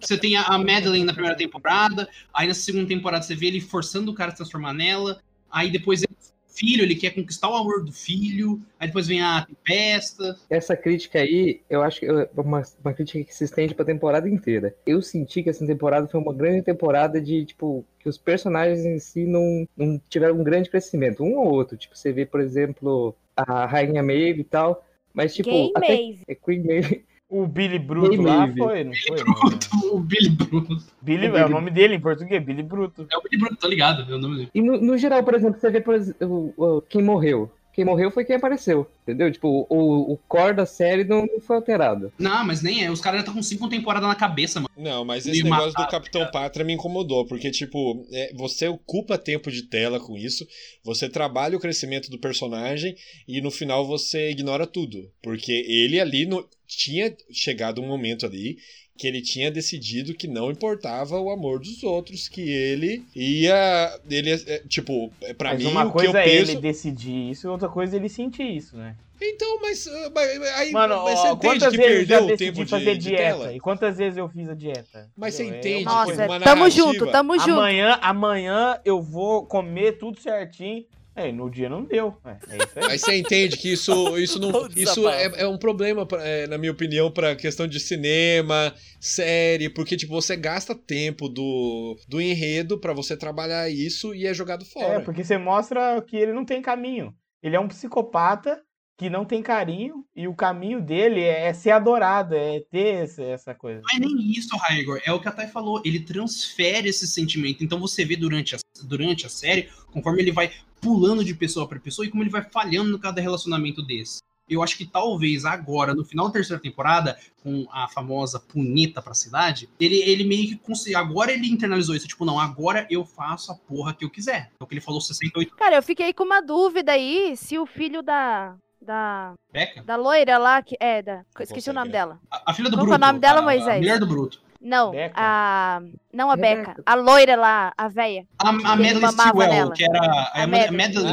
Você 0.00 0.18
tem 0.18 0.36
a 0.36 0.58
Madeline 0.58 1.04
na 1.04 1.12
primeira 1.12 1.36
temporada, 1.36 2.08
aí 2.32 2.48
na 2.48 2.54
segunda 2.54 2.86
temporada 2.86 3.22
você 3.22 3.34
vê 3.34 3.46
ele 3.46 3.60
forçando 3.60 4.10
o 4.10 4.14
cara 4.14 4.28
a 4.28 4.32
se 4.32 4.38
transformar 4.38 4.72
nela, 4.72 5.20
aí 5.50 5.70
depois 5.70 6.02
ele 6.02 6.11
filho, 6.52 6.82
ele 6.82 6.94
quer 6.94 7.10
conquistar 7.10 7.48
o 7.50 7.54
amor 7.54 7.84
do 7.84 7.92
filho, 7.92 8.60
aí 8.78 8.86
depois 8.86 9.06
vem 9.06 9.20
a 9.22 9.44
tempesta. 9.46 10.36
Essa 10.48 10.76
crítica 10.76 11.18
aí, 11.18 11.60
eu 11.68 11.82
acho 11.82 12.00
que 12.00 12.06
é 12.06 12.28
uma, 12.36 12.62
uma 12.84 12.94
crítica 12.94 13.24
que 13.24 13.34
se 13.34 13.44
estende 13.44 13.74
pra 13.74 13.84
temporada 13.84 14.28
inteira. 14.28 14.74
Eu 14.86 15.00
senti 15.02 15.42
que 15.42 15.50
essa 15.50 15.66
temporada 15.66 16.06
foi 16.06 16.20
uma 16.20 16.34
grande 16.34 16.62
temporada 16.62 17.20
de, 17.20 17.44
tipo, 17.46 17.84
que 17.98 18.08
os 18.08 18.18
personagens 18.18 18.84
em 18.84 18.98
si 18.98 19.24
não, 19.24 19.66
não 19.76 20.00
tiveram 20.08 20.36
um 20.36 20.44
grande 20.44 20.70
crescimento. 20.70 21.22
Um 21.22 21.38
ou 21.38 21.52
outro. 21.52 21.76
Tipo, 21.76 21.96
você 21.96 22.12
vê, 22.12 22.26
por 22.26 22.40
exemplo, 22.40 23.14
a 23.36 23.66
Rainha 23.66 24.02
Maeve 24.02 24.40
e 24.40 24.44
tal. 24.44 24.84
Mas, 25.14 25.34
tipo. 25.34 25.50
Gay 25.50 25.72
até, 25.74 25.88
Maeve. 25.88 26.20
É 26.28 26.34
Queen 26.34 26.62
Maeve. 26.64 27.04
O 27.34 27.46
Billy 27.46 27.78
Bruto 27.78 28.10
Billy 28.10 28.22
lá 28.22 28.46
foi, 28.46 28.84
não 28.84 28.92
foi? 28.92 29.24
Bruto, 29.24 29.68
o 29.90 29.98
Billy 30.00 30.28
Bruto. 30.28 30.76
Billy, 31.00 31.28
O 31.28 31.36
é 31.36 31.40
o 31.40 31.44
Billy- 31.44 31.54
nome 31.54 31.70
dele 31.70 31.94
em 31.94 32.00
português, 32.00 32.44
Billy 32.44 32.62
Bruto. 32.62 33.06
É 33.10 33.16
o 33.16 33.22
Billy 33.22 33.38
Bruto, 33.42 33.56
tá 33.56 33.66
ligado? 33.68 34.12
É 34.12 34.14
o 34.14 34.18
nome 34.18 34.36
dele. 34.36 34.50
E 34.54 34.60
no, 34.60 34.78
no 34.78 34.98
geral, 34.98 35.22
por 35.24 35.32
exemplo, 35.34 35.58
você 35.58 35.70
vê 35.70 35.80
por 35.80 35.94
exemplo, 35.94 36.84
quem 36.90 37.02
morreu. 37.02 37.50
Quem 37.72 37.84
morreu 37.84 38.10
foi 38.10 38.24
quem 38.24 38.36
apareceu. 38.36 38.86
Entendeu? 39.02 39.32
Tipo, 39.32 39.66
o, 39.68 40.12
o 40.12 40.16
core 40.28 40.54
da 40.56 40.66
série 40.66 41.04
não, 41.04 41.26
não 41.26 41.40
foi 41.40 41.56
alterado. 41.56 42.12
Não, 42.18 42.44
mas 42.44 42.62
nem 42.62 42.84
é. 42.84 42.90
Os 42.90 43.00
caras 43.00 43.18
já 43.18 43.22
estão 43.22 43.34
com 43.34 43.42
cinco 43.42 43.68
temporadas 43.68 44.08
na 44.08 44.14
cabeça, 44.14 44.60
mano. 44.60 44.68
Não, 44.76 45.04
mas 45.04 45.24
Me 45.26 45.32
esse 45.32 45.42
negócio 45.42 45.68
matar, 45.68 45.86
do 45.86 45.90
Capitão 45.90 46.30
Pátria 46.30 46.64
me 46.64 46.72
incomodou, 46.74 47.26
porque, 47.26 47.50
tipo, 47.50 48.06
é, 48.12 48.32
você 48.34 48.68
ocupa 48.68 49.16
tempo 49.18 49.50
de 49.50 49.62
tela 49.62 49.98
com 49.98 50.16
isso, 50.16 50.46
você 50.84 51.08
trabalha 51.08 51.56
o 51.56 51.60
crescimento 51.60 52.10
do 52.10 52.18
personagem 52.18 52.94
e 53.26 53.40
no 53.40 53.50
final 53.50 53.86
você 53.86 54.30
ignora 54.30 54.66
tudo. 54.66 55.10
Porque 55.22 55.52
ele 55.52 55.98
ali 55.98 56.26
no- 56.26 56.46
tinha 56.66 57.14
chegado 57.30 57.80
um 57.82 57.86
momento 57.86 58.24
ali 58.26 58.56
que 58.96 59.06
ele 59.06 59.20
tinha 59.22 59.50
decidido 59.50 60.14
que 60.14 60.28
não 60.28 60.50
importava 60.50 61.18
o 61.18 61.30
amor 61.30 61.58
dos 61.58 61.82
outros, 61.82 62.28
que 62.28 62.42
ele 62.42 63.04
ia. 63.14 63.98
Ele, 64.08 64.30
é, 64.32 64.58
tipo, 64.68 65.10
pra 65.36 65.50
Mas 65.50 65.62
mim, 65.62 65.66
uma 65.70 65.84
o 65.86 65.92
que 65.92 66.06
eu 66.06 66.12
coisa 66.12 66.20
é 66.20 66.24
penso. 66.24 66.50
ele 66.52 66.60
decidir 66.60 67.30
isso, 67.30 67.46
e 67.46 67.50
outra 67.50 67.68
coisa 67.68 67.96
é 67.96 67.98
ele 67.98 68.08
sentir 68.08 68.44
isso, 68.56 68.76
né? 68.76 68.94
Então, 69.24 69.60
mas, 69.60 69.86
ah, 69.86 70.10
mas 70.12 70.42
aí 70.56 70.72
Mano, 70.72 71.02
mas 71.04 71.18
você 71.20 71.28
ó, 71.28 71.32
entende 71.32 71.46
quantas 71.60 71.74
que 71.76 71.80
eu 71.80 71.86
perdeu 71.86 72.24
o 72.24 72.26
decidi 72.26 72.44
tempo 72.44 72.64
de, 72.64 72.70
fazer 72.70 72.96
de 72.96 73.08
dieta? 73.08 73.22
tela? 73.22 73.52
E 73.54 73.60
quantas 73.60 73.96
vezes 73.96 74.16
eu 74.18 74.28
fiz 74.28 74.48
a 74.48 74.54
dieta? 74.54 75.08
Mas 75.16 75.34
você 75.34 75.44
Entendeu? 75.44 75.56
É 75.56 75.60
entende 75.80 75.84
que 75.98 76.04
coisa- 76.04 76.24
uma 76.24 76.38
Nossa, 76.40 76.44
tamo 76.44 76.70
junto, 76.70 77.06
tamo 77.06 77.38
junto. 77.38 77.50
Amanhã, 77.52 77.98
amanhã 78.02 78.80
eu 78.84 79.00
vou 79.00 79.46
comer 79.46 79.92
tudo 79.92 80.20
certinho. 80.20 80.84
É, 81.14 81.30
no 81.30 81.50
dia 81.50 81.68
não 81.68 81.84
deu. 81.84 82.16
É, 82.24 82.30
é 82.30 82.56
isso 82.56 82.78
aí. 82.78 82.84
Aí 82.92 82.98
você 82.98 83.16
entende 83.18 83.56
que 83.58 83.72
isso, 83.72 84.18
isso, 84.18 84.38
não, 84.40 84.66
isso 84.74 85.08
é, 85.08 85.42
é 85.42 85.46
um 85.46 85.58
problema, 85.58 86.06
pra- 86.06 86.26
é, 86.26 86.46
na 86.46 86.56
minha 86.56 86.72
opinião, 86.72 87.10
pra 87.10 87.36
questão 87.36 87.66
de 87.66 87.78
cinema, 87.78 88.74
série, 89.00 89.68
porque 89.68 89.96
tipo, 89.96 90.12
você 90.12 90.36
gasta 90.36 90.74
tempo 90.74 91.28
do, 91.28 91.96
do 92.08 92.20
enredo 92.20 92.78
pra 92.78 92.92
você 92.92 93.16
trabalhar 93.16 93.68
isso 93.68 94.14
e 94.14 94.26
é 94.26 94.32
jogado 94.32 94.64
É, 94.64 94.68
fora. 94.68 95.00
porque 95.02 95.22
você 95.22 95.36
mostra 95.36 96.00
que 96.02 96.16
ele 96.16 96.32
não 96.32 96.44
tem 96.44 96.62
caminho. 96.62 97.14
Ele 97.42 97.56
é 97.56 97.60
um 97.60 97.68
psicopata 97.68 98.60
que 98.96 99.10
não 99.10 99.24
tem 99.24 99.42
carinho 99.42 100.04
e 100.14 100.28
o 100.28 100.34
caminho 100.34 100.80
dele 100.80 101.20
é 101.20 101.52
ser 101.52 101.70
adorado, 101.70 102.34
é 102.34 102.60
ter 102.60 103.04
essa, 103.04 103.22
essa 103.22 103.54
coisa. 103.54 103.80
Não 103.80 103.96
é 103.96 103.98
nem 103.98 104.30
isso, 104.30 104.56
Raigor. 104.56 105.00
É 105.04 105.12
o 105.12 105.20
que 105.20 105.28
a 105.28 105.32
Thay 105.32 105.48
falou. 105.48 105.82
Ele 105.84 106.00
transfere 106.00 106.88
esse 106.88 107.06
sentimento. 107.06 107.64
Então 107.64 107.80
você 107.80 108.04
vê 108.04 108.16
durante 108.16 108.54
a, 108.54 108.58
durante 108.84 109.26
a 109.26 109.28
série, 109.28 109.68
conforme 109.90 110.22
ele 110.22 110.32
vai 110.32 110.52
pulando 110.80 111.24
de 111.24 111.34
pessoa 111.34 111.66
para 111.66 111.80
pessoa 111.80 112.06
e 112.06 112.10
como 112.10 112.22
ele 112.22 112.30
vai 112.30 112.42
falhando 112.42 112.90
no 112.90 112.98
cada 112.98 113.20
relacionamento 113.20 113.82
desse. 113.82 114.20
Eu 114.48 114.62
acho 114.62 114.76
que 114.76 114.84
talvez 114.84 115.44
agora, 115.44 115.94
no 115.94 116.04
final 116.04 116.26
da 116.26 116.32
terceira 116.32 116.60
temporada, 116.60 117.18
com 117.42 117.66
a 117.70 117.88
famosa 117.88 118.38
punita 118.38 119.00
pra 119.00 119.14
cidade, 119.14 119.68
ele, 119.80 119.96
ele 120.02 120.24
meio 120.24 120.48
que 120.48 120.56
conseguiu. 120.56 120.98
Agora 120.98 121.32
ele 121.32 121.48
internalizou 121.48 121.94
isso. 121.94 122.08
Tipo, 122.08 122.24
não, 122.24 122.38
agora 122.38 122.86
eu 122.90 123.04
faço 123.04 123.52
a 123.52 123.54
porra 123.54 123.94
que 123.94 124.04
eu 124.04 124.10
quiser. 124.10 124.50
É 124.60 124.64
o 124.64 124.66
que 124.66 124.74
ele 124.74 124.80
falou 124.80 125.00
68 125.00 125.54
Cara, 125.56 125.76
eu 125.76 125.82
fiquei 125.82 126.12
com 126.12 126.24
uma 126.24 126.42
dúvida 126.42 126.92
aí 126.92 127.36
se 127.36 127.58
o 127.58 127.64
filho 127.64 128.02
da. 128.02 128.56
Da, 128.84 129.34
Beca. 129.52 129.82
da 129.84 129.96
loira 129.96 130.38
lá, 130.38 130.60
que 130.62 130.76
é, 130.80 131.00
da, 131.02 131.24
esqueci 131.40 131.70
o 131.70 131.72
nome 131.72 131.86
consegue, 131.90 131.92
dela. 131.92 132.18
A, 132.30 132.50
a 132.50 132.54
filha 132.54 132.68
do 132.68 132.76
Qual 132.76 132.86
Bruto. 132.86 132.94
é 132.94 132.96
o 133.04 133.06
nome 133.06 133.18
dela, 133.20 133.38
a- 133.38 133.40
A 133.40 133.44
Moisés? 133.44 133.78
mulher 133.78 133.98
do 134.00 134.06
Bruto. 134.06 134.42
Não, 134.60 134.90
Beca? 134.92 135.14
a. 135.16 135.80
Não 136.12 136.30
a. 136.30 136.36
Beca, 136.36 136.74
a 136.86 136.94
loira 136.94 137.36
lá, 137.36 137.72
a 137.76 137.88
véia. 137.88 138.26
A, 138.40 138.48
a 138.48 138.52
Madeline 138.76 139.08
Stewell, 139.12 139.48
nela. 139.48 139.72
que 139.72 139.84
era 139.84 139.98
a, 140.00 140.30
A 140.34 140.42
a 140.42 140.46
Madeline. 140.46 141.08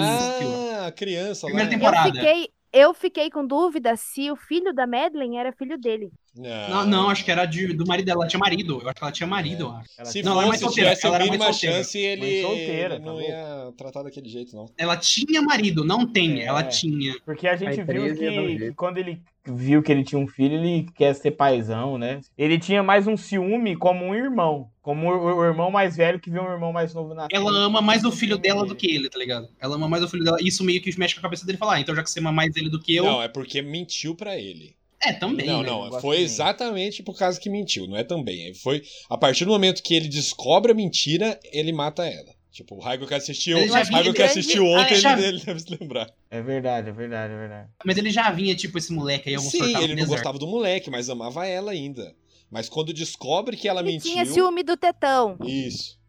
Ah, 0.75 0.87
a 0.87 0.91
criança 0.91 1.47
lá. 1.47 1.53
Primeira 1.53 1.71
Eu 1.73 1.79
temporada. 1.79 2.11
fiquei, 2.13 2.49
eu 2.71 2.93
fiquei 2.93 3.29
com 3.31 3.45
dúvida 3.45 3.95
se 3.95 4.29
o 4.31 4.35
filho 4.35 4.73
da 4.73 4.85
Madeline 4.87 5.37
era 5.37 5.51
filho 5.51 5.77
dele. 5.79 6.11
Não, 6.35 6.85
não, 6.85 7.09
acho 7.09 7.25
que 7.25 7.31
era 7.31 7.45
de- 7.45 7.73
do 7.73 7.85
marido 7.85 8.05
dela. 8.05 8.21
Ela 8.21 8.27
tinha 8.29 8.39
marido. 8.39 8.79
Eu 8.81 8.87
acho 8.89 8.95
que 8.95 9.03
ela 9.03 9.11
tinha 9.11 9.27
marido. 9.27 9.73
Ela 9.97 10.05
Se 10.05 10.21
Não, 10.23 10.33
ela 10.33 10.43
é 10.43 10.47
mais 10.47 10.61
fosse, 10.61 10.75
solteira, 10.75 10.89
tivesse 10.91 11.05
a 11.05 11.09
ela 11.09 11.17
era 11.17 11.37
mais 11.37 11.55
solteira. 11.55 11.75
chance, 11.77 11.97
ele, 11.97 12.41
solteira, 12.41 12.99
tá 12.99 13.05
não 13.05 13.13
louco. 13.13 13.29
ia 13.29 13.73
tratar 13.77 14.03
daquele 14.03 14.29
jeito, 14.29 14.55
não. 14.55 14.65
Ela 14.77 14.95
tinha 14.97 15.41
marido, 15.41 15.83
não 15.83 16.05
tem. 16.05 16.41
É. 16.41 16.45
Ela 16.45 16.63
tinha. 16.63 17.15
Porque 17.25 17.47
a 17.47 17.55
gente 17.55 17.81
A 17.81 17.83
viu 17.83 18.15
que, 18.15 18.57
que 18.57 18.73
quando 18.73 18.97
ele 18.97 19.21
viu 19.45 19.81
que 19.81 19.91
ele 19.91 20.03
tinha 20.03 20.19
um 20.19 20.27
filho, 20.27 20.55
ele 20.55 20.85
quer 20.95 21.13
ser 21.15 21.31
paizão, 21.31 21.97
né? 21.97 22.21
Ele 22.37 22.59
tinha 22.59 22.83
mais 22.83 23.07
um 23.07 23.17
ciúme 23.17 23.75
como 23.75 24.05
um 24.05 24.13
irmão. 24.13 24.69
Como 24.81 25.07
o, 25.07 25.43
irmão 25.45 25.69
mais 25.69 25.95
velho 25.95 26.19
que 26.19 26.29
vê 26.31 26.39
um 26.39 26.51
irmão 26.51 26.71
mais 26.73 26.93
novo 26.93 27.13
na 27.13 27.27
Ela 27.31 27.51
ama 27.51 27.81
mais 27.81 28.03
o 28.03 28.11
filho 28.11 28.37
dela 28.37 28.65
do 28.65 28.75
que 28.75 28.89
ele, 28.89 29.09
tá 29.09 29.19
ligado? 29.19 29.47
Ela 29.59 29.75
ama 29.75 29.87
mais 29.87 30.03
o 30.03 30.07
filho 30.07 30.23
dela. 30.23 30.37
Isso 30.41 30.63
meio 30.63 30.81
que 30.81 30.97
mexe 30.97 31.13
com 31.15 31.19
a 31.19 31.23
cabeça 31.23 31.45
dele 31.45 31.57
e 31.57 31.59
fala, 31.59 31.75
ah, 31.75 31.79
então 31.79 31.95
já 31.95 32.01
que 32.03 32.09
você 32.09 32.19
ama 32.19 32.31
mais 32.31 32.55
ele 32.55 32.69
do 32.69 32.79
que 32.79 32.95
eu. 32.95 33.05
Não, 33.05 33.21
é 33.21 33.27
porque 33.27 33.61
mentiu 33.61 34.15
pra 34.15 34.37
ele. 34.37 34.75
É, 35.01 35.13
também. 35.13 35.45
não, 35.47 35.61
né? 35.63 35.69
não, 35.69 35.89
foi 36.01 36.17
também. 36.17 36.23
exatamente 36.23 37.03
por 37.03 37.17
causa 37.17 37.39
que 37.39 37.49
mentiu, 37.49 37.87
não 37.87 37.95
é 37.97 38.03
também. 38.03 38.53
Foi 38.53 38.81
a 39.09 39.17
partir 39.17 39.45
do 39.45 39.51
momento 39.51 39.81
que 39.81 39.93
ele 39.93 40.07
descobre 40.07 40.71
a 40.71 40.75
mentira, 40.75 41.39
ele 41.51 41.71
mata 41.71 42.05
ela. 42.05 42.37
Tipo, 42.51 42.75
o 42.75 42.79
Raigo 42.79 43.07
que 43.07 43.13
assistiu, 43.13 43.57
Ele 43.57 43.71
Raigo 43.71 44.13
que 44.13 44.21
assistiu 44.23 44.65
ontem, 44.65 44.95
Ah, 44.95 44.99
já- 44.99 45.13
ele, 45.17 45.27
ele 45.27 45.39
deve 45.39 45.59
se 45.59 45.77
lembrar. 45.79 46.11
É 46.29 46.41
verdade, 46.41 46.89
é 46.89 46.91
verdade, 46.91 47.31
é 47.33 47.37
verdade. 47.37 47.69
Mas 47.85 47.97
ele 47.97 48.09
já 48.09 48.29
vinha, 48.31 48.55
tipo, 48.55 48.77
esse 48.77 48.91
moleque 48.91 49.29
aí, 49.29 49.35
eu 49.35 49.41
vou 49.41 49.49
Sim, 49.51 49.77
ele 49.77 49.95
não 49.95 50.07
gostava 50.07 50.37
do 50.37 50.47
moleque, 50.47 50.89
mas 50.89 51.09
amava 51.09 51.45
ela 51.45 51.71
ainda. 51.71 52.13
Mas 52.51 52.67
quando 52.67 52.91
descobre 52.91 53.55
que 53.55 53.67
ela 53.69 53.81
Ele 53.81 53.91
mentiu. 53.93 54.11
tinha 54.11 54.25
ciúme 54.25 54.63
do 54.63 54.75
tetão. 54.75 55.37
Isso. 55.41 55.99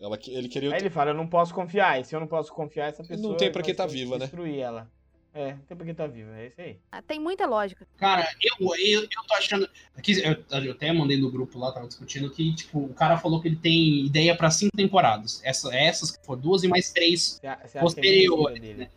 Ela, 0.00 0.16
ele 0.28 0.48
queria. 0.48 0.72
Aí 0.72 0.80
ele 0.80 0.90
fala, 0.90 1.10
eu 1.10 1.14
não 1.14 1.26
posso 1.26 1.52
confiar. 1.52 2.00
E 2.00 2.04
se 2.04 2.14
eu 2.14 2.20
não 2.20 2.28
posso 2.28 2.52
confiar, 2.52 2.88
essa 2.88 3.02
pessoa. 3.02 3.36
tem 3.36 3.50
pra 3.50 3.62
que 3.62 3.74
vai 3.74 3.76
tá 3.76 3.92
viva, 3.92 4.16
né? 4.16 4.26
Destruir 4.26 4.60
ela. 4.60 4.88
É, 5.34 5.52
não 5.52 5.58
tem 5.60 5.76
pra 5.76 5.86
que 5.86 5.94
tá 5.94 6.06
viva. 6.06 6.36
É 6.36 6.46
isso 6.46 6.60
aí. 6.60 6.78
Ah, 6.90 7.02
Tem 7.02 7.20
muita 7.20 7.46
lógica. 7.46 7.86
Cara, 7.96 8.26
eu, 8.42 8.74
eu, 8.76 9.02
eu 9.02 9.08
tô 9.28 9.34
achando. 9.34 9.68
Aqui, 9.96 10.20
eu, 10.22 10.62
eu 10.64 10.72
até 10.72 10.92
mandei 10.92 11.20
no 11.20 11.30
grupo 11.30 11.58
lá, 11.58 11.70
tava 11.70 11.86
discutindo, 11.86 12.30
que, 12.30 12.54
tipo, 12.54 12.80
o 12.80 12.94
cara 12.94 13.16
falou 13.18 13.40
que 13.40 13.48
ele 13.48 13.56
tem 13.56 14.04
ideia 14.06 14.36
pra 14.36 14.50
cinco 14.50 14.76
temporadas. 14.76 15.40
Essa, 15.44 15.72
essas 15.74 16.10
que 16.10 16.24
for 16.24 16.36
duas 16.36 16.64
e 16.64 16.68
mais 16.68 16.90
três 16.90 17.34
Você, 17.34 17.40
que 17.40 17.46
é 17.46 17.80
posteriores, 17.80 18.76
né? 18.76 18.88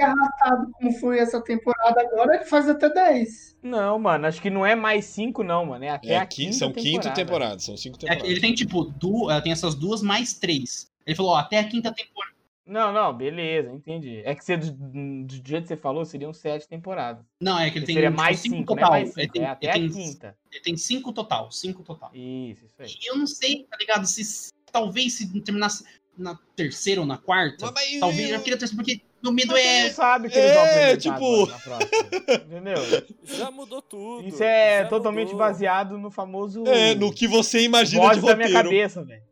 arrastado 0.00 0.70
como 0.72 0.90
foi 0.92 1.18
essa 1.18 1.40
temporada 1.40 2.00
agora, 2.00 2.36
ele 2.36 2.44
faz 2.46 2.68
até 2.68 2.88
10. 2.88 3.56
Não, 3.62 3.98
mano, 3.98 4.26
acho 4.26 4.40
que 4.40 4.48
não 4.50 4.64
é 4.64 4.74
mais 4.74 5.04
cinco, 5.04 5.42
não, 5.42 5.66
mano. 5.66 5.84
É 5.84 5.90
até 5.90 6.08
É, 6.14 6.16
a 6.18 6.26
qui- 6.26 6.44
quinta 6.46 6.52
são 6.56 6.72
quinto 6.72 6.84
temporada. 6.84 7.14
temporadas, 7.14 7.64
são 7.64 7.76
cinco 7.76 7.96
É, 7.96 8.00
temporadas. 8.00 8.28
ele 8.30 8.40
tem, 8.40 8.54
tipo, 8.54 8.84
du, 8.84 9.30
ela 9.30 9.40
tem 9.40 9.52
essas 9.52 9.74
duas 9.74 10.02
mais 10.02 10.34
três. 10.34 10.90
Ele 11.06 11.14
falou, 11.16 11.32
ó, 11.32 11.36
até 11.36 11.58
a 11.58 11.64
quinta 11.68 11.92
temporada. 11.92 12.34
Não, 12.66 12.92
não, 12.92 13.16
beleza, 13.16 13.70
entendi. 13.70 14.22
É 14.24 14.34
que 14.34 14.44
você, 14.44 14.56
do, 14.56 14.72
do 14.72 15.32
jeito 15.34 15.62
que 15.62 15.68
você 15.68 15.76
falou, 15.76 16.04
seriam 16.04 16.32
sete 16.32 16.66
temporadas. 16.66 17.24
Não, 17.40 17.58
é 17.60 17.70
que 17.70 17.78
ele 17.78 17.86
tem 17.86 17.94
Seria 17.94 18.10
tipo, 18.10 18.20
mais 18.20 18.40
cinco 18.40 18.56
cinco, 18.56 18.74
né? 18.74 18.80
total. 18.82 18.90
Mais 18.90 19.16
ele, 19.16 19.22
cinco, 19.22 19.32
tem, 19.32 19.42
é 19.42 19.46
até 19.46 19.66
ele, 19.66 19.70
a 19.70 19.74
tem, 19.74 19.88
quinta. 19.88 20.36
ele 20.50 20.60
tem 20.62 20.76
cinco 20.76 21.12
total, 21.12 21.52
cinco 21.52 21.82
total. 21.84 22.10
Isso, 22.12 22.64
isso 22.66 22.74
aí. 22.82 22.88
E 22.88 23.10
eu 23.10 23.16
não 23.16 23.26
sei, 23.26 23.64
tá 23.70 23.76
ligado? 23.78 24.04
Se 24.06 24.50
talvez 24.72 25.12
se 25.14 25.40
terminasse 25.42 25.84
na 26.18 26.36
terceira 26.56 27.00
ou 27.00 27.06
na 27.06 27.18
quarta. 27.18 27.66
Mas- 27.66 27.74
mas- 27.74 28.00
talvez 28.00 28.30
eu 28.30 28.40
queria 28.40 28.58
terceira, 28.58 28.82
porque 28.82 29.00
meu 29.22 29.32
medo 29.32 29.52
Mas 29.52 29.64
é. 29.64 29.82
não 29.84 29.90
sabe 29.94 30.28
que 30.28 30.38
eles 30.38 30.52
vão 30.54 30.64
É, 30.64 30.96
tipo- 30.96 31.46
na 31.46 31.58
próxima, 31.58 31.88
Entendeu? 32.46 32.76
Já 33.22 33.50
mudou 33.50 33.80
tudo. 33.82 34.26
Isso 34.26 34.42
é 34.42 34.84
totalmente 34.86 35.26
mudou. 35.32 35.38
baseado 35.38 35.96
no 35.98 36.10
famoso. 36.10 36.64
É, 36.66 36.94
no 36.96 37.12
que 37.12 37.28
você 37.28 37.60
imagina 37.62 38.02
voz 38.02 38.18
de 38.20 38.26
da 38.26 38.34
minha 38.34 38.48
roteiro. 38.48 38.68
cabeça, 38.70 39.04
velho. 39.04 39.22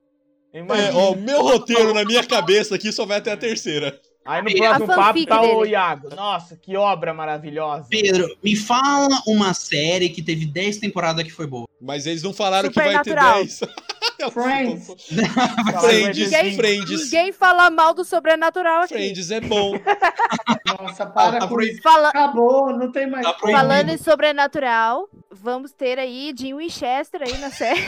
É, 0.55 0.93
ó, 0.95 1.13
o 1.13 1.17
meu 1.17 1.43
roteiro 1.43 1.93
na 1.93 2.05
minha 2.05 2.25
cabeça 2.25 2.77
aqui 2.77 2.93
só 2.93 3.05
vai 3.05 3.19
até 3.19 3.33
a 3.33 3.37
terceira. 3.37 4.01
Aí 4.25 4.41
no 4.41 4.57
próximo 4.57 4.87
papo 4.87 5.27
tá 5.27 5.41
dele. 5.41 5.53
o 5.53 5.67
Iago. 5.67 6.15
Nossa, 6.15 6.57
que 6.57 6.77
obra 6.77 7.13
maravilhosa. 7.13 7.89
Pedro, 7.91 8.35
me 8.43 8.57
fala 8.57 9.21
uma 9.27 9.53
série 9.53 10.09
que 10.09 10.23
teve 10.23 10.47
10 10.47 10.79
temporadas 10.79 11.25
que 11.25 11.31
foi 11.31 11.47
boa. 11.47 11.69
Mas 11.79 12.07
eles 12.07 12.23
não 12.23 12.33
falaram 12.33 12.71
que 12.71 12.75
vai 12.75 13.03
ter 13.03 13.15
10. 13.15 13.61
Friends. 14.33 14.87
Friends, 15.81 16.19
ninguém, 16.19 16.57
Friends. 16.57 17.05
Ninguém 17.05 17.33
fala 17.33 17.69
mal 17.69 17.93
do 17.93 18.05
sobrenatural 18.05 18.83
aqui. 18.83 18.95
Friends 18.95 19.31
é 19.31 19.41
bom. 19.41 19.75
Nossa, 20.81 21.05
para 21.05 21.41
tá 21.41 21.49
com 21.49 21.61
isso. 21.61 21.83
Fala... 21.83 22.09
Acabou, 22.09 22.73
não 22.73 22.91
tem 22.91 23.11
mais. 23.11 23.27
Tá 23.27 23.35
Falando 23.39 23.91
em 23.91 23.99
sobrenatural, 23.99 25.09
vamos 25.31 25.73
ter 25.73 25.99
aí 25.99 26.33
Jim 26.35 26.55
Winchester 26.55 27.23
aí 27.23 27.37
na 27.39 27.51
série. 27.51 27.85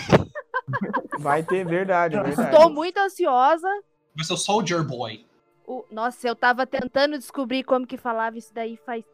Vai 1.19 1.43
ter, 1.43 1.67
verdade, 1.67 2.17
verdade. 2.21 2.55
Estou 2.55 2.71
muito 2.71 2.99
ansiosa. 2.99 3.69
Vai 4.15 4.25
ser 4.25 4.33
o 4.33 4.37
Soldier 4.37 4.85
Boy. 4.85 5.25
O... 5.67 5.85
Nossa, 5.91 6.29
eu 6.29 6.37
tava 6.37 6.67
tentando 6.67 7.19
descobrir 7.19 7.65
como 7.65 7.87
que 7.87 7.97
falava 7.97 8.39
isso 8.39 8.55
daí 8.55 8.77
faz 8.85 9.05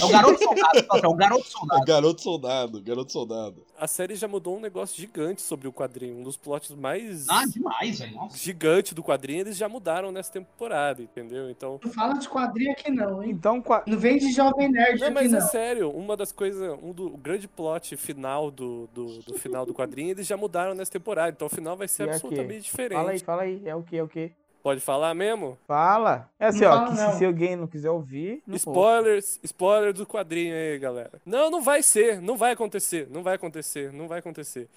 é 0.00 0.04
o 0.04 0.08
garoto 0.08 0.42
soldado, 0.42 0.78
é 1.04 1.08
o 1.08 1.14
garoto 1.14 1.46
soldado. 1.46 1.82
É 1.82 1.86
garoto 1.86 2.22
soldado, 2.22 2.82
garoto 2.82 3.12
soldado. 3.12 3.66
A 3.78 3.86
série 3.86 4.14
já 4.14 4.26
mudou 4.26 4.56
um 4.56 4.60
negócio 4.60 4.96
gigante 4.96 5.42
sobre 5.42 5.68
o 5.68 5.72
quadrinho. 5.72 6.18
Um 6.18 6.22
dos 6.22 6.36
plots 6.36 6.70
mais. 6.74 7.28
Ah, 7.28 7.44
demais, 7.46 7.98
velho. 7.98 8.28
Gigante 8.34 8.94
do 8.94 9.02
quadrinho, 9.02 9.40
eles 9.40 9.56
já 9.56 9.68
mudaram 9.68 10.10
nessa 10.10 10.32
temporada, 10.32 11.02
entendeu? 11.02 11.50
Então. 11.50 11.80
Não 11.82 11.92
fala 11.92 12.14
de 12.14 12.28
quadrinho 12.28 12.72
aqui, 12.72 12.90
não, 12.90 13.22
hein? 13.22 13.30
Então, 13.30 13.60
qua... 13.60 13.82
Não 13.86 13.98
vem 13.98 14.18
de 14.18 14.32
Jovem 14.32 14.68
Nerd. 14.70 15.00
Não, 15.00 15.10
mas 15.10 15.32
é 15.32 15.40
sério, 15.40 15.90
uma 15.90 16.16
das 16.16 16.32
coisas. 16.32 16.78
Um 16.82 16.92
do 16.92 17.08
o 17.08 17.16
grande 17.16 17.48
plot 17.48 17.96
final 17.96 18.50
do, 18.50 18.88
do, 18.92 19.22
do 19.22 19.34
final 19.38 19.64
do 19.64 19.74
quadrinho, 19.74 20.10
eles 20.10 20.26
já 20.26 20.36
mudaram 20.36 20.74
nessa 20.74 20.92
temporada. 20.92 21.30
Então 21.30 21.46
o 21.46 21.50
final 21.50 21.76
vai 21.76 21.88
ser 21.88 22.06
e 22.06 22.10
absolutamente 22.10 22.62
diferente. 22.62 22.96
Fala 22.98 23.10
aí, 23.10 23.18
fala 23.18 23.42
aí. 23.42 23.62
É 23.64 23.74
o 23.74 23.82
que? 23.82 23.96
É 23.96 24.02
o 24.02 24.08
que? 24.08 24.32
Pode 24.62 24.80
falar 24.80 25.14
mesmo? 25.14 25.56
Fala. 25.66 26.28
É 26.38 26.46
assim, 26.46 26.60
não 26.64 26.70
ó, 26.70 26.86
fala, 26.86 27.12
se, 27.12 27.18
se, 27.18 27.24
alguém 27.24 27.56
não 27.56 27.66
quiser 27.66 27.90
ouvir. 27.90 28.42
Não 28.46 28.56
Spoilers, 28.56 29.38
spoiler 29.42 29.92
do 29.92 30.06
quadrinho 30.06 30.54
aí, 30.54 30.78
galera. 30.78 31.20
Não, 31.24 31.50
não 31.50 31.62
vai 31.62 31.82
ser, 31.82 32.20
não 32.20 32.36
vai 32.36 32.52
acontecer, 32.52 33.08
não 33.10 33.22
vai 33.22 33.36
acontecer, 33.36 33.92
não 33.92 34.08
vai 34.08 34.18
acontecer. 34.18 34.68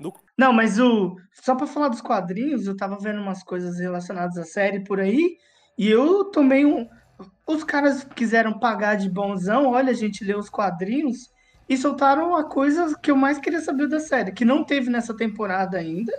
No... 0.00 0.12
Não, 0.36 0.52
mas 0.52 0.78
o. 0.78 1.16
Só 1.32 1.54
pra 1.54 1.66
falar 1.66 1.88
dos 1.88 2.00
quadrinhos, 2.00 2.66
eu 2.66 2.76
tava 2.76 2.98
vendo 2.98 3.20
umas 3.20 3.42
coisas 3.42 3.78
relacionadas 3.78 4.36
à 4.38 4.44
série 4.44 4.80
por 4.80 5.00
aí, 5.00 5.36
e 5.78 5.88
eu 5.88 6.24
tomei 6.24 6.64
um. 6.64 6.88
Os 7.46 7.62
caras 7.62 8.04
quiseram 8.04 8.58
pagar 8.58 8.96
de 8.96 9.08
bonzão, 9.08 9.70
olha, 9.70 9.90
a 9.90 9.94
gente 9.94 10.24
leu 10.24 10.38
os 10.38 10.50
quadrinhos, 10.50 11.30
e 11.68 11.76
soltaram 11.76 12.34
a 12.34 12.44
coisa 12.44 12.98
que 12.98 13.10
eu 13.10 13.16
mais 13.16 13.38
queria 13.38 13.60
saber 13.60 13.88
da 13.88 14.00
série, 14.00 14.32
que 14.32 14.44
não 14.44 14.64
teve 14.64 14.90
nessa 14.90 15.14
temporada 15.14 15.78
ainda, 15.78 16.12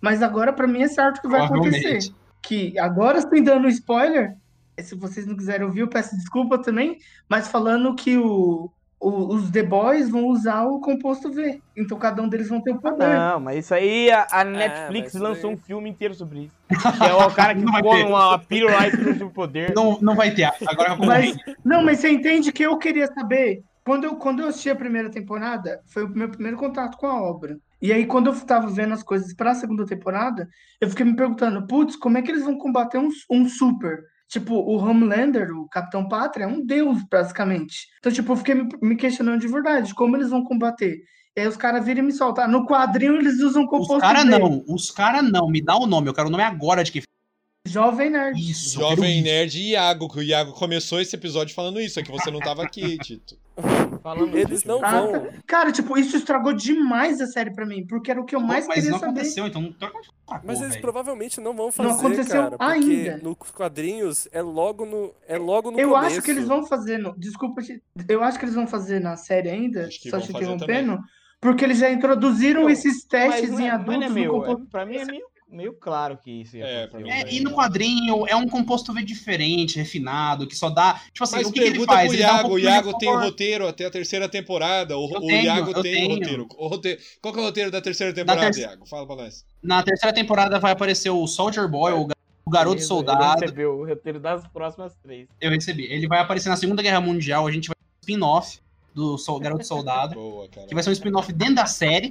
mas 0.00 0.22
agora 0.22 0.52
para 0.52 0.66
mim 0.66 0.82
é 0.82 0.88
certo 0.88 1.20
que 1.20 1.28
vai 1.28 1.42
acontecer 1.42 2.12
que 2.42 2.78
agora 2.78 3.20
sim 3.20 3.42
dando 3.42 3.68
spoiler, 3.68 4.36
se 4.78 4.94
vocês 4.94 5.26
não 5.26 5.36
quiserem 5.36 5.66
ouvir, 5.66 5.80
eu 5.80 5.88
peço 5.88 6.16
desculpa 6.16 6.58
também, 6.58 6.98
mas 7.28 7.48
falando 7.48 7.94
que 7.94 8.16
o, 8.16 8.70
o, 9.00 9.34
os 9.34 9.50
The 9.50 9.62
Boys 9.62 10.10
vão 10.10 10.26
usar 10.26 10.64
o 10.64 10.80
composto 10.80 11.32
V. 11.32 11.60
Então 11.76 11.98
cada 11.98 12.22
um 12.22 12.28
deles 12.28 12.48
vão 12.48 12.60
ter 12.60 12.72
o 12.72 12.80
poder. 12.80 13.08
Não, 13.08 13.40
mas 13.40 13.64
isso 13.64 13.74
aí 13.74 14.10
a, 14.10 14.26
a 14.30 14.40
ah, 14.40 14.44
Netflix 14.44 15.14
lançou 15.14 15.52
um 15.52 15.56
filme 15.56 15.88
inteiro 15.88 16.14
sobre 16.14 16.44
isso. 16.44 16.54
Que 16.98 17.04
é 17.04 17.14
o 17.14 17.30
cara 17.30 17.54
que 17.54 17.60
ficou 17.60 17.98
numa 17.98 18.38
pílula 18.38 18.86
e 18.86 18.90
trouxe 18.90 19.24
o 19.24 19.30
poder. 19.30 19.74
Não, 19.74 19.98
não 20.00 20.14
vai 20.14 20.32
ter. 20.32 20.50
Agora 20.66 20.96
mas, 20.96 21.36
Não, 21.64 21.82
mas 21.82 21.98
você 21.98 22.10
entende 22.10 22.52
que 22.52 22.62
eu 22.62 22.76
queria 22.78 23.06
saber. 23.06 23.62
Quando 23.82 24.04
eu, 24.04 24.16
quando 24.16 24.40
eu 24.42 24.48
assisti 24.48 24.68
a 24.68 24.76
primeira 24.76 25.10
temporada, 25.10 25.80
foi 25.86 26.04
o 26.04 26.08
meu 26.08 26.28
primeiro 26.28 26.58
contato 26.58 26.96
com 26.98 27.06
a 27.06 27.22
obra. 27.22 27.56
E 27.80 27.92
aí, 27.92 28.06
quando 28.06 28.28
eu 28.28 28.40
tava 28.40 28.68
vendo 28.68 28.94
as 28.94 29.02
coisas 29.02 29.32
para 29.34 29.52
a 29.52 29.54
segunda 29.54 29.86
temporada, 29.86 30.48
eu 30.80 30.88
fiquei 30.88 31.04
me 31.04 31.16
perguntando, 31.16 31.66
putz, 31.66 31.96
como 31.96 32.18
é 32.18 32.22
que 32.22 32.30
eles 32.30 32.44
vão 32.44 32.58
combater 32.58 32.98
um, 32.98 33.08
um 33.30 33.48
super? 33.48 34.02
Tipo, 34.28 34.54
o 34.54 34.76
Homelander, 34.76 35.50
o 35.50 35.68
Capitão 35.68 36.06
Pátria, 36.06 36.44
é 36.44 36.46
um 36.46 36.64
deus, 36.64 36.98
basicamente. 37.10 37.88
Então, 37.98 38.12
tipo, 38.12 38.32
eu 38.32 38.36
fiquei 38.36 38.54
me 38.80 38.96
questionando 38.96 39.40
de 39.40 39.48
verdade, 39.48 39.94
como 39.94 40.16
eles 40.16 40.30
vão 40.30 40.44
combater? 40.44 40.98
E 41.36 41.40
aí 41.40 41.48
os 41.48 41.56
caras 41.56 41.84
viram 41.84 42.00
e 42.02 42.06
me 42.06 42.12
soltar. 42.12 42.48
No 42.48 42.66
quadrinho 42.66 43.16
eles 43.16 43.40
usam 43.40 43.66
composto 43.66 43.94
Os 43.94 44.00
caras 44.00 44.24
não, 44.24 44.64
os 44.68 44.90
caras 44.90 45.30
não. 45.30 45.48
Me 45.48 45.62
dá 45.62 45.76
o 45.76 45.86
nome, 45.86 46.08
eu 46.08 46.14
quero 46.14 46.28
o 46.28 46.30
nome 46.30 46.42
agora 46.42 46.84
de 46.84 46.92
quem 46.92 47.02
Jovem 47.66 48.10
Nerd. 48.10 48.50
Isso. 48.50 48.78
Jovem 48.80 49.22
Nerd 49.22 49.58
e 49.58 49.70
Iago, 49.72 50.08
que 50.08 50.18
o 50.18 50.22
Iago 50.22 50.52
começou 50.52 51.00
esse 51.00 51.14
episódio 51.14 51.54
falando 51.54 51.80
isso, 51.80 52.00
é 52.00 52.02
que 52.02 52.10
você 52.10 52.30
não 52.30 52.40
tava 52.40 52.62
aqui, 52.62 52.96
Tito. 52.98 53.38
Falando 54.02 54.36
Eles 54.36 54.64
não 54.64 54.82
ah, 54.82 55.02
vão. 55.02 55.28
Cara, 55.46 55.70
tipo, 55.70 55.96
isso 55.98 56.16
estragou 56.16 56.54
demais 56.54 57.20
a 57.20 57.26
série 57.26 57.52
pra 57.52 57.66
mim, 57.66 57.86
porque 57.86 58.10
era 58.10 58.18
o 58.18 58.24
que 58.24 58.34
eu 58.34 58.40
mais 58.40 58.66
Pô, 58.66 58.72
queria 58.72 58.92
saber. 58.92 58.92
Mas 58.92 59.02
não 59.02 59.10
aconteceu, 59.10 59.46
então 59.46 59.74
ah, 60.26 60.40
Mas 60.42 60.60
eles 60.60 60.72
véio. 60.72 60.82
provavelmente 60.82 61.40
não 61.40 61.54
vão 61.54 61.70
fazer, 61.70 61.88
não 61.88 61.96
aconteceu 61.98 62.42
cara, 62.42 62.56
ainda. 62.58 63.18
nos 63.18 63.36
quadrinhos 63.50 64.26
é 64.32 64.40
logo 64.40 64.86
no 64.86 65.12
é 65.28 65.36
logo 65.36 65.70
no 65.70 65.78
Eu 65.78 65.90
começo. 65.90 66.06
acho 66.06 66.22
que 66.22 66.30
eles 66.30 66.48
vão 66.48 66.66
fazer, 66.66 66.96
no, 66.96 67.14
desculpa, 67.18 67.60
eu 68.08 68.22
acho 68.22 68.38
que 68.38 68.46
eles 68.46 68.54
vão 68.54 68.66
fazer 68.66 69.00
na 69.00 69.16
série 69.16 69.50
ainda, 69.50 69.90
só 70.08 70.18
te 70.18 70.30
interrompendo, 70.30 70.98
porque 71.38 71.64
eles 71.64 71.76
já 71.76 71.90
introduziram 71.90 72.62
não, 72.62 72.70
esses 72.70 73.04
testes 73.04 73.58
em 73.58 73.68
adultos. 73.68 73.96
Mas 73.98 74.10
é 74.10 74.14
meu, 74.14 74.44
é, 74.46 74.56
pra 74.70 74.86
mim 74.86 74.96
é 74.96 75.04
meio 75.04 75.29
meio 75.50 75.72
claro 75.72 76.16
que 76.16 76.30
isso 76.42 76.56
ia 76.56 76.66
é, 76.66 76.90
é, 77.08 77.32
E 77.34 77.40
no 77.40 77.52
quadrinho 77.52 78.26
é 78.26 78.36
um 78.36 78.48
composto 78.48 78.92
V 78.92 79.02
diferente, 79.02 79.76
refinado, 79.76 80.46
que 80.46 80.56
só 80.56 80.70
dá. 80.70 81.00
Tipo 81.12 81.24
assim, 81.24 81.36
Mas 81.36 81.46
o 81.46 81.52
que, 81.52 81.60
que 81.60 81.66
ele 81.66 81.84
faz? 81.84 82.08
Pro 82.08 82.18
Iago, 82.18 82.48
um 82.48 82.52
o 82.52 82.58
Iago 82.58 82.98
tem 82.98 83.08
o 83.08 83.20
roteiro 83.20 83.68
até 83.68 83.86
a 83.86 83.90
terceira 83.90 84.28
temporada. 84.28 84.96
O, 84.96 85.04
o 85.04 85.26
tenho, 85.26 85.44
Iago 85.44 85.82
tem 85.82 86.06
o 86.06 86.14
roteiro. 86.14 86.48
o 86.56 86.66
roteiro. 86.68 87.00
Qual 87.20 87.34
que 87.34 87.40
é 87.40 87.42
o 87.42 87.46
roteiro 87.46 87.70
da 87.70 87.80
terceira 87.80 88.12
temporada, 88.12 88.50
ter... 88.50 88.60
Iago? 88.60 88.86
Fala 88.86 89.06
pra 89.06 89.16
nós. 89.16 89.44
Na 89.62 89.82
terceira 89.82 90.14
temporada 90.14 90.58
vai 90.58 90.72
aparecer 90.72 91.10
o 91.10 91.26
Soldier 91.26 91.68
Boy, 91.68 91.92
o 91.92 92.08
o 92.44 92.50
Garoto 92.50 92.82
Soldado. 92.82 93.22
Ele 93.22 93.40
recebeu 93.42 93.78
o 93.78 93.86
roteiro 93.86 94.18
das 94.18 94.46
próximas 94.48 94.94
três. 94.96 95.28
Eu 95.40 95.50
recebi. 95.50 95.84
Ele 95.84 96.08
vai 96.08 96.18
aparecer 96.18 96.48
na 96.48 96.56
Segunda 96.56 96.82
Guerra 96.82 97.00
Mundial. 97.00 97.46
A 97.46 97.52
gente 97.52 97.68
vai 97.68 97.76
ter 97.76 97.82
um 97.82 98.00
spin-off 98.02 98.58
do 98.92 99.16
Garoto 99.38 99.64
Soldado. 99.66 100.14
Boa, 100.14 100.48
que 100.48 100.74
vai 100.74 100.82
ser 100.82 100.90
um 100.90 100.92
spin-off 100.92 101.32
dentro 101.32 101.54
da 101.54 101.66
série. 101.66 102.10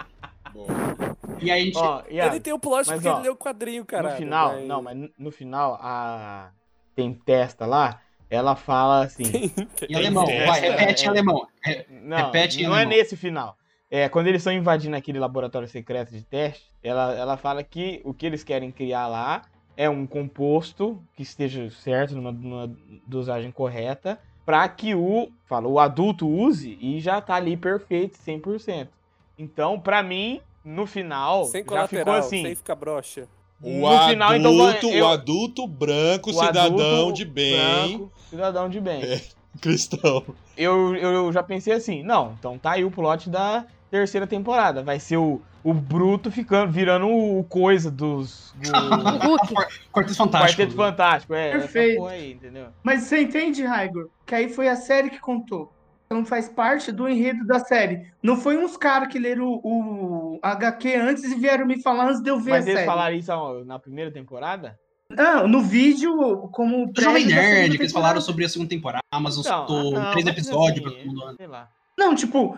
Boa. 0.54 1.09
E 1.42 1.52
aí 1.52 1.62
a 1.62 1.66
gente. 1.66 1.78
Ó, 1.78 2.04
ele 2.08 2.40
tem 2.40 2.54
o 2.54 2.60
plot 2.60 2.88
mas, 2.88 2.96
porque 2.96 3.08
ó, 3.08 3.16
ele 3.16 3.24
leu 3.24 3.34
o 3.34 3.38
quadrinho, 3.38 3.86
cara. 3.86 4.12
No 4.12 4.18
final, 4.18 4.54
mas... 4.54 4.68
não, 4.68 4.82
mas 4.82 5.10
no 5.18 5.32
final, 5.32 5.80
a 5.82 6.52
Tempesta 6.96 7.66
lá, 7.66 8.02
ela 8.30 8.56
fala 8.56 9.04
assim. 9.04 9.24
em 9.90 9.96
alemão, 9.96 10.26
vai, 10.26 10.60
repete 10.60 11.04
em 11.04 11.08
é, 11.08 11.10
alemão. 11.10 11.48
Não, 11.90 12.18
repete 12.18 12.62
em 12.62 12.64
não 12.64 12.76
é 12.76 12.82
alemão. 12.82 12.94
é 12.94 12.98
nesse 12.98 13.16
final. 13.16 13.58
É, 13.92 14.08
quando 14.08 14.28
eles 14.28 14.42
estão 14.42 14.54
invadindo 14.54 14.96
aquele 14.96 15.20
laboratório 15.20 15.68
secreto 15.68 16.12
de 16.12 16.24
teste, 16.24 16.72
ela, 16.84 17.14
ela 17.16 17.38
fala 17.38 17.64
que 17.64 18.02
o 18.04 18.14
que 18.14 18.26
eles 18.26 18.44
querem 18.44 18.72
criar 18.72 19.08
lá 19.08 19.42
é 19.76 19.90
um 19.90 20.06
composto 20.06 21.02
que 21.16 21.24
esteja 21.24 21.70
certo, 21.72 22.14
numa, 22.14 22.32
numa 22.32 22.72
dosagem 23.08 23.50
correta, 23.50 24.20
para 24.46 24.68
que 24.68 24.94
o, 24.94 25.32
fala, 25.46 25.68
o 25.68 25.80
adulto 25.80 26.28
use 26.28 26.78
e 26.82 27.00
já 27.00 27.22
tá 27.22 27.36
ali 27.36 27.56
perfeito, 27.56 28.20
100%. 28.20 28.90
Então, 29.38 29.80
para 29.80 30.04
mim, 30.04 30.42
no 30.64 30.86
final, 30.86 31.46
sem 31.46 31.64
já 31.64 31.88
ficou 31.88 32.14
assim. 32.14 32.44
Sem 32.44 32.56
ficar 32.56 32.76
broxa. 32.76 33.28
O 33.62 33.82
no 33.82 33.88
adulto, 33.88 34.10
final, 34.10 34.36
então, 34.36 34.92
eu, 34.92 35.06
o 35.06 35.08
adulto 35.10 35.68
branco, 35.68 36.32
cidadão 36.32 36.80
adulto 36.80 37.14
de 37.14 37.26
bem. 37.26 37.98
Branco, 37.98 38.12
cidadão 38.30 38.70
de 38.70 38.80
bem. 38.80 39.04
É, 39.04 39.22
cristão. 39.60 40.24
Eu, 40.56 40.96
eu 40.96 41.32
já 41.34 41.44
pensei 41.44 41.74
assim, 41.74 42.02
não, 42.02 42.36
então 42.40 42.58
tá 42.58 42.72
aí 42.72 42.86
o 42.86 42.92
plot 42.92 43.30
da 43.30 43.66
terceira 43.92 44.26
temporada. 44.26 44.82
Vai 44.82 44.98
ser 44.98 45.18
o, 45.18 45.42
o 45.62 45.74
Bruto 45.74 46.32
ficando, 46.32 46.72
virando 46.72 47.08
o 47.08 47.44
coisa 47.44 47.92
dos. 47.92 48.54
Do... 48.56 48.72
Quarteto 49.92 50.16
Fantástico. 50.16 50.62
Quarteto 50.62 50.76
Fantástico, 50.76 51.34
é. 51.34 51.52
Perfeito. 51.52 52.06
Aí, 52.06 52.32
entendeu? 52.34 52.68
Mas 52.82 53.04
você 53.04 53.22
entende, 53.22 53.66
Raigor? 53.66 54.08
Que 54.26 54.36
aí 54.36 54.50
foi 54.50 54.70
a 54.70 54.76
série 54.78 55.10
que 55.10 55.20
contou. 55.20 55.72
Então 56.12 56.26
faz 56.26 56.50
parte 56.50 56.92
do 56.92 57.08
enredo 57.08 57.46
da 57.46 57.60
série. 57.60 58.12
Não 58.24 58.36
foi 58.36 58.58
uns 58.58 58.76
caras 58.76 59.10
que 59.10 59.20
leram 59.20 59.46
o, 59.46 60.38
o, 60.38 60.40
HQ 60.42 60.96
antes 60.96 61.24
e 61.24 61.36
vieram 61.36 61.68
me 61.68 61.80
falar 61.84 62.08
antes 62.08 62.20
de 62.20 62.32
eu 62.32 62.40
ver 62.40 62.50
Mas 62.50 62.64
a 62.64 62.66
série. 62.66 62.74
Mas 62.74 62.84
eles 62.84 62.92
falaram 62.92 63.16
isso 63.16 63.66
na 63.66 63.78
primeira 63.78 64.12
temporada? 64.12 64.80
Não, 65.08 65.48
no 65.48 65.62
vídeo, 65.62 66.50
como. 66.52 66.92
Jovem 66.98 67.28
Nerd, 67.28 67.78
que 67.78 67.84
eles 67.84 67.92
falaram 67.92 68.20
sobre 68.22 68.44
a 68.44 68.50
segunda 68.50 68.70
temporada, 68.70 69.04
Amazon 69.12 69.42
então, 69.42 69.68
soltou 69.68 69.92
não, 69.92 70.12
três 70.12 70.26
episódios 70.26 70.84
assim, 70.84 70.96
pra 70.96 71.04
todo 71.04 71.16
mundo. 71.16 71.38
Sei 71.38 71.48
lá. 71.48 71.70
Não, 71.96 72.16
tipo, 72.16 72.58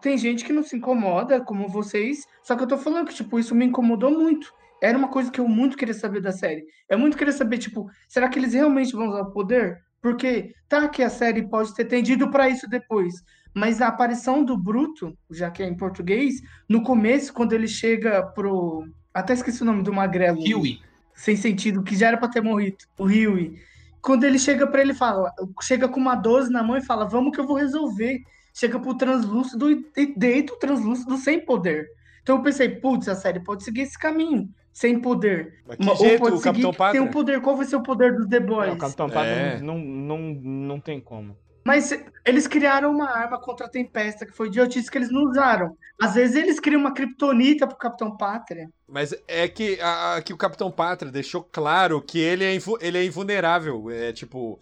tem 0.00 0.16
gente 0.16 0.44
que 0.44 0.52
não 0.52 0.62
se 0.62 0.76
incomoda, 0.76 1.40
como 1.40 1.68
vocês, 1.68 2.28
só 2.44 2.54
que 2.54 2.62
eu 2.62 2.68
tô 2.68 2.78
falando 2.78 3.08
que, 3.08 3.14
tipo, 3.14 3.40
isso 3.40 3.56
me 3.56 3.64
incomodou 3.64 4.12
muito. 4.12 4.54
Era 4.80 4.96
uma 4.96 5.08
coisa 5.08 5.32
que 5.32 5.40
eu 5.40 5.48
muito 5.48 5.76
queria 5.76 5.94
saber 5.94 6.20
da 6.20 6.30
série. 6.30 6.64
Eu 6.88 6.98
muito 6.98 7.16
queria 7.16 7.32
saber, 7.32 7.58
tipo, 7.58 7.90
será 8.06 8.28
que 8.28 8.38
eles 8.38 8.54
realmente 8.54 8.94
vão 8.94 9.08
usar 9.08 9.22
o 9.22 9.32
poder? 9.32 9.82
Porque 10.04 10.54
tá 10.68 10.86
que 10.86 11.02
a 11.02 11.08
série 11.08 11.48
pode 11.48 11.74
ter 11.74 11.86
tendido 11.86 12.30
para 12.30 12.46
isso 12.46 12.68
depois, 12.68 13.24
mas 13.54 13.80
a 13.80 13.88
aparição 13.88 14.44
do 14.44 14.54
Bruto, 14.54 15.16
já 15.30 15.50
que 15.50 15.62
é 15.62 15.66
em 15.66 15.74
português, 15.74 16.42
no 16.68 16.82
começo, 16.82 17.32
quando 17.32 17.54
ele 17.54 17.66
chega 17.66 18.22
pro. 18.22 18.86
Até 19.14 19.32
esqueci 19.32 19.62
o 19.62 19.64
nome 19.64 19.82
do 19.82 19.94
magrelo. 19.94 20.38
Huey. 20.40 20.78
Sem 21.14 21.36
sentido, 21.36 21.82
que 21.82 21.96
já 21.96 22.08
era 22.08 22.18
pra 22.18 22.28
ter 22.28 22.42
morrido. 22.42 22.76
O 22.98 23.04
Huey. 23.04 23.58
Quando 24.02 24.24
ele 24.24 24.38
chega 24.38 24.66
para 24.66 24.82
ele 24.82 24.92
fala, 24.92 25.32
chega 25.62 25.88
com 25.88 26.00
uma 26.00 26.16
12 26.16 26.52
na 26.52 26.62
mão 26.62 26.76
e 26.76 26.84
fala: 26.84 27.06
Vamos 27.06 27.34
que 27.34 27.40
eu 27.40 27.46
vou 27.46 27.56
resolver. 27.56 28.20
Chega 28.52 28.78
pro 28.78 28.98
translúcido 28.98 29.70
e 29.70 30.14
deita 30.14 30.52
o 30.52 30.58
translúcido 30.58 31.16
sem 31.16 31.42
poder. 31.42 31.88
Então 32.22 32.36
eu 32.36 32.42
pensei, 32.42 32.68
putz, 32.68 33.08
a 33.08 33.14
série 33.14 33.40
pode 33.40 33.64
seguir 33.64 33.80
esse 33.80 33.98
caminho. 33.98 34.50
Sem 34.74 34.98
poder. 34.98 35.62
Mas 35.64 35.76
que 35.76 36.04
jeito, 36.04 36.26
o 36.26 36.40
Capitão 36.40 36.74
Pátria? 36.74 37.00
Tem 37.00 37.08
um 37.08 37.12
poder. 37.12 37.40
Qual 37.40 37.56
vai 37.56 37.64
ser 37.64 37.76
o 37.76 37.82
poder 37.82 38.12
dos 38.12 38.26
The 38.26 38.40
Boys? 38.40 38.68
Não, 38.68 38.74
o 38.74 38.78
Capitão 38.78 39.08
Pátria 39.08 39.32
é. 39.32 39.60
não, 39.60 39.78
não, 39.78 40.18
não 40.18 40.80
tem 40.80 41.00
como. 41.00 41.36
Mas 41.64 41.90
eles 42.26 42.46
criaram 42.46 42.90
uma 42.90 43.08
arma 43.08 43.40
contra 43.40 43.64
a 43.66 43.68
Tempesta, 43.70 44.26
que 44.26 44.32
foi 44.32 44.48
idiotice 44.48 44.90
que 44.90 44.98
eles 44.98 45.10
não 45.10 45.22
usaram. 45.22 45.78
Às 45.98 46.14
vezes 46.14 46.36
eles 46.36 46.60
criam 46.60 46.80
uma 46.80 46.92
criptonita 46.92 47.66
pro 47.66 47.78
Capitão 47.78 48.14
Pátria. 48.16 48.68
Mas 48.86 49.14
é 49.26 49.48
que, 49.48 49.78
a, 49.80 50.20
que 50.22 50.34
o 50.34 50.36
Capitão 50.36 50.70
Pátria 50.70 51.10
deixou 51.10 51.42
claro 51.42 52.02
que 52.02 52.18
ele 52.18 52.44
é, 52.44 52.58
ele 52.80 52.98
é 52.98 53.04
invulnerável. 53.04 53.88
É 53.90 54.12
tipo. 54.12 54.58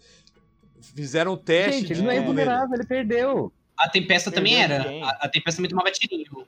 Fizeram 0.95 1.33
um 1.33 1.37
teste. 1.37 1.81
Gente, 1.81 1.93
ele 1.93 2.03
não 2.03 2.11
é 2.11 2.17
invulnerável, 2.17 2.75
ele 2.75 2.85
perdeu. 2.85 3.51
A 3.75 3.89
Tempesta 3.89 4.31
perdeu 4.31 4.43
também 4.43 4.61
era. 4.61 5.05
A, 5.05 5.25
a, 5.25 5.29
Tempesta 5.29 5.57
também 5.57 5.69
tomava 5.69 5.91
tirinho. 5.91 6.47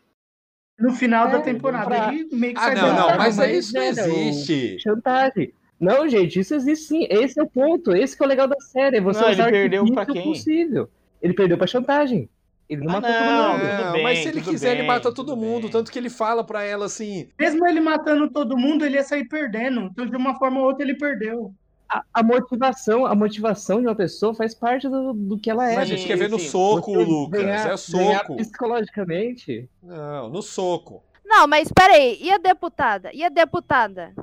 No 0.78 0.92
final 0.92 1.28
é, 1.28 1.32
da 1.32 1.42
temporada, 1.42 1.86
pra... 1.86 2.14
ele 2.14 2.28
meio 2.34 2.54
que 2.54 2.60
ah, 2.60 2.64
sai 2.64 2.76
não, 2.76 2.94
não, 2.94 3.18
mas, 3.18 3.38
mas 3.38 3.58
isso 3.58 3.74
não 3.74 3.84
existe. 3.84 4.80
Chantagem. 4.80 5.54
Não, 5.80 6.08
gente, 6.08 6.40
isso 6.40 6.54
existe 6.56 6.88
sim. 6.88 7.08
Esse 7.10 7.40
é 7.40 7.44
o 7.44 7.48
ponto. 7.48 7.96
Esse 7.96 8.16
é 8.20 8.26
o 8.26 8.28
legal 8.28 8.48
da 8.48 8.60
série. 8.60 9.00
Você 9.02 9.20
não, 9.20 9.30
ele 9.30 9.52
perdeu 9.52 9.86
pra 9.94 10.06
quem? 10.06 10.24
Possível. 10.24 10.90
Ele 11.22 11.34
perdeu 11.34 11.58
pra 11.58 11.68
chantagem. 11.68 12.30
Ele 12.68 12.84
não 12.84 12.96
ah, 12.96 13.02
matou 13.02 13.12
não, 13.12 13.52
todo 13.52 13.60
mundo. 13.60 13.92
Bem, 13.92 14.04
mas 14.04 14.20
se 14.20 14.28
ele 14.28 14.42
quiser, 14.42 14.70
bem, 14.70 14.80
ele 14.80 14.88
mata 14.88 15.14
todo 15.14 15.38
mundo. 15.38 15.64
Bem. 15.64 15.72
Tanto 15.72 15.92
que 15.92 16.00
ele 16.00 16.10
fala 16.10 16.44
pra 16.44 16.64
ela 16.64 16.86
assim. 16.86 17.30
Mesmo 17.40 17.66
ele 17.68 17.80
matando 17.80 18.30
todo 18.30 18.58
mundo, 18.58 18.86
ele 18.86 18.96
ia 18.96 19.04
sair 19.04 19.26
perdendo. 19.26 19.82
Então, 19.92 20.06
de 20.06 20.16
uma 20.16 20.36
forma 20.38 20.60
ou 20.60 20.68
outra, 20.68 20.84
ele 20.84 20.96
perdeu. 20.96 21.54
A, 21.96 22.04
a 22.14 22.24
motivação, 22.24 23.06
a 23.06 23.16
motivação 23.16 23.80
de 23.80 23.88
uma 23.88 23.96
pessoa 23.96 24.34
faz 24.34 24.54
parte 24.54 24.90
do, 24.90 25.14
do 25.14 25.38
que 25.38 25.50
ela 25.50 25.70
é. 25.70 25.76
Mas 25.76 25.92
a 25.92 25.96
gente 25.96 26.06
quer 26.06 26.18
ver 26.18 26.30
no 26.30 26.40
soco, 26.40 26.94
Você 26.94 27.04
Lucas. 27.06 27.42
Ganhar, 27.42 27.72
é 27.72 27.78
soco. 27.78 28.36
Psicologicamente. 28.36 29.70
Não, 29.82 30.30
no 30.30 30.42
soco. 30.42 31.04
Não, 31.24 31.48
mas 31.48 31.72
peraí, 31.72 32.18
e 32.22 32.32
a 32.32 32.38
deputada? 32.38 33.10
E 33.14 33.24
a 33.24 33.30
deputada? 33.30 34.14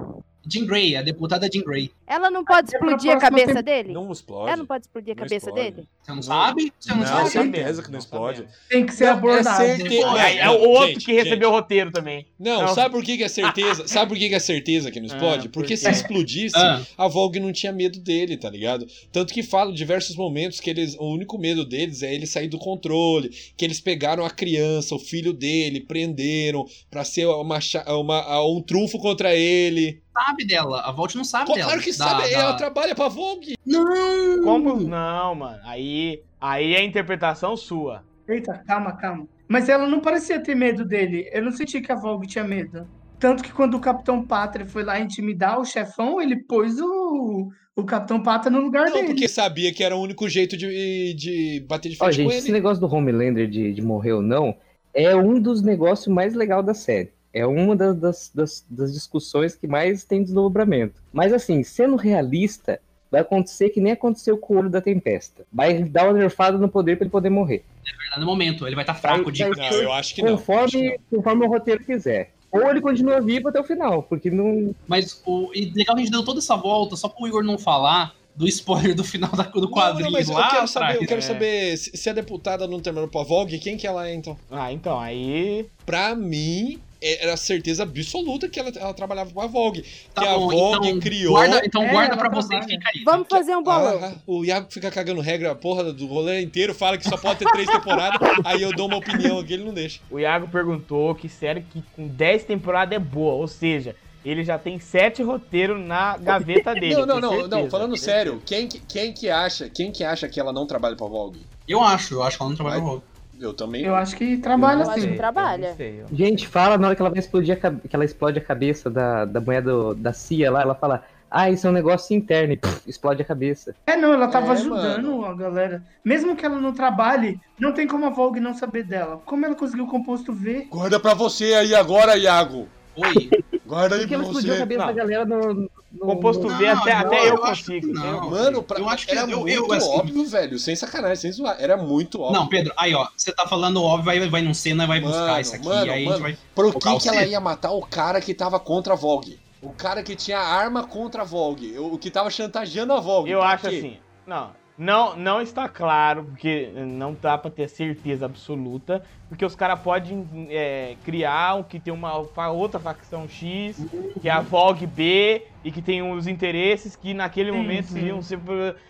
Jean 0.47 0.67
Grey, 0.67 0.97
a 0.97 1.03
deputada 1.03 1.49
Jean 1.53 1.63
Grey. 1.63 1.91
Ela 2.07 2.31
não 2.31 2.45
pode 2.45 2.69
explodir 2.69 3.13
a 3.13 3.19
cabeça 3.19 3.55
tem... 3.55 3.63
dele? 3.63 3.93
Não 3.93 4.11
explode. 4.11 4.49
Ela 4.49 4.57
não 4.57 4.67
pode 4.67 4.85
explodir 4.85 5.13
a 5.13 5.17
cabeça 5.17 5.49
explode. 5.49 5.71
dele? 5.71 5.89
Você 6.03 6.13
não 6.13 6.23
sabe? 6.23 6.73
Você 6.79 6.91
não, 6.91 6.97
não 6.99 7.07
sabe? 7.07 7.31
certeza 7.31 7.83
que 7.83 7.91
não 7.91 7.99
explode. 7.99 8.47
Tem 8.69 8.85
que 8.85 8.93
ser 8.93 9.07
abordado. 9.07 9.63
É, 9.63 9.77
certe... 9.77 9.97
é, 9.97 10.39
é, 10.39 10.51
o 10.51 10.69
outro 10.69 10.89
gente, 10.89 11.05
que 11.07 11.13
recebeu 11.13 11.49
o 11.49 11.53
roteiro 11.53 11.91
também. 11.91 12.27
Não, 12.39 12.63
não, 12.63 12.75
sabe 12.75 12.91
por 12.91 13.05
que, 13.05 13.17
que 13.17 13.25
é 13.25 13.29
certeza? 13.29 13.87
sabe 13.87 14.09
por 14.09 14.19
que, 14.19 14.29
que 14.29 14.35
é 14.35 14.41
certeza 14.41 14.91
que 14.91 15.01
não 15.01 15.07
ah, 15.11 15.15
explode? 15.15 15.47
Ah, 15.47 15.51
Porque 15.53 15.77
se 15.77 15.89
explodisse, 15.89 16.57
ah. 16.57 16.83
a 16.99 17.09
Vogue 17.09 17.39
não 17.39 17.53
tinha 17.53 17.73
medo 17.73 18.01
dele, 18.01 18.37
tá 18.37 18.51
ligado? 18.51 18.87
Tanto 19.13 19.33
que 19.33 19.43
fala 19.43 19.71
em 19.71 19.75
diversos 19.75 20.17
momentos 20.17 20.61
que 20.61 20.69
eles, 20.69 20.97
o 20.99 21.07
único 21.07 21.39
medo 21.39 21.65
deles 21.65 22.03
é 22.03 22.13
ele 22.13 22.27
sair 22.27 22.49
do 22.49 22.59
controle, 22.59 23.31
que 23.57 23.65
eles 23.65 23.81
pegaram 23.81 24.25
a 24.25 24.31
criança, 24.31 24.95
o 24.95 24.99
filho 24.99 25.33
dele, 25.33 25.81
prenderam 25.81 26.67
pra 26.91 27.05
ser 27.05 27.27
uma, 27.27 27.59
uma, 27.89 28.47
um 28.47 28.61
trunfo 28.61 28.99
contra 28.99 29.35
ele 29.35 30.02
sabe 30.13 30.45
dela. 30.45 30.81
A 30.83 30.93
Volt 30.93 31.15
não 31.15 31.25
sabe 31.25 31.47
claro 31.47 31.61
dela. 31.61 31.73
Claro 31.73 31.85
que 31.85 31.97
da, 31.97 32.05
sabe, 32.05 32.23
da... 32.23 32.31
ela 32.31 32.55
trabalha 32.55 32.95
pra 32.95 33.09
Vogue. 33.09 33.57
Não! 33.67 34.43
Como? 34.43 34.81
Não, 34.81 35.35
mano. 35.35 35.61
Aí, 35.65 36.23
aí 36.41 36.75
é 36.75 36.85
interpretação 36.85 37.57
sua. 37.57 38.05
Eita, 38.29 38.63
calma, 38.67 38.93
calma. 38.97 39.27
Mas 39.49 39.69
ela 39.69 39.87
não 39.87 40.01
parecia 40.01 40.41
ter 40.41 40.55
medo 40.55 40.85
dele. 40.85 41.29
Eu 41.33 41.43
não 41.43 41.53
senti 41.53 41.81
que 41.81 41.93
a 41.93 41.97
Vogue 41.97 42.27
tinha 42.27 42.45
medo. 42.45 42.89
Tanto 43.19 43.43
que 43.43 43.53
quando 43.53 43.75
o 43.75 43.81
Capitão 43.81 44.25
Pátria 44.25 44.67
foi 44.67 44.83
lá 44.83 44.99
intimidar 44.99 45.61
o 45.61 45.65
chefão, 45.65 46.21
ele 46.21 46.37
pôs 46.37 46.81
o, 46.81 47.51
o 47.77 47.85
Capitão 47.85 48.21
Pátria 48.23 48.51
no 48.51 48.61
lugar 48.61 48.87
não, 48.87 48.95
dele. 48.95 49.07
porque 49.09 49.29
sabia 49.29 49.73
que 49.73 49.85
era 49.85 49.95
o 49.95 50.01
único 50.01 50.29
jeito 50.29 50.57
de, 50.57 51.15
de 51.15 51.65
bater 51.69 51.89
de 51.89 51.97
frente 51.97 52.09
Ó, 52.09 52.11
gente, 52.11 52.27
com 52.27 52.33
ele. 52.33 52.41
Esse 52.41 52.51
negócio 52.51 52.81
do 52.81 52.93
Homelander 52.93 53.49
de, 53.49 53.73
de 53.73 53.83
morrer 53.83 54.13
ou 54.13 54.23
não 54.23 54.57
é 54.95 55.15
um 55.15 55.41
dos 55.41 55.63
negócios 55.63 56.13
mais 56.13 56.35
legais 56.35 56.65
da 56.65 56.75
série. 56.75 57.13
É 57.33 57.47
uma 57.47 57.75
das, 57.75 57.97
das, 57.97 58.33
das, 58.35 58.67
das 58.69 58.93
discussões 58.93 59.55
que 59.55 59.67
mais 59.67 60.05
tem 60.05 60.23
desdobramento. 60.23 61.03
Mas 61.13 61.33
assim, 61.33 61.63
sendo 61.63 61.97
realista, 61.97 62.81
vai 63.11 63.21
acontecer 63.21 63.71
que 63.71 63.81
nem 63.81 63.93
aconteceu 63.93 64.37
com 64.37 64.55
o 64.55 64.59
olho 64.59 64.71
da 64.71 64.81
tempesta. 64.81 65.45
Vai 65.53 65.83
dar 65.83 66.05
uma 66.05 66.19
nerfada 66.19 66.59
no 66.59 66.69
poder 66.69 66.97
para 66.97 67.05
ele 67.05 67.11
poder 67.11 67.31
morrer. 67.31 67.65
É 67.87 67.97
verdade, 67.97 68.21
no 68.21 68.27
momento, 68.27 68.67
ele 68.67 68.75
vai 68.75 68.85
estar 68.85 68.95
tá 68.95 69.01
fraco 69.01 69.25
vai, 69.25 69.33
de 69.33 69.45
vai 69.45 69.71
não, 69.71 69.77
eu 69.79 69.93
acho 69.93 70.15
que 70.15 70.23
conforme, 70.23 70.83
não. 70.83 70.93
Acho 70.93 71.01
não. 71.11 71.19
Conforme 71.19 71.47
o 71.47 71.49
roteiro 71.49 71.85
quiser. 71.85 72.33
Ou 72.51 72.69
ele 72.69 72.83
continua 72.83 73.21
vivo 73.21 73.49
até 73.49 73.59
o 73.59 73.65
final, 73.65 74.03
porque 74.03 74.31
não. 74.31 74.75
Mas 74.87 75.23
o 75.25 75.51
e 75.55 75.73
legal 75.75 75.95
que 75.95 76.03
a 76.03 76.05
gente 76.05 76.13
deu 76.13 76.23
toda 76.23 76.39
essa 76.39 76.55
volta 76.55 76.97
só 76.97 77.09
pro 77.09 77.27
Igor 77.27 77.43
não 77.43 77.59
falar 77.59 78.15
do 78.37 78.47
spoiler 78.47 78.95
do 78.95 79.05
final 79.05 79.31
da, 79.31 79.45
do 79.45 79.71
quadrinho. 79.71 80.11
Não, 80.11 80.11
não, 80.11 80.19
mas 80.19 80.29
eu 80.29 80.37
quero 80.37 80.69
saber, 80.69 80.97
eu 80.97 81.07
quero 81.07 81.19
é. 81.19 81.23
saber 81.23 81.77
se, 81.77 81.97
se, 81.97 82.11
a 82.11 82.13
deputada 82.13 82.67
não 82.67 82.81
terminou 82.81 83.09
pra 83.09 83.23
Vogue, 83.23 83.59
quem 83.59 83.77
que 83.77 83.87
ela 83.87 84.09
é 84.09 84.15
então? 84.15 84.37
Ah, 84.51 84.73
então, 84.73 84.99
aí. 84.99 85.67
Pra 85.85 86.15
mim, 86.15 86.79
era 87.03 87.37
certeza 87.37 87.83
absoluta 87.83 88.49
que 88.49 88.61
ela, 88.61 88.71
ela 88.75 88.95
trabalhava 88.95 89.33
com 89.33 89.41
a 89.41 89.47
Vogue. 89.47 89.85
Tá 90.15 90.23
que 90.23 90.29
bom, 90.29 90.35
a 90.35 90.39
Vogue 90.39 90.89
então 90.89 91.01
criou. 91.01 91.33
Guarda, 91.33 91.63
então 91.65 91.83
é, 91.83 91.91
guarda 91.91 92.17
pra 92.17 92.29
você 92.29 92.55
e 92.57 92.63
fica 92.63 92.89
aí. 92.95 93.03
Vamos 93.05 93.27
fazer 93.29 93.57
um 93.57 93.63
bolão. 93.63 94.01
Ah, 94.03 94.15
o 94.27 94.45
Iago 94.45 94.69
fica 94.71 94.91
cagando 94.91 95.21
regra, 95.21 95.51
a 95.51 95.55
porra 95.55 95.93
do 95.93 96.07
rolê 96.07 96.41
inteiro, 96.41 96.75
fala 96.75 96.97
que 96.97 97.09
só 97.09 97.17
pode 97.17 97.41
ter 97.41 97.51
três 97.51 97.69
temporadas, 97.69 98.19
aí 98.45 98.63
eu 98.63 98.75
dou 98.75 98.87
uma 98.87 98.99
opinião 98.99 99.39
aqui, 99.39 99.55
ele 99.55 99.65
não 99.65 99.75
deixa. 99.75 100.01
O 100.11 100.19
Iago 100.19 100.49
perguntou 100.49 101.15
que 101.15 101.29
série 101.29 101.63
que 101.63 101.83
com 101.95 102.07
10 102.07 102.45
temporadas 102.45 102.95
é 102.95 102.99
boa, 102.99 103.35
ou 103.35 103.49
seja, 103.49 103.97
ele 104.25 104.45
já 104.45 104.59
tem 104.59 104.79
sete 104.79 105.23
roteiros 105.23 105.85
na 105.85 106.17
gaveta 106.17 106.75
dele. 106.75 106.95
não, 106.95 107.07
não, 107.07 107.21
não, 107.21 107.49
não, 107.49 107.71
falando 107.71 107.97
sério, 107.97 108.41
quem, 108.45 108.69
quem, 108.69 109.13
que 109.13 109.29
acha, 109.29 109.69
quem 109.69 109.91
que 109.91 110.05
acha 110.05 110.29
que 110.29 110.39
ela 110.39 110.53
não 110.53 110.67
trabalha 110.67 110.97
pra 110.97 111.07
Vogue? 111.07 111.41
Eu 111.67 111.83
acho, 111.83 112.15
eu 112.15 112.23
acho 112.23 112.37
que 112.37 112.43
ela 112.43 112.51
não 112.51 112.57
trabalha 112.57 112.81
pra 112.81 112.91
Vogue. 112.91 113.03
Eu 113.43 113.53
também. 113.53 113.85
Eu 113.85 113.95
acho 113.95 114.17
que 114.17 114.39
trabalha 114.39 114.85
sim. 114.87 115.11
Que 115.11 115.17
trabalha. 115.17 115.77
Gente, 116.13 116.47
fala 116.47 116.79
na 116.79 116.87
hora 116.87 116.97
que 116.97 117.03
ela 117.03 117.11
vai 117.11 117.19
explodir 117.19 117.59
a, 117.61 117.71
que 117.71 117.95
ela 117.95 118.05
explode 118.05 118.39
a 118.39 118.43
cabeça 118.43 118.89
da, 118.89 119.25
da 119.25 119.41
mulher 119.41 119.63
do, 119.63 119.95
da 119.95 120.13
CIA 120.13 120.51
lá, 120.51 120.63
ela 120.63 120.75
fala. 120.75 121.05
Ah, 121.35 121.49
isso 121.49 121.67
é 121.67 121.71
um 121.71 121.73
negócio 121.73 122.15
interno 122.15 122.53
e 122.53 122.59
pff, 122.59 122.83
explode 122.87 123.23
a 123.23 123.25
cabeça. 123.25 123.75
É, 123.87 123.97
não, 123.97 124.13
ela 124.13 124.29
tava 124.29 124.49
é, 124.49 124.51
ajudando 124.51 125.17
mano. 125.17 125.25
a 125.25 125.35
galera. 125.35 125.83
Mesmo 126.05 126.37
que 126.37 126.45
ela 126.45 126.61
não 126.61 126.75
trabalhe, 126.75 127.41
não 127.59 127.73
tem 127.73 127.87
como 127.87 128.05
a 128.05 128.11
Vogue 128.11 128.39
não 128.39 128.53
saber 128.53 128.83
dela. 128.83 129.19
Como 129.25 129.47
ela 129.47 129.55
conseguiu 129.55 129.85
o 129.85 129.89
composto 129.89 130.31
V? 130.31 130.67
Guarda 130.71 131.01
pra 131.01 131.15
você 131.15 131.55
aí 131.55 131.75
agora, 131.75 132.19
Iago. 132.19 132.69
Oi. 132.97 133.31
Guarda 133.67 133.97
aí 133.97 134.13
ela 134.13 134.23
explodiu 134.23 134.55
a 134.55 134.59
cabeça 134.59 134.81
não. 134.81 134.87
da 134.87 134.93
galera 134.93 135.25
no, 135.25 135.55
no 135.55 135.99
composto 135.99 136.47
V 136.49 136.67
até, 136.67 136.93
não, 136.93 137.01
até 137.01 137.23
eu, 137.23 137.29
eu 137.29 137.39
consigo. 137.39 137.87
Não. 137.87 138.31
Mano, 138.31 138.63
pra, 138.63 138.79
eu 138.79 138.89
acho 138.89 139.07
que 139.07 139.13
era 139.13 139.31
eu, 139.31 139.41
muito 139.41 139.51
eu, 139.51 139.73
assim, 139.73 139.89
óbvio, 139.89 140.25
velho. 140.27 140.59
Sem 140.59 140.77
sacanagem, 140.77 141.17
sem 141.17 141.33
zoar. 141.33 141.57
Era 141.59 141.77
muito 141.77 142.21
óbvio. 142.21 142.41
Não, 142.41 142.49
Pedro, 142.49 142.73
aí 142.77 142.95
ó, 142.95 143.09
você 143.17 143.33
tá 143.33 143.47
falando 143.47 143.83
óbvio, 143.83 144.05
vai, 144.05 144.29
vai 144.29 144.43
no 144.43 144.55
Senna 144.55 144.85
e 144.85 144.87
vai 144.87 145.01
mano, 145.01 145.15
buscar 145.15 145.41
isso 145.41 145.55
aqui. 145.55 145.65
Mano, 145.65 145.91
aí 145.91 146.05
mano, 146.05 146.27
a 146.27 146.29
gente 146.29 146.37
vai. 146.37 146.39
Por 146.55 146.75
que, 146.75 146.99
que 146.99 147.09
ela 147.09 147.25
ia 147.25 147.41
matar 147.41 147.71
o 147.71 147.81
cara 147.81 148.21
que 148.21 148.35
tava 148.35 148.61
contra 148.61 148.93
a 148.93 148.97
Vogue? 148.97 149.41
O 149.63 149.71
cara 149.71 150.03
que 150.03 150.17
tinha 150.17 150.39
arma 150.39 150.85
contra 150.85 151.23
a 151.23 151.25
Vogue. 151.25 151.79
O 151.79 151.97
que 151.97 152.11
tava 152.11 152.31
chantageando 152.31 152.93
a 152.93 153.01
Vogue. 153.01 153.31
Eu 153.31 153.41
acho 153.43 153.69
quê? 153.69 153.77
assim. 153.77 153.97
Não, 154.27 154.51
não, 154.83 155.17
não 155.17 155.41
está 155.41 155.69
claro, 155.69 156.25
porque 156.25 156.73
não 156.75 157.15
dá 157.15 157.39
para 157.39 157.51
ter 157.51 157.69
certeza 157.69 158.27
absoluta, 158.27 159.03
porque 159.29 159.45
os 159.45 159.55
caras 159.55 159.81
podem 159.81 160.27
é, 160.51 160.97
criar 161.05 161.55
o 161.55 161.65
que 161.65 161.79
tem 161.79 161.93
uma 161.93 162.17
outra 162.51 162.81
facção 162.81 163.29
X, 163.29 163.77
que 164.21 164.29
é 164.29 164.33
a 164.33 164.41
Vogue 164.41 164.87
B, 164.87 165.47
e 165.65 165.71
que 165.71 165.81
tem 165.81 166.03
os 166.03 166.27
interesses 166.27 166.97
que 166.97 167.15
naquele 167.15 167.53
sim, 167.53 167.57
momento 167.57 167.87
sim. 167.87 168.07
iam 168.07 168.21
ser. 168.21 168.41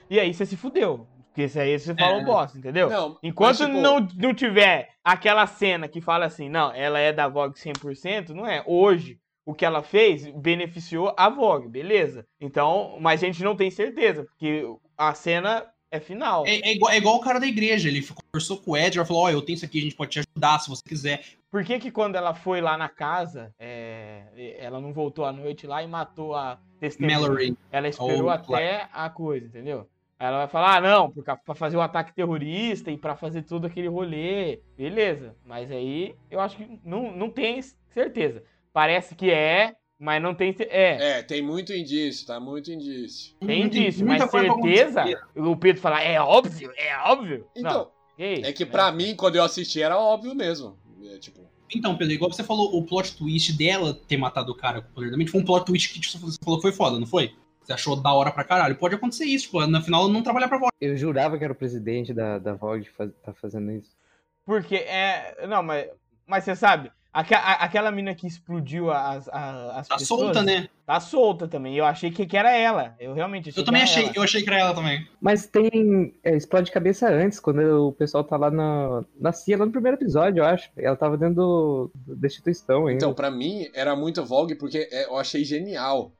E 0.09 0.19
aí 0.19 0.33
você 0.33 0.47
se 0.47 0.57
fudeu. 0.57 1.07
Porque 1.29 1.45
isso 1.45 1.59
aí 1.59 1.79
você 1.79 1.95
falou 1.95 2.21
é. 2.21 2.25
bosta, 2.25 2.59
entendeu? 2.59 2.91
Não, 2.91 3.19
Enquanto 3.23 3.61
mas, 3.61 3.69
tipo... 3.69 3.81
não, 3.81 4.07
não 4.17 4.35
tiver 4.35 4.91
aquela 5.03 5.47
cena 5.47 5.89
que 5.89 6.01
fala 6.01 6.27
assim, 6.27 6.49
não, 6.49 6.73
ela 6.75 6.99
é 6.99 7.13
da 7.13 7.29
Vogue 7.29 7.55
100%, 7.55 8.31
não 8.31 8.47
é. 8.47 8.63
Hoje, 8.67 9.19
o 9.45 9.55
que 9.55 9.65
ela 9.65 9.83
fez 9.83 10.29
beneficiou 10.31 11.15
a 11.17 11.29
Vogue, 11.29 11.69
beleza. 11.69 12.27
Então, 12.41 12.99
mas 13.01 13.23
a 13.23 13.27
gente 13.27 13.43
não 13.43 13.57
tem 13.57 13.71
certeza, 13.71 14.25
porque 14.25 14.65
a 14.97 15.15
cena 15.15 15.67
é 15.93 16.01
final. 16.01 16.47
É, 16.47 16.57
é, 16.57 16.73
igual, 16.73 16.91
é 16.91 16.97
igual 16.97 17.17
o 17.17 17.21
cara 17.21 17.39
da 17.39 17.47
igreja, 17.47 17.87
ele 17.87 18.03
conversou 18.03 18.57
com 18.57 18.71
o 18.71 18.77
Edgar, 18.77 19.07
falou, 19.07 19.25
ó, 19.25 19.27
oh, 19.27 19.31
eu 19.31 19.43
tenho 19.43 19.57
isso 19.57 19.65
aqui, 19.65 19.79
a 19.79 19.83
gente 19.83 19.95
pode 19.95 20.11
te 20.11 20.21
ajudar 20.21 20.59
se 20.59 20.71
você 20.71 20.83
quiser. 20.83 21.23
Por 21.51 21.63
que 21.63 21.79
que 21.79 21.91
quando 21.91 22.17
ela 22.17 22.33
foi 22.33 22.63
lá 22.63 22.79
na 22.79 22.89
casa, 22.89 23.55
é, 23.59 24.57
ela 24.59 24.81
não 24.81 24.91
voltou 24.91 25.27
à 25.27 25.33
noite 25.33 25.67
lá 25.67 25.83
e 25.83 25.87
matou 25.87 26.35
a 26.35 26.59
testemunha? 26.81 27.21
Mallory. 27.21 27.57
Ela 27.71 27.89
esperou 27.89 28.31
até 28.31 28.89
a 28.91 29.11
coisa, 29.11 29.47
entendeu? 29.47 29.87
Ela 30.19 30.39
vai 30.39 30.49
falar, 30.49 30.77
ah, 30.77 30.81
não, 30.81 31.11
para 31.11 31.55
fazer 31.55 31.77
o 31.77 31.81
um 31.81 31.83
ataque 31.83 32.15
terrorista 32.15 32.91
e 32.91 32.97
para 32.97 33.15
fazer 33.15 33.43
todo 33.43 33.67
aquele 33.67 33.89
rolê. 33.89 34.61
Beleza, 34.77 35.37
mas 35.45 35.71
aí 35.71 36.15
eu 36.31 36.41
acho 36.41 36.57
que 36.57 36.81
não, 36.83 37.15
não 37.15 37.29
tem 37.29 37.61
certeza. 37.91 38.43
Parece 38.73 39.15
que 39.15 39.31
é, 39.31 39.75
mas 40.03 40.21
não 40.21 40.35
tem. 40.35 40.53
É. 40.59 41.19
É, 41.19 41.23
tem 41.23 41.41
muito 41.41 41.73
indício, 41.73 42.27
tá? 42.27 42.41
Muito 42.41 42.73
indício. 42.73 43.37
Tem 43.39 43.63
indício, 43.63 44.05
mas 44.05 44.29
certeza. 44.29 45.05
O 45.37 45.57
Pedro 45.57 45.81
falar, 45.81 46.03
é 46.03 46.21
óbvio, 46.21 46.73
é 46.77 46.97
óbvio. 47.05 47.47
Então, 47.55 47.89
não. 48.19 48.27
é 48.27 48.53
que 48.53 48.67
pra 48.67 48.89
é. 48.89 48.93
mim, 48.93 49.15
quando 49.15 49.37
eu 49.37 49.45
assisti, 49.45 49.81
era 49.81 49.97
óbvio 49.97 50.35
mesmo. 50.35 50.77
É, 51.05 51.19
tipo. 51.19 51.41
Então, 51.73 51.97
Pedro, 51.97 52.15
igual 52.15 52.33
você 52.33 52.43
falou, 52.43 52.77
o 52.77 52.85
plot 52.85 53.17
twist 53.17 53.57
dela 53.57 53.95
ter 53.95 54.17
matado 54.17 54.51
o 54.51 54.57
cara 54.57 54.83
com 54.83 54.89
o 54.91 54.93
poder 54.93 55.13
da 55.13 55.17
mente 55.17 55.31
foi 55.31 55.41
um 55.41 55.45
plot 55.45 55.65
twist 55.65 55.93
que 55.93 56.01
tipo, 56.01 56.19
você 56.19 56.39
falou 56.45 56.59
que 56.59 56.63
foi 56.63 56.73
foda, 56.73 56.99
não 56.99 57.07
foi? 57.07 57.37
Você 57.63 57.73
achou 57.73 57.95
da 57.95 58.13
hora 58.13 58.33
pra 58.33 58.43
caralho. 58.43 58.75
Pode 58.75 58.97
acontecer 58.97 59.25
isso, 59.25 59.45
tipo, 59.45 59.65
no 59.65 59.83
final 59.83 60.09
não 60.09 60.21
trabalhar 60.21 60.49
pra 60.49 60.59
Vogue. 60.59 60.73
Eu 60.81 60.97
jurava 60.97 61.39
que 61.39 61.45
era 61.45 61.53
o 61.53 61.57
presidente 61.57 62.13
da, 62.13 62.41
da 62.41 62.55
Vogue 62.55 62.91
faz, 62.91 63.09
tá 63.23 63.33
fazendo 63.33 63.71
isso. 63.71 63.97
Porque 64.45 64.75
é. 64.75 65.47
Não, 65.47 65.63
mas. 65.63 65.89
Mas 66.27 66.43
você 66.43 66.57
sabe, 66.57 66.91
aquela 67.13 67.93
mina 67.93 68.15
que 68.15 68.27
explodiu 68.27 68.91
as, 68.91 69.29
as, 69.29 69.89
tá 69.89 69.97
pessoas. 69.97 69.99
Tá 69.99 70.05
solta, 70.07 70.43
né? 70.43 70.69
Tá 70.87 70.99
solta 70.99 71.47
também. 71.47 71.77
Eu 71.77 71.85
achei 71.85 72.11
que, 72.11 72.27
que 72.27 72.37
era 72.37 72.51
ela. 72.51 72.95
Eu 72.99 73.13
realmente 73.13 73.51
achei 73.51 73.61
Eu 73.61 73.65
também 73.65 73.83
achei, 73.83 74.05
ela. 74.05 74.13
eu 74.17 74.23
achei 74.23 74.43
que 74.43 74.49
era 74.49 74.61
ela 74.61 74.75
também. 74.75 75.07
Mas 75.21 75.47
tem. 75.47 76.15
É, 76.25 76.35
explode 76.35 76.73
cabeça 76.73 77.09
antes, 77.09 77.39
quando 77.39 77.89
o 77.89 77.93
pessoal 77.93 78.25
tá 78.25 78.37
lá 78.37 78.51
na. 78.51 79.05
Nascia 79.21 79.59
lá 79.59 79.67
no 79.67 79.73
primeiro 79.73 79.99
episódio, 79.99 80.41
eu 80.41 80.47
acho. 80.47 80.71
Ela 80.77 80.97
tava 80.97 81.17
dentro 81.19 81.35
do, 81.35 81.91
da 81.95 82.27
instituição 82.27 82.87
ainda. 82.87 83.05
Então, 83.05 83.15
pra 83.15 83.31
mim, 83.31 83.69
era 83.75 83.95
muito 83.95 84.25
Vogue 84.25 84.55
porque 84.55 84.89
é, 84.91 85.07
eu 85.07 85.19
achei 85.19 85.45
genial. 85.45 86.13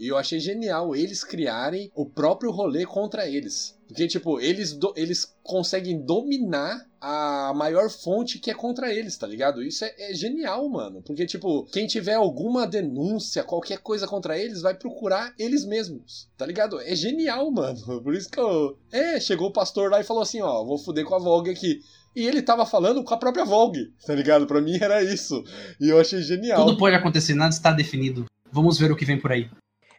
E 0.00 0.08
eu 0.08 0.16
achei 0.16 0.40
genial 0.40 0.96
eles 0.96 1.22
criarem 1.22 1.90
o 1.94 2.04
próprio 2.04 2.50
rolê 2.50 2.84
contra 2.84 3.28
eles. 3.28 3.79
Porque, 3.90 4.06
tipo, 4.06 4.38
eles, 4.38 4.72
do, 4.72 4.92
eles 4.96 5.34
conseguem 5.42 6.00
dominar 6.00 6.86
a 7.00 7.52
maior 7.56 7.90
fonte 7.90 8.38
que 8.38 8.48
é 8.48 8.54
contra 8.54 8.94
eles, 8.94 9.16
tá 9.16 9.26
ligado? 9.26 9.64
Isso 9.64 9.84
é, 9.84 9.92
é, 9.98 10.14
genial, 10.14 10.68
mano. 10.68 11.02
Porque, 11.02 11.26
tipo, 11.26 11.64
quem 11.72 11.88
tiver 11.88 12.14
alguma 12.14 12.68
denúncia, 12.68 13.42
qualquer 13.42 13.78
coisa 13.78 14.06
contra 14.06 14.38
eles, 14.38 14.62
vai 14.62 14.74
procurar 14.74 15.34
eles 15.36 15.64
mesmos, 15.64 16.28
tá 16.38 16.46
ligado? 16.46 16.80
É 16.80 16.94
genial, 16.94 17.50
mano. 17.50 18.00
Por 18.00 18.14
isso 18.14 18.30
que 18.30 18.38
eu. 18.38 18.78
É, 18.92 19.18
chegou 19.18 19.48
o 19.48 19.52
pastor 19.52 19.90
lá 19.90 20.00
e 20.00 20.04
falou 20.04 20.22
assim: 20.22 20.40
ó, 20.40 20.64
vou 20.64 20.78
fuder 20.78 21.04
com 21.04 21.16
a 21.16 21.18
Vogue 21.18 21.50
aqui. 21.50 21.80
E 22.14 22.26
ele 22.26 22.42
tava 22.42 22.64
falando 22.64 23.02
com 23.02 23.12
a 23.12 23.18
própria 23.18 23.44
Vogue, 23.44 23.92
tá 24.06 24.14
ligado? 24.14 24.46
Pra 24.46 24.60
mim 24.60 24.78
era 24.80 25.02
isso. 25.02 25.42
E 25.80 25.88
eu 25.88 25.98
achei 25.98 26.22
genial. 26.22 26.64
Tudo 26.64 26.78
pode 26.78 26.94
acontecer, 26.94 27.34
nada 27.34 27.52
está 27.52 27.72
definido. 27.72 28.26
Vamos 28.52 28.78
ver 28.78 28.92
o 28.92 28.96
que 28.96 29.04
vem 29.04 29.18
por 29.18 29.32
aí. 29.32 29.50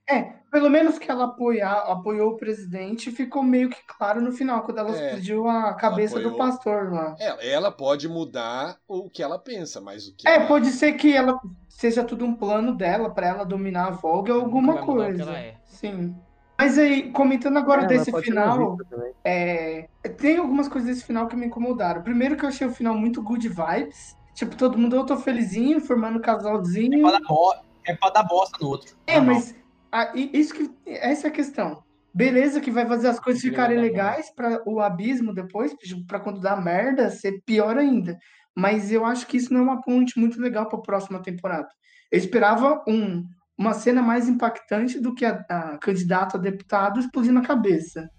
É, 0.09 0.33
pelo 0.51 0.69
menos 0.69 0.97
que 0.97 1.09
ela 1.09 1.25
apoiar, 1.25 1.89
apoiou 1.89 2.31
o 2.31 2.37
presidente, 2.37 3.11
ficou 3.11 3.41
meio 3.41 3.69
que 3.69 3.81
claro 3.87 4.19
no 4.19 4.31
final, 4.31 4.63
quando 4.63 4.79
ela 4.79 4.89
é, 4.89 5.05
explodiu 5.05 5.47
a 5.47 5.73
cabeça 5.73 6.17
apoiou... 6.17 6.31
do 6.31 6.37
pastor 6.37 6.91
lá. 6.91 7.15
É, 7.19 7.49
ela 7.49 7.71
pode 7.71 8.09
mudar 8.09 8.77
o 8.87 9.09
que 9.09 9.23
ela 9.23 9.39
pensa, 9.39 9.79
mas 9.79 10.07
o 10.07 10.15
que. 10.15 10.27
É, 10.27 10.35
ela... 10.35 10.47
pode 10.47 10.69
ser 10.71 10.93
que 10.93 11.15
ela 11.15 11.39
seja 11.69 12.03
tudo 12.03 12.25
um 12.25 12.35
plano 12.35 12.75
dela 12.75 13.09
para 13.09 13.27
ela 13.27 13.43
dominar 13.45 13.87
a 13.87 13.91
Volga 13.91 14.33
ou 14.33 14.41
alguma 14.41 14.79
coisa. 14.85 15.31
É. 15.31 15.55
Sim. 15.65 16.15
Mas 16.57 16.77
aí, 16.77 17.11
comentando 17.11 17.57
agora 17.57 17.85
é, 17.85 17.87
desse 17.87 18.11
final, 18.21 18.77
é, 19.23 19.87
tem 20.17 20.37
algumas 20.37 20.67
coisas 20.67 20.89
desse 20.89 21.03
final 21.03 21.27
que 21.27 21.35
me 21.35 21.47
incomodaram. 21.47 22.03
Primeiro 22.03 22.37
que 22.37 22.45
eu 22.45 22.49
achei 22.49 22.67
o 22.67 22.71
final 22.71 22.93
muito 22.93 23.23
good 23.23 23.49
vibes. 23.49 24.15
Tipo, 24.35 24.55
todo 24.55 24.77
mundo, 24.77 24.95
eu 24.95 25.03
tô 25.03 25.17
felizinho, 25.17 25.81
formando 25.81 26.19
um 26.19 26.21
casalzinho. 26.21 26.99
É 26.99 27.01
pra 27.01 27.19
dar, 27.19 27.27
bo... 27.27 27.53
é 27.83 27.95
pra 27.95 28.09
dar 28.11 28.23
bosta 28.23 28.57
no 28.61 28.67
outro. 28.67 28.95
É, 29.07 29.19
mas 29.19 29.55
ah, 29.91 30.11
isso 30.15 30.53
que, 30.53 30.71
essa 30.85 31.27
é 31.27 31.29
a 31.29 31.33
questão. 31.33 31.83
Beleza 32.13 32.59
que 32.59 32.71
vai 32.71 32.85
fazer 32.85 33.07
as 33.07 33.19
coisas 33.19 33.41
ficarem 33.41 33.77
legais 33.77 34.29
para 34.35 34.61
o 34.65 34.79
abismo 34.81 35.33
depois, 35.33 35.73
para 36.07 36.19
quando 36.19 36.41
dá 36.41 36.55
merda 36.55 37.09
ser 37.09 37.41
pior 37.45 37.77
ainda. 37.77 38.17
Mas 38.55 38.91
eu 38.91 39.05
acho 39.05 39.25
que 39.27 39.37
isso 39.37 39.53
não 39.53 39.61
é 39.61 39.63
uma 39.63 39.81
ponte 39.81 40.19
muito 40.19 40.39
legal 40.39 40.67
para 40.67 40.77
a 40.77 40.81
próxima 40.81 41.21
temporada. 41.21 41.69
Eu 42.11 42.19
esperava 42.19 42.83
um, 42.87 43.23
uma 43.57 43.73
cena 43.73 44.01
mais 44.01 44.27
impactante 44.27 44.99
do 44.99 45.15
que 45.15 45.23
a, 45.23 45.45
a 45.49 45.77
candidata 45.77 46.37
a 46.37 46.41
deputado 46.41 46.99
explodindo 46.99 47.39
a 47.39 47.43
cabeça. 47.43 48.09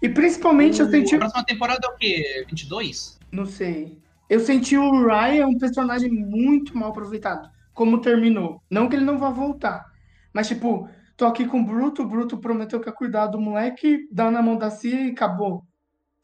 E 0.00 0.08
principalmente 0.08 0.80
o, 0.80 0.84
eu 0.84 0.90
senti. 0.90 1.16
A 1.16 1.18
próxima 1.18 1.44
temporada 1.44 1.80
é 1.84 1.90
o 1.90 1.96
quê? 1.96 2.44
22? 2.48 3.18
Não 3.32 3.46
sei. 3.46 3.98
Eu 4.28 4.38
senti 4.38 4.76
o 4.76 5.06
Ryan 5.06 5.48
um 5.48 5.58
personagem 5.58 6.10
muito 6.10 6.76
mal 6.76 6.90
aproveitado. 6.90 7.50
Como 7.74 8.00
terminou. 8.00 8.62
Não 8.70 8.88
que 8.88 8.94
ele 8.94 9.04
não 9.04 9.18
vá 9.18 9.30
voltar. 9.30 9.84
Mas, 10.32 10.46
tipo, 10.46 10.88
tô 11.20 11.26
aqui 11.26 11.46
com 11.46 11.60
o 11.60 11.64
Bruto, 11.66 12.02
o 12.02 12.08
Bruto 12.08 12.38
prometeu 12.38 12.80
que 12.80 12.88
ia 12.88 12.94
cuidar 12.94 13.26
do 13.26 13.38
moleque, 13.38 14.08
dá 14.10 14.30
na 14.30 14.40
mão 14.40 14.56
da 14.56 14.70
Cia 14.70 15.02
e 15.02 15.10
acabou. 15.10 15.62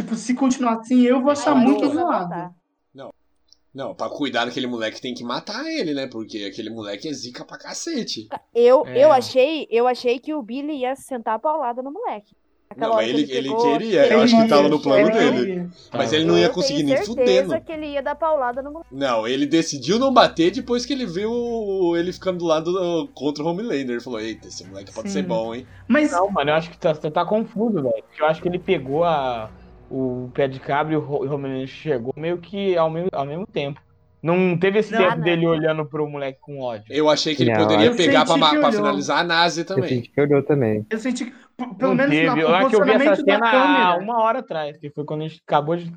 Tipo, 0.01 0.15
se 0.15 0.33
continuar 0.33 0.79
assim, 0.79 1.03
eu 1.03 1.21
vou 1.21 1.31
achar 1.31 1.55
muito 1.55 1.87
zoado. 1.87 2.55
Não. 2.95 3.13
Não, 3.75 3.95
pra 3.95 4.09
cuidar 4.09 4.47
daquele 4.47 4.67
moleque 4.67 4.99
tem 4.99 5.13
que 5.13 5.23
matar 5.23 5.67
ele, 5.67 5.93
né? 5.93 6.07
Porque 6.07 6.45
aquele 6.51 6.71
moleque 6.71 7.09
é 7.09 7.13
zica 7.13 7.45
pra 7.45 7.59
cacete. 7.59 8.27
Eu, 8.55 8.87
é. 8.87 9.05
eu, 9.05 9.13
achei, 9.13 9.69
eu 9.71 9.87
achei 9.87 10.19
que 10.19 10.33
o 10.33 10.41
Billy 10.41 10.79
ia 10.79 10.97
sentar 10.97 11.35
a 11.35 11.39
paulada 11.39 11.83
no 11.83 11.93
moleque. 11.93 12.35
Aquela 12.69 12.89
não, 12.89 12.97
mas 12.97 13.09
ele, 13.09 13.23
ele, 13.23 13.33
ele 13.33 13.55
queria, 13.55 14.07
eu 14.12 14.21
acho 14.21 14.37
que 14.37 14.49
tava 14.49 14.69
no 14.69 14.81
plano 14.81 15.11
dele. 15.11 15.69
Mas 15.93 16.12
ele 16.12 16.25
não 16.25 16.37
ia 16.37 16.49
conseguir 16.49 16.83
nem 16.83 16.97
fudendo. 17.05 17.59
que 17.61 17.73
ele 17.73 17.87
ia 17.87 18.03
dar 18.03 18.14
paulada 18.14 18.61
no. 18.61 18.85
Não, 18.91 19.27
ele 19.27 19.47
decidiu 19.47 19.99
não 19.99 20.12
bater 20.12 20.51
depois 20.51 20.85
que 20.85 20.93
ele 20.93 21.07
viu 21.07 21.95
ele 21.97 22.12
ficando 22.12 22.39
do 22.39 22.45
lado 22.45 22.73
do, 22.73 23.09
contra 23.14 23.43
o 23.43 23.47
Homelander. 23.47 23.91
Ele 23.91 24.01
falou, 24.01 24.21
eita, 24.21 24.49
esse 24.49 24.67
moleque 24.67 24.93
pode 24.93 25.09
Sim. 25.09 25.14
ser 25.14 25.23
bom, 25.23 25.55
hein? 25.55 25.67
Mas... 25.89 26.12
Não, 26.12 26.31
mano, 26.31 26.51
eu 26.51 26.55
acho 26.55 26.71
que 26.71 26.79
tá, 26.79 26.93
você 26.93 27.11
tá 27.11 27.25
confuso, 27.25 27.83
velho. 27.83 28.05
Eu 28.19 28.27
acho 28.27 28.43
que 28.43 28.49
ele 28.49 28.59
pegou 28.59 29.05
a, 29.05 29.51
o 29.91 30.29
pé 30.35 30.49
de 30.49 30.59
cabra 30.59 30.95
e 30.95 30.97
o 30.97 31.33
Homelander 31.33 31.67
chegou 31.67 32.12
meio 32.17 32.39
que 32.39 32.77
ao 32.77 32.91
mesmo, 32.91 33.09
ao 33.12 33.25
mesmo 33.25 33.47
tempo. 33.47 33.81
Não 34.23 34.57
teve 34.59 34.79
esse 34.79 34.93
não, 34.93 34.99
tempo 34.99 35.17
não. 35.17 35.25
dele 35.25 35.47
olhando 35.47 35.85
pro 35.85 36.09
moleque 36.09 36.39
com 36.41 36.61
ódio. 36.61 36.87
Eu 36.91 37.09
achei 37.09 37.35
que 37.35 37.43
ele 37.43 37.53
não, 37.53 37.61
poderia 37.61 37.95
pegar 37.95 38.25
pra, 38.25 38.37
pra 38.37 38.73
finalizar 38.73 39.19
a 39.19 39.25
Nazi 39.25 39.64
também. 39.64 39.85
Eu 39.85 39.89
senti 39.89 40.11
que 40.11 40.21
olhou 40.21 40.43
também. 40.43 40.87
Eu 40.91 40.99
senti 40.99 41.25
que, 41.27 41.35
pelo 41.79 41.95
menos 41.95 42.11
teve. 42.11 42.27
na, 42.27 42.62
eu, 42.62 42.69
que 42.69 42.77
eu 42.77 42.85
vi 42.85 42.91
essa 42.91 43.17
cena 43.17 43.51
há 43.51 43.97
uma 43.97 44.21
hora 44.23 44.41
atrás, 44.41 44.77
que 44.79 44.91
foi 44.91 45.05
quando 45.05 45.23
a 45.23 45.29
gente 45.29 45.43
acabou 45.47 45.77
de 45.77 45.93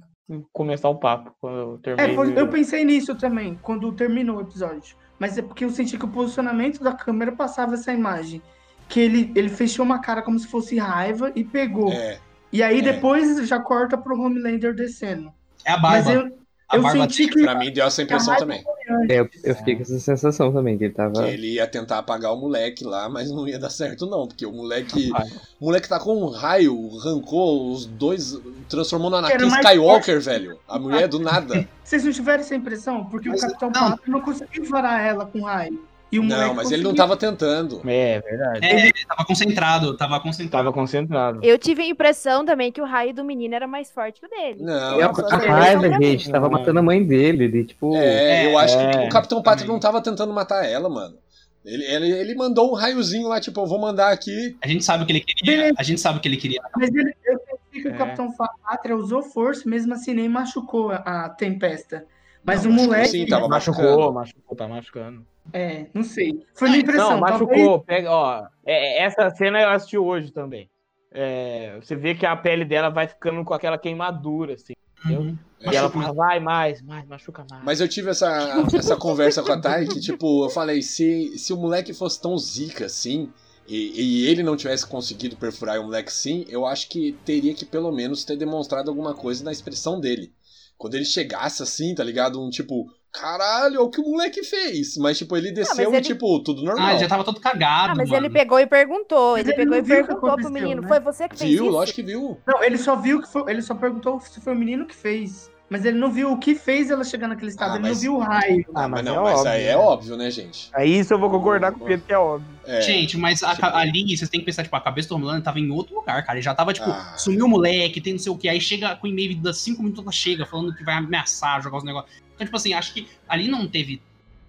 começar 0.52 0.90
o 0.90 0.96
papo. 0.96 1.34
Quando 1.40 1.58
eu, 1.58 1.78
terminei 1.80 2.12
é, 2.12 2.16
foi, 2.16 2.40
eu 2.40 2.48
pensei 2.48 2.84
nisso 2.84 3.16
também, 3.16 3.58
quando 3.62 3.92
terminou 3.94 4.38
o 4.38 4.42
episódio. 4.42 4.96
Mas 5.18 5.38
é 5.38 5.42
porque 5.42 5.66
eu 5.66 5.70
senti 5.70 5.98
que 5.98 6.06
o 6.06 6.10
posicionamento 6.10 6.84
da 6.84 6.94
câmera 6.94 7.32
passava 7.32 7.74
essa 7.74 7.92
imagem. 7.92 8.42
Que 8.88 9.00
ele, 9.00 9.32
ele 9.36 9.50
fechou 9.50 9.86
uma 9.86 10.00
cara 10.00 10.22
como 10.22 10.40
se 10.40 10.48
fosse 10.48 10.78
raiva 10.78 11.32
e 11.36 11.44
pegou. 11.44 11.92
É, 11.92 12.20
e 12.52 12.64
aí 12.64 12.80
é. 12.80 12.82
depois 12.82 13.48
já 13.48 13.60
corta 13.60 13.98
pro 13.98 14.20
Homelander 14.20 14.74
descendo. 14.74 15.32
É 15.66 15.72
a 15.72 15.78
barba. 15.78 16.32
Mas 16.72 16.94
eu, 16.94 17.02
eu 17.02 17.10
senti 17.10 17.28
que. 17.28 17.42
Pra 17.42 17.56
mim 17.56 17.72
deu 17.72 17.86
essa 17.86 18.04
impressão 18.04 18.36
também. 18.38 18.64
É, 19.10 19.20
eu, 19.20 19.30
eu 19.44 19.56
fiquei 19.56 19.76
com 19.76 19.82
essa 19.82 20.00
sensação 20.00 20.54
também, 20.54 20.78
que 20.78 20.84
ele 20.86 20.94
tava. 20.94 21.24
Que 21.24 21.30
ele 21.32 21.54
ia 21.54 21.66
tentar 21.66 21.98
apagar 21.98 22.32
o 22.32 22.38
moleque 22.38 22.84
lá, 22.84 23.10
mas 23.10 23.32
não 23.32 23.48
ia 23.48 23.58
dar 23.58 23.70
certo, 23.70 24.06
não, 24.06 24.28
porque 24.28 24.46
o 24.46 24.52
moleque. 24.52 25.12
O 25.60 25.66
moleque 25.66 25.90
tá 25.90 26.00
com 26.00 26.16
um 26.16 26.30
raio, 26.30 26.90
arrancou 27.00 27.72
os 27.72 27.86
dois, 27.86 28.40
transformou 28.68 29.10
na 29.10 29.18
Anakin 29.18 29.48
Skywalker, 29.48 30.22
velho. 30.22 30.60
A 30.68 30.78
mulher 30.78 31.08
do 31.08 31.20
nada. 31.20 31.68
Vocês 31.84 32.04
não 32.04 32.12
tiveram 32.12 32.42
essa 32.42 32.56
impressão? 32.56 33.06
Porque 33.06 33.30
mas, 33.30 33.42
o 33.42 33.48
Capitão 33.48 33.72
não. 33.74 33.90
Pátria 33.92 34.14
não 34.14 34.22
conseguiu 34.22 34.66
varar 34.66 35.04
ela 35.04 35.26
com 35.26 35.42
raio 35.42 35.89
não, 36.12 36.56
mas 36.56 36.72
ele 36.72 36.84
não 36.84 36.94
tava 36.94 37.16
tentando. 37.16 37.82
É, 37.88 38.20
verdade. 38.20 38.66
É, 38.66 38.88
ele 38.88 39.06
tava 39.08 39.26
concentrado, 39.26 39.96
tava 39.96 40.20
concentrado. 40.20 40.64
Tava 40.66 40.74
concentrado. 40.74 41.40
Eu 41.44 41.58
tive 41.58 41.84
a 41.84 41.88
impressão 41.88 42.44
também 42.46 42.72
que 42.72 42.82
o 42.82 42.86
raio 42.86 43.14
do 43.14 43.24
menino 43.24 43.54
era 43.54 43.68
mais 43.68 43.92
forte 43.92 44.20
que 44.20 44.26
o 44.26 44.30
dele. 44.30 44.62
Não, 44.62 45.00
a, 45.00 45.38
raiva, 45.38 46.02
gente, 46.02 46.32
tava 46.32 46.50
matando 46.50 46.80
a 46.80 46.84
mãe 46.84 47.04
dele. 47.04 47.48
De, 47.48 47.66
tipo... 47.66 47.96
É, 47.96 48.52
eu 48.52 48.58
acho 48.58 48.78
é, 48.78 48.92
que 48.92 48.98
o 49.06 49.10
Capitão 49.10 49.42
Pátria 49.42 49.68
não 49.68 49.80
tava 49.80 50.02
tentando 50.02 50.34
matar 50.34 50.66
ela, 50.66 50.90
mano. 50.90 51.16
Ele, 51.64 51.84
ele, 51.84 52.12
ele 52.12 52.36
mandou 52.36 52.72
um 52.72 52.74
raiozinho 52.74 53.28
lá, 53.28 53.40
tipo, 53.40 53.60
eu 53.60 53.68
vou 53.68 53.80
mandar 53.80 54.12
aqui. 54.12 54.58
A 54.62 54.68
gente 54.68 54.84
sabe 54.84 55.04
o 55.04 55.06
que 55.06 55.12
ele 55.12 55.20
queria. 55.20 55.72
A 55.78 55.84
gente 55.84 56.00
sabe 56.00 56.18
o 56.18 56.22
que 56.22 56.28
ele 56.28 56.38
queria. 56.38 56.62
Mas 56.76 56.90
ele, 56.90 57.14
eu 57.26 57.38
senti 57.38 57.82
que 57.84 57.88
é. 57.88 57.92
o 57.92 57.98
Capitão 57.98 58.34
Pátria 58.64 58.96
usou 58.96 59.22
força, 59.22 59.70
mesmo 59.70 59.94
assim 59.94 60.14
nem 60.14 60.30
machucou 60.30 60.92
a 60.92 61.30
Tempesta. 61.30 62.06
Mas 62.44 62.64
não, 62.64 62.72
o 62.72 62.74
moleque. 62.74 63.10
Sim, 63.10 63.26
tava 63.26 63.48
machucou, 63.48 64.12
machucou, 64.14 64.56
tá 64.56 64.68
machucando. 64.68 65.26
É, 65.54 65.88
não 65.94 66.04
sei. 66.04 66.46
Foi 66.54 66.70
minha 66.70 66.82
impressão. 66.82 67.12
Não, 67.12 67.20
machucou. 67.20 67.56
Talvez... 67.56 67.86
Pega, 67.86 68.12
ó, 68.12 68.48
é, 68.66 69.04
essa 69.04 69.30
cena 69.32 69.62
eu 69.62 69.70
assisti 69.70 69.98
hoje 69.98 70.32
também. 70.32 70.70
É, 71.12 71.78
você 71.82 71.96
vê 71.96 72.14
que 72.14 72.26
a 72.26 72.36
pele 72.36 72.66
dela 72.66 72.90
vai 72.90 73.08
ficando 73.08 73.44
com 73.44 73.54
aquela 73.54 73.78
queimadura, 73.78 74.54
assim. 74.54 74.74
Uhum. 75.06 75.38
E 75.62 75.76
ela 75.76 75.90
fala, 75.90 76.14
vai 76.14 76.40
mais, 76.40 76.82
mais, 76.82 77.06
machuca 77.08 77.46
mais. 77.50 77.64
Mas 77.64 77.82
eu 77.82 77.88
tive 77.88 78.10
essa, 78.10 78.66
essa 78.74 78.96
conversa 78.96 79.44
com 79.44 79.52
a 79.52 79.60
Thay 79.60 79.88
que, 79.88 80.00
tipo, 80.00 80.46
eu 80.46 80.50
falei, 80.50 80.82
se, 80.82 81.38
se 81.38 81.52
o 81.52 81.58
moleque 81.58 81.94
fosse 81.94 82.22
tão 82.22 82.38
zica 82.38 82.86
assim, 82.86 83.32
e, 83.70 84.24
e, 84.24 84.28
ele 84.28 84.42
não 84.42 84.58
tivesse 84.58 84.86
conseguido 84.86 85.36
perfurar 85.36 85.80
o 85.80 85.84
moleque 85.84 86.12
sim, 86.12 86.44
eu 86.50 86.66
acho 86.66 86.90
que 86.90 87.12
teria 87.24 87.54
que 87.54 87.64
pelo 87.64 87.92
menos 87.92 88.24
ter 88.24 88.36
demonstrado 88.36 88.90
alguma 88.90 89.14
coisa 89.14 89.44
na 89.44 89.52
expressão 89.52 90.00
dele. 90.00 90.34
Quando 90.76 90.96
ele 90.96 91.06
chegasse 91.06 91.62
assim, 91.62 91.94
tá 91.94 92.04
ligado? 92.04 92.42
Um 92.42 92.50
tipo, 92.50 92.90
caralho, 93.12 93.80
olha 93.80 93.82
o 93.82 93.90
que 93.92 94.00
o 94.00 94.04
moleque 94.04 94.44
fez. 94.44 94.98
Mas, 94.98 95.18
tipo, 95.18 95.36
ele 95.36 95.52
desceu 95.52 95.92
e, 95.92 95.96
ele... 95.98 96.06
tipo, 96.06 96.42
tudo 96.42 96.64
normal. 96.64 96.88
Ah, 96.88 96.92
ele 96.92 97.00
já 97.02 97.08
tava 97.08 97.24
todo 97.24 97.40
cagado. 97.40 97.92
Ah, 97.92 97.96
mas 97.96 98.10
mano. 98.10 98.26
ele 98.26 98.34
pegou 98.34 98.60
e 98.60 98.66
perguntou. 98.66 99.38
Ele, 99.38 99.50
ele 99.50 99.58
pegou 99.58 99.78
e 99.78 99.84
perguntou 99.84 100.36
pro 100.38 100.50
menino: 100.50 100.82
né? 100.82 100.88
foi 100.88 101.00
você 101.00 101.28
que 101.28 101.38
fez 101.38 101.52
viu, 101.52 101.66
isso? 101.66 101.74
lógico 101.74 101.96
que 101.98 102.04
viu. 102.04 102.38
Não, 102.48 102.64
ele 102.64 102.78
só 102.78 102.96
viu 102.96 103.22
que 103.22 103.28
foi. 103.28 103.52
Ele 103.52 103.62
só 103.62 103.76
perguntou 103.76 104.20
se 104.22 104.40
foi 104.40 104.54
o 104.54 104.58
menino 104.58 104.88
que 104.88 104.96
fez. 104.96 105.52
Mas 105.70 105.86
ele 105.86 106.00
não 106.00 106.12
viu 106.12 106.32
o 106.32 106.38
que 106.40 106.56
fez 106.56 106.90
ela 106.90 107.04
chegar 107.04 107.28
naquele 107.28 107.52
estado, 107.52 107.74
ah, 107.74 107.76
ele 107.76 107.84
mas... 107.84 107.92
não 107.92 108.02
viu 108.02 108.16
o 108.16 108.20
raio. 108.20 108.66
Ah, 108.70 108.88
mas, 108.88 108.90
mas 108.90 109.06
não, 109.06 109.16
é 109.16 109.32
mas 109.32 109.40
óbvio, 109.40 109.52
aí 109.52 109.64
é 109.66 109.78
óbvio, 109.78 110.18
né, 110.18 110.32
gente? 110.32 110.70
Aí 110.74 111.00
isso 111.00 111.14
eu 111.14 111.20
vou 111.20 111.30
concordar 111.30 111.72
com 111.72 111.84
o 111.84 111.88
Pedro 111.88 112.06
que 112.08 112.14
é 112.14 112.18
óbvio. 112.18 112.48
É. 112.66 112.82
Gente, 112.82 113.18
mas 113.18 113.44
a, 113.44 113.56
ali 113.78 114.18
vocês 114.18 114.30
têm 114.30 114.40
que 114.40 114.46
pensar, 114.48 114.64
tipo, 114.64 114.76
a 114.76 114.82
cabeça 114.82 115.10
do 115.10 115.16
Homelander 115.16 115.44
tava 115.44 115.60
em 115.60 115.70
outro 115.70 115.96
lugar, 115.96 116.26
cara. 116.26 116.38
Ele 116.38 116.44
já 116.44 116.56
tava, 116.56 116.74
tipo, 116.74 116.90
ah. 116.90 117.14
sumiu 117.18 117.46
o 117.46 117.50
moleque, 117.50 118.02
tem 118.02 118.14
não 118.14 118.20
sei 118.20 118.32
o 118.32 118.38
que. 118.38 118.50
Aí 118.50 118.60
chega 118.60 118.96
com 118.96 119.06
e-mail 119.06 119.36
das 119.38 119.58
5 119.58 119.82
minutos, 119.82 120.04
ela 120.04 120.12
chega 120.12 120.46
falando 120.46 120.76
que 120.76 120.84
vai 120.84 120.96
ameaçar, 120.96 121.62
jogar 121.62 121.78
os 121.78 121.84
negócios. 121.84 122.12
Então, 122.34 122.46
tipo 122.46 122.58
assim, 122.58 122.74
acho 122.74 122.94
que 122.94 123.08
ali 123.28 123.48
não 123.48 123.68
teve 123.68 124.02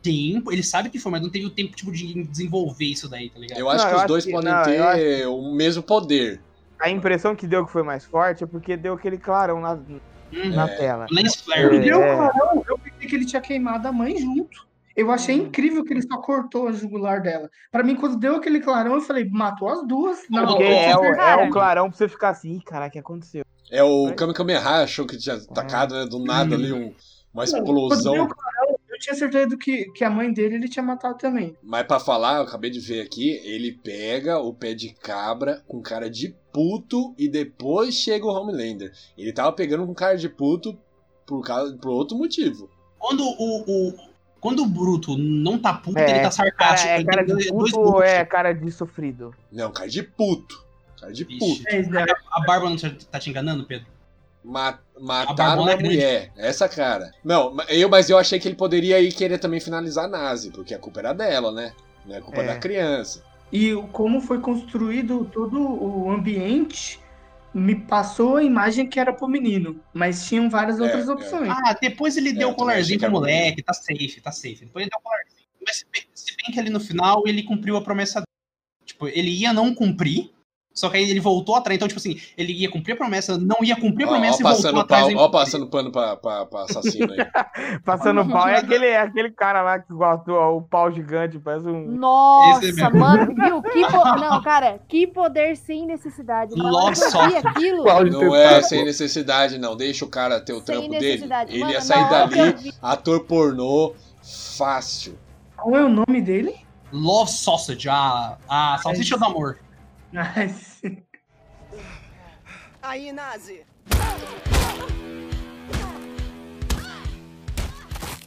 tempo, 0.02 0.50
ele 0.50 0.62
sabe 0.62 0.88
que 0.88 0.98
foi, 0.98 1.12
mas 1.12 1.20
não 1.20 1.28
teve 1.28 1.44
o 1.44 1.50
tempo, 1.50 1.76
tipo, 1.76 1.92
de 1.92 2.24
desenvolver 2.24 2.86
isso 2.86 3.08
daí, 3.08 3.28
tá 3.28 3.38
ligado? 3.38 3.58
Eu 3.58 3.68
acho 3.68 3.84
não, 3.84 3.90
que 3.90 3.96
os 3.98 4.06
dois 4.06 4.24
que, 4.24 4.32
podem 4.32 4.52
não, 4.52 4.62
ter 4.62 4.80
acho... 4.80 5.34
o 5.34 5.54
mesmo 5.54 5.82
poder. 5.82 6.40
A 6.78 6.88
impressão 6.88 7.36
que 7.36 7.46
deu 7.46 7.66
que 7.66 7.72
foi 7.72 7.82
mais 7.82 8.06
forte 8.06 8.42
é 8.42 8.46
porque 8.46 8.74
deu 8.76 8.94
aquele 8.94 9.18
clarão 9.18 9.60
na, 9.60 9.78
uhum. 10.32 10.50
na 10.50 10.68
tela. 10.68 11.06
Lens 11.10 11.36
flare. 11.36 11.76
É, 11.76 11.80
deu 11.80 12.00
clarão, 12.00 12.64
eu 12.68 12.78
pensei 12.78 13.08
que 13.08 13.14
ele 13.14 13.26
tinha 13.26 13.40
queimado 13.40 13.86
a 13.86 13.92
mãe 13.92 14.18
junto. 14.18 14.68
Eu 14.96 15.10
achei 15.10 15.36
incrível 15.36 15.84
que 15.84 15.92
ele 15.92 16.02
só 16.02 16.18
cortou 16.18 16.68
a 16.68 16.72
jugular 16.72 17.22
dela. 17.22 17.48
Pra 17.70 17.82
mim, 17.82 17.94
quando 17.94 18.18
deu 18.18 18.36
aquele 18.36 18.60
clarão, 18.60 18.94
eu 18.94 19.00
falei, 19.00 19.24
matou 19.30 19.68
as 19.68 19.86
duas. 19.86 20.18
Não, 20.28 20.46
Porque 20.46 20.64
é, 20.64 20.96
o, 20.96 21.04
é 21.04 21.36
o 21.46 21.50
clarão 21.50 21.88
pra 21.88 21.96
você 21.96 22.08
ficar 22.08 22.30
assim, 22.30 22.58
caraca, 22.60 22.88
o 22.88 22.92
que 22.92 22.98
aconteceu? 22.98 23.44
É 23.70 23.82
o 23.84 24.12
Kamehameha, 24.14 24.82
achou 24.82 25.06
que 25.06 25.16
tinha 25.16 25.36
atacado, 25.36 25.94
né? 25.94 26.04
Do 26.04 26.18
nada 26.24 26.56
ali, 26.56 26.72
um, 26.72 26.92
uma 27.32 27.44
explosão. 27.44 28.14
Não, 28.16 28.24
eu 28.24 28.79
tinha 29.00 29.14
certeza 29.14 29.56
que, 29.56 29.90
que 29.92 30.04
a 30.04 30.10
mãe 30.10 30.32
dele 30.32 30.56
ele 30.56 30.68
tinha 30.68 30.82
matado 30.82 31.18
também. 31.18 31.56
Mas 31.62 31.86
para 31.86 31.98
falar, 31.98 32.36
eu 32.36 32.42
acabei 32.42 32.70
de 32.70 32.78
ver 32.78 33.00
aqui, 33.00 33.30
ele 33.44 33.72
pega 33.72 34.38
o 34.38 34.54
pé 34.54 34.74
de 34.74 34.90
cabra 34.94 35.62
com 35.66 35.80
cara 35.80 36.08
de 36.08 36.36
puto 36.52 37.14
e 37.18 37.28
depois 37.28 37.94
chega 37.94 38.26
o 38.26 38.28
Homelander. 38.28 38.92
Ele 39.16 39.32
tava 39.32 39.52
pegando 39.52 39.86
com 39.86 39.94
cara 39.94 40.16
de 40.16 40.28
puto 40.28 40.78
por, 41.26 41.42
causa, 41.42 41.76
por 41.76 41.90
outro 41.90 42.16
motivo. 42.16 42.70
Quando 42.98 43.24
o, 43.24 43.62
o, 43.66 43.94
quando 44.40 44.62
o 44.62 44.66
Bruto 44.66 45.16
não 45.16 45.58
tá 45.58 45.72
puto, 45.72 45.98
é, 45.98 46.10
ele 46.10 46.20
tá 46.20 46.30
sarcástico. 46.30 46.88
Cara, 46.88 47.00
é 47.00 47.04
cara 47.04 47.24
de 47.24 47.48
puto 47.48 47.80
ou 47.80 48.02
é 48.02 48.24
cara 48.24 48.52
de 48.52 48.70
sofrido? 48.70 49.34
Não, 49.50 49.72
cara 49.72 49.88
de 49.88 50.02
puto. 50.02 50.66
Cara 51.00 51.12
de 51.12 51.24
puto. 51.24 51.62
É, 51.68 51.80
a 52.30 52.40
Bárbara 52.40 52.70
não 52.70 52.76
tá 52.76 53.18
te 53.18 53.30
enganando, 53.30 53.64
Pedro? 53.64 53.86
Ma 54.42 54.78
mataram 54.98 55.66
a, 55.66 55.72
a 55.74 55.76
mulher. 55.76 56.32
Essa 56.36 56.68
cara. 56.68 57.12
Não, 57.24 57.56
eu, 57.68 57.88
mas 57.88 58.08
eu 58.08 58.18
achei 58.18 58.38
que 58.38 58.48
ele 58.48 58.54
poderia 58.54 58.96
aí 58.96 59.12
querer 59.12 59.38
também 59.38 59.60
finalizar 59.60 60.06
a 60.06 60.08
Nazi, 60.08 60.50
porque 60.50 60.74
a 60.74 60.78
culpa 60.78 61.00
era 61.00 61.12
dela, 61.12 61.52
né? 61.52 61.72
Não 62.06 62.16
é 62.16 62.20
culpa 62.20 62.42
é. 62.42 62.46
da 62.46 62.58
criança. 62.58 63.22
E 63.52 63.74
como 63.92 64.20
foi 64.20 64.40
construído 64.40 65.28
todo 65.32 65.60
o 65.60 66.10
ambiente 66.10 67.00
me 67.52 67.74
passou 67.74 68.36
a 68.36 68.44
imagem 68.44 68.86
que 68.86 69.00
era 69.00 69.12
pro 69.12 69.26
menino, 69.26 69.80
mas 69.92 70.26
tinham 70.26 70.48
várias 70.48 70.78
é, 70.78 70.82
outras 70.82 71.08
é. 71.08 71.12
opções. 71.12 71.50
Ah, 71.50 71.76
depois 71.80 72.16
ele 72.16 72.32
deu 72.32 72.50
o 72.50 72.54
colarzinho 72.54 73.00
pro 73.00 73.10
moleque, 73.10 73.62
tá 73.62 73.72
safe, 73.72 74.20
tá 74.20 74.30
safe. 74.30 74.64
Depois 74.64 74.84
ele 74.84 74.90
deu 74.90 74.98
o 74.98 75.02
colarzinho. 75.02 75.48
Mas 75.66 75.84
se 76.14 76.36
bem 76.36 76.54
que 76.54 76.60
ali 76.60 76.70
no 76.70 76.80
final 76.80 77.22
ele 77.26 77.42
cumpriu 77.42 77.76
a 77.76 77.82
promessa 77.82 78.20
dele. 78.20 78.26
Tipo, 78.84 79.08
ele 79.08 79.30
ia 79.30 79.52
não 79.52 79.74
cumprir, 79.74 80.30
só 80.72 80.88
que 80.88 80.96
aí 80.96 81.10
ele 81.10 81.20
voltou 81.20 81.56
atrás. 81.56 81.76
Então, 81.76 81.88
tipo 81.88 81.98
assim, 81.98 82.20
ele 82.36 82.52
ia 82.52 82.70
cumprir 82.70 82.92
a 82.92 82.96
promessa, 82.96 83.36
não 83.36 83.58
ia 83.62 83.74
cumprir 83.74 84.04
a 84.04 84.08
promessa 84.08 84.38
ó, 84.42 84.48
ó, 84.48 84.50
e 84.50 84.54
voltou 84.54 84.72
pau, 84.72 84.80
atrás. 84.82 85.14
Ó, 85.14 85.28
passando 85.28 85.66
pano 85.66 85.90
pra, 85.90 86.16
pra, 86.16 86.46
pra 86.46 86.62
assassino 86.62 87.12
aí. 87.12 87.18
passando 87.84 88.26
pau 88.28 88.48
é 88.48 88.58
aquele, 88.58 88.86
é 88.86 89.00
aquele 89.00 89.30
cara 89.30 89.62
lá 89.62 89.78
que 89.80 89.92
gostou, 89.92 90.36
o 90.56 90.62
pau 90.62 90.90
gigante, 90.92 91.38
parece 91.38 91.66
um. 91.66 91.86
Nossa, 91.90 92.90
mano, 92.90 93.34
viu? 93.34 93.60
Que 93.70 93.86
po... 93.86 94.04
Não, 94.20 94.42
cara, 94.42 94.80
que 94.88 95.06
poder 95.06 95.56
sem 95.56 95.86
necessidade. 95.86 96.54
Nossa, 96.56 97.26
aquilo. 97.26 97.84
Não 97.84 98.34
é 98.34 98.62
sem 98.62 98.84
necessidade, 98.84 99.58
não. 99.58 99.76
Deixa 99.76 100.04
o 100.04 100.08
cara 100.08 100.40
ter 100.40 100.52
o 100.52 100.60
trampo 100.60 100.88
dele. 100.88 101.24
Ele 101.48 101.60
mano, 101.60 101.72
ia 101.72 101.80
sair 101.80 102.08
dali, 102.08 102.72
ator 102.82 103.20
pornô, 103.20 103.94
fácil. 104.56 105.18
Qual 105.56 105.76
é 105.76 105.84
o 105.84 105.88
nome 105.88 106.20
dele? 106.20 106.56
Love 106.92 107.30
Sausage, 107.30 107.88
a, 107.88 108.36
a 108.48 108.78
salsicha 108.82 109.14
é 109.14 109.18
do 109.18 109.24
amor. 109.24 109.58
Aí, 112.82 113.12
Nazi. 113.12 113.64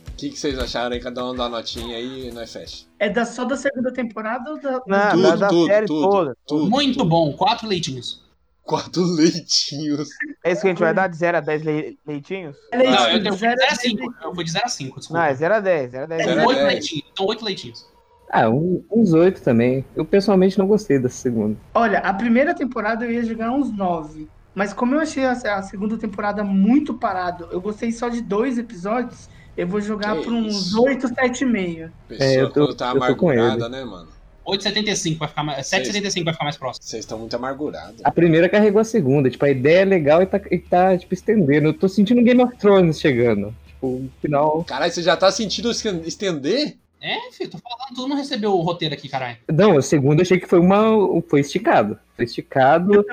O 0.08 0.16
que, 0.16 0.30
que 0.30 0.38
vocês 0.38 0.58
acharam 0.58 0.94
aí? 0.94 1.02
Cada 1.02 1.26
um 1.26 1.36
dá 1.36 1.50
notinha 1.50 1.98
aí 1.98 2.30
e 2.30 2.32
nós 2.32 2.54
fecha. 2.54 2.86
É 2.98 3.10
da, 3.10 3.26
só 3.26 3.44
da 3.44 3.58
segunda 3.58 3.92
temporada 3.92 4.52
ou 4.52 4.62
da. 4.62 4.82
Não, 4.88 5.12
tudo, 5.12 5.24
da, 5.24 5.36
da 5.36 5.48
tudo, 5.50 5.68
série 5.68 5.86
tudo, 5.86 6.10
toda. 6.10 6.38
Tudo, 6.48 6.70
Muito 6.70 7.00
tudo. 7.00 7.10
bom, 7.10 7.34
quatro 7.34 7.68
leitinhos. 7.68 8.24
Quatro 8.62 9.04
leitinhos. 9.16 10.08
É 10.46 10.54
isso 10.54 10.62
que 10.62 10.68
a 10.68 10.70
gente 10.72 10.80
vai 10.80 10.94
dar 10.94 11.10
de 11.10 11.18
0 11.18 11.38
a 11.38 11.42
10 11.42 11.64
leitinhos? 12.08 12.56
É 12.72 12.78
não, 12.78 13.10
eu 13.10 13.22
tenho 13.22 13.34
de 13.34 13.40
0 13.40 13.62
a 13.70 13.76
5. 13.76 14.16
Eu 14.24 14.34
vou 14.34 14.44
de 14.44 14.52
0 14.52 14.66
a 14.66 14.70
5, 14.70 15.00
desculpa. 15.00 15.22
Não, 15.22 15.28
é 15.28 15.34
0 15.34 15.54
a 15.56 15.60
10. 15.60 15.92
0 15.92 16.04
a 16.04 16.08
10. 16.08 16.28
Então 16.28 16.46
8 16.46 16.62
leitinhos. 16.64 17.06
Então 17.12 17.26
8 17.26 17.44
leitinhos. 17.44 17.93
Ah, 18.36 18.50
um, 18.50 18.84
uns 18.92 19.14
oito 19.14 19.44
também. 19.44 19.86
Eu 19.96 20.04
pessoalmente 20.04 20.58
não 20.58 20.66
gostei 20.66 20.98
dessa 20.98 21.18
segunda. 21.18 21.56
Olha, 21.72 22.00
a 22.00 22.12
primeira 22.12 22.56
temporada 22.56 23.06
eu 23.06 23.12
ia 23.12 23.24
jogar 23.24 23.52
uns 23.52 23.72
nove. 23.72 24.28
Mas 24.56 24.74
como 24.74 24.96
eu 24.96 25.00
achei 25.00 25.24
a, 25.24 25.34
a 25.34 25.62
segunda 25.62 26.00
temporada 26.00 26.44
muito 26.44 26.96
parado, 26.96 27.48
eu 27.52 27.62
gostei 27.62 27.92
só 27.92 28.10
de 28.10 28.22
dois 28.22 28.58
episódios, 28.58 29.30
eu 29.56 29.68
vou 29.68 29.80
jogar 29.80 30.16
que 30.16 30.24
por 30.24 30.34
uns 30.34 30.74
oito, 30.74 31.08
sete 31.10 31.44
e 31.44 31.46
meio. 31.46 31.92
É, 32.10 32.42
eu 32.42 32.50
tô, 32.50 32.74
tá 32.74 32.90
amargurada, 32.90 33.70
né, 33.70 33.86
mano? 33.86 34.10
8,75 34.48 35.18
vai 35.20 35.28
ficar 35.28 35.44
mais. 35.44 35.68
7,75 35.68 36.24
vai 36.24 36.34
ficar 36.34 36.44
mais 36.46 36.58
próximo. 36.58 36.84
Vocês 36.84 37.04
estão 37.04 37.20
muito 37.20 37.36
amargurados. 37.36 38.02
A 38.04 38.12
primeira 38.12 38.50
carregou 38.50 38.82
a 38.82 38.84
segunda. 38.84 39.30
Tipo, 39.30 39.46
a 39.46 39.52
ideia 39.52 39.82
é 39.82 39.86
legal 39.86 40.24
e 40.24 40.26
tá, 40.26 40.42
e 40.50 40.58
tá 40.58 40.98
tipo, 40.98 41.14
estendendo. 41.14 41.68
Eu 41.68 41.74
tô 41.74 41.88
sentindo 41.88 42.22
Game 42.24 42.42
of 42.42 42.58
Thrones 42.58 43.00
chegando. 43.00 43.56
Tipo, 43.68 43.88
o 43.88 44.10
final. 44.22 44.64
Caralho, 44.64 44.92
você 44.92 45.04
já 45.04 45.16
tá 45.16 45.32
sentindo 45.32 45.72
estender? 45.72 46.78
É, 47.04 47.20
filho, 47.34 47.52
tô 47.52 47.58
falando, 47.58 47.94
todo 47.94 48.08
mundo 48.08 48.18
recebeu 48.18 48.54
o 48.54 48.62
roteiro 48.62 48.96
aqui, 48.96 49.10
caralho. 49.10 49.36
Não, 49.52 49.76
o 49.76 49.82
segundo 49.82 50.20
eu 50.20 50.22
achei 50.22 50.40
que 50.40 50.48
foi 50.48 50.58
uma. 50.58 50.82
Foi 51.28 51.42
esticado. 51.42 52.00
Foi 52.16 52.24
esticado, 52.24 53.06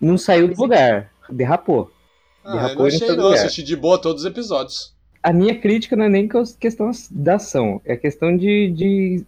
não 0.00 0.16
saiu 0.16 0.46
do 0.46 0.60
lugar. 0.60 1.10
Derrapou. 1.28 1.90
Ah, 2.44 2.52
Derrapou 2.52 2.86
eu 2.86 2.92
não 2.92 2.96
achei 2.96 3.16
não, 3.16 3.32
assisti 3.32 3.64
de 3.64 3.74
boa 3.74 4.00
todos 4.00 4.22
os 4.22 4.30
episódios. 4.30 4.94
A 5.20 5.32
minha 5.32 5.58
crítica 5.58 5.96
não 5.96 6.04
é 6.04 6.08
nem 6.08 6.28
questão 6.60 6.88
da 7.10 7.34
ação, 7.34 7.80
é 7.84 7.96
questão 7.96 8.36
de, 8.36 8.70
de 8.70 9.24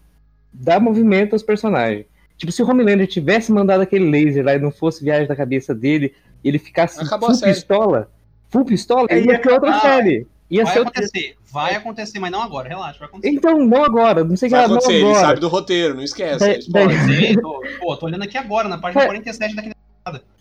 dar 0.53 0.79
movimento 0.79 1.33
aos 1.33 1.43
personagens. 1.43 2.07
Tipo, 2.37 2.53
se 2.53 2.63
o 2.63 2.69
Homelander 2.69 3.09
tivesse 3.09 3.51
mandado 3.51 3.81
aquele 3.81 4.09
laser 4.09 4.45
lá 4.45 4.55
e 4.55 4.61
não 4.61 4.71
fosse 4.71 5.03
viagem 5.03 5.27
da 5.27 5.35
cabeça 5.35 5.75
dele, 5.75 6.15
ele 6.43 6.59
ficasse 6.59 7.01
Acabou 7.01 7.31
full 7.31 7.41
pistola, 7.41 8.11
full 8.49 8.65
pistola, 8.65 9.09
ele 9.11 9.29
ia 9.29 9.41
ter 9.41 9.53
outra 9.53 9.81
série. 9.81 10.27
Ia 10.51 10.65
vai 10.65 10.73
ser 10.73 10.81
acontecer, 10.81 11.37
vai 11.51 11.75
acontecer, 11.75 12.19
mas 12.19 12.31
não 12.31 12.43
agora, 12.43 12.69
relaxa, 12.69 12.99
vai 12.99 13.09
acontecer. 13.09 13.35
Então, 13.35 13.65
não 13.65 13.85
agora, 13.85 14.23
não 14.23 14.37
sei 14.37 14.49
o 14.49 14.51
que 14.51 14.57
vai 14.57 14.67
acontecer, 14.67 15.01
não 15.01 15.09
agora. 15.09 15.19
Ele 15.19 15.27
sabe 15.27 15.41
do 15.41 15.49
roteiro, 15.49 15.95
não 15.95 16.03
esquece. 16.03 16.71
Da, 16.71 16.85
da... 16.85 17.41
tô, 17.41 17.63
pô, 17.81 17.97
tô 17.97 18.07
olhando 18.07 18.23
aqui 18.23 18.37
agora, 18.37 18.69
na 18.69 18.79
página 18.79 19.07
47 19.07 19.55
daquele 19.55 19.75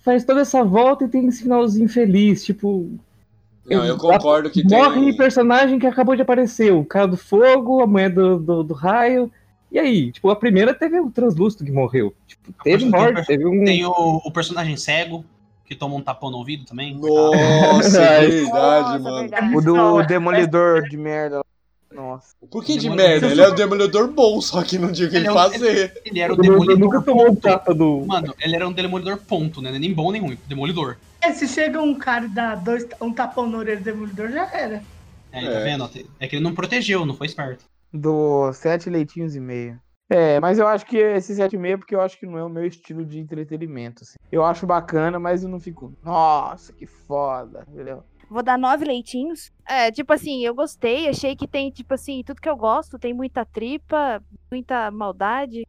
Faz 0.03 0.25
toda 0.25 0.41
essa 0.41 0.63
volta 0.63 1.05
e 1.05 1.07
tem 1.07 1.27
esse 1.27 1.43
finalzinho 1.43 1.87
feliz, 1.87 2.43
tipo. 2.43 2.91
Não, 3.65 3.77
eu, 3.77 3.85
eu 3.85 3.97
concordo 3.97 4.49
que 4.49 4.61
morre 4.63 4.93
tem. 4.93 5.03
Morre 5.03 5.17
personagem 5.17 5.79
que 5.79 5.87
acabou 5.87 6.15
de 6.15 6.21
aparecer, 6.21 6.73
o 6.73 6.83
cara 6.83 7.07
do 7.07 7.15
fogo, 7.15 7.81
a 7.81 7.87
mulher 7.87 8.09
do, 8.09 8.37
do, 8.37 8.63
do 8.63 8.73
raio. 8.73 9.31
E 9.71 9.79
aí, 9.79 10.11
tipo, 10.11 10.29
a 10.29 10.35
primeira 10.35 10.73
teve 10.73 10.99
o 10.99 11.09
translúcido 11.09 11.63
que 11.63 11.71
morreu. 11.71 12.13
Tipo, 12.27 12.53
teve 12.61 12.85
morte, 12.85 13.25
teve 13.25 13.45
um. 13.45 13.63
Tem 13.63 13.85
o, 13.85 13.91
o 13.91 14.31
personagem 14.31 14.75
cego, 14.75 15.23
que 15.73 15.79
toma 15.79 15.95
um 15.95 16.01
tapão 16.01 16.29
no 16.29 16.37
ouvido 16.37 16.65
também. 16.65 16.95
Nossa, 16.95 18.01
é 18.01 18.27
verdade, 18.27 19.01
mano. 19.01 19.29
O 19.55 19.61
do 19.61 20.03
Demolidor 20.03 20.83
de 20.87 20.97
merda. 20.97 21.43
Nossa. 21.93 22.35
Por 22.49 22.63
que 22.63 22.77
de 22.77 22.89
merda? 22.89 23.27
Ele 23.27 23.41
é 23.41 23.47
o 23.47 23.53
demolidor 23.53 24.07
bom, 24.07 24.41
só 24.41 24.63
que 24.63 24.79
não 24.79 24.91
tinha 24.91 25.07
o 25.07 25.11
que 25.11 25.17
ele, 25.17 25.27
ele 25.27 25.33
fazer. 25.33 25.67
Ele, 25.67 26.01
ele, 26.05 26.19
era 26.19 26.33
o 26.33 26.35
demolidor. 26.35 26.79
nunca 26.79 27.01
tomou 27.01 27.29
um 27.29 27.35
tapa 27.35 27.73
do. 27.73 28.03
Mano, 28.05 28.33
ele 28.39 28.55
era 28.55 28.67
um 28.67 28.73
demolidor 28.73 29.17
ponto, 29.17 29.61
né? 29.61 29.71
Nem 29.77 29.93
bom 29.93 30.11
nem 30.11 30.21
ruim. 30.21 30.37
Demolidor. 30.47 30.97
É, 31.21 31.31
se 31.31 31.47
chega 31.47 31.79
um 31.81 31.95
cara 31.95 32.25
e 32.25 32.29
dá 32.29 32.55
dois, 32.55 32.87
um 32.99 33.13
tapão 33.13 33.47
no 33.47 33.59
orelha 33.59 33.77
do 33.77 33.83
demolidor, 33.83 34.31
já 34.31 34.49
era. 34.51 34.83
É, 35.31 35.41
tá 35.41 35.51
é. 35.51 35.63
vendo? 35.63 35.89
É 36.19 36.27
que 36.27 36.35
ele 36.35 36.43
não 36.43 36.55
protegeu, 36.55 37.05
não 37.05 37.15
foi 37.15 37.27
esperto. 37.27 37.65
Do 37.93 38.51
sete 38.53 38.89
leitinhos 38.89 39.35
e 39.35 39.39
meio. 39.39 39.79
É, 40.13 40.39
mas 40.39 40.59
eu 40.59 40.67
acho 40.67 40.85
que 40.85 40.95
esse 40.95 41.33
7,5 41.33 41.79
porque 41.79 41.95
eu 41.95 42.01
acho 42.01 42.19
que 42.19 42.27
não 42.27 42.37
é 42.37 42.43
o 42.43 42.49
meu 42.49 42.63
estilo 42.65 43.03
de 43.03 43.19
entretenimento. 43.19 44.03
Assim. 44.03 44.15
Eu 44.31 44.45
acho 44.45 44.67
bacana, 44.67 45.19
mas 45.19 45.43
eu 45.43 45.49
não 45.49 45.59
fico, 45.59 45.91
nossa, 46.03 46.71
que 46.71 46.85
foda, 46.85 47.65
entendeu? 47.67 48.03
Vou 48.29 48.43
dar 48.43 48.57
nove 48.57 48.85
leitinhos. 48.85 49.51
É, 49.67 49.91
tipo 49.91 50.13
assim, 50.13 50.45
eu 50.45 50.53
gostei, 50.53 51.09
achei 51.09 51.35
que 51.35 51.47
tem, 51.47 51.71
tipo 51.71 51.95
assim, 51.95 52.23
tudo 52.23 52.41
que 52.41 52.49
eu 52.49 52.55
gosto, 52.55 52.99
tem 52.99 53.11
muita 53.11 53.43
tripa, 53.43 54.23
muita 54.51 54.91
maldade 54.91 55.67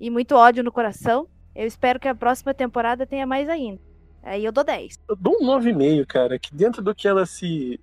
e 0.00 0.08
muito 0.08 0.34
ódio 0.36 0.64
no 0.64 0.72
coração. 0.72 1.28
Eu 1.54 1.66
espero 1.66 2.00
que 2.00 2.08
a 2.08 2.14
próxima 2.14 2.54
temporada 2.54 3.06
tenha 3.06 3.26
mais 3.26 3.46
ainda. 3.46 3.80
Aí 4.22 4.42
eu 4.42 4.52
dou 4.52 4.64
10. 4.64 4.94
Eu 5.06 5.16
dou 5.16 5.36
um 5.38 5.46
9,5, 5.46 6.06
cara, 6.06 6.38
que 6.38 6.54
dentro 6.54 6.80
do 6.80 6.94
que 6.94 7.06
ela 7.06 7.26
se 7.26 7.78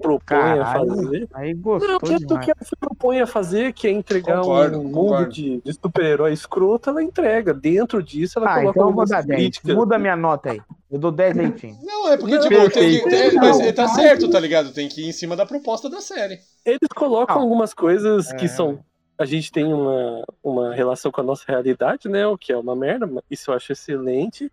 propõe 0.00 0.20
Caralho, 0.24 0.62
a 0.62 0.66
fazer. 0.66 1.28
Aí 1.34 1.54
gostou 1.54 1.88
não, 1.88 1.98
que 1.98 2.26
do 2.26 2.38
que 2.40 2.50
ela 2.50 2.62
se 2.62 2.76
propõe 2.76 3.20
a 3.20 3.26
fazer, 3.26 3.72
que 3.72 3.86
é 3.86 3.90
entregar 3.90 4.40
concordo, 4.40 4.80
um 4.80 4.92
concordo. 4.92 5.24
mundo 5.24 5.32
de, 5.32 5.60
de 5.64 5.72
super-herói 5.72 6.32
escroto, 6.32 6.90
ela 6.90 7.02
entrega. 7.02 7.52
Dentro 7.52 8.02
disso, 8.02 8.38
ela 8.38 8.52
ah, 8.52 8.72
coloca 8.72 9.04
então 9.04 9.22
10. 9.26 9.62
Muda 9.64 9.98
minha 9.98 10.16
nota 10.16 10.50
aí. 10.50 10.60
Eu 10.90 10.98
dou 10.98 11.12
10 11.12 11.36
leitinhos. 11.36 11.78
Não, 11.82 12.08
é 12.08 12.16
porque, 12.16 12.34
não, 12.34 12.42
tipo, 12.42 12.70
tem 12.70 12.98
que, 12.98 13.10
tem, 13.10 13.34
mas 13.34 13.72
tá 13.74 13.88
certo, 13.88 14.30
tá 14.30 14.40
ligado? 14.40 14.72
Tem 14.72 14.88
que 14.88 15.02
ir 15.02 15.08
em 15.08 15.12
cima 15.12 15.36
da 15.36 15.44
proposta 15.44 15.90
da 15.90 16.00
série. 16.00 16.38
Eles 16.64 16.88
colocam 16.94 17.36
ah, 17.36 17.40
algumas 17.40 17.74
coisas 17.74 18.30
é... 18.30 18.36
que 18.36 18.48
são. 18.48 18.78
A 19.18 19.24
gente 19.26 19.52
tem 19.52 19.64
uma, 19.64 20.24
uma 20.42 20.74
relação 20.74 21.10
com 21.10 21.20
a 21.20 21.24
nossa 21.24 21.44
realidade, 21.46 22.08
né? 22.08 22.26
O 22.26 22.38
que 22.38 22.52
é 22.52 22.56
uma 22.56 22.74
merda. 22.74 23.08
Isso 23.30 23.50
eu 23.50 23.54
acho 23.54 23.72
excelente. 23.72 24.50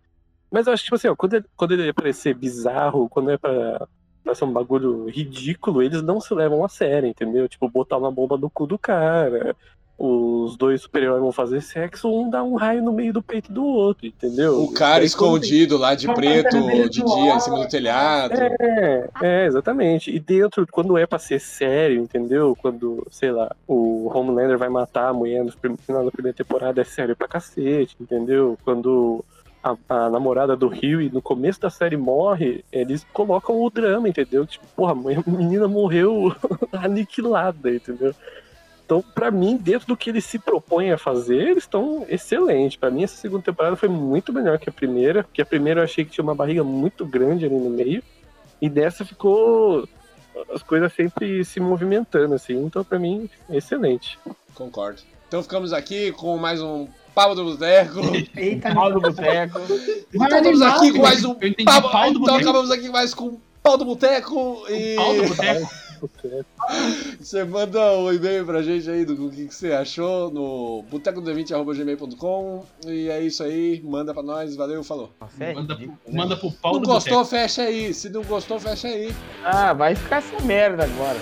Mas 0.51 0.67
eu 0.67 0.73
acho 0.73 0.83
que, 0.83 0.85
tipo 0.85 0.95
assim, 0.95 1.07
ó, 1.07 1.15
quando, 1.15 1.33
ele, 1.35 1.45
quando 1.55 1.71
ele 1.73 1.89
é 1.89 1.93
pra 1.93 2.11
ser 2.11 2.33
bizarro, 2.33 3.09
quando 3.09 3.31
é 3.31 3.37
pra 3.37 3.87
pra 4.25 4.35
ser 4.35 4.43
um 4.43 4.51
bagulho 4.51 5.07
ridículo, 5.07 5.81
eles 5.81 6.01
não 6.01 6.19
se 6.19 6.33
levam 6.33 6.65
a 6.65 6.67
sério, 6.67 7.07
entendeu? 7.07 7.47
Tipo, 7.47 7.69
botar 7.69 7.97
uma 7.97 8.11
bomba 8.11 8.37
no 8.37 8.49
cu 8.49 8.65
do 8.65 8.77
cara, 8.77 9.55
os 9.97 10.57
dois 10.57 10.81
super-heróis 10.81 11.21
vão 11.21 11.31
fazer 11.31 11.61
sexo, 11.61 12.09
um 12.09 12.29
dá 12.29 12.43
um 12.43 12.55
raio 12.55 12.83
no 12.83 12.91
meio 12.91 13.13
do 13.13 13.21
peito 13.21 13.53
do 13.53 13.63
outro, 13.63 14.05
entendeu? 14.05 14.61
O 14.61 14.73
cara 14.73 15.05
escondido 15.05 15.77
lá 15.77 15.95
de 15.95 16.11
preto, 16.13 16.59
de 16.89 17.01
dia, 17.01 17.35
em 17.35 17.39
cima 17.39 17.59
do 17.59 17.69
telhado. 17.69 18.33
É, 18.33 19.09
é, 19.21 19.45
exatamente. 19.45 20.13
E 20.13 20.19
dentro, 20.19 20.67
quando 20.69 20.97
é 20.97 21.05
pra 21.05 21.17
ser 21.17 21.39
sério, 21.39 22.01
entendeu? 22.01 22.57
Quando, 22.61 23.07
sei 23.09 23.31
lá, 23.31 23.55
o 23.65 24.11
Homelander 24.13 24.57
vai 24.57 24.67
matar 24.67 25.09
a 25.09 25.13
mulher 25.13 25.45
no 25.45 25.51
final 25.77 26.03
da 26.03 26.11
primeira 26.11 26.35
temporada, 26.35 26.81
é 26.81 26.83
sério 26.85 27.15
pra 27.15 27.27
cacete, 27.27 27.95
entendeu? 28.01 28.57
Quando 28.65 29.23
a, 29.65 29.75
a, 29.89 30.09
namorada 30.11 30.55
do 30.55 30.67
Rio 30.67 31.01
e 31.01 31.09
no 31.09 31.23
começo 31.23 31.59
da 31.59 31.71
série 31.71 31.97
morre, 31.97 32.63
eles 32.71 33.03
colocam 33.11 33.59
o 33.59 33.69
drama, 33.71 34.07
entendeu? 34.07 34.45
Tipo, 34.45 34.67
porra, 34.75 34.91
a 34.91 35.29
menina 35.29 35.67
morreu 35.67 36.35
aniquilada, 36.71 37.73
entendeu? 37.73 38.13
Então, 38.85 39.03
para 39.15 39.31
mim, 39.31 39.57
dentro 39.57 39.87
do 39.87 39.97
que 39.97 40.11
eles 40.11 40.23
se 40.23 40.37
propõem 40.37 40.91
a 40.91 40.97
fazer, 40.99 41.49
eles 41.49 41.63
estão 41.63 42.05
excelentes. 42.07 42.77
Para 42.77 42.91
mim, 42.91 43.03
essa 43.03 43.15
segunda 43.15 43.41
temporada 43.41 43.75
foi 43.75 43.89
muito 43.89 44.31
melhor 44.31 44.59
que 44.59 44.69
a 44.69 44.73
primeira, 44.73 45.23
porque 45.23 45.41
a 45.41 45.45
primeira 45.45 45.79
eu 45.79 45.83
achei 45.83 46.05
que 46.05 46.11
tinha 46.11 46.23
uma 46.23 46.35
barriga 46.35 46.63
muito 46.63 47.03
grande 47.03 47.45
ali 47.45 47.55
no 47.55 47.71
meio, 47.71 48.03
e 48.61 48.69
dessa 48.69 49.03
ficou 49.03 49.89
as 50.53 50.61
coisas 50.61 50.93
sempre 50.93 51.43
se 51.43 51.59
movimentando, 51.59 52.35
assim. 52.35 52.63
Então, 52.63 52.83
para 52.83 52.99
mim, 52.99 53.27
excelente. 53.49 54.19
Concordo. 54.53 55.01
Então, 55.27 55.41
ficamos 55.41 55.73
aqui 55.73 56.11
com 56.11 56.37
mais 56.37 56.61
um 56.61 56.87
Pau 57.15 57.33
do 57.33 57.45
Boteco. 57.45 58.01
Eita, 58.35 58.75
Pau 58.75 58.91
do 58.91 58.99
Boteco. 58.99 59.61
Então, 60.13 60.27
estamos 60.37 60.61
aqui 60.61 60.91
com 60.91 61.01
mais 61.01 61.23
um 61.23 61.33
Pau 61.63 62.11
do 62.13 62.19
Então, 62.19 62.35
acabamos 62.35 62.69
aqui 62.69 62.89
mais 62.89 63.13
com 63.13 63.39
Pau 63.63 63.77
do 63.77 63.85
Boteco 63.85 64.65
e. 64.69 64.95
Pau 64.95 65.15
do 65.15 65.23
Boteco. 65.29 65.85
Você 67.19 67.45
manda 67.45 67.79
um 67.93 68.11
e-mail 68.11 68.45
pra 68.45 68.61
gente 68.61 68.89
aí 68.89 69.05
do 69.05 69.29
que, 69.31 69.47
que 69.47 69.55
você 69.55 69.71
achou 69.71 70.29
no 70.29 70.83
boteco20.gmail.com 70.91 72.65
e 72.85 73.09
é 73.09 73.21
isso 73.21 73.41
aí, 73.41 73.81
manda 73.83 74.13
pra 74.13 74.21
nós, 74.21 74.55
valeu, 74.57 74.83
falou. 74.83 75.09
Nossa, 75.19 75.53
manda, 75.53 75.75
pro, 75.75 75.97
manda 76.11 76.35
pro 76.35 76.51
pau 76.51 76.73
Não 76.73 76.81
gostou, 76.81 77.19
boteco. 77.19 77.25
fecha 77.29 77.61
aí. 77.63 77.93
Se 77.93 78.09
não 78.09 78.23
gostou, 78.23 78.59
fecha 78.59 78.89
aí. 78.89 79.15
Ah, 79.43 79.71
vai 79.71 79.95
ficar 79.95 80.17
essa 80.17 80.39
merda 80.43 80.83
agora. 80.83 81.17